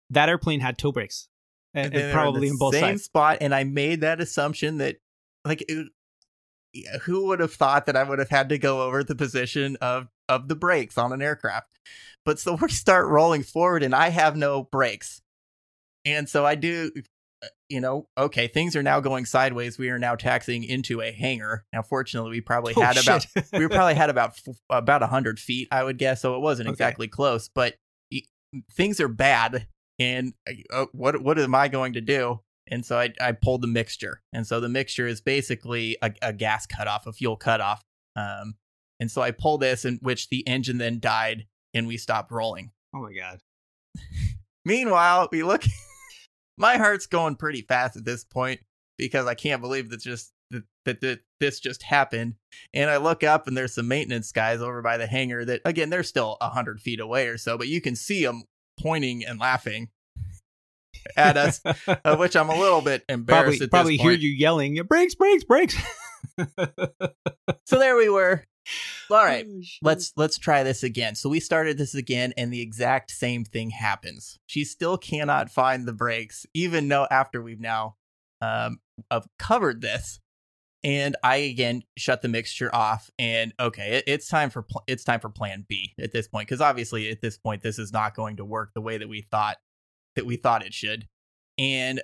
that 0.09 0.30
airplane 0.30 0.61
had 0.61 0.78
toe 0.78 0.91
brakes, 0.91 1.28
and, 1.74 1.86
And 1.86 1.93
and 1.95 2.03
they 2.03 2.07
were 2.07 2.13
probably 2.13 2.41
the 2.47 2.53
in 2.53 2.57
both 2.57 2.74
same 2.74 2.82
sides. 2.84 3.03
spot, 3.03 3.38
and 3.41 3.53
I 3.53 3.63
made 3.63 4.01
that 4.01 4.21
assumption 4.21 4.78
that, 4.78 4.97
like, 5.45 5.63
it- 5.67 5.89
who 7.03 7.28
would 7.28 7.39
have 7.39 7.53
thought 7.53 7.86
that 7.86 7.95
I 7.95 8.03
would 8.03 8.17
have 8.19 8.30
had 8.30 8.49
to 8.49 8.57
go 8.57 8.82
over 8.84 9.03
the 9.03 9.15
position 9.15 9.76
of 9.82 10.07
of 10.30 10.47
the 10.47 10.55
brakes 10.55 10.97
on 10.97 11.11
an 11.13 11.21
aircraft? 11.21 11.80
But 12.26 12.39
so 12.39 12.55
we 12.55 12.69
start 12.69 13.07
rolling 13.07 13.43
forward, 13.43 13.84
and 13.84 13.93
I 13.93 14.09
have 14.09 14.36
no 14.36 14.63
brakes, 14.63 15.21
and 16.05 16.28
so 16.28 16.45
I 16.45 16.55
do. 16.55 16.91
uh, 17.43 17.47
You 17.69 17.82
know, 17.82 18.07
okay, 18.17 18.47
things 18.47 18.76
are 18.76 18.82
now 18.84 18.99
going 19.01 19.26
sideways. 19.26 19.78
We 19.78 19.89
are 19.89 19.99
now 19.99 20.15
taxiing 20.15 20.63
into 20.63 21.01
a 21.01 21.11
hangar. 21.11 21.65
Now, 21.74 21.82
fortunately, 21.84 22.32
we 22.32 22.41
probably 22.41 22.74
Oh, 22.76 22.82
had 22.82 22.97
about 22.97 23.28
we 23.51 23.67
probably 23.67 23.95
had 23.95 24.09
about 24.15 24.39
about 24.69 25.03
a 25.03 25.07
hundred 25.07 25.39
feet, 25.39 25.67
I 25.71 25.84
would 25.84 25.97
guess. 25.99 26.21
So 26.21 26.36
it 26.36 26.39
wasn't 26.41 26.69
Okay. 26.69 26.74
exactly 26.74 27.07
close, 27.07 27.49
but 27.53 27.76
things 28.71 28.99
are 28.99 29.07
bad. 29.07 29.67
And 30.00 30.34
uh, 30.72 30.86
what 30.91 31.22
what 31.22 31.39
am 31.39 31.56
I 31.56 31.68
going 31.68 31.94
to 31.94 32.02
do? 32.02 32.41
And 32.68 32.86
so 32.86 32.98
I 32.98 33.14
I 33.20 33.34
pulled 33.34 33.62
the 33.62 33.68
mixture, 33.68 34.22
and 34.32 34.48
so 34.48 34.60
the 34.60 34.70
mixture 34.70 35.08
is 35.08 35.22
basically 35.22 35.98
a, 36.02 36.14
a 36.22 36.34
gas 36.34 36.66
cutoff, 36.66 37.06
a 37.06 37.14
fuel 37.14 37.36
cutoff. 37.36 37.84
Um, 38.16 38.56
and 39.00 39.12
so 39.12 39.22
I 39.22 39.32
pull 39.32 39.58
this, 39.58 39.86
in 39.86 40.00
which 40.02 40.30
the 40.30 40.48
engine 40.48 40.78
then 40.78 41.00
died, 41.00 41.46
and 41.74 41.88
we 41.88 41.98
stopped 41.98 42.32
rolling. 42.32 42.72
oh 42.96 43.02
my 43.02 43.14
god! 43.14 43.39
Meanwhile, 44.66 45.30
we 45.32 45.44
look. 45.44 45.64
my 46.58 46.78
heart's 46.78 47.08
going 47.08 47.36
pretty 47.36 47.62
fast 47.62 47.98
at 47.98 48.06
this 48.06 48.24
point 48.24 48.62
because 48.98 49.26
I 49.26 49.34
can't 49.34 49.62
believe 49.62 49.89
that 49.89 50.02
just 50.02 50.32
that, 50.52 50.64
that, 50.86 51.02
that 51.02 51.20
this 51.39 51.60
just 51.60 51.84
happened. 51.84 52.36
And 52.74 52.89
I 52.89 52.98
look 52.98 53.24
up 53.24 53.48
and 53.48 53.58
there's 53.58 53.74
some 53.74 53.88
maintenance 53.88 54.32
guys 54.32 54.62
over 54.62 54.82
by 54.82 54.98
the 54.98 55.08
hangar 55.08 55.44
that 55.46 55.62
again 55.66 55.89
they're 55.89 56.04
still 56.04 56.38
a 56.41 56.50
hundred 56.50 56.80
feet 56.80 57.00
away 57.00 57.28
or 57.28 57.38
so, 57.38 57.58
but 57.58 57.68
you 57.68 57.82
can 57.82 57.96
see 57.96 58.24
them 58.24 58.44
pointing 58.80 59.26
and 59.26 59.39
laughing 59.39 59.89
at 61.15 61.38
us, 61.38 61.61
of 62.05 62.19
which 62.19 62.36
I'm 62.36 62.49
a 62.49 62.57
little 62.57 62.82
bit 62.82 63.03
embarrassed 63.09 63.59
probably 63.59 63.65
at 63.65 63.71
probably 63.71 63.97
this 63.97 64.01
hear 64.01 64.11
you 64.11 64.30
yelling, 64.30 64.82
"Brakes, 64.88 65.15
brakes, 65.15 65.43
brakes!" 65.43 65.76
So 67.65 67.80
there 67.80 67.95
we 67.95 68.09
were. 68.09 68.45
All 69.09 69.17
right. 69.17 69.45
Oh, 69.47 69.61
let's 69.82 70.13
let's 70.15 70.38
try 70.38 70.63
this 70.63 70.84
again. 70.84 71.15
So 71.15 71.30
we 71.30 71.39
started 71.39 71.78
this 71.78 71.95
again, 71.95 72.34
and 72.38 72.51
the 72.51 72.61
exact 72.61 73.11
same 73.11 73.43
thing 73.43 73.69
happens. 73.71 74.39
She 74.45 74.63
still 74.63 74.97
cannot 74.97 75.49
find 75.49 75.86
the 75.86 75.93
brakes, 75.93 76.45
even 76.53 76.88
though 76.88 77.07
after 77.09 77.41
we've 77.41 77.59
now 77.59 77.95
um 78.41 78.80
have 79.11 79.28
covered 79.38 79.82
this. 79.82 80.19
And 80.84 81.16
I 81.24 81.38
again 81.38 81.84
shut 81.98 82.22
the 82.22 82.28
mixture 82.28 82.74
off, 82.76 83.10
and 83.18 83.54
okay, 83.60 83.98
it, 83.98 84.04
it's 84.06 84.28
time 84.28 84.50
for 84.50 84.64
pl- 84.64 84.84
it's 84.86 85.06
time 85.06 85.22
for 85.22 85.30
Plan 85.30 85.66
B 85.68 85.94
at 85.98 86.12
this 86.12 86.28
point, 86.28 86.48
because 86.48 86.60
obviously 86.60 87.10
at 87.10 87.22
this 87.22 87.38
point 87.38 87.62
this 87.62 87.80
is 87.80 87.94
not 87.94 88.16
going 88.16 88.38
to 88.38 88.46
work 88.46 88.72
the 88.74 88.82
way 88.82 88.98
that 88.98 89.08
we 89.08 89.22
thought 89.22 89.58
that 90.16 90.26
we 90.26 90.36
thought 90.36 90.66
it 90.66 90.74
should. 90.74 91.08
And 91.58 92.02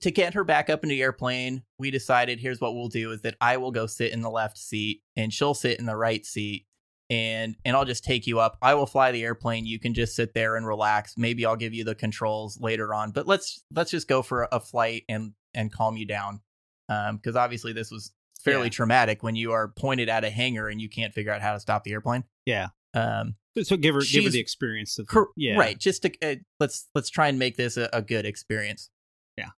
to 0.00 0.10
get 0.10 0.34
her 0.34 0.44
back 0.44 0.70
up 0.70 0.82
in 0.82 0.88
the 0.88 1.02
airplane, 1.02 1.62
we 1.78 1.90
decided 1.90 2.38
here's 2.38 2.60
what 2.60 2.74
we'll 2.74 2.88
do 2.88 3.12
is 3.12 3.22
that 3.22 3.36
I 3.40 3.56
will 3.56 3.70
go 3.72 3.86
sit 3.86 4.12
in 4.12 4.20
the 4.20 4.30
left 4.30 4.58
seat 4.58 5.02
and 5.16 5.32
she'll 5.32 5.54
sit 5.54 5.78
in 5.78 5.86
the 5.86 5.96
right 5.96 6.24
seat 6.24 6.66
and 7.08 7.56
and 7.64 7.76
I'll 7.76 7.84
just 7.84 8.04
take 8.04 8.26
you 8.26 8.40
up. 8.40 8.56
I 8.60 8.74
will 8.74 8.86
fly 8.86 9.12
the 9.12 9.24
airplane. 9.24 9.66
You 9.66 9.78
can 9.78 9.94
just 9.94 10.16
sit 10.16 10.34
there 10.34 10.56
and 10.56 10.66
relax. 10.66 11.14
Maybe 11.16 11.46
I'll 11.46 11.56
give 11.56 11.74
you 11.74 11.84
the 11.84 11.94
controls 11.94 12.58
later 12.60 12.92
on, 12.94 13.12
but 13.12 13.26
let's 13.26 13.64
let's 13.74 13.90
just 13.90 14.08
go 14.08 14.22
for 14.22 14.42
a, 14.42 14.48
a 14.52 14.60
flight 14.60 15.04
and 15.08 15.32
and 15.54 15.72
calm 15.72 15.96
you 15.96 16.06
down. 16.06 16.40
Um 16.88 17.18
cuz 17.18 17.36
obviously 17.36 17.72
this 17.72 17.90
was 17.90 18.12
fairly 18.40 18.66
Yeah. 18.66 18.70
traumatic 18.70 19.22
when 19.22 19.34
you 19.36 19.52
are 19.52 19.68
pointed 19.68 20.08
at 20.08 20.24
a 20.24 20.30
hangar 20.30 20.68
and 20.68 20.80
you 20.80 20.88
can't 20.88 21.12
figure 21.12 21.32
out 21.32 21.42
how 21.42 21.52
to 21.54 21.60
stop 21.60 21.84
the 21.84 21.92
airplane. 21.92 22.24
Yeah. 22.44 22.68
Um 22.94 23.36
so 23.62 23.76
give 23.76 23.94
her 23.94 24.02
give 24.02 24.24
her 24.24 24.30
the 24.30 24.38
experience 24.40 24.98
of 24.98 25.06
Cor- 25.06 25.30
yeah 25.36 25.56
Right. 25.56 25.78
Just 25.78 26.02
to 26.02 26.12
uh, 26.22 26.36
let's 26.60 26.88
let's 26.94 27.08
try 27.10 27.28
and 27.28 27.38
make 27.38 27.56
this 27.56 27.76
a, 27.76 27.88
a 27.92 28.02
good 28.02 28.26
experience. 28.26 28.90
Yeah. 29.38 29.48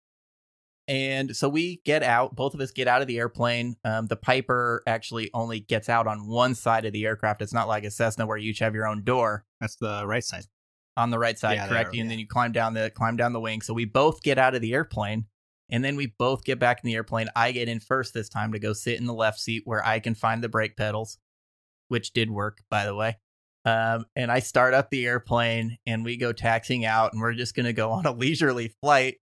And 0.87 1.35
so 1.35 1.47
we 1.49 1.81
get 1.85 2.01
out. 2.01 2.35
Both 2.35 2.53
of 2.55 2.61
us 2.61 2.71
get 2.71 2.87
out 2.87 3.01
of 3.01 3.07
the 3.07 3.19
airplane. 3.19 3.75
Um, 3.83 4.07
the 4.07 4.15
Piper 4.15 4.81
actually 4.87 5.29
only 5.35 5.59
gets 5.59 5.87
out 5.89 6.07
on 6.07 6.27
one 6.27 6.55
side 6.55 6.85
of 6.85 6.93
the 6.93 7.05
aircraft. 7.05 7.41
It's 7.43 7.53
not 7.53 7.67
like 7.67 7.83
a 7.83 7.91
Cessna 7.91 8.25
where 8.25 8.37
you 8.37 8.49
each 8.51 8.59
have 8.59 8.73
your 8.73 8.87
own 8.87 9.03
door 9.03 9.45
That's 9.61 9.75
the 9.75 10.07
right 10.07 10.23
side. 10.23 10.45
on 10.97 11.11
the 11.11 11.19
right 11.19 11.37
side, 11.37 11.55
Yeah, 11.55 11.67
correct? 11.67 11.91
there, 11.91 11.99
and 12.01 12.09
yeah. 12.09 12.13
then 12.13 12.19
you 12.19 12.27
climb 12.27 12.51
down 12.53 12.73
the 12.73 12.89
climb 12.89 13.17
down 13.17 13.33
the 13.33 13.39
wing. 13.39 13.61
So 13.61 13.73
we 13.73 13.85
both 13.85 14.23
get 14.23 14.37
out 14.39 14.55
of 14.55 14.61
the 14.61 14.73
airplane, 14.73 15.25
and 15.69 15.83
then 15.83 15.95
we 15.95 16.07
both 16.17 16.43
get 16.43 16.59
back 16.59 16.81
in 16.83 16.87
the 16.87 16.95
airplane. 16.95 17.27
I 17.35 17.51
get 17.51 17.69
in 17.69 17.79
first 17.79 18.13
this 18.13 18.29
time 18.29 18.51
to 18.53 18.59
go 18.59 18.73
sit 18.73 18.99
in 18.99 19.05
the 19.05 19.13
left 19.13 19.39
seat 19.39 19.63
where 19.65 19.85
I 19.85 19.99
can 19.99 20.15
find 20.15 20.43
the 20.43 20.49
brake 20.49 20.75
pedals, 20.75 21.17
which 21.87 22.13
did 22.13 22.31
work, 22.31 22.61
by 22.69 22.85
the 22.85 22.95
way. 22.95 23.17
Um, 23.65 24.05
and 24.15 24.31
I 24.31 24.39
start 24.39 24.73
up 24.73 24.89
the 24.89 25.05
airplane, 25.05 25.77
and 25.85 26.03
we 26.03 26.17
go 26.17 26.31
taxiing 26.31 26.85
out, 26.85 27.13
and 27.13 27.21
we're 27.21 27.33
just 27.33 27.55
gonna 27.55 27.73
go 27.73 27.91
on 27.91 28.05
a 28.05 28.11
leisurely 28.13 28.73
flight. 28.81 29.17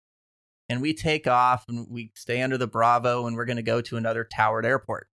And 0.68 0.82
we 0.82 0.94
take 0.94 1.26
off, 1.26 1.64
and 1.68 1.86
we 1.88 2.10
stay 2.14 2.42
under 2.42 2.58
the 2.58 2.66
Bravo, 2.66 3.26
and 3.26 3.36
we're 3.36 3.44
gonna 3.44 3.62
go 3.62 3.80
to 3.80 3.96
another 3.96 4.24
towered 4.24 4.66
airport. 4.66 5.08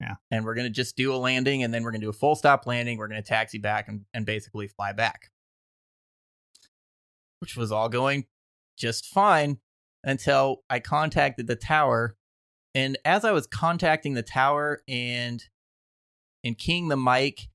Yeah. 0.00 0.16
And 0.30 0.44
we're 0.44 0.54
gonna 0.54 0.70
just 0.70 0.96
do 0.96 1.14
a 1.14 1.16
landing, 1.16 1.62
and 1.62 1.72
then 1.72 1.82
we're 1.82 1.92
gonna 1.92 2.02
do 2.02 2.10
a 2.10 2.12
full 2.12 2.34
stop 2.34 2.66
landing. 2.66 2.98
We're 2.98 3.08
gonna 3.08 3.22
taxi 3.22 3.58
back 3.58 3.88
and, 3.88 4.04
and 4.12 4.26
basically 4.26 4.68
fly 4.68 4.92
back 4.92 5.30
which 7.40 7.56
was 7.56 7.72
all 7.72 7.88
going 7.88 8.24
just 8.76 9.06
fine 9.06 9.58
until 10.06 10.62
I 10.70 10.78
contacted 10.78 11.46
the 11.46 11.56
tower. 11.56 12.16
And 12.74 12.96
as 13.04 13.24
I 13.24 13.32
was 13.32 13.46
contacting 13.46 14.14
the 14.14 14.22
tower 14.22 14.80
and 14.88 15.42
and 16.44 16.56
keying 16.56 16.88
the 16.88 16.96
mic, 16.96 17.48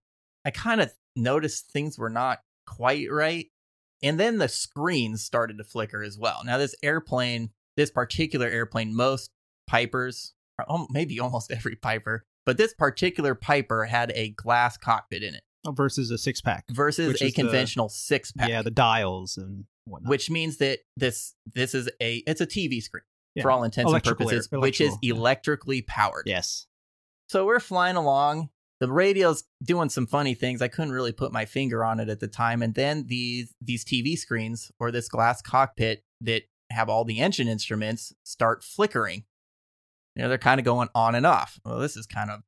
I 0.46 0.52
kind 0.52 0.82
of 0.82 0.92
noticed 1.16 1.72
things 1.72 1.98
were 1.98 2.10
not 2.10 2.40
quite 2.68 3.08
right. 3.10 3.48
And 4.04 4.20
then 4.20 4.38
the 4.38 4.50
screens 4.50 5.24
started 5.24 5.58
to 5.58 5.64
flicker 5.64 6.04
as 6.04 6.18
well. 6.18 6.42
Now, 6.44 6.58
this 6.58 6.76
airplane, 6.84 7.52
this 7.78 7.92
particular 7.92 8.48
airplane, 8.48 8.96
most 8.96 9.32
Pipers, 9.68 10.34
or 10.68 10.88
maybe 10.90 11.20
almost 11.20 11.52
every 11.52 11.76
Piper, 11.76 12.26
but 12.46 12.58
this 12.58 12.74
particular 12.74 13.36
Piper 13.36 13.86
had 13.86 14.12
a 14.16 14.32
glass 14.32 14.76
cockpit 14.76 15.24
in 15.24 15.36
it 15.36 15.44
oh, 15.66 15.72
versus 15.72 16.12
a 16.12 16.18
six 16.18 16.42
pack. 16.42 16.66
versus 16.70 17.08
a 17.08 17.14
is 17.14 17.20
the- 17.20 17.32
conventional 17.32 17.88
six 17.88 18.32
pack 18.32 18.50
Yeah, 18.50 18.62
the 18.62 18.72
dials 18.72 19.38
and 19.38 19.66
whatnot. 19.86 20.10
which 20.10 20.30
means 20.30 20.58
that 20.58 20.80
this 20.98 21.34
this 21.54 21.74
is 21.74 21.90
a 22.02 22.18
it's 22.28 22.42
a 22.42 22.48
TV 22.48 22.82
screen 22.82 23.04
Yeah. 23.36 23.44
for 23.44 23.52
all 23.52 23.64
intents 23.64 23.88
and 23.88 23.90
Electrical 23.90 24.26
purposes, 24.28 24.48
which 24.52 24.82
is 24.82 24.96
electrically 25.02 25.82
powered. 25.82 26.24
yes. 26.28 26.68
So 27.30 27.46
we're 27.46 27.60
flying 27.62 27.96
along. 27.96 28.50
The 28.82 28.92
radio's 28.92 29.44
doing 29.64 29.90
some 29.90 30.08
funny 30.08 30.34
things. 30.34 30.62
I 30.62 30.68
couldn't 30.68 30.92
really 30.92 31.12
put 31.14 31.32
my 31.32 31.46
finger 31.46 31.86
on 31.86 32.00
it 32.00 32.10
at 32.10 32.20
the 32.20 32.28
time. 32.28 32.62
And 32.62 32.74
then 32.74 33.06
these 33.08 33.54
these 33.62 33.86
TV 33.86 34.18
screens 34.18 34.72
or 34.80 34.92
this 34.92 35.08
glass 35.08 35.42
cockpit 35.42 36.04
that 36.22 36.44
have 36.72 36.90
all 36.90 37.06
the 37.06 37.20
engine 37.20 37.48
instruments 37.48 38.12
start 38.24 38.64
flickering. 38.64 39.24
You 40.16 40.24
know, 40.24 40.30
they're 40.30 40.38
kind 40.38 40.60
of 40.60 40.66
going 40.66 40.90
on 40.94 41.16
and 41.16 41.26
off. 41.26 41.60
Well, 41.64 41.80
this 41.80 41.96
is 41.96 42.06
kind 42.06 42.30
of 42.32 42.42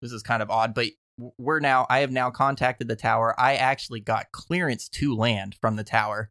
this 0.00 0.12
is 0.12 0.22
kind 0.22 0.42
of 0.42 0.50
odd, 0.50 0.72
but 0.74 0.86
we're 1.36 1.60
now 1.60 1.86
I 1.90 1.98
have 1.98 2.10
now 2.10 2.30
contacted 2.30 2.88
the 2.88 2.96
tower. 2.96 3.34
I 3.38 3.54
actually 3.56 4.00
got 4.00 4.32
clearance 4.32 4.88
to 4.90 5.14
land 5.14 5.56
from 5.60 5.76
the 5.76 5.84
tower. 5.84 6.30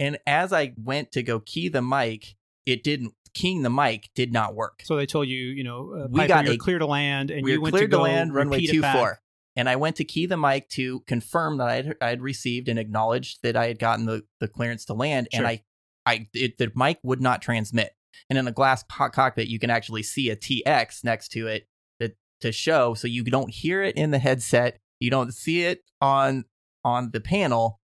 And 0.00 0.18
as 0.26 0.52
I 0.52 0.72
went 0.82 1.12
to 1.12 1.22
go 1.22 1.38
key 1.38 1.68
the 1.68 1.82
mic, 1.82 2.34
it 2.66 2.82
didn't 2.82 3.14
keying 3.34 3.62
the 3.62 3.70
mic 3.70 4.10
did 4.14 4.32
not 4.32 4.54
work. 4.54 4.82
So 4.84 4.96
they 4.96 5.06
told 5.06 5.28
you, 5.28 5.36
you 5.36 5.62
know, 5.62 5.92
uh, 5.94 6.06
We 6.10 6.20
Piper, 6.20 6.28
got 6.28 6.48
a- 6.48 6.56
clear 6.56 6.78
to 6.78 6.86
land, 6.86 7.30
and 7.30 7.44
we 7.44 7.52
you 7.52 7.60
went 7.60 7.74
cleared 7.74 7.90
to, 7.92 7.98
to, 7.98 8.02
land 8.02 8.34
runway 8.34 8.66
two 8.66 8.82
four. 8.82 9.20
And 9.56 9.68
I 9.68 9.76
went 9.76 9.96
to 9.96 10.04
key 10.04 10.26
the 10.26 10.36
mic 10.36 10.68
to 10.70 11.00
confirm 11.00 11.58
that 11.58 11.68
I 11.68 11.74
had, 11.74 11.96
I 12.00 12.08
had 12.08 12.22
received 12.22 12.68
and 12.68 12.78
acknowledged 12.78 13.42
that 13.42 13.56
I 13.56 13.66
had 13.66 13.78
gotten 13.78 14.06
the, 14.06 14.24
the 14.38 14.48
clearance 14.48 14.84
to 14.86 14.94
land. 14.94 15.28
And 15.32 15.46
I, 15.46 15.62
I 16.06 16.28
it, 16.32 16.56
the 16.56 16.72
mic 16.74 16.98
would 17.02 17.20
not 17.20 17.42
transmit. 17.42 17.92
And 18.28 18.38
in 18.38 18.44
the 18.44 18.52
glass 18.52 18.82
co- 18.84 19.10
cockpit, 19.10 19.48
you 19.48 19.58
can 19.58 19.68
actually 19.70 20.02
see 20.02 20.30
a 20.30 20.36
TX 20.36 21.04
next 21.04 21.28
to 21.32 21.46
it 21.46 21.66
that, 21.98 22.16
to 22.40 22.52
show, 22.52 22.94
so 22.94 23.06
you 23.06 23.24
don't 23.24 23.50
hear 23.50 23.82
it 23.82 23.96
in 23.96 24.12
the 24.12 24.18
headset. 24.18 24.78
You 24.98 25.10
don't 25.10 25.34
see 25.34 25.64
it 25.64 25.82
on 26.00 26.44
on 26.84 27.10
the 27.10 27.20
panel. 27.20 27.80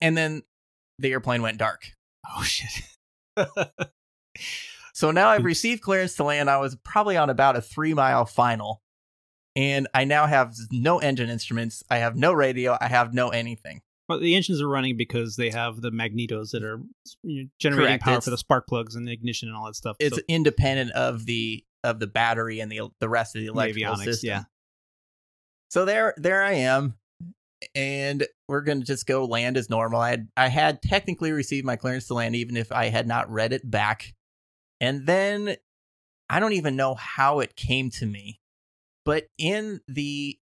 And 0.00 0.16
then 0.16 0.42
the 1.00 1.12
airplane 1.12 1.42
went 1.42 1.58
dark. 1.58 1.86
Oh 2.36 2.42
shit. 2.42 2.70
So 4.92 5.10
now 5.12 5.28
I've 5.28 5.44
received 5.44 5.80
clearance 5.82 6.14
to 6.16 6.24
land. 6.24 6.50
I 6.50 6.58
was 6.58 6.76
probably 6.84 7.16
on 7.16 7.30
about 7.30 7.56
a 7.56 7.62
three 7.62 7.94
mile 7.94 8.26
final. 8.26 8.82
and 9.56 9.88
I 9.94 10.04
now 10.04 10.26
have 10.26 10.54
no 10.70 10.98
engine 10.98 11.30
instruments. 11.30 11.82
I 11.90 11.98
have 11.98 12.16
no 12.16 12.32
radio. 12.32 12.76
I 12.78 12.88
have 12.88 13.14
no 13.14 13.30
anything. 13.30 13.80
But 14.08 14.20
the 14.20 14.34
engines 14.36 14.60
are 14.60 14.68
running 14.68 14.96
because 14.98 15.36
they 15.36 15.50
have 15.50 15.80
the 15.80 15.90
magnetos 15.90 16.50
that 16.50 16.62
are 16.62 16.80
you 17.22 17.44
know, 17.44 17.48
generating 17.58 17.86
Correct. 17.92 18.02
power 18.04 18.12
It's- 18.14 18.24
for 18.24 18.30
the 18.30 18.36
spark 18.38 18.66
plugs 18.68 18.94
and 18.94 19.06
the 19.08 19.12
ignition 19.12 19.48
and 19.48 19.56
all 19.56 19.66
that 19.66 19.76
stuff. 19.76 19.96
It's 20.00 20.16
So- 20.16 20.22
independent 20.28 20.90
of 20.92 21.24
the 21.26 21.64
of 21.82 21.98
the 21.98 22.06
battery 22.06 22.60
and 22.60 22.70
the 22.70 22.82
the 22.98 23.08
rest 23.08 23.34
of 23.34 23.40
the 23.40 23.46
electrical 23.48 23.94
avionics, 23.94 24.04
system. 24.04 24.28
yeah. 24.28 24.42
So 25.70 25.84
there 25.86 26.12
there 26.18 26.42
I 26.42 26.52
am, 26.52 26.98
and 27.74 28.26
we're 28.48 28.62
gonna 28.62 28.84
just 28.84 29.06
go 29.06 29.24
land 29.24 29.56
as 29.56 29.70
normal. 29.70 30.00
I 30.00 30.10
had 30.10 30.28
I 30.36 30.48
had 30.48 30.82
technically 30.82 31.32
received 31.32 31.66
my 31.66 31.76
clearance 31.76 32.06
to 32.08 32.14
land, 32.14 32.36
even 32.36 32.56
if 32.56 32.72
I 32.72 32.86
had 32.86 33.06
not 33.06 33.30
read 33.30 33.52
it 33.52 33.68
back. 33.68 34.14
And 34.80 35.06
then 35.06 35.56
I 36.28 36.40
don't 36.40 36.54
even 36.54 36.76
know 36.76 36.94
how 36.94 37.40
it 37.40 37.56
came 37.56 37.90
to 37.90 38.06
me, 38.06 38.40
but 39.04 39.26
in 39.38 39.80
the 39.88 40.38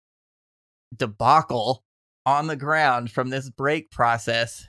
debacle 0.96 1.84
on 2.26 2.48
the 2.48 2.56
ground 2.56 3.12
from 3.12 3.30
this 3.30 3.50
brake 3.50 3.92
process, 3.92 4.68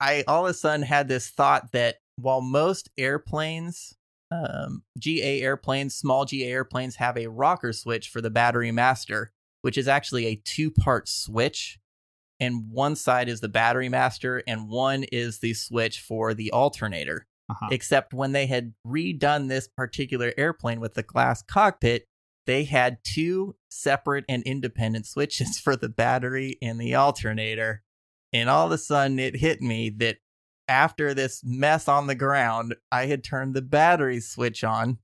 I 0.00 0.24
all 0.26 0.46
of 0.46 0.50
a 0.50 0.54
sudden 0.54 0.82
had 0.82 1.08
this 1.08 1.28
thought 1.30 1.72
that 1.72 1.96
while 2.16 2.40
most 2.40 2.90
airplanes, 2.98 3.94
um, 4.30 4.82
GA 4.98 5.40
airplanes, 5.40 5.94
small 5.94 6.24
GA 6.24 6.50
airplanes 6.50 6.96
have 6.96 7.16
a 7.16 7.28
rocker 7.28 7.72
switch 7.72 8.08
for 8.08 8.20
the 8.20 8.30
battery 8.30 8.72
master, 8.72 9.32
which 9.62 9.78
is 9.78 9.88
actually 9.88 10.26
a 10.26 10.40
two 10.44 10.70
part 10.70 11.08
switch. 11.08 11.78
And 12.38 12.70
one 12.70 12.96
side 12.96 13.28
is 13.28 13.40
the 13.40 13.48
battery 13.48 13.88
master, 13.88 14.42
and 14.46 14.68
one 14.68 15.04
is 15.04 15.38
the 15.38 15.54
switch 15.54 16.00
for 16.00 16.34
the 16.34 16.52
alternator 16.52 17.26
Uh-huh. 17.48 17.68
except 17.70 18.12
when 18.12 18.32
they 18.32 18.46
had 18.46 18.74
redone 18.86 19.48
this 19.48 19.68
particular 19.68 20.32
airplane 20.36 20.80
with 20.80 20.94
the 20.94 21.02
glass 21.02 21.42
cockpit, 21.42 22.04
they 22.44 22.64
had 22.64 22.98
two 23.04 23.56
separate 23.70 24.24
and 24.28 24.42
independent 24.42 25.06
switches 25.12 25.58
for 25.58 25.76
the 25.76 25.88
battery 25.88 26.58
and 26.60 26.80
the 26.80 26.94
alternator. 26.94 27.82
And 28.32 28.50
all 28.50 28.66
of 28.66 28.72
a 28.72 28.78
sudden, 28.78 29.18
it 29.18 29.36
hit 29.36 29.62
me 29.62 29.90
that 29.98 30.18
after 30.68 31.14
this 31.14 31.42
mess 31.44 31.86
on 31.88 32.06
the 32.08 32.14
ground, 32.16 32.74
I 32.90 33.06
had 33.06 33.22
turned 33.22 33.54
the 33.54 33.62
battery 33.62 34.20
switch 34.20 34.64
on. 34.64 34.98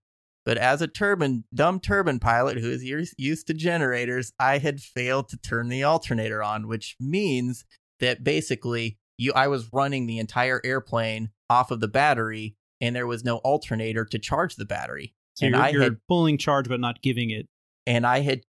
But 0.44 0.58
as 0.58 0.82
a 0.82 0.88
turbine, 0.88 1.44
dumb 1.54 1.78
turbine 1.80 2.18
pilot 2.18 2.58
who 2.58 2.70
is 2.70 2.82
used 3.16 3.46
to 3.46 3.54
generators, 3.54 4.32
I 4.40 4.58
had 4.58 4.80
failed 4.80 5.28
to 5.28 5.36
turn 5.36 5.68
the 5.68 5.84
alternator 5.84 6.42
on, 6.42 6.66
which 6.66 6.96
means 6.98 7.64
that 8.00 8.24
basically 8.24 8.98
you 9.18 9.32
I 9.34 9.46
was 9.48 9.68
running 9.72 10.06
the 10.06 10.18
entire 10.18 10.60
airplane 10.64 11.30
off 11.48 11.70
of 11.70 11.80
the 11.80 11.88
battery 11.88 12.56
and 12.80 12.96
there 12.96 13.06
was 13.06 13.22
no 13.24 13.36
alternator 13.38 14.04
to 14.06 14.18
charge 14.18 14.56
the 14.56 14.64
battery. 14.64 15.14
so 15.34 15.46
and 15.46 15.54
you're, 15.54 15.64
I 15.64 15.68
you're 15.68 15.82
had 15.82 15.98
pulling 16.08 16.38
charge 16.38 16.68
but 16.68 16.80
not 16.80 17.02
giving 17.02 17.30
it. 17.30 17.46
and 17.86 18.04
I 18.06 18.20
had 18.20 18.40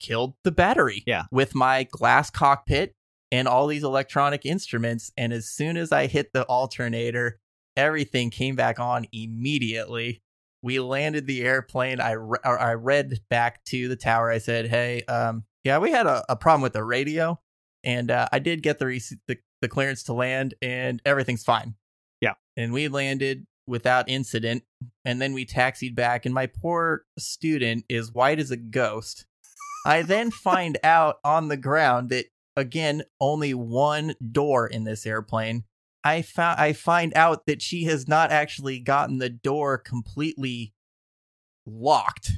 killed 0.00 0.34
the 0.44 0.52
battery 0.52 1.02
Yeah. 1.06 1.24
with 1.30 1.54
my 1.54 1.84
glass 1.84 2.30
cockpit 2.30 2.94
and 3.30 3.46
all 3.46 3.66
these 3.66 3.84
electronic 3.84 4.46
instruments. 4.46 5.12
And 5.16 5.32
as 5.32 5.50
soon 5.50 5.76
as 5.76 5.92
I 5.92 6.06
hit 6.06 6.32
the 6.32 6.44
alternator, 6.44 7.38
everything 7.76 8.30
came 8.30 8.56
back 8.56 8.80
on 8.80 9.06
immediately. 9.12 10.22
We 10.62 10.78
landed 10.80 11.26
the 11.26 11.42
airplane. 11.42 12.00
I, 12.00 12.12
re- 12.12 12.38
I 12.44 12.74
read 12.74 13.20
back 13.28 13.64
to 13.66 13.88
the 13.88 13.96
tower. 13.96 14.30
I 14.30 14.38
said, 14.38 14.68
Hey, 14.68 15.02
um, 15.04 15.44
yeah, 15.64 15.78
we 15.78 15.90
had 15.90 16.06
a, 16.06 16.24
a 16.28 16.36
problem 16.36 16.62
with 16.62 16.72
the 16.72 16.84
radio. 16.84 17.40
And 17.84 18.10
uh, 18.10 18.28
I 18.32 18.38
did 18.38 18.62
get 18.62 18.78
the, 18.78 18.86
rec- 18.86 19.18
the 19.26 19.38
the 19.62 19.68
clearance 19.68 20.02
to 20.02 20.12
land, 20.12 20.54
and 20.60 21.00
everything's 21.06 21.44
fine. 21.44 21.76
Yeah. 22.20 22.34
And 22.56 22.72
we 22.72 22.88
landed 22.88 23.46
without 23.66 24.10
incident. 24.10 24.64
And 25.04 25.22
then 25.22 25.32
we 25.32 25.46
taxied 25.46 25.94
back, 25.94 26.26
and 26.26 26.34
my 26.34 26.46
poor 26.46 27.04
student 27.18 27.84
is 27.88 28.12
white 28.12 28.40
as 28.40 28.50
a 28.50 28.56
ghost. 28.56 29.24
I 29.86 30.02
then 30.02 30.30
find 30.44 30.76
out 30.84 31.16
on 31.24 31.48
the 31.48 31.56
ground 31.56 32.10
that 32.10 32.26
again, 32.54 33.02
only 33.18 33.54
one 33.54 34.14
door 34.30 34.66
in 34.66 34.84
this 34.84 35.06
airplane. 35.06 35.64
I 36.04 36.22
found 36.22 36.60
I 36.60 36.72
find 36.72 37.12
out 37.14 37.46
that 37.46 37.62
she 37.62 37.84
has 37.84 38.08
not 38.08 38.30
actually 38.30 38.80
gotten 38.80 39.18
the 39.18 39.30
door 39.30 39.78
completely 39.78 40.74
locked. 41.66 42.32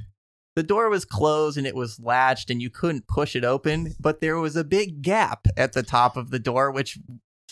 The 0.57 0.63
door 0.63 0.89
was 0.89 1.05
closed 1.05 1.59
and 1.59 1.67
it 1.67 1.75
was 1.75 1.99
latched 1.99 2.51
and 2.51 2.63
you 2.63 2.71
couldn't 2.71 3.09
push 3.09 3.35
it 3.35 3.45
open, 3.45 3.95
but 3.99 4.21
there 4.21 4.39
was 4.39 4.55
a 4.55 4.65
big 4.65 5.03
gap 5.03 5.47
at 5.57 5.73
the 5.73 5.83
top 5.83 6.17
of 6.17 6.31
the 6.31 6.39
door, 6.39 6.71
which 6.71 6.99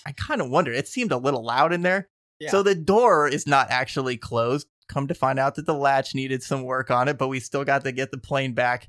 I 0.06 0.12
kind 0.12 0.40
of 0.40 0.50
wondered. 0.50 0.76
It 0.76 0.86
seemed 0.86 1.10
a 1.10 1.16
little 1.16 1.44
loud 1.44 1.72
in 1.72 1.82
there. 1.82 2.08
So 2.48 2.62
the 2.62 2.74
door 2.74 3.28
is 3.28 3.46
not 3.46 3.70
actually 3.70 4.16
closed. 4.16 4.66
Come 4.88 5.06
to 5.06 5.14
find 5.14 5.38
out 5.38 5.54
that 5.54 5.66
the 5.66 5.74
latch 5.74 6.14
needed 6.14 6.42
some 6.42 6.64
work 6.64 6.90
on 6.90 7.08
it, 7.08 7.16
but 7.16 7.28
we 7.28 7.40
still 7.40 7.64
got 7.64 7.84
to 7.84 7.92
get 7.92 8.10
the 8.10 8.18
plane 8.18 8.52
back. 8.52 8.88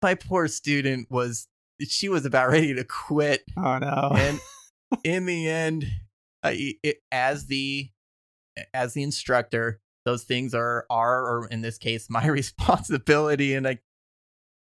My 0.00 0.14
poor 0.14 0.48
student 0.48 1.08
was 1.10 1.48
she 1.80 2.08
was 2.08 2.24
about 2.24 2.48
ready 2.48 2.74
to 2.74 2.84
quit 2.84 3.42
oh 3.56 3.78
no. 3.78 4.12
and 4.14 4.40
in 5.04 5.26
the 5.26 5.48
end 5.48 5.86
I, 6.42 6.74
it, 6.82 6.98
as 7.10 7.46
the 7.46 7.90
as 8.74 8.94
the 8.94 9.02
instructor 9.02 9.80
those 10.04 10.24
things 10.24 10.54
are 10.54 10.84
are 10.90 11.24
or 11.24 11.48
in 11.48 11.60
this 11.62 11.78
case 11.78 12.06
my 12.10 12.26
responsibility 12.26 13.54
and 13.54 13.66
i 13.66 13.78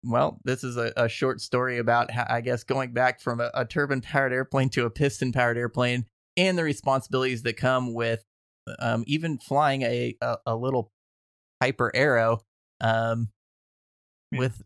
well 0.04 0.40
this 0.44 0.64
is 0.64 0.78
a, 0.78 0.92
a 0.98 1.08
short 1.08 1.42
story 1.42 1.78
about 1.78 2.12
how 2.12 2.26
i 2.30 2.42
guess 2.42 2.64
going 2.64 2.92
back 2.92 3.22
from 3.22 3.40
a, 3.40 3.50
a 3.54 3.66
turbine 3.66 4.02
powered 4.02 4.34
airplane 4.34 4.70
to 4.70 4.86
a 4.86 4.90
piston 4.90 5.32
powered 5.32 5.58
airplane 5.58 6.06
and 6.36 6.58
the 6.58 6.64
responsibilities 6.64 7.44
that 7.44 7.58
come 7.58 7.94
with 7.94 8.24
um, 8.80 9.04
even 9.08 9.38
flying 9.38 9.82
a, 9.82 10.16
a 10.22 10.38
a 10.48 10.56
little 10.56 10.92
Piper 11.60 11.92
Arrow 11.96 12.40
um 12.82 13.30
Yeah. 14.32 14.40
with 14.40 14.62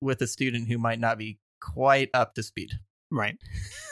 with 0.00 0.22
a 0.22 0.26
student 0.26 0.68
who 0.68 0.78
might 0.78 0.98
not 1.00 1.18
be 1.18 1.38
quite 1.60 2.10
up 2.14 2.34
to 2.34 2.42
speed 2.42 2.70
Right. 3.12 3.36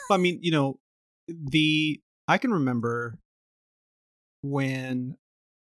Well, 0.09 0.17
I 0.17 0.21
mean, 0.21 0.39
you 0.41 0.51
know, 0.51 0.79
the 1.27 2.01
I 2.29 2.37
can 2.37 2.51
remember 2.51 3.17
when 4.43 5.17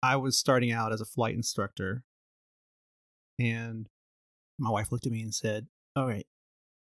I 0.02 0.16
was 0.16 0.38
starting 0.38 0.72
out 0.72 0.90
as 0.90 1.02
a 1.02 1.04
flight 1.04 1.34
instructor 1.34 2.02
and 3.38 3.90
my 4.58 4.70
wife 4.70 4.90
looked 4.90 5.04
at 5.04 5.12
me 5.12 5.20
and 5.20 5.34
said, 5.34 5.66
"All 5.94 6.06
right, 6.06 6.26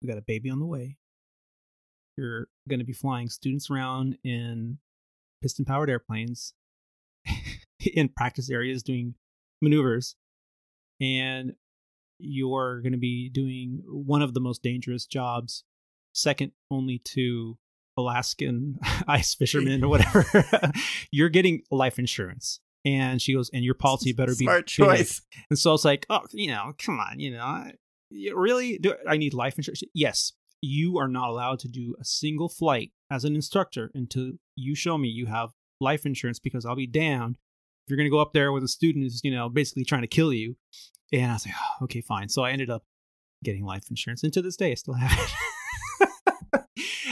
we 0.01 0.07
got 0.07 0.18
a 0.18 0.22
baby 0.22 0.49
on 0.49 0.60
the 0.60 0.66
way. 0.66 0.95
You're 2.16 2.47
going 2.70 2.80
to 2.80 2.86
be 2.86 2.93
flying 2.93 3.28
students 3.28 3.70
around 3.70 4.18
in 4.24 4.78
piston 5.41 5.66
powered 5.66 5.89
airplanes 5.89 6.53
in 7.93 8.07
practice 8.07 8.49
areas 8.49 8.82
doing 8.82 9.16
maneuvers 9.62 10.16
and 11.01 11.51
you're 12.18 12.80
going 12.82 12.93
to 12.93 12.97
be 12.97 13.30
doing 13.30 13.82
one 13.88 14.22
of 14.22 14.34
the 14.34 14.39
most 14.39 14.64
dangerous 14.64 15.05
jobs 15.05 15.66
second 16.14 16.53
only 16.72 16.99
to 16.99 17.57
Alaskan 18.00 18.80
ice 19.08 19.34
fishermen 19.39 19.84
or 19.84 19.89
whatever. 19.89 20.26
You're 21.12 21.30
getting 21.30 21.64
life 21.72 22.00
insurance. 22.00 22.60
And 22.86 23.22
she 23.22 23.34
goes, 23.34 23.50
and 23.54 23.66
your 23.66 23.74
policy 23.74 24.14
better 24.14 24.32
be 24.32 24.45
smart 24.45 24.66
big." 24.66 24.68
choice 24.68 25.22
And 25.50 25.60
so 25.60 25.74
it's 25.74 25.84
like, 25.84 26.06
oh, 26.10 26.22
you 26.32 26.47
know, 26.47 26.74
come 26.78 26.97
on, 26.97 27.20
you 27.20 27.32
know, 27.32 27.43
I, 27.43 27.74
really 28.34 28.78
do 28.78 28.95
I 29.08 29.18
need 29.18 29.34
life 29.34 29.58
insurance? 29.58 29.84
Yes, 29.93 30.32
you 30.62 30.97
are 30.97 31.10
not 31.10 31.30
allowed 31.30 31.60
to 31.60 31.68
do 31.68 31.95
a 32.00 32.06
single 32.06 32.47
flight 32.47 32.91
as 33.12 33.26
an 33.26 33.36
instructor 33.36 33.91
until 33.93 34.32
you 34.56 34.76
show 34.76 34.97
me 34.97 35.10
you 35.10 35.26
have 35.26 35.52
life 35.82 36.06
insurance 36.06 36.39
because 36.39 36.66
I'll 36.66 36.76
be 36.76 36.88
damned 36.88 37.36
if 37.36 37.91
you're 37.91 37.97
going 37.97 38.06
to 38.06 38.12
go 38.12 38.20
up 38.20 38.34
there 38.34 38.52
with 38.52 38.64
a 38.64 38.68
student 38.68 39.04
who's, 39.04 39.22
you 39.24 39.32
know, 39.32 39.50
basically 39.50 39.84
trying 39.84 40.02
to 40.02 40.08
kill 40.08 40.34
you. 40.34 40.56
And 41.12 41.32
I 41.32 41.34
was 41.34 41.45
like, 41.45 41.56
oh, 41.58 41.86
okay, 41.86 42.02
fine. 42.02 42.30
So 42.30 42.43
I 42.43 42.52
ended 42.52 42.70
up 42.70 42.84
getting 43.43 43.66
life 43.66 43.89
insurance, 43.89 44.24
and 44.24 44.34
to 44.34 44.41
this 44.41 44.58
day, 44.58 44.72
I 44.72 44.76
still 44.76 44.93
have 44.93 45.18
it. 45.18 45.32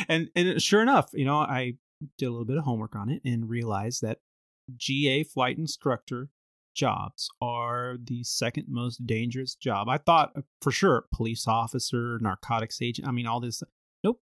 And 0.08 0.30
and 0.36 0.62
sure 0.62 0.82
enough, 0.82 1.10
you 1.14 1.26
know, 1.26 1.38
I 1.38 1.74
did 2.18 2.28
a 2.28 2.30
little 2.30 2.46
bit 2.46 2.58
of 2.58 2.64
homework 2.64 2.96
on 2.96 3.10
it 3.10 3.22
and 3.26 3.50
realized 3.50 4.02
that 4.02 4.20
GA 4.76 5.24
flight 5.24 5.58
instructor 5.58 6.30
jobs 6.76 7.30
are 7.42 7.98
the 8.02 8.24
second 8.24 8.66
most 8.70 9.06
dangerous 9.06 9.56
job. 9.56 9.90
I 9.90 9.98
thought 9.98 10.32
uh, 10.36 10.42
for 10.62 10.72
sure 10.72 11.06
police 11.14 11.48
officer, 11.48 12.20
narcotics 12.22 12.82
agent, 12.82 13.08
I 13.08 13.12
mean 13.12 13.28
all 13.28 13.40
this. 13.40 13.64
Nope. 14.04 14.22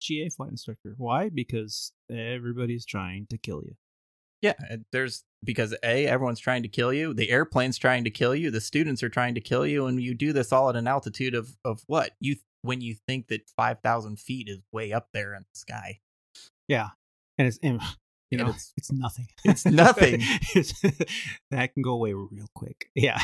GA 0.00 0.28
flight 0.28 0.50
instructor. 0.50 0.94
Why? 0.98 1.30
Because 1.30 1.92
everybody's 2.10 2.84
trying 2.84 3.26
to 3.30 3.38
kill 3.38 3.62
you. 3.64 3.76
Yeah, 4.42 4.54
uh, 4.70 4.76
there's 4.92 5.24
because 5.44 5.74
a 5.84 6.06
everyone's 6.06 6.40
trying 6.40 6.62
to 6.62 6.68
kill 6.68 6.92
you, 6.92 7.12
the 7.12 7.30
airplane's 7.30 7.78
trying 7.78 8.04
to 8.04 8.10
kill 8.10 8.34
you, 8.34 8.50
the 8.50 8.60
students 8.60 9.02
are 9.02 9.10
trying 9.10 9.34
to 9.34 9.40
kill 9.40 9.66
you, 9.66 9.86
and 9.86 10.00
you 10.02 10.14
do 10.14 10.32
this 10.32 10.52
all 10.52 10.70
at 10.70 10.76
an 10.76 10.86
altitude 10.86 11.34
of 11.34 11.56
of 11.64 11.82
what 11.86 12.12
you 12.20 12.36
when 12.62 12.80
you 12.80 12.94
think 13.06 13.28
that 13.28 13.48
five 13.56 13.80
thousand 13.80 14.18
feet 14.18 14.48
is 14.48 14.58
way 14.72 14.92
up 14.92 15.08
there 15.12 15.34
in 15.34 15.42
the 15.42 15.58
sky. 15.58 16.00
Yeah. 16.68 16.88
And 17.38 17.48
it's 17.48 17.58
and, 17.62 17.80
you 18.30 18.38
know 18.38 18.44
it's- 18.44 18.72
it's, 18.76 18.92
nothing. 18.92 19.26
it's 19.44 19.64
nothing. 19.66 20.20
It's- 20.54 20.80
that 21.50 21.74
can 21.74 21.82
go 21.82 21.92
away 21.92 22.12
real 22.12 22.48
quick. 22.54 22.88
Yeah. 22.94 23.20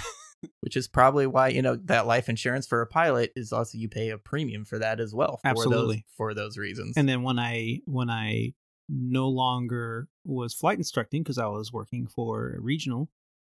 Which 0.60 0.76
is 0.76 0.86
probably 0.86 1.26
why 1.26 1.48
you 1.48 1.62
know 1.62 1.76
that 1.84 2.06
life 2.06 2.28
insurance 2.28 2.66
for 2.66 2.82
a 2.82 2.86
pilot 2.86 3.32
is 3.36 3.52
also 3.52 3.78
you 3.78 3.88
pay 3.88 4.10
a 4.10 4.18
premium 4.18 4.64
for 4.64 4.78
that 4.78 5.00
as 5.00 5.14
well. 5.14 5.38
For 5.38 5.48
Absolutely. 5.48 5.96
those, 5.96 6.02
for 6.16 6.34
those 6.34 6.58
reasons. 6.58 6.94
And 6.96 7.08
then 7.08 7.22
when 7.22 7.38
I 7.38 7.80
when 7.86 8.10
I 8.10 8.52
no 8.88 9.28
longer 9.28 10.08
was 10.24 10.54
flight 10.54 10.78
instructing 10.78 11.22
because 11.22 11.38
I 11.38 11.46
was 11.46 11.72
working 11.72 12.06
for 12.06 12.54
a 12.54 12.60
regional 12.60 13.08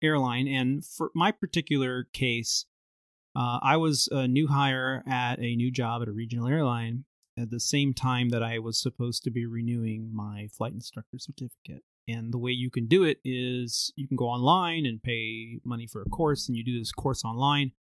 airline, 0.03 0.47
and 0.47 0.85
for 0.85 1.11
my 1.15 1.33
particular 1.33 2.09
case, 2.13 2.65
Uh, 3.39 3.61
I 3.63 3.77
was 3.77 4.09
a 4.11 4.27
new 4.27 4.49
hire 4.49 5.05
at 5.09 5.39
a 5.39 5.55
new 5.55 5.71
job 5.71 6.03
at 6.03 6.09
a 6.09 6.13
regional 6.13 6.49
airline 6.49 7.05
at 7.39 7.51
the 7.51 7.61
same 7.61 7.95
time 7.95 8.31
that 8.31 8.43
I 8.43 8.59
was 8.59 8.81
supposed 8.83 9.23
to 9.23 9.31
be 9.31 9.47
renewing 9.47 10.11
my 10.13 10.49
flight 10.51 10.73
instructor 10.73 11.19
certificate. 11.19 11.85
And 12.09 12.35
the 12.35 12.39
way 12.39 12.51
you 12.51 12.69
can 12.69 12.89
do 12.89 13.05
it 13.05 13.19
is 13.25 13.93
you 13.95 14.09
can 14.09 14.17
go 14.17 14.25
online 14.25 14.87
and 14.87 15.01
pay 15.01 15.61
money 15.65 15.87
for 15.87 16.03
a 16.03 16.09
course, 16.09 16.49
and 16.49 16.57
you 16.57 16.65
do 16.65 16.77
this 16.77 16.91
course 16.91 17.25
online. 17.25 17.73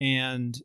And 0.00 0.56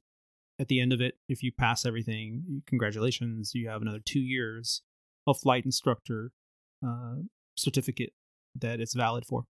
at 0.60 0.68
the 0.68 0.82
end 0.82 0.94
of 0.94 1.02
it, 1.02 1.16
if 1.28 1.42
you 1.42 1.52
pass 1.52 1.84
everything, 1.84 2.62
congratulations, 2.68 3.56
you 3.56 3.70
have 3.70 3.82
another 3.82 4.02
two 4.06 4.20
years 4.20 4.84
of 5.26 5.40
flight 5.40 5.66
instructor 5.66 6.32
uh, 6.86 7.16
certificate 7.56 8.14
that 8.56 8.80
it's 8.82 8.94
valid 8.94 9.26
for. 9.26 9.46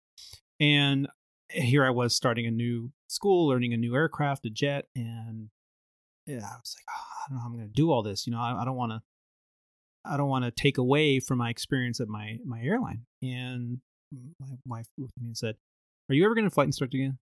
And 0.60 1.08
here 1.50 1.86
I 1.86 1.90
was 1.90 2.16
starting 2.16 2.46
a 2.46 2.52
new 2.52 2.92
school, 3.08 3.48
learning 3.48 3.74
a 3.74 3.78
new 3.78 3.96
aircraft, 3.96 4.46
a 4.46 4.50
jet, 4.50 4.88
and 4.96 5.50
yeah, 6.26 6.38
I 6.38 6.58
was 6.58 6.76
like, 6.78 6.86
oh, 6.90 7.04
I 7.26 7.30
don't 7.30 7.36
know 7.38 7.42
how 7.42 7.48
I'm 7.48 7.54
going 7.54 7.68
to 7.68 7.74
do 7.74 7.92
all 7.92 8.04
this. 8.04 8.26
You 8.26 8.32
know, 8.32 8.40
I, 8.40 8.62
I 8.62 8.66
don't 8.66 8.76
want 8.76 8.92
to, 8.92 9.02
I 10.06 10.18
don't 10.18 10.30
want 10.30 10.46
to 10.46 10.52
take 10.52 10.78
away 10.78 11.20
from 11.20 11.38
my 11.38 11.50
experience 11.50 12.00
at 12.00 12.08
my 12.08 12.38
my 12.46 12.62
airline. 12.62 13.06
And 13.22 13.80
my 14.40 14.48
wife 14.66 14.88
looked 14.98 15.14
at 15.18 15.22
me 15.22 15.28
and 15.28 15.38
said, 15.38 15.56
"Are 16.10 16.16
you 16.16 16.26
ever 16.26 16.36
going 16.36 16.46
to 16.46 16.52
flight 16.52 16.68
instruct 16.68 16.94
again?" 16.94 17.18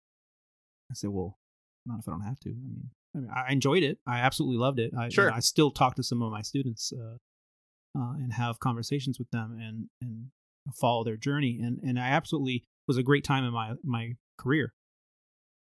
I 0.91 0.93
said, 0.93 1.09
"Well, 1.09 1.37
not 1.85 1.99
if 1.99 2.07
I 2.07 2.11
don't 2.11 2.21
have 2.21 2.39
to. 2.41 2.49
I 2.49 2.53
mean, 2.53 2.89
I, 3.15 3.19
mean, 3.19 3.29
I 3.33 3.51
enjoyed 3.51 3.83
it. 3.83 3.97
I 4.07 4.19
absolutely 4.19 4.57
loved 4.57 4.79
it. 4.79 4.93
I, 4.97 5.09
sure. 5.09 5.31
I 5.31 5.39
still 5.39 5.71
talk 5.71 5.95
to 5.95 6.03
some 6.03 6.21
of 6.21 6.31
my 6.31 6.41
students 6.41 6.93
uh, 6.93 7.17
uh, 7.97 8.13
and 8.13 8.33
have 8.33 8.59
conversations 8.59 9.19
with 9.19 9.29
them 9.31 9.57
and 9.59 9.87
and 10.01 10.27
follow 10.75 11.03
their 11.03 11.17
journey. 11.17 11.59
And 11.61 11.79
and 11.83 11.99
I 11.99 12.09
absolutely 12.09 12.63
was 12.91 12.97
a 12.97 13.03
great 13.03 13.23
time 13.23 13.43
in 13.43 13.53
my 13.53 13.73
my 13.83 14.13
career. 14.37 14.73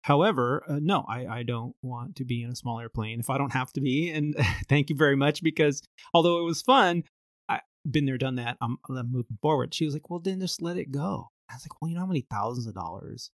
However, 0.03 0.64
uh, 0.66 0.78
no, 0.81 1.05
I, 1.09 1.26
I 1.26 1.43
don't 1.43 1.74
want 1.83 2.16
to 2.16 2.24
be 2.24 2.43
in 2.43 2.51
a 2.51 2.57
small 2.57 2.81
airplane 2.81 3.20
if 3.20 3.28
I 3.28 3.37
don't 3.37 3.53
have 3.53 3.72
to 3.74 3.81
be. 3.81 4.11
And 4.11 4.35
thank 4.68 4.89
you 4.89 4.97
very 4.97 5.16
much 5.16 5.43
because 5.43 5.83
although 6.14 6.41
it 6.41 6.45
was 6.45 6.62
fun, 6.62 7.05
I've 7.49 7.61
been 7.89 8.07
there, 8.07 8.16
done 8.16 8.37
that. 8.37 8.57
I'm, 8.62 8.78
I'm 8.89 9.12
moving 9.12 9.39
forward. 9.43 9.74
She 9.74 9.85
was 9.85 9.95
like, 9.95 10.09
well, 10.09 10.18
then 10.18 10.41
just 10.41 10.62
let 10.62 10.78
it 10.78 10.91
go. 10.91 11.28
I 11.51 11.55
was 11.55 11.64
like, 11.64 11.81
well, 11.81 11.91
you 11.91 11.97
know 11.97 12.03
how 12.03 12.07
many 12.07 12.26
thousands 12.31 12.66
of 12.66 12.74
dollars 12.74 13.31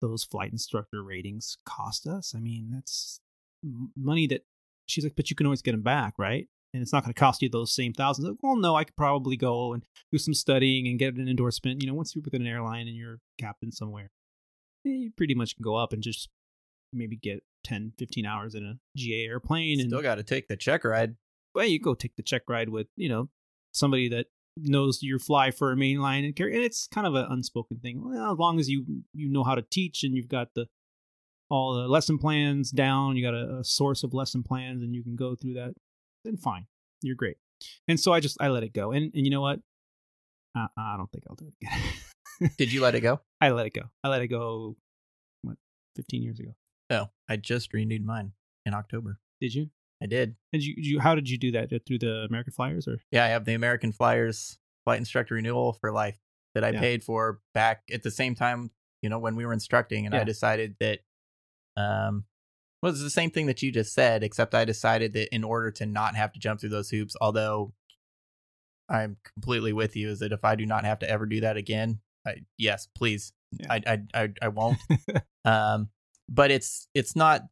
those 0.00 0.24
flight 0.24 0.52
instructor 0.52 1.02
ratings 1.02 1.58
cost 1.66 2.06
us? 2.06 2.34
I 2.34 2.40
mean, 2.40 2.70
that's 2.72 3.20
money 3.94 4.26
that 4.28 4.46
she's 4.86 5.04
like, 5.04 5.16
but 5.16 5.28
you 5.28 5.36
can 5.36 5.46
always 5.46 5.62
get 5.62 5.72
them 5.72 5.82
back, 5.82 6.14
right? 6.16 6.48
And 6.72 6.82
it's 6.82 6.92
not 6.92 7.02
going 7.02 7.12
to 7.12 7.18
cost 7.18 7.42
you 7.42 7.48
those 7.48 7.74
same 7.74 7.92
thousands. 7.92 8.28
Like, 8.28 8.38
well, 8.42 8.56
no, 8.56 8.76
I 8.76 8.84
could 8.84 8.96
probably 8.96 9.36
go 9.36 9.72
and 9.72 9.82
do 10.12 10.18
some 10.18 10.34
studying 10.34 10.86
and 10.86 10.98
get 10.98 11.16
an 11.16 11.28
endorsement. 11.28 11.82
You 11.82 11.88
know, 11.88 11.94
once 11.94 12.14
you're 12.14 12.22
with 12.22 12.34
an 12.34 12.46
airline 12.46 12.86
and 12.86 12.96
you're 12.96 13.18
captain 13.38 13.72
somewhere, 13.72 14.10
eh, 14.86 14.90
you 14.90 15.10
pretty 15.16 15.34
much 15.34 15.56
can 15.56 15.64
go 15.64 15.74
up 15.74 15.92
and 15.92 16.02
just 16.02 16.28
maybe 16.92 17.16
get 17.16 17.42
10, 17.64 17.94
15 17.98 18.24
hours 18.24 18.54
in 18.54 18.64
a 18.64 18.74
GA 18.96 19.24
airplane. 19.24 19.76
Still 19.76 19.84
and 19.84 19.90
still 19.90 20.02
got 20.02 20.16
to 20.16 20.22
take 20.22 20.46
the 20.46 20.56
check 20.56 20.84
ride. 20.84 21.16
Well, 21.54 21.66
you 21.66 21.80
go 21.80 21.94
take 21.94 22.14
the 22.16 22.22
check 22.22 22.42
ride 22.48 22.68
with, 22.68 22.86
you 22.96 23.08
know, 23.08 23.28
somebody 23.72 24.08
that 24.10 24.26
knows 24.56 25.02
you 25.02 25.18
fly 25.18 25.50
for 25.50 25.72
a 25.72 25.76
mainline 25.76 26.24
and 26.24 26.34
carry. 26.34 26.54
And 26.54 26.64
it's 26.64 26.86
kind 26.86 27.06
of 27.06 27.14
an 27.14 27.26
unspoken 27.30 27.78
thing. 27.78 28.02
Well, 28.04 28.32
as 28.32 28.38
long 28.38 28.60
as 28.60 28.68
you 28.68 28.84
you 29.12 29.28
know 29.28 29.44
how 29.44 29.54
to 29.54 29.62
teach 29.62 30.02
and 30.02 30.14
you've 30.14 30.28
got 30.28 30.48
the 30.54 30.66
all 31.48 31.74
the 31.74 31.88
lesson 31.88 32.18
plans 32.18 32.70
down, 32.70 33.16
you 33.16 33.24
got 33.24 33.34
a, 33.34 33.58
a 33.58 33.64
source 33.64 34.04
of 34.04 34.14
lesson 34.14 34.42
plans, 34.42 34.82
and 34.82 34.94
you 34.94 35.02
can 35.02 35.16
go 35.16 35.34
through 35.34 35.54
that. 35.54 35.74
Then 36.24 36.36
fine, 36.36 36.66
you're 37.02 37.16
great. 37.16 37.36
And 37.88 37.98
so 37.98 38.12
I 38.12 38.20
just 38.20 38.36
I 38.40 38.48
let 38.48 38.62
it 38.62 38.72
go. 38.72 38.92
And 38.92 39.12
and 39.14 39.24
you 39.24 39.30
know 39.30 39.40
what? 39.40 39.60
I, 40.56 40.66
I 40.76 40.96
don't 40.96 41.10
think 41.12 41.24
I'll 41.28 41.36
do 41.36 41.46
it 41.46 41.54
again. 41.62 42.52
Did 42.58 42.72
you 42.72 42.80
let 42.80 42.94
it 42.94 43.00
go? 43.00 43.20
I 43.40 43.50
let 43.50 43.66
it 43.66 43.74
go. 43.74 43.82
I 44.02 44.08
let 44.08 44.22
it 44.22 44.28
go. 44.28 44.76
What, 45.42 45.56
fifteen 45.96 46.22
years 46.22 46.40
ago? 46.40 46.54
Oh, 46.90 47.08
I 47.28 47.36
just 47.36 47.72
renewed 47.72 48.04
mine 48.04 48.32
in 48.66 48.74
October. 48.74 49.18
Did 49.40 49.54
you? 49.54 49.70
I 50.02 50.06
did. 50.06 50.36
Did 50.52 50.64
you, 50.64 50.74
you? 50.76 51.00
How 51.00 51.14
did 51.14 51.28
you 51.28 51.36
do 51.38 51.52
that? 51.52 51.68
Through 51.86 51.98
the 51.98 52.26
American 52.28 52.52
Flyers, 52.52 52.88
or? 52.88 52.98
Yeah, 53.12 53.24
I 53.24 53.28
have 53.28 53.44
the 53.44 53.54
American 53.54 53.92
Flyers 53.92 54.58
flight 54.84 54.98
instructor 54.98 55.34
renewal 55.34 55.74
for 55.74 55.92
life 55.92 56.18
that 56.54 56.64
I 56.64 56.70
Yeah. 56.70 56.80
paid 56.80 57.04
for 57.04 57.40
back 57.52 57.82
at 57.92 58.02
the 58.02 58.10
same 58.10 58.34
time. 58.34 58.70
You 59.02 59.10
know, 59.10 59.18
when 59.18 59.36
we 59.36 59.44
were 59.46 59.52
instructing, 59.52 60.06
and 60.06 60.14
I 60.14 60.24
decided 60.24 60.76
that 60.80 61.00
um 61.76 62.24
well, 62.82 62.92
it's 62.92 63.02
the 63.02 63.10
same 63.10 63.30
thing 63.30 63.46
that 63.46 63.62
you 63.62 63.70
just 63.70 63.92
said, 63.92 64.22
except 64.22 64.54
I 64.54 64.64
decided 64.64 65.12
that 65.14 65.34
in 65.34 65.44
order 65.44 65.70
to 65.72 65.86
not 65.86 66.14
have 66.16 66.32
to 66.32 66.40
jump 66.40 66.60
through 66.60 66.70
those 66.70 66.90
hoops, 66.90 67.16
although 67.20 67.72
I'm 68.88 69.16
completely 69.34 69.72
with 69.72 69.96
you, 69.96 70.08
is 70.08 70.20
that 70.20 70.32
if 70.32 70.44
I 70.44 70.54
do 70.54 70.66
not 70.66 70.84
have 70.84 70.98
to 71.00 71.10
ever 71.10 71.26
do 71.26 71.40
that 71.40 71.56
again, 71.56 72.00
I, 72.26 72.36
yes, 72.58 72.88
please, 72.94 73.32
Yeah. 73.52 73.66
I, 73.70 73.82
I 73.86 74.22
I 74.22 74.28
I 74.42 74.48
won't. 74.48 74.78
um, 75.44 75.88
but 76.28 76.50
it's 76.50 76.88
it's 76.94 77.16
not 77.16 77.42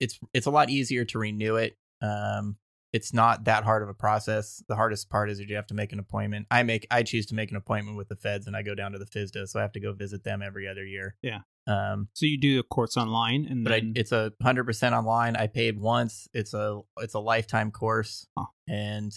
it's 0.00 0.18
it's 0.34 0.46
a 0.46 0.50
lot 0.50 0.70
easier 0.70 1.04
to 1.06 1.18
renew 1.18 1.56
it. 1.56 1.76
Um, 2.02 2.56
it's 2.92 3.12
not 3.12 3.44
that 3.44 3.64
hard 3.64 3.82
of 3.82 3.88
a 3.88 3.94
process. 3.94 4.62
The 4.68 4.76
hardest 4.76 5.10
part 5.10 5.30
is 5.30 5.38
that 5.38 5.48
you 5.48 5.56
have 5.56 5.66
to 5.66 5.74
make 5.74 5.92
an 5.92 5.98
appointment. 5.98 6.46
I 6.50 6.62
make 6.62 6.86
I 6.90 7.02
choose 7.02 7.26
to 7.26 7.34
make 7.34 7.50
an 7.50 7.56
appointment 7.56 7.96
with 7.96 8.08
the 8.08 8.16
feds, 8.16 8.46
and 8.46 8.56
I 8.56 8.62
go 8.62 8.74
down 8.74 8.92
to 8.92 8.98
the 8.98 9.06
FSDO, 9.06 9.48
so 9.48 9.58
I 9.58 9.62
have 9.62 9.72
to 9.72 9.80
go 9.80 9.92
visit 9.92 10.24
them 10.24 10.42
every 10.42 10.66
other 10.68 10.84
year. 10.84 11.16
Yeah. 11.22 11.40
Um, 11.66 12.08
So 12.14 12.26
you 12.26 12.38
do 12.38 12.56
the 12.56 12.62
course 12.62 12.96
online, 12.96 13.46
and 13.46 13.64
but 13.64 13.72
I, 13.72 13.82
it's 13.94 14.12
a 14.12 14.32
hundred 14.42 14.64
percent 14.64 14.94
online. 14.94 15.36
I 15.36 15.46
paid 15.48 15.78
once. 15.78 16.28
It's 16.32 16.54
a 16.54 16.80
it's 16.98 17.14
a 17.14 17.20
lifetime 17.20 17.70
course, 17.70 18.26
Huh. 18.38 18.46
and 18.68 19.12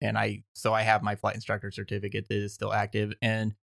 and 0.00 0.18
I 0.18 0.42
so 0.54 0.74
I 0.74 0.82
have 0.82 1.02
my 1.02 1.14
flight 1.16 1.34
instructor 1.36 1.70
certificate 1.70 2.26
that 2.28 2.36
is 2.36 2.54
still 2.54 2.72
active, 2.72 3.12
and 3.22 3.54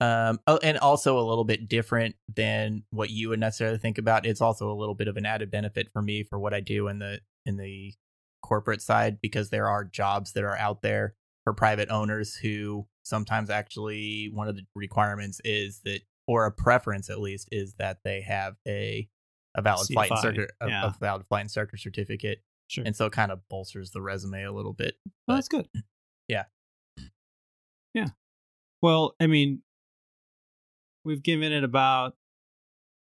um 0.00 0.40
oh, 0.48 0.58
and 0.62 0.78
also 0.78 1.18
a 1.18 1.22
little 1.22 1.44
bit 1.44 1.68
different 1.68 2.16
than 2.34 2.82
what 2.90 3.10
you 3.10 3.28
would 3.28 3.40
necessarily 3.40 3.78
think 3.78 3.98
about. 3.98 4.26
It's 4.26 4.40
also 4.40 4.70
a 4.70 4.74
little 4.74 4.94
bit 4.96 5.08
of 5.08 5.16
an 5.16 5.24
added 5.26 5.50
benefit 5.50 5.88
for 5.92 6.02
me 6.02 6.24
for 6.24 6.38
what 6.38 6.52
I 6.52 6.60
do 6.60 6.88
in 6.88 6.98
the 6.98 7.20
in 7.46 7.56
the 7.56 7.94
corporate 8.42 8.82
side 8.82 9.20
because 9.20 9.50
there 9.50 9.68
are 9.68 9.84
jobs 9.84 10.32
that 10.32 10.42
are 10.42 10.56
out 10.56 10.82
there 10.82 11.14
for 11.44 11.52
private 11.52 11.90
owners 11.90 12.34
who 12.34 12.86
sometimes 13.04 13.50
actually 13.50 14.30
one 14.32 14.48
of 14.48 14.56
the 14.56 14.62
requirements 14.74 15.40
is 15.44 15.80
that 15.84 16.00
or 16.26 16.46
a 16.46 16.52
preference 16.52 17.10
at 17.10 17.20
least 17.20 17.48
is 17.52 17.74
that 17.74 17.98
they 18.04 18.20
have 18.22 18.56
a 18.66 19.08
a 19.54 19.62
valid 19.62 19.86
flight 19.92 20.10
CFI, 20.10 20.14
instructor 20.14 20.48
a, 20.60 20.68
yeah. 20.68 20.86
a 20.86 20.94
valid 20.98 21.26
flight 21.26 21.42
instructor 21.42 21.76
certificate 21.76 22.42
sure. 22.68 22.84
and 22.86 22.96
so 22.96 23.06
it 23.06 23.12
kind 23.12 23.30
of 23.30 23.40
bolsters 23.50 23.90
the 23.90 24.00
resume 24.00 24.42
a 24.42 24.52
little 24.52 24.72
bit 24.72 24.96
oh, 25.06 25.10
well, 25.28 25.36
that's 25.36 25.48
good. 25.48 25.68
Yeah. 26.28 26.44
Yeah. 27.94 28.08
Well, 28.80 29.14
I 29.20 29.26
mean, 29.26 29.62
we've 31.04 31.22
given 31.22 31.52
it 31.52 31.64
about 31.64 32.14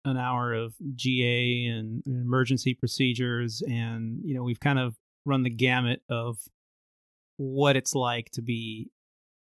an 0.04 0.16
hour 0.16 0.52
of 0.52 0.74
GA 0.94 1.66
and 1.66 2.02
emergency 2.06 2.74
procedures, 2.74 3.62
and 3.62 4.20
you 4.24 4.34
know, 4.34 4.42
we've 4.42 4.61
kind 4.61 4.78
of 4.78 4.96
run 5.24 5.42
the 5.42 5.50
gamut 5.50 6.02
of 6.09 6.38
what 7.36 7.76
it's 7.76 7.94
like 7.94 8.30
to 8.32 8.42
be 8.42 8.90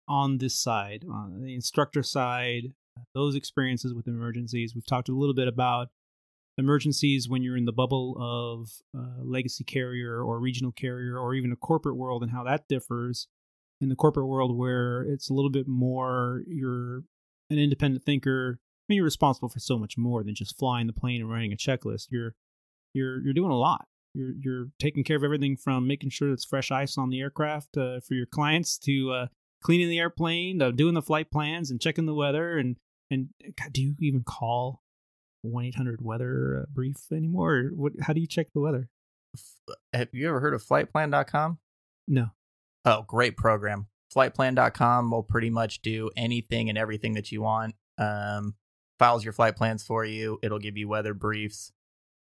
on 0.08 0.38
this 0.40 0.56
side, 0.56 1.06
on 1.10 1.42
the 1.42 1.54
instructor 1.54 2.02
side, 2.02 2.74
those 3.14 3.36
experiences 3.36 3.94
with 3.94 4.08
emergencies. 4.08 4.74
We've 4.76 4.86
talked 4.86 5.10
a 5.10 5.14
little 5.14 5.36
bit 5.36 5.48
about 5.48 5.90
emergencies 6.60 7.28
when 7.28 7.42
you're 7.42 7.58
in 7.58 7.66
the 7.66 7.72
bubble 7.72 8.16
of 8.20 8.70
uh, 8.96 9.24
legacy 9.24 9.64
carrier 9.64 10.22
or 10.22 10.40
regional 10.40 10.72
carrier 10.72 11.18
or 11.18 11.34
even 11.34 11.52
a 11.52 11.56
corporate 11.56 11.96
world 11.96 12.22
and 12.22 12.32
how 12.32 12.44
that 12.44 12.68
differs 12.68 13.28
in 13.82 13.90
the 13.90 13.96
corporate 13.96 14.28
world 14.28 14.56
where 14.56 15.02
it's 15.02 15.30
a 15.30 15.34
little 15.34 15.50
bit 15.50 15.68
more 15.68 16.44
you're 16.48 17.04
an 17.50 17.58
independent 17.58 18.04
thinker 18.04 18.60
I 18.60 18.84
mean, 18.90 18.98
you're 18.98 19.06
responsible 19.06 19.50
for 19.50 19.60
so 19.60 19.78
much 19.78 19.98
more 19.98 20.24
than 20.24 20.36
just 20.36 20.58
flying 20.58 20.88
the 20.88 20.94
plane 20.94 21.22
and 21.22 21.32
running 21.32 21.54
a 21.54 21.56
checklist 21.56 22.08
you're 22.10 22.36
you're 22.94 23.22
you're 23.22 23.34
doing 23.34 23.52
a 23.52 23.58
lot 23.58 23.88
you're 24.14 24.34
you're 24.40 24.66
taking 24.80 25.04
care 25.04 25.16
of 25.16 25.24
everything 25.24 25.56
from 25.56 25.88
making 25.88 26.10
sure 26.10 26.28
there's 26.28 26.46
fresh 26.46 26.72
ice 26.72 26.98
on 26.98 27.10
the 27.10 27.22
aircraft 27.22 27.78
uh, 27.78 28.00
for 28.02 28.16
your 28.16 28.26
clients 28.26 28.78
to 28.78 29.12
uh, 29.12 29.28
cleaning 29.64 29.90
the 29.90 30.00
airplane 30.00 30.60
to 30.60 30.72
doing 30.72 30.94
the 30.94 31.02
flight 31.02 31.32
plans 31.32 31.72
and 31.72 31.80
checking 31.80 32.06
the 32.06 32.14
weather 32.14 32.58
and 32.58 32.76
and 33.12 33.30
God, 33.58 33.74
do 33.74 33.82
you 33.82 33.96
even 34.00 34.24
call 34.24 34.82
1-800 35.46 36.02
weather 36.02 36.62
uh, 36.64 36.66
brief 36.72 36.98
anymore 37.12 37.56
or 37.56 37.64
what 37.76 37.94
how 38.02 38.14
do 38.14 38.20
you 38.20 38.28
check 38.28 38.48
the 38.54 38.60
weather 38.60 38.90
have 39.94 40.10
you 40.12 40.28
ever 40.28 40.40
heard 40.42 40.54
of 40.54 40.64
flightplan.com 40.64 41.60
no 42.08 42.28
oh 42.86 43.04
great 43.08 43.38
program 43.38 43.88
flightplan.com 44.14 45.12
will 45.12 45.24
pretty 45.24 45.50
much 45.50 45.82
do 45.82 46.10
anything 46.18 46.68
and 46.70 46.78
everything 46.78 47.14
that 47.14 47.32
you 47.32 47.42
want 47.42 47.76
um 47.98 48.56
files 48.98 49.24
your 49.24 49.34
flight 49.34 49.56
plans 49.56 49.84
for 49.84 50.04
you 50.04 50.40
it'll 50.44 50.60
give 50.60 50.78
you 50.78 50.88
weather 50.88 51.14
briefs 51.14 51.72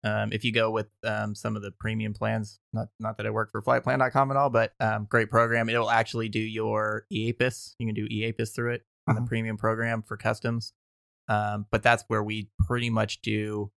um, 0.04 0.32
if 0.32 0.44
you 0.44 0.52
go 0.52 0.70
with 0.70 0.86
um, 1.02 1.34
some 1.34 1.56
of 1.56 1.62
the 1.62 1.72
premium 1.72 2.14
plans, 2.14 2.60
not 2.72 2.86
not 3.00 3.16
that 3.16 3.26
I 3.26 3.30
work 3.30 3.50
for 3.50 3.60
flightplan.com 3.60 4.30
at 4.30 4.36
all, 4.36 4.48
but 4.48 4.72
um, 4.78 5.08
great 5.10 5.28
program. 5.28 5.68
It'll 5.68 5.90
actually 5.90 6.28
do 6.28 6.38
your 6.38 7.04
eAPIS. 7.12 7.74
You 7.80 7.86
can 7.86 7.96
do 7.96 8.06
eAPIS 8.08 8.54
through 8.54 8.74
it 8.74 8.84
on 9.08 9.16
Uh-huh. 9.16 9.24
the 9.24 9.28
premium 9.28 9.56
program 9.56 10.02
for 10.02 10.16
customs. 10.16 10.72
Um, 11.28 11.66
but 11.70 11.82
that's 11.82 12.04
where 12.08 12.22
we 12.22 12.50
pretty 12.66 12.90
much 12.90 13.20
do 13.20 13.70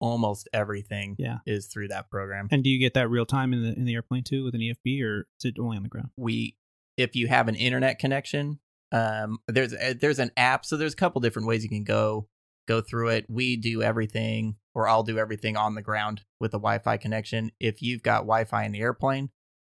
almost 0.00 0.48
everything. 0.52 1.16
Yeah. 1.18 1.38
is 1.46 1.66
through 1.66 1.88
that 1.88 2.10
program. 2.10 2.48
and 2.50 2.62
do 2.62 2.70
you 2.70 2.78
get 2.78 2.94
that 2.94 3.10
real 3.10 3.26
time 3.26 3.52
in 3.52 3.62
the 3.62 3.72
in 3.74 3.84
the 3.84 3.94
airplane 3.94 4.22
too 4.22 4.44
with 4.44 4.54
an 4.54 4.60
EFB 4.60 5.02
or 5.02 5.26
is 5.38 5.44
it 5.44 5.58
only 5.58 5.76
on 5.76 5.82
the 5.82 5.88
ground 5.88 6.10
we 6.16 6.56
if 6.96 7.16
you 7.16 7.26
have 7.26 7.48
an 7.48 7.56
internet 7.56 7.98
connection 7.98 8.60
um 8.92 9.38
there's 9.48 9.72
a, 9.72 9.94
there's 9.94 10.20
an 10.20 10.30
app 10.36 10.64
so 10.64 10.76
there's 10.76 10.92
a 10.92 10.96
couple 10.96 11.20
different 11.20 11.48
ways 11.48 11.64
you 11.64 11.68
can 11.68 11.82
go 11.82 12.28
go 12.68 12.80
through 12.80 13.08
it 13.08 13.26
we 13.28 13.56
do 13.56 13.82
everything 13.82 14.54
or 14.78 14.86
I'll 14.86 15.02
do 15.02 15.18
everything 15.18 15.56
on 15.56 15.74
the 15.74 15.82
ground 15.82 16.22
with 16.38 16.54
a 16.54 16.58
Wi-Fi 16.58 16.98
connection. 16.98 17.50
If 17.58 17.82
you've 17.82 18.04
got 18.04 18.18
Wi-Fi 18.18 18.62
in 18.62 18.70
the 18.70 18.78
airplane, 18.78 19.30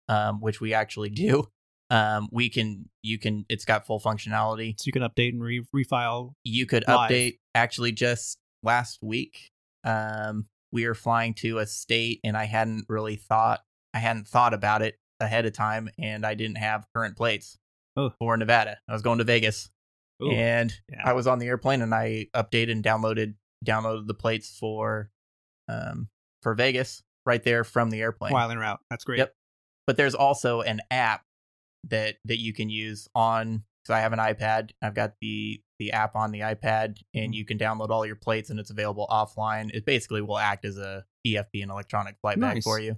um, 0.09 0.41
which 0.41 0.61
we 0.61 0.75
actually 0.75 1.11
do, 1.27 1.45
um, 1.91 2.29
we 2.33 2.49
can 2.49 2.89
you 3.03 3.19
can 3.19 3.45
it's 3.49 3.65
got 3.65 3.87
full 3.87 4.01
functionality. 4.01 4.75
So 4.79 4.85
you 4.87 4.93
can 4.93 5.03
update 5.03 5.31
and 5.31 5.43
re- 5.43 5.65
refile. 5.75 6.33
You 6.45 6.67
could 6.67 6.85
Live. 6.89 7.11
update 7.11 7.39
actually 7.55 7.93
just 7.93 8.39
last 8.63 8.99
week. 9.03 9.51
Um, 9.85 10.47
we 10.73 10.87
were 10.87 10.95
flying 10.95 11.33
to 11.35 11.59
a 11.59 11.67
state 11.67 12.21
and 12.25 12.37
I 12.37 12.45
hadn't 12.45 12.87
really 12.89 13.17
thought 13.17 13.61
I 13.95 13.99
hadn't 13.99 14.27
thought 14.29 14.53
about 14.53 14.83
it 14.83 14.99
ahead 15.21 15.47
of 15.47 15.53
time 15.53 15.89
and 15.99 16.27
I 16.27 16.35
didn't 16.35 16.59
have 16.59 16.87
current 16.95 17.17
plates 17.17 17.57
Oh. 17.97 18.13
for 18.19 18.37
Nevada. 18.37 18.77
I 18.89 18.93
was 18.93 19.01
going 19.03 19.19
to 19.19 19.25
Vegas 19.25 19.71
Ooh, 20.23 20.31
and 20.31 20.73
yeah. 20.91 21.03
I 21.05 21.13
was 21.15 21.27
on 21.27 21.39
the 21.39 21.47
airplane 21.47 21.81
and 21.83 21.95
I 21.95 22.27
updated 22.35 22.73
and 22.73 22.85
downloaded 22.85 23.35
downloaded 23.65 24.07
the 24.07 24.15
plates 24.15 24.57
for 24.59 25.11
um 25.69 26.09
for 26.43 26.55
Vegas 26.55 27.03
right 27.25 27.43
there 27.43 27.65
from 27.65 27.91
the 27.91 28.01
airplane. 28.01 28.33
while 28.33 28.51
en 28.51 28.59
route. 28.59 28.81
That's 28.91 29.05
great. 29.05 29.19
Yep. 29.19 29.33
But 29.87 29.97
there's 29.97 30.15
also 30.15 30.61
an 30.63 30.81
app 30.91 31.23
that 31.91 32.17
that 32.25 32.39
you 32.39 32.53
can 32.53 32.69
use 32.71 33.09
on 33.15 33.65
because 33.83 33.95
I 33.95 34.01
have 34.01 34.13
an 34.13 34.19
iPad. 34.19 34.71
I've 34.83 34.95
got 34.95 35.15
the 35.21 35.63
the 35.79 35.93
app 35.93 36.17
on 36.17 36.31
the 36.33 36.41
iPad 36.41 36.99
and 37.15 37.33
Mhm. 37.33 37.37
you 37.37 37.45
can 37.45 37.59
download 37.59 37.91
all 37.91 38.07
your 38.07 38.17
plates 38.17 38.49
and 38.51 38.59
it's 38.59 38.71
available 38.71 39.07
offline. 39.11 39.71
It 39.75 39.85
basically 39.85 40.23
will 40.23 40.39
act 40.39 40.65
as 40.65 40.79
a 40.79 41.05
EFB, 41.27 41.63
an 41.63 41.71
electronic 41.71 42.17
flight 42.21 42.41
bag 42.41 42.63
for 42.63 42.79
you. 42.81 42.97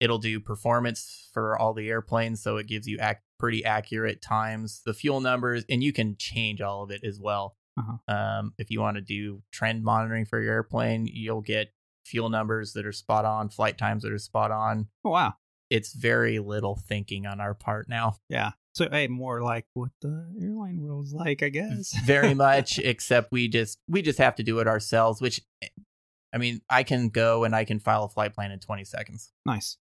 It'll 0.00 0.18
do 0.18 0.38
performance 0.38 1.28
for 1.32 1.58
all 1.58 1.72
the 1.74 1.88
airplanes, 1.88 2.42
so 2.42 2.56
it 2.58 2.66
gives 2.66 2.86
you 2.86 2.98
ac- 3.00 3.18
pretty 3.38 3.64
accurate 3.64 4.20
times, 4.22 4.82
the 4.84 4.92
fuel 4.94 5.20
numbers, 5.20 5.64
and 5.70 5.82
you 5.82 5.92
can 5.92 6.16
change 6.18 6.60
all 6.60 6.82
of 6.82 6.90
it 6.90 7.02
as 7.02 7.18
well. 7.18 7.56
Uh-huh. 7.78 8.14
Um, 8.14 8.54
if 8.58 8.70
you 8.70 8.80
want 8.80 8.96
to 8.96 9.00
do 9.00 9.42
trend 9.52 9.82
monitoring 9.82 10.24
for 10.26 10.40
your 10.40 10.52
airplane, 10.52 11.06
you'll 11.06 11.40
get 11.40 11.72
fuel 12.04 12.28
numbers 12.28 12.74
that 12.74 12.84
are 12.86 12.92
spot 12.92 13.24
on, 13.24 13.48
flight 13.48 13.78
times 13.78 14.02
that 14.02 14.12
are 14.12 14.18
spot 14.18 14.50
on. 14.50 14.88
Oh 15.04 15.10
wow. 15.10 15.34
It's 15.70 15.92
very 15.92 16.38
little 16.38 16.76
thinking 16.88 17.26
on 17.26 17.40
our 17.40 17.54
part 17.54 17.88
now. 17.88 18.16
Yeah. 18.28 18.52
So 18.74 18.88
hey, 18.90 19.08
more 19.08 19.42
like 19.42 19.66
what 19.74 19.90
the 20.00 20.26
airline 20.40 20.80
world's 20.80 21.12
like, 21.12 21.42
I 21.42 21.48
guess. 21.48 21.92
very 22.04 22.32
much 22.46 22.78
except 22.78 23.32
we 23.32 23.48
just 23.48 23.78
we 23.88 24.02
just 24.02 24.18
have 24.18 24.36
to 24.36 24.42
do 24.44 24.60
it 24.60 24.68
ourselves 24.68 25.20
which 25.20 25.40
eh, 25.62 25.66
i 26.32 26.38
mean 26.38 26.60
i 26.70 26.82
can 26.84 27.08
go 27.08 27.42
and 27.44 27.56
i 27.56 27.64
can 27.64 27.80
file 27.80 28.04
a 28.04 28.08
flight 28.08 28.34
plan 28.34 28.52
in 28.52 28.60
20 28.60 28.84
seconds 28.84 29.32
nice. 29.46 29.78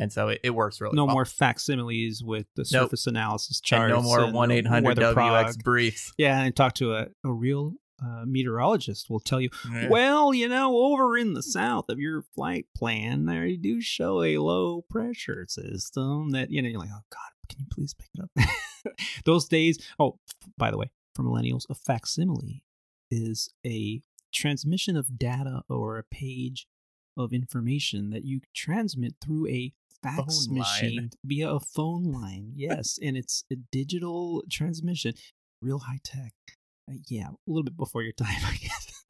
and 0.00 0.10
so 0.12 0.28
it, 0.28 0.40
it 0.42 0.50
works 0.50 0.80
really 0.80 0.96
No 0.96 1.04
well. 1.04 1.14
more 1.14 1.24
facsimiles 1.26 2.24
with 2.24 2.46
the 2.56 2.62
Nope. 2.72 2.84
surface 2.86 3.06
analysis 3.06 3.60
and 3.70 3.88
no 3.90 4.02
more 4.02 4.24
and 4.24 4.34
1-800 4.34 4.82
weather 4.82 5.02
wx 5.02 5.14
prog. 5.14 5.54
briefs 5.62 6.12
Yeah, 6.18 6.40
and 6.42 6.56
talk 6.56 6.74
to 6.76 6.94
a, 6.94 7.06
a 7.24 7.32
real 7.32 7.74
uh, 8.04 8.24
meteorologist 8.26 9.10
will 9.10 9.20
tell 9.20 9.40
you, 9.40 9.50
Yeah. 9.72 9.88
well, 9.88 10.32
you 10.34 10.48
know, 10.48 10.76
over 10.76 11.16
in 11.18 11.34
the 11.34 11.42
south 11.42 11.88
of 11.88 11.98
your 11.98 12.22
flight 12.34 12.66
plan, 12.76 13.26
they 13.26 13.56
do 13.56 13.80
show 13.80 14.22
a 14.22 14.38
low 14.38 14.82
pressure 14.88 15.46
system 15.48 16.30
that, 16.30 16.50
you 16.50 16.62
know, 16.62 16.68
you're 16.68 16.80
like, 16.80 16.90
oh, 16.92 17.02
God, 17.10 17.48
can 17.48 17.60
you 17.60 17.66
please 17.70 17.94
pick 17.94 18.08
it 18.14 18.22
up? 18.22 18.94
Those 19.24 19.48
days, 19.48 19.78
oh, 19.98 20.18
by 20.56 20.70
the 20.70 20.78
way, 20.78 20.90
for 21.14 21.22
millennials, 21.22 21.64
a 21.68 21.74
facsimile 21.74 22.62
is 23.10 23.50
a 23.66 24.00
transmission 24.32 24.96
of 24.96 25.18
data 25.18 25.62
or 25.68 25.98
a 25.98 26.04
page 26.04 26.66
of 27.16 27.32
information 27.32 28.10
that 28.10 28.24
you 28.24 28.40
transmit 28.54 29.14
through 29.22 29.48
a 29.48 29.72
fax 30.02 30.46
Phone 30.46 30.54
line. 30.54 30.58
machine 30.58 31.10
via 31.24 31.50
a 31.50 31.60
phone 31.60 32.04
line. 32.04 32.52
Yes, 32.54 32.98
and 33.02 33.16
it's 33.16 33.44
a 33.52 33.56
digital 33.56 34.42
transmission, 34.50 35.12
real 35.60 35.80
high 35.80 35.98
tech. 36.02 36.32
Uh, 36.90 36.94
yeah, 37.08 37.28
a 37.28 37.34
little 37.46 37.64
bit 37.64 37.76
before 37.76 38.02
your 38.02 38.12
time, 38.18 38.40
I 38.44 38.56
guess. 38.56 39.04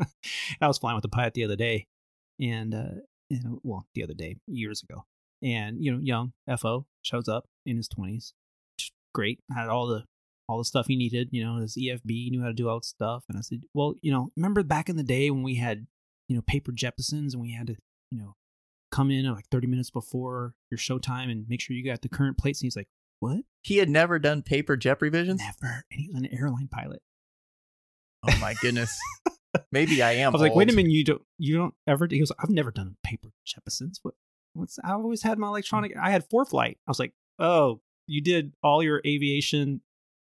I 0.61 0.67
was 0.67 0.79
flying 0.79 0.97
with 0.97 1.03
the 1.03 1.09
pilot 1.09 1.35
the 1.35 1.45
other 1.45 1.57
day, 1.57 1.87
and 2.41 2.75
uh, 2.75 3.01
you 3.29 3.41
know, 3.43 3.61
well, 3.63 3.87
the 3.95 4.03
other 4.03 4.15
day, 4.15 4.37
years 4.47 4.83
ago, 4.83 5.05
and 5.43 5.83
you 5.83 5.93
know, 5.93 6.01
young 6.01 6.33
FO 6.59 6.87
shows 7.03 7.29
up 7.29 7.45
in 7.67 7.77
his 7.77 7.89
twenties, 7.89 8.33
great, 9.15 9.41
had 9.55 9.69
all 9.69 9.87
the 9.87 10.05
all 10.49 10.59
the 10.59 10.65
stuff 10.65 10.87
he 10.89 10.97
needed, 10.97 11.29
you 11.31 11.45
know, 11.45 11.57
his 11.57 11.77
EFB, 11.77 12.31
knew 12.31 12.41
how 12.41 12.49
to 12.49 12.53
do 12.53 12.69
all 12.69 12.81
the 12.81 12.85
stuff, 12.85 13.25
and 13.29 13.39
I 13.39 13.43
said, 13.43 13.63
well, 13.75 13.95
you 14.03 14.11
know, 14.11 14.31
remember 14.37 14.63
back 14.63 14.89
in 14.89 14.97
the 14.97 15.05
day 15.05 15.31
when 15.31 15.43
we 15.43 15.57
had, 15.57 15.87
you 16.29 16.35
know, 16.35 16.43
paper 16.43 16.73
Jeppesens 16.73 17.33
and 17.33 17.41
we 17.41 17.53
had 17.53 17.69
to, 17.69 17.77
you 18.11 18.19
know, 18.19 18.35
come 18.91 19.11
in 19.11 19.31
like 19.33 19.47
thirty 19.51 19.67
minutes 19.67 19.91
before 19.91 20.55
your 20.71 20.79
show 20.79 20.99
time 20.99 21.31
and 21.31 21.47
make 21.49 21.61
sure 21.61 21.77
you 21.77 21.85
got 21.85 22.03
the 22.03 22.09
current 22.09 22.39
plates, 22.39 22.61
and 22.61 22.67
he's 22.67 22.77
like, 22.77 22.89
what? 23.21 23.41
he 23.63 23.77
had 23.77 23.89
never 23.89 24.19
done 24.19 24.43
paper 24.43 24.77
jet 24.77 24.99
revisions 25.01 25.41
Never, 25.41 25.85
and 25.91 26.01
he 26.01 26.09
was 26.09 26.17
an 26.17 26.29
airline 26.33 26.69
pilot. 26.69 27.03
Oh 28.29 28.37
my 28.41 28.55
goodness 28.61 28.99
maybe 29.73 30.03
i 30.03 30.13
am 30.13 30.29
I 30.29 30.33
was 30.33 30.41
like, 30.41 30.55
wait 30.55 30.71
a 30.71 30.75
minute, 30.75 30.93
you 30.93 31.05
don't 31.05 31.23
you 31.39 31.57
don't 31.57 31.75
ever 31.87 32.07
he 32.11 32.19
goes, 32.19 32.33
I've 32.39 32.51
never 32.51 32.71
done 32.71 32.97
paper 33.03 33.31
Jeppesens. 33.47 33.99
What 34.03 34.15
what's 34.55 34.79
I 34.85 34.93
always 34.93 35.23
had 35.23 35.39
my 35.39 35.47
mm. 35.47 35.51
electronic 35.51 35.97
I 36.01 36.11
had 36.11 36.29
ForeFlight. 36.29 36.77
I 36.87 36.89
was 36.91 36.99
like, 36.99 37.13
Oh, 37.39 37.81
you 38.07 38.21
did 38.21 38.53
all 38.63 38.83
your 38.83 39.01
aviation 39.07 39.81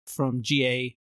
from 0.05 0.41
GA 0.41 0.95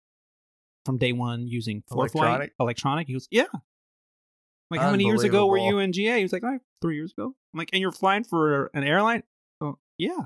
from 0.85 0.99
day 0.99 1.13
one 1.13 1.47
using 1.47 1.83
ForeFlight 1.91 2.15
Electronic? 2.15 2.53
electronic. 2.61 3.07
He 3.09 3.13
goes, 3.15 3.29
Yeah. 3.31 3.47
I'm 3.53 4.79
like, 4.79 4.81
how 4.81 4.91
many 4.91 5.05
years 5.05 5.23
ago 5.23 5.47
were 5.47 5.59
you 5.59 5.79
in 5.79 5.93
GA? 5.93 6.17
He 6.17 6.23
was 6.25 6.33
like, 6.33 6.43
oh, 6.43 6.59
three 6.83 6.97
years 6.97 7.13
ago. 7.13 7.27
I'm 7.55 7.59
like, 7.59 7.71
and 7.73 7.81
you're 7.81 7.93
flying 7.93 8.25
for 8.25 8.69
an 8.75 8.83
airline? 8.83 9.23
Oh, 9.61 9.79
yeah. 9.97 10.25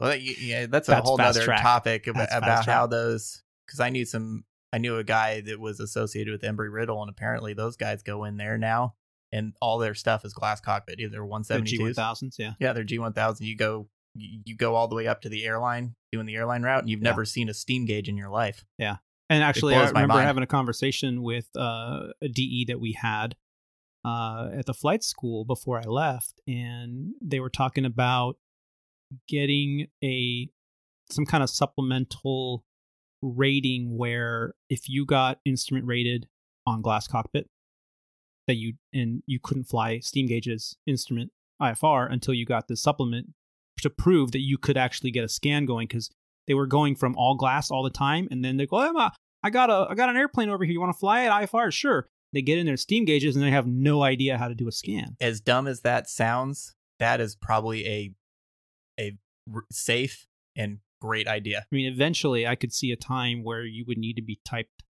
Well, 0.00 0.16
yeah, 0.16 0.66
that's 0.66 0.88
a 0.88 0.92
That's 0.92 1.06
whole 1.06 1.20
other 1.20 1.44
track. 1.44 1.60
topic 1.60 2.06
about, 2.06 2.30
That's 2.30 2.34
about 2.34 2.66
how 2.66 2.86
those. 2.86 3.42
Because 3.66 3.80
I 3.80 3.90
knew 3.90 4.06
some, 4.06 4.44
I 4.72 4.78
knew 4.78 4.96
a 4.98 5.04
guy 5.04 5.40
that 5.42 5.58
was 5.58 5.80
associated 5.80 6.30
with 6.32 6.42
Embry 6.42 6.72
Riddle, 6.72 7.00
and 7.02 7.10
apparently 7.10 7.54
those 7.54 7.76
guys 7.76 8.02
go 8.02 8.24
in 8.24 8.36
there 8.36 8.56
now, 8.58 8.94
and 9.32 9.54
all 9.60 9.78
their 9.78 9.94
stuff 9.94 10.24
is 10.24 10.32
glass 10.32 10.60
cockpit, 10.60 11.00
either 11.00 11.24
one 11.24 11.44
seventy 11.44 11.76
two. 11.76 11.84
G1000s, 11.84 12.38
yeah. 12.38 12.52
Yeah, 12.60 12.72
they're 12.72 12.84
G 12.84 12.98
one 12.98 13.12
thousand. 13.12 13.46
You 13.46 13.56
go, 13.56 13.88
you 14.14 14.40
you 14.44 14.56
go 14.56 14.74
all 14.76 14.86
the 14.88 14.94
way 14.94 15.06
up 15.06 15.22
to 15.22 15.28
the 15.28 15.44
airline, 15.44 15.94
doing 16.12 16.26
the 16.26 16.36
airline 16.36 16.62
route, 16.62 16.80
and 16.80 16.88
you've 16.90 17.00
Yeah. 17.00 17.10
never 17.10 17.24
seen 17.24 17.48
a 17.48 17.54
steam 17.54 17.84
gauge 17.84 18.08
in 18.08 18.16
your 18.16 18.30
life. 18.30 18.64
Yeah, 18.78 18.96
and 19.28 19.42
actually, 19.42 19.74
I 19.74 19.88
remember 19.88 20.14
mind. 20.14 20.26
having 20.26 20.42
a 20.44 20.46
conversation 20.48 21.22
with 21.22 21.48
uh, 21.56 22.08
a 22.22 22.28
DE 22.28 22.64
that 22.68 22.78
we 22.80 22.92
had 22.92 23.34
uh, 24.04 24.50
at 24.52 24.66
the 24.66 24.74
flight 24.74 25.02
school 25.02 25.44
before 25.44 25.78
I 25.78 25.84
left, 25.84 26.40
and 26.46 27.14
they 27.20 27.40
were 27.40 27.50
talking 27.50 27.84
about 27.84 28.36
getting 29.28 29.88
a 30.04 30.48
some 31.10 31.26
kind 31.26 31.42
of 31.42 31.50
supplemental 31.50 32.64
rating 33.22 33.96
where 33.96 34.54
if 34.68 34.88
you 34.88 35.04
got 35.04 35.38
instrument 35.44 35.86
rated 35.86 36.26
on 36.66 36.82
glass 36.82 37.06
cockpit 37.06 37.48
that 38.46 38.54
you 38.56 38.74
and 38.92 39.22
you 39.26 39.38
couldn't 39.42 39.64
fly 39.64 39.98
steam 39.98 40.26
gauges 40.26 40.76
instrument 40.86 41.30
IFR 41.60 42.10
until 42.10 42.34
you 42.34 42.46
got 42.46 42.68
the 42.68 42.76
supplement 42.76 43.28
to 43.80 43.90
prove 43.90 44.32
that 44.32 44.40
you 44.40 44.58
could 44.58 44.76
actually 44.76 45.10
get 45.10 45.24
a 45.24 45.28
scan 45.28 45.66
going 45.66 45.86
because 45.86 46.10
they 46.46 46.54
were 46.54 46.66
going 46.66 46.96
from 46.96 47.14
all 47.16 47.34
glass 47.34 47.70
all 47.70 47.82
the 47.82 47.90
time 47.90 48.28
and 48.30 48.44
then 48.44 48.56
they 48.56 48.66
go 48.66 48.76
oh, 48.78 49.10
I 49.42 49.50
got 49.50 49.70
a 49.70 49.86
I 49.90 49.94
got 49.94 50.08
an 50.08 50.16
airplane 50.16 50.50
over 50.50 50.64
here. 50.64 50.72
You 50.72 50.80
want 50.80 50.92
to 50.92 50.98
fly 50.98 51.22
it? 51.22 51.30
IFR 51.30 51.72
sure. 51.72 52.08
They 52.32 52.42
get 52.42 52.58
in 52.58 52.66
their 52.66 52.76
steam 52.76 53.04
gauges 53.04 53.36
and 53.36 53.44
they 53.44 53.50
have 53.50 53.66
no 53.66 54.02
idea 54.02 54.38
how 54.38 54.48
to 54.48 54.54
do 54.54 54.68
a 54.68 54.72
scan. 54.72 55.16
As 55.20 55.40
dumb 55.40 55.66
as 55.66 55.80
that 55.80 56.08
sounds, 56.08 56.74
that 56.98 57.20
is 57.20 57.34
probably 57.34 57.86
a 57.86 58.14
a 58.98 59.18
r- 59.52 59.64
safe 59.70 60.26
and 60.56 60.78
great 61.00 61.26
idea. 61.28 61.58
I 61.70 61.74
mean 61.74 61.92
eventually 61.92 62.46
I 62.46 62.54
could 62.54 62.72
see 62.72 62.90
a 62.92 62.96
time 62.96 63.42
where 63.42 63.64
you 63.64 63.84
would 63.86 63.98
need 63.98 64.14
to 64.14 64.22
be 64.22 64.40
typed 64.44 64.82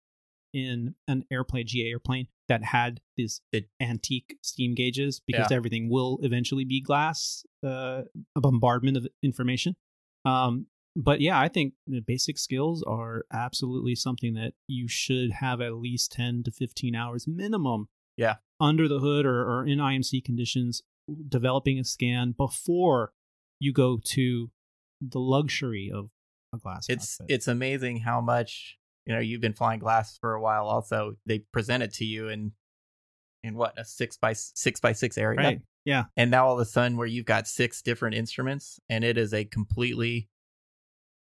in 0.55 0.94
an 1.06 1.24
airplane 1.30 1.66
GA 1.66 1.90
airplane 1.90 2.26
that 2.48 2.64
had 2.64 3.01
these 3.18 3.43
antique 3.80 4.39
steam 4.43 4.74
gauges 4.74 5.20
because 5.26 5.51
Yeah. 5.51 5.56
everything 5.56 5.90
will 5.90 6.18
eventually 6.22 6.64
be 6.64 6.80
glass 6.80 7.44
uh, 7.64 8.02
a 8.35 8.40
bombardment 8.40 8.97
of 8.97 9.06
information 9.22 9.76
um, 10.24 10.66
but 10.97 11.20
yeah 11.20 11.39
I 11.39 11.48
think 11.48 11.74
the 11.86 12.01
basic 12.01 12.39
skills 12.39 12.82
are 12.82 13.24
absolutely 13.32 13.94
something 13.94 14.32
that 14.35 14.55
you 14.66 14.89
should 14.89 15.32
have 15.32 15.60
at 15.60 15.74
least 15.74 16.12
10 16.12 16.44
to 16.44 16.51
15 16.51 16.94
hours 16.94 17.26
minimum 17.28 17.89
Yeah. 18.16 18.36
under 18.59 18.89
the 18.89 19.01
hood 19.01 19.26
or, 19.26 19.43
or 19.43 19.66
in 19.66 19.78
IMC 19.78 20.24
conditions 20.24 20.82
developing 21.28 21.78
a 21.78 21.85
scan 21.85 22.32
before 22.32 23.12
you 23.60 23.72
go 23.72 23.98
to 24.05 24.51
the 25.01 25.20
luxury 25.20 25.91
of 25.95 26.11
a 26.55 26.59
glass 26.59 26.87
It's 26.89 27.16
cockpit. 27.19 27.35
it's 27.35 27.49
amazing 27.49 27.99
how 27.99 28.20
much 28.20 28.79
you 29.07 29.15
know 29.15 29.20
you've 29.20 29.41
been 29.41 29.53
flying 29.55 29.81
glass 29.81 30.19
for 30.19 30.35
a 30.35 30.41
while. 30.41 30.66
Also, 30.66 31.15
they 31.27 31.41
present 31.53 31.83
it 31.83 31.93
to 31.95 32.05
you 32.05 32.29
in 32.29 32.53
in 33.43 33.55
what 33.55 33.79
a 33.79 33.85
six 33.85 34.16
by 34.16 34.33
six 34.33 34.81
by 34.81 34.93
six 34.93 35.16
area, 35.16 35.39
right 35.39 35.61
yeah 35.85 36.05
and 36.16 36.31
now 36.31 36.47
all 36.47 36.55
of 36.55 36.61
a 36.61 36.65
sudden 36.65 36.97
where 36.97 37.07
you've 37.07 37.25
got 37.25 37.47
six 37.47 37.81
different 37.83 38.16
instruments, 38.16 38.81
and 38.89 39.05
it 39.05 39.16
is 39.19 39.33
a 39.33 39.45
completely. 39.45 40.29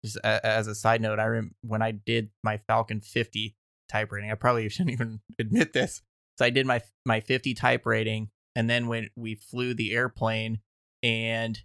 Just 0.06 0.18
a, 0.18 0.46
as 0.46 0.68
a 0.68 0.76
side 0.76 1.02
note, 1.02 1.20
I 1.20 1.26
rem- 1.26 1.56
when 1.62 1.82
I 1.82 1.92
did 1.92 2.30
my 2.44 2.58
Falcon 2.58 3.02
50 3.02 3.56
type 3.90 4.12
rating, 4.12 4.32
I 4.32 4.36
probably 4.36 4.70
shouldn't 4.70 4.92
even 4.92 5.22
admit 5.40 5.74
this. 5.74 6.02
So 6.38 6.46
I 6.46 6.50
did 6.52 6.66
my 6.68 6.82
my 7.06 7.20
50 7.20 7.54
type 7.56 7.86
rating, 7.86 8.30
and 8.56 8.70
then 8.70 8.88
when 8.88 9.10
we 9.16 9.36
flew 9.36 9.74
the 9.74 9.94
airplane, 9.94 10.60
and 11.02 11.60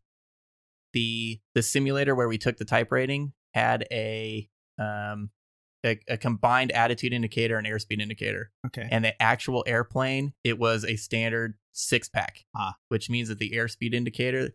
the 0.93 1.41
the 1.55 1.63
simulator 1.63 2.15
where 2.15 2.29
we 2.29 2.39
took 2.39 2.57
the 2.57 2.65
type 2.65 2.93
rating 2.93 3.33
had 3.55 3.87
a 3.91 4.49
um 4.79 5.31
a, 5.85 5.99
a 6.09 6.17
combined 6.17 6.71
attitude 6.73 7.13
indicator 7.13 7.59
and 7.59 7.67
airspeed 7.67 8.01
indicator. 8.01 8.53
Okay. 8.67 8.87
And 8.91 9.05
the 9.05 9.21
actual 9.21 9.65
airplane, 9.67 10.33
it 10.45 10.59
was 10.59 10.85
a 10.85 10.97
standard 10.97 11.55
six 11.73 12.09
pack, 12.09 12.45
Ah. 12.57 12.77
which 12.89 13.11
means 13.11 13.29
that 13.29 13.39
the 13.39 13.51
airspeed 13.51 13.95
indicator 13.95 14.51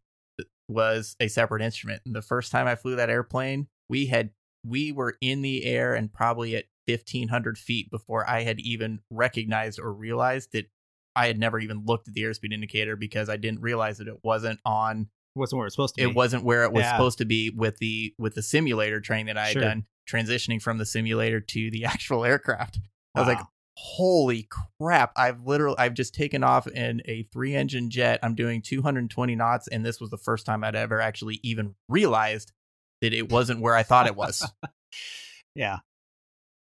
was 0.69 1.15
a 1.19 1.27
separate 1.27 1.61
instrument. 1.61 2.01
And 2.05 2.15
the 2.15 2.21
first 2.21 2.51
time 2.51 2.67
I 2.67 2.75
flew 2.75 2.95
that 2.95 3.09
airplane, 3.09 3.67
we 3.89 4.07
had 4.07 4.31
we 4.65 4.91
were 4.91 5.15
in 5.21 5.41
the 5.41 5.65
air 5.65 5.93
and 5.95 6.11
probably 6.13 6.55
at 6.55 6.65
1500 6.87 7.57
feet 7.57 7.89
before 7.91 8.29
I 8.29 8.43
had 8.43 8.59
even 8.59 8.99
recognized 9.09 9.79
or 9.79 9.93
realized 9.93 10.51
that 10.53 10.69
I 11.15 11.27
had 11.27 11.39
never 11.39 11.59
even 11.59 11.83
looked 11.85 12.07
at 12.07 12.13
the 12.13 12.23
airspeed 12.23 12.53
indicator 12.53 12.95
because 12.95 13.29
I 13.29 13.37
didn't 13.37 13.61
realize 13.61 13.97
that 13.97 14.07
it 14.07 14.19
wasn't 14.23 14.59
on 14.65 15.07
wasn't 15.37 15.57
where 15.57 15.67
it's 15.67 15.75
supposed 15.75 15.95
to 15.95 16.03
be. 16.03 16.09
it 16.09 16.15
wasn't 16.15 16.43
where 16.43 16.63
it 16.63 16.71
was 16.73 16.81
Yeah. 16.83 16.91
supposed 16.91 17.17
to 17.19 17.25
be 17.25 17.49
with 17.49 17.77
the 17.77 18.13
with 18.17 18.35
the 18.35 18.41
simulator 18.41 18.99
training 18.99 19.27
that 19.27 19.37
I 19.37 19.45
had 19.47 19.53
Sure. 19.53 19.61
done 19.61 19.85
transitioning 20.09 20.61
from 20.61 20.77
the 20.77 20.85
simulator 20.85 21.39
to 21.41 21.71
the 21.71 21.85
actual 21.93 22.25
aircraft. 22.25 22.79
I 23.15 23.19
was 23.21 23.27
like, 23.27 23.39
holy 23.79 24.47
crap 24.81 25.11
i've 25.15 25.39
literally 25.45 25.75
i've 25.77 25.93
just 25.93 26.11
taken 26.15 26.43
off 26.43 26.65
in 26.65 26.99
a 27.05 27.21
three 27.31 27.53
engine 27.53 27.91
jet 27.91 28.19
i'm 28.23 28.33
doing 28.33 28.59
220 28.59 29.35
knots 29.35 29.67
and 29.67 29.85
this 29.85 30.01
was 30.01 30.09
the 30.09 30.17
first 30.17 30.47
time 30.47 30.63
i'd 30.63 30.75
ever 30.75 30.99
actually 30.99 31.39
even 31.43 31.75
realized 31.87 32.51
that 33.03 33.13
it 33.13 33.31
wasn't 33.31 33.59
where 33.61 33.75
i 33.75 33.83
thought 33.83 34.07
it 34.07 34.15
was 34.15 34.43
Yeah. 35.55 35.77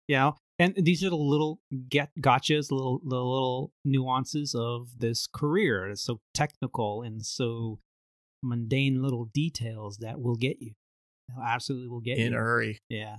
Yeah. 0.09 0.33
And 0.59 0.75
these 0.77 1.05
are 1.05 1.11
the 1.11 1.17
little 1.17 1.61
get 1.89 2.11
gotchas, 2.21 2.71
little 2.73 3.01
the 3.05 3.17
little 3.23 3.73
nuances 3.85 4.55
of 4.55 4.89
this 4.99 5.27
career. 5.27 5.89
It's 5.91 6.03
so 6.03 6.21
technical 6.35 7.03
and 7.03 7.25
so 7.25 7.79
mundane 8.49 9.03
little 9.03 9.27
details 9.33 9.99
that 9.99 10.21
will 10.21 10.37
get 10.37 10.61
you. 10.61 10.73
They'll 11.29 11.45
absolutely 11.45 11.89
will 11.89 12.01
get 12.01 12.19
in 12.19 12.21
you. 12.21 12.27
In 12.29 12.35
a 12.35 12.39
hurry 12.39 12.81
Yeah. 12.89 13.17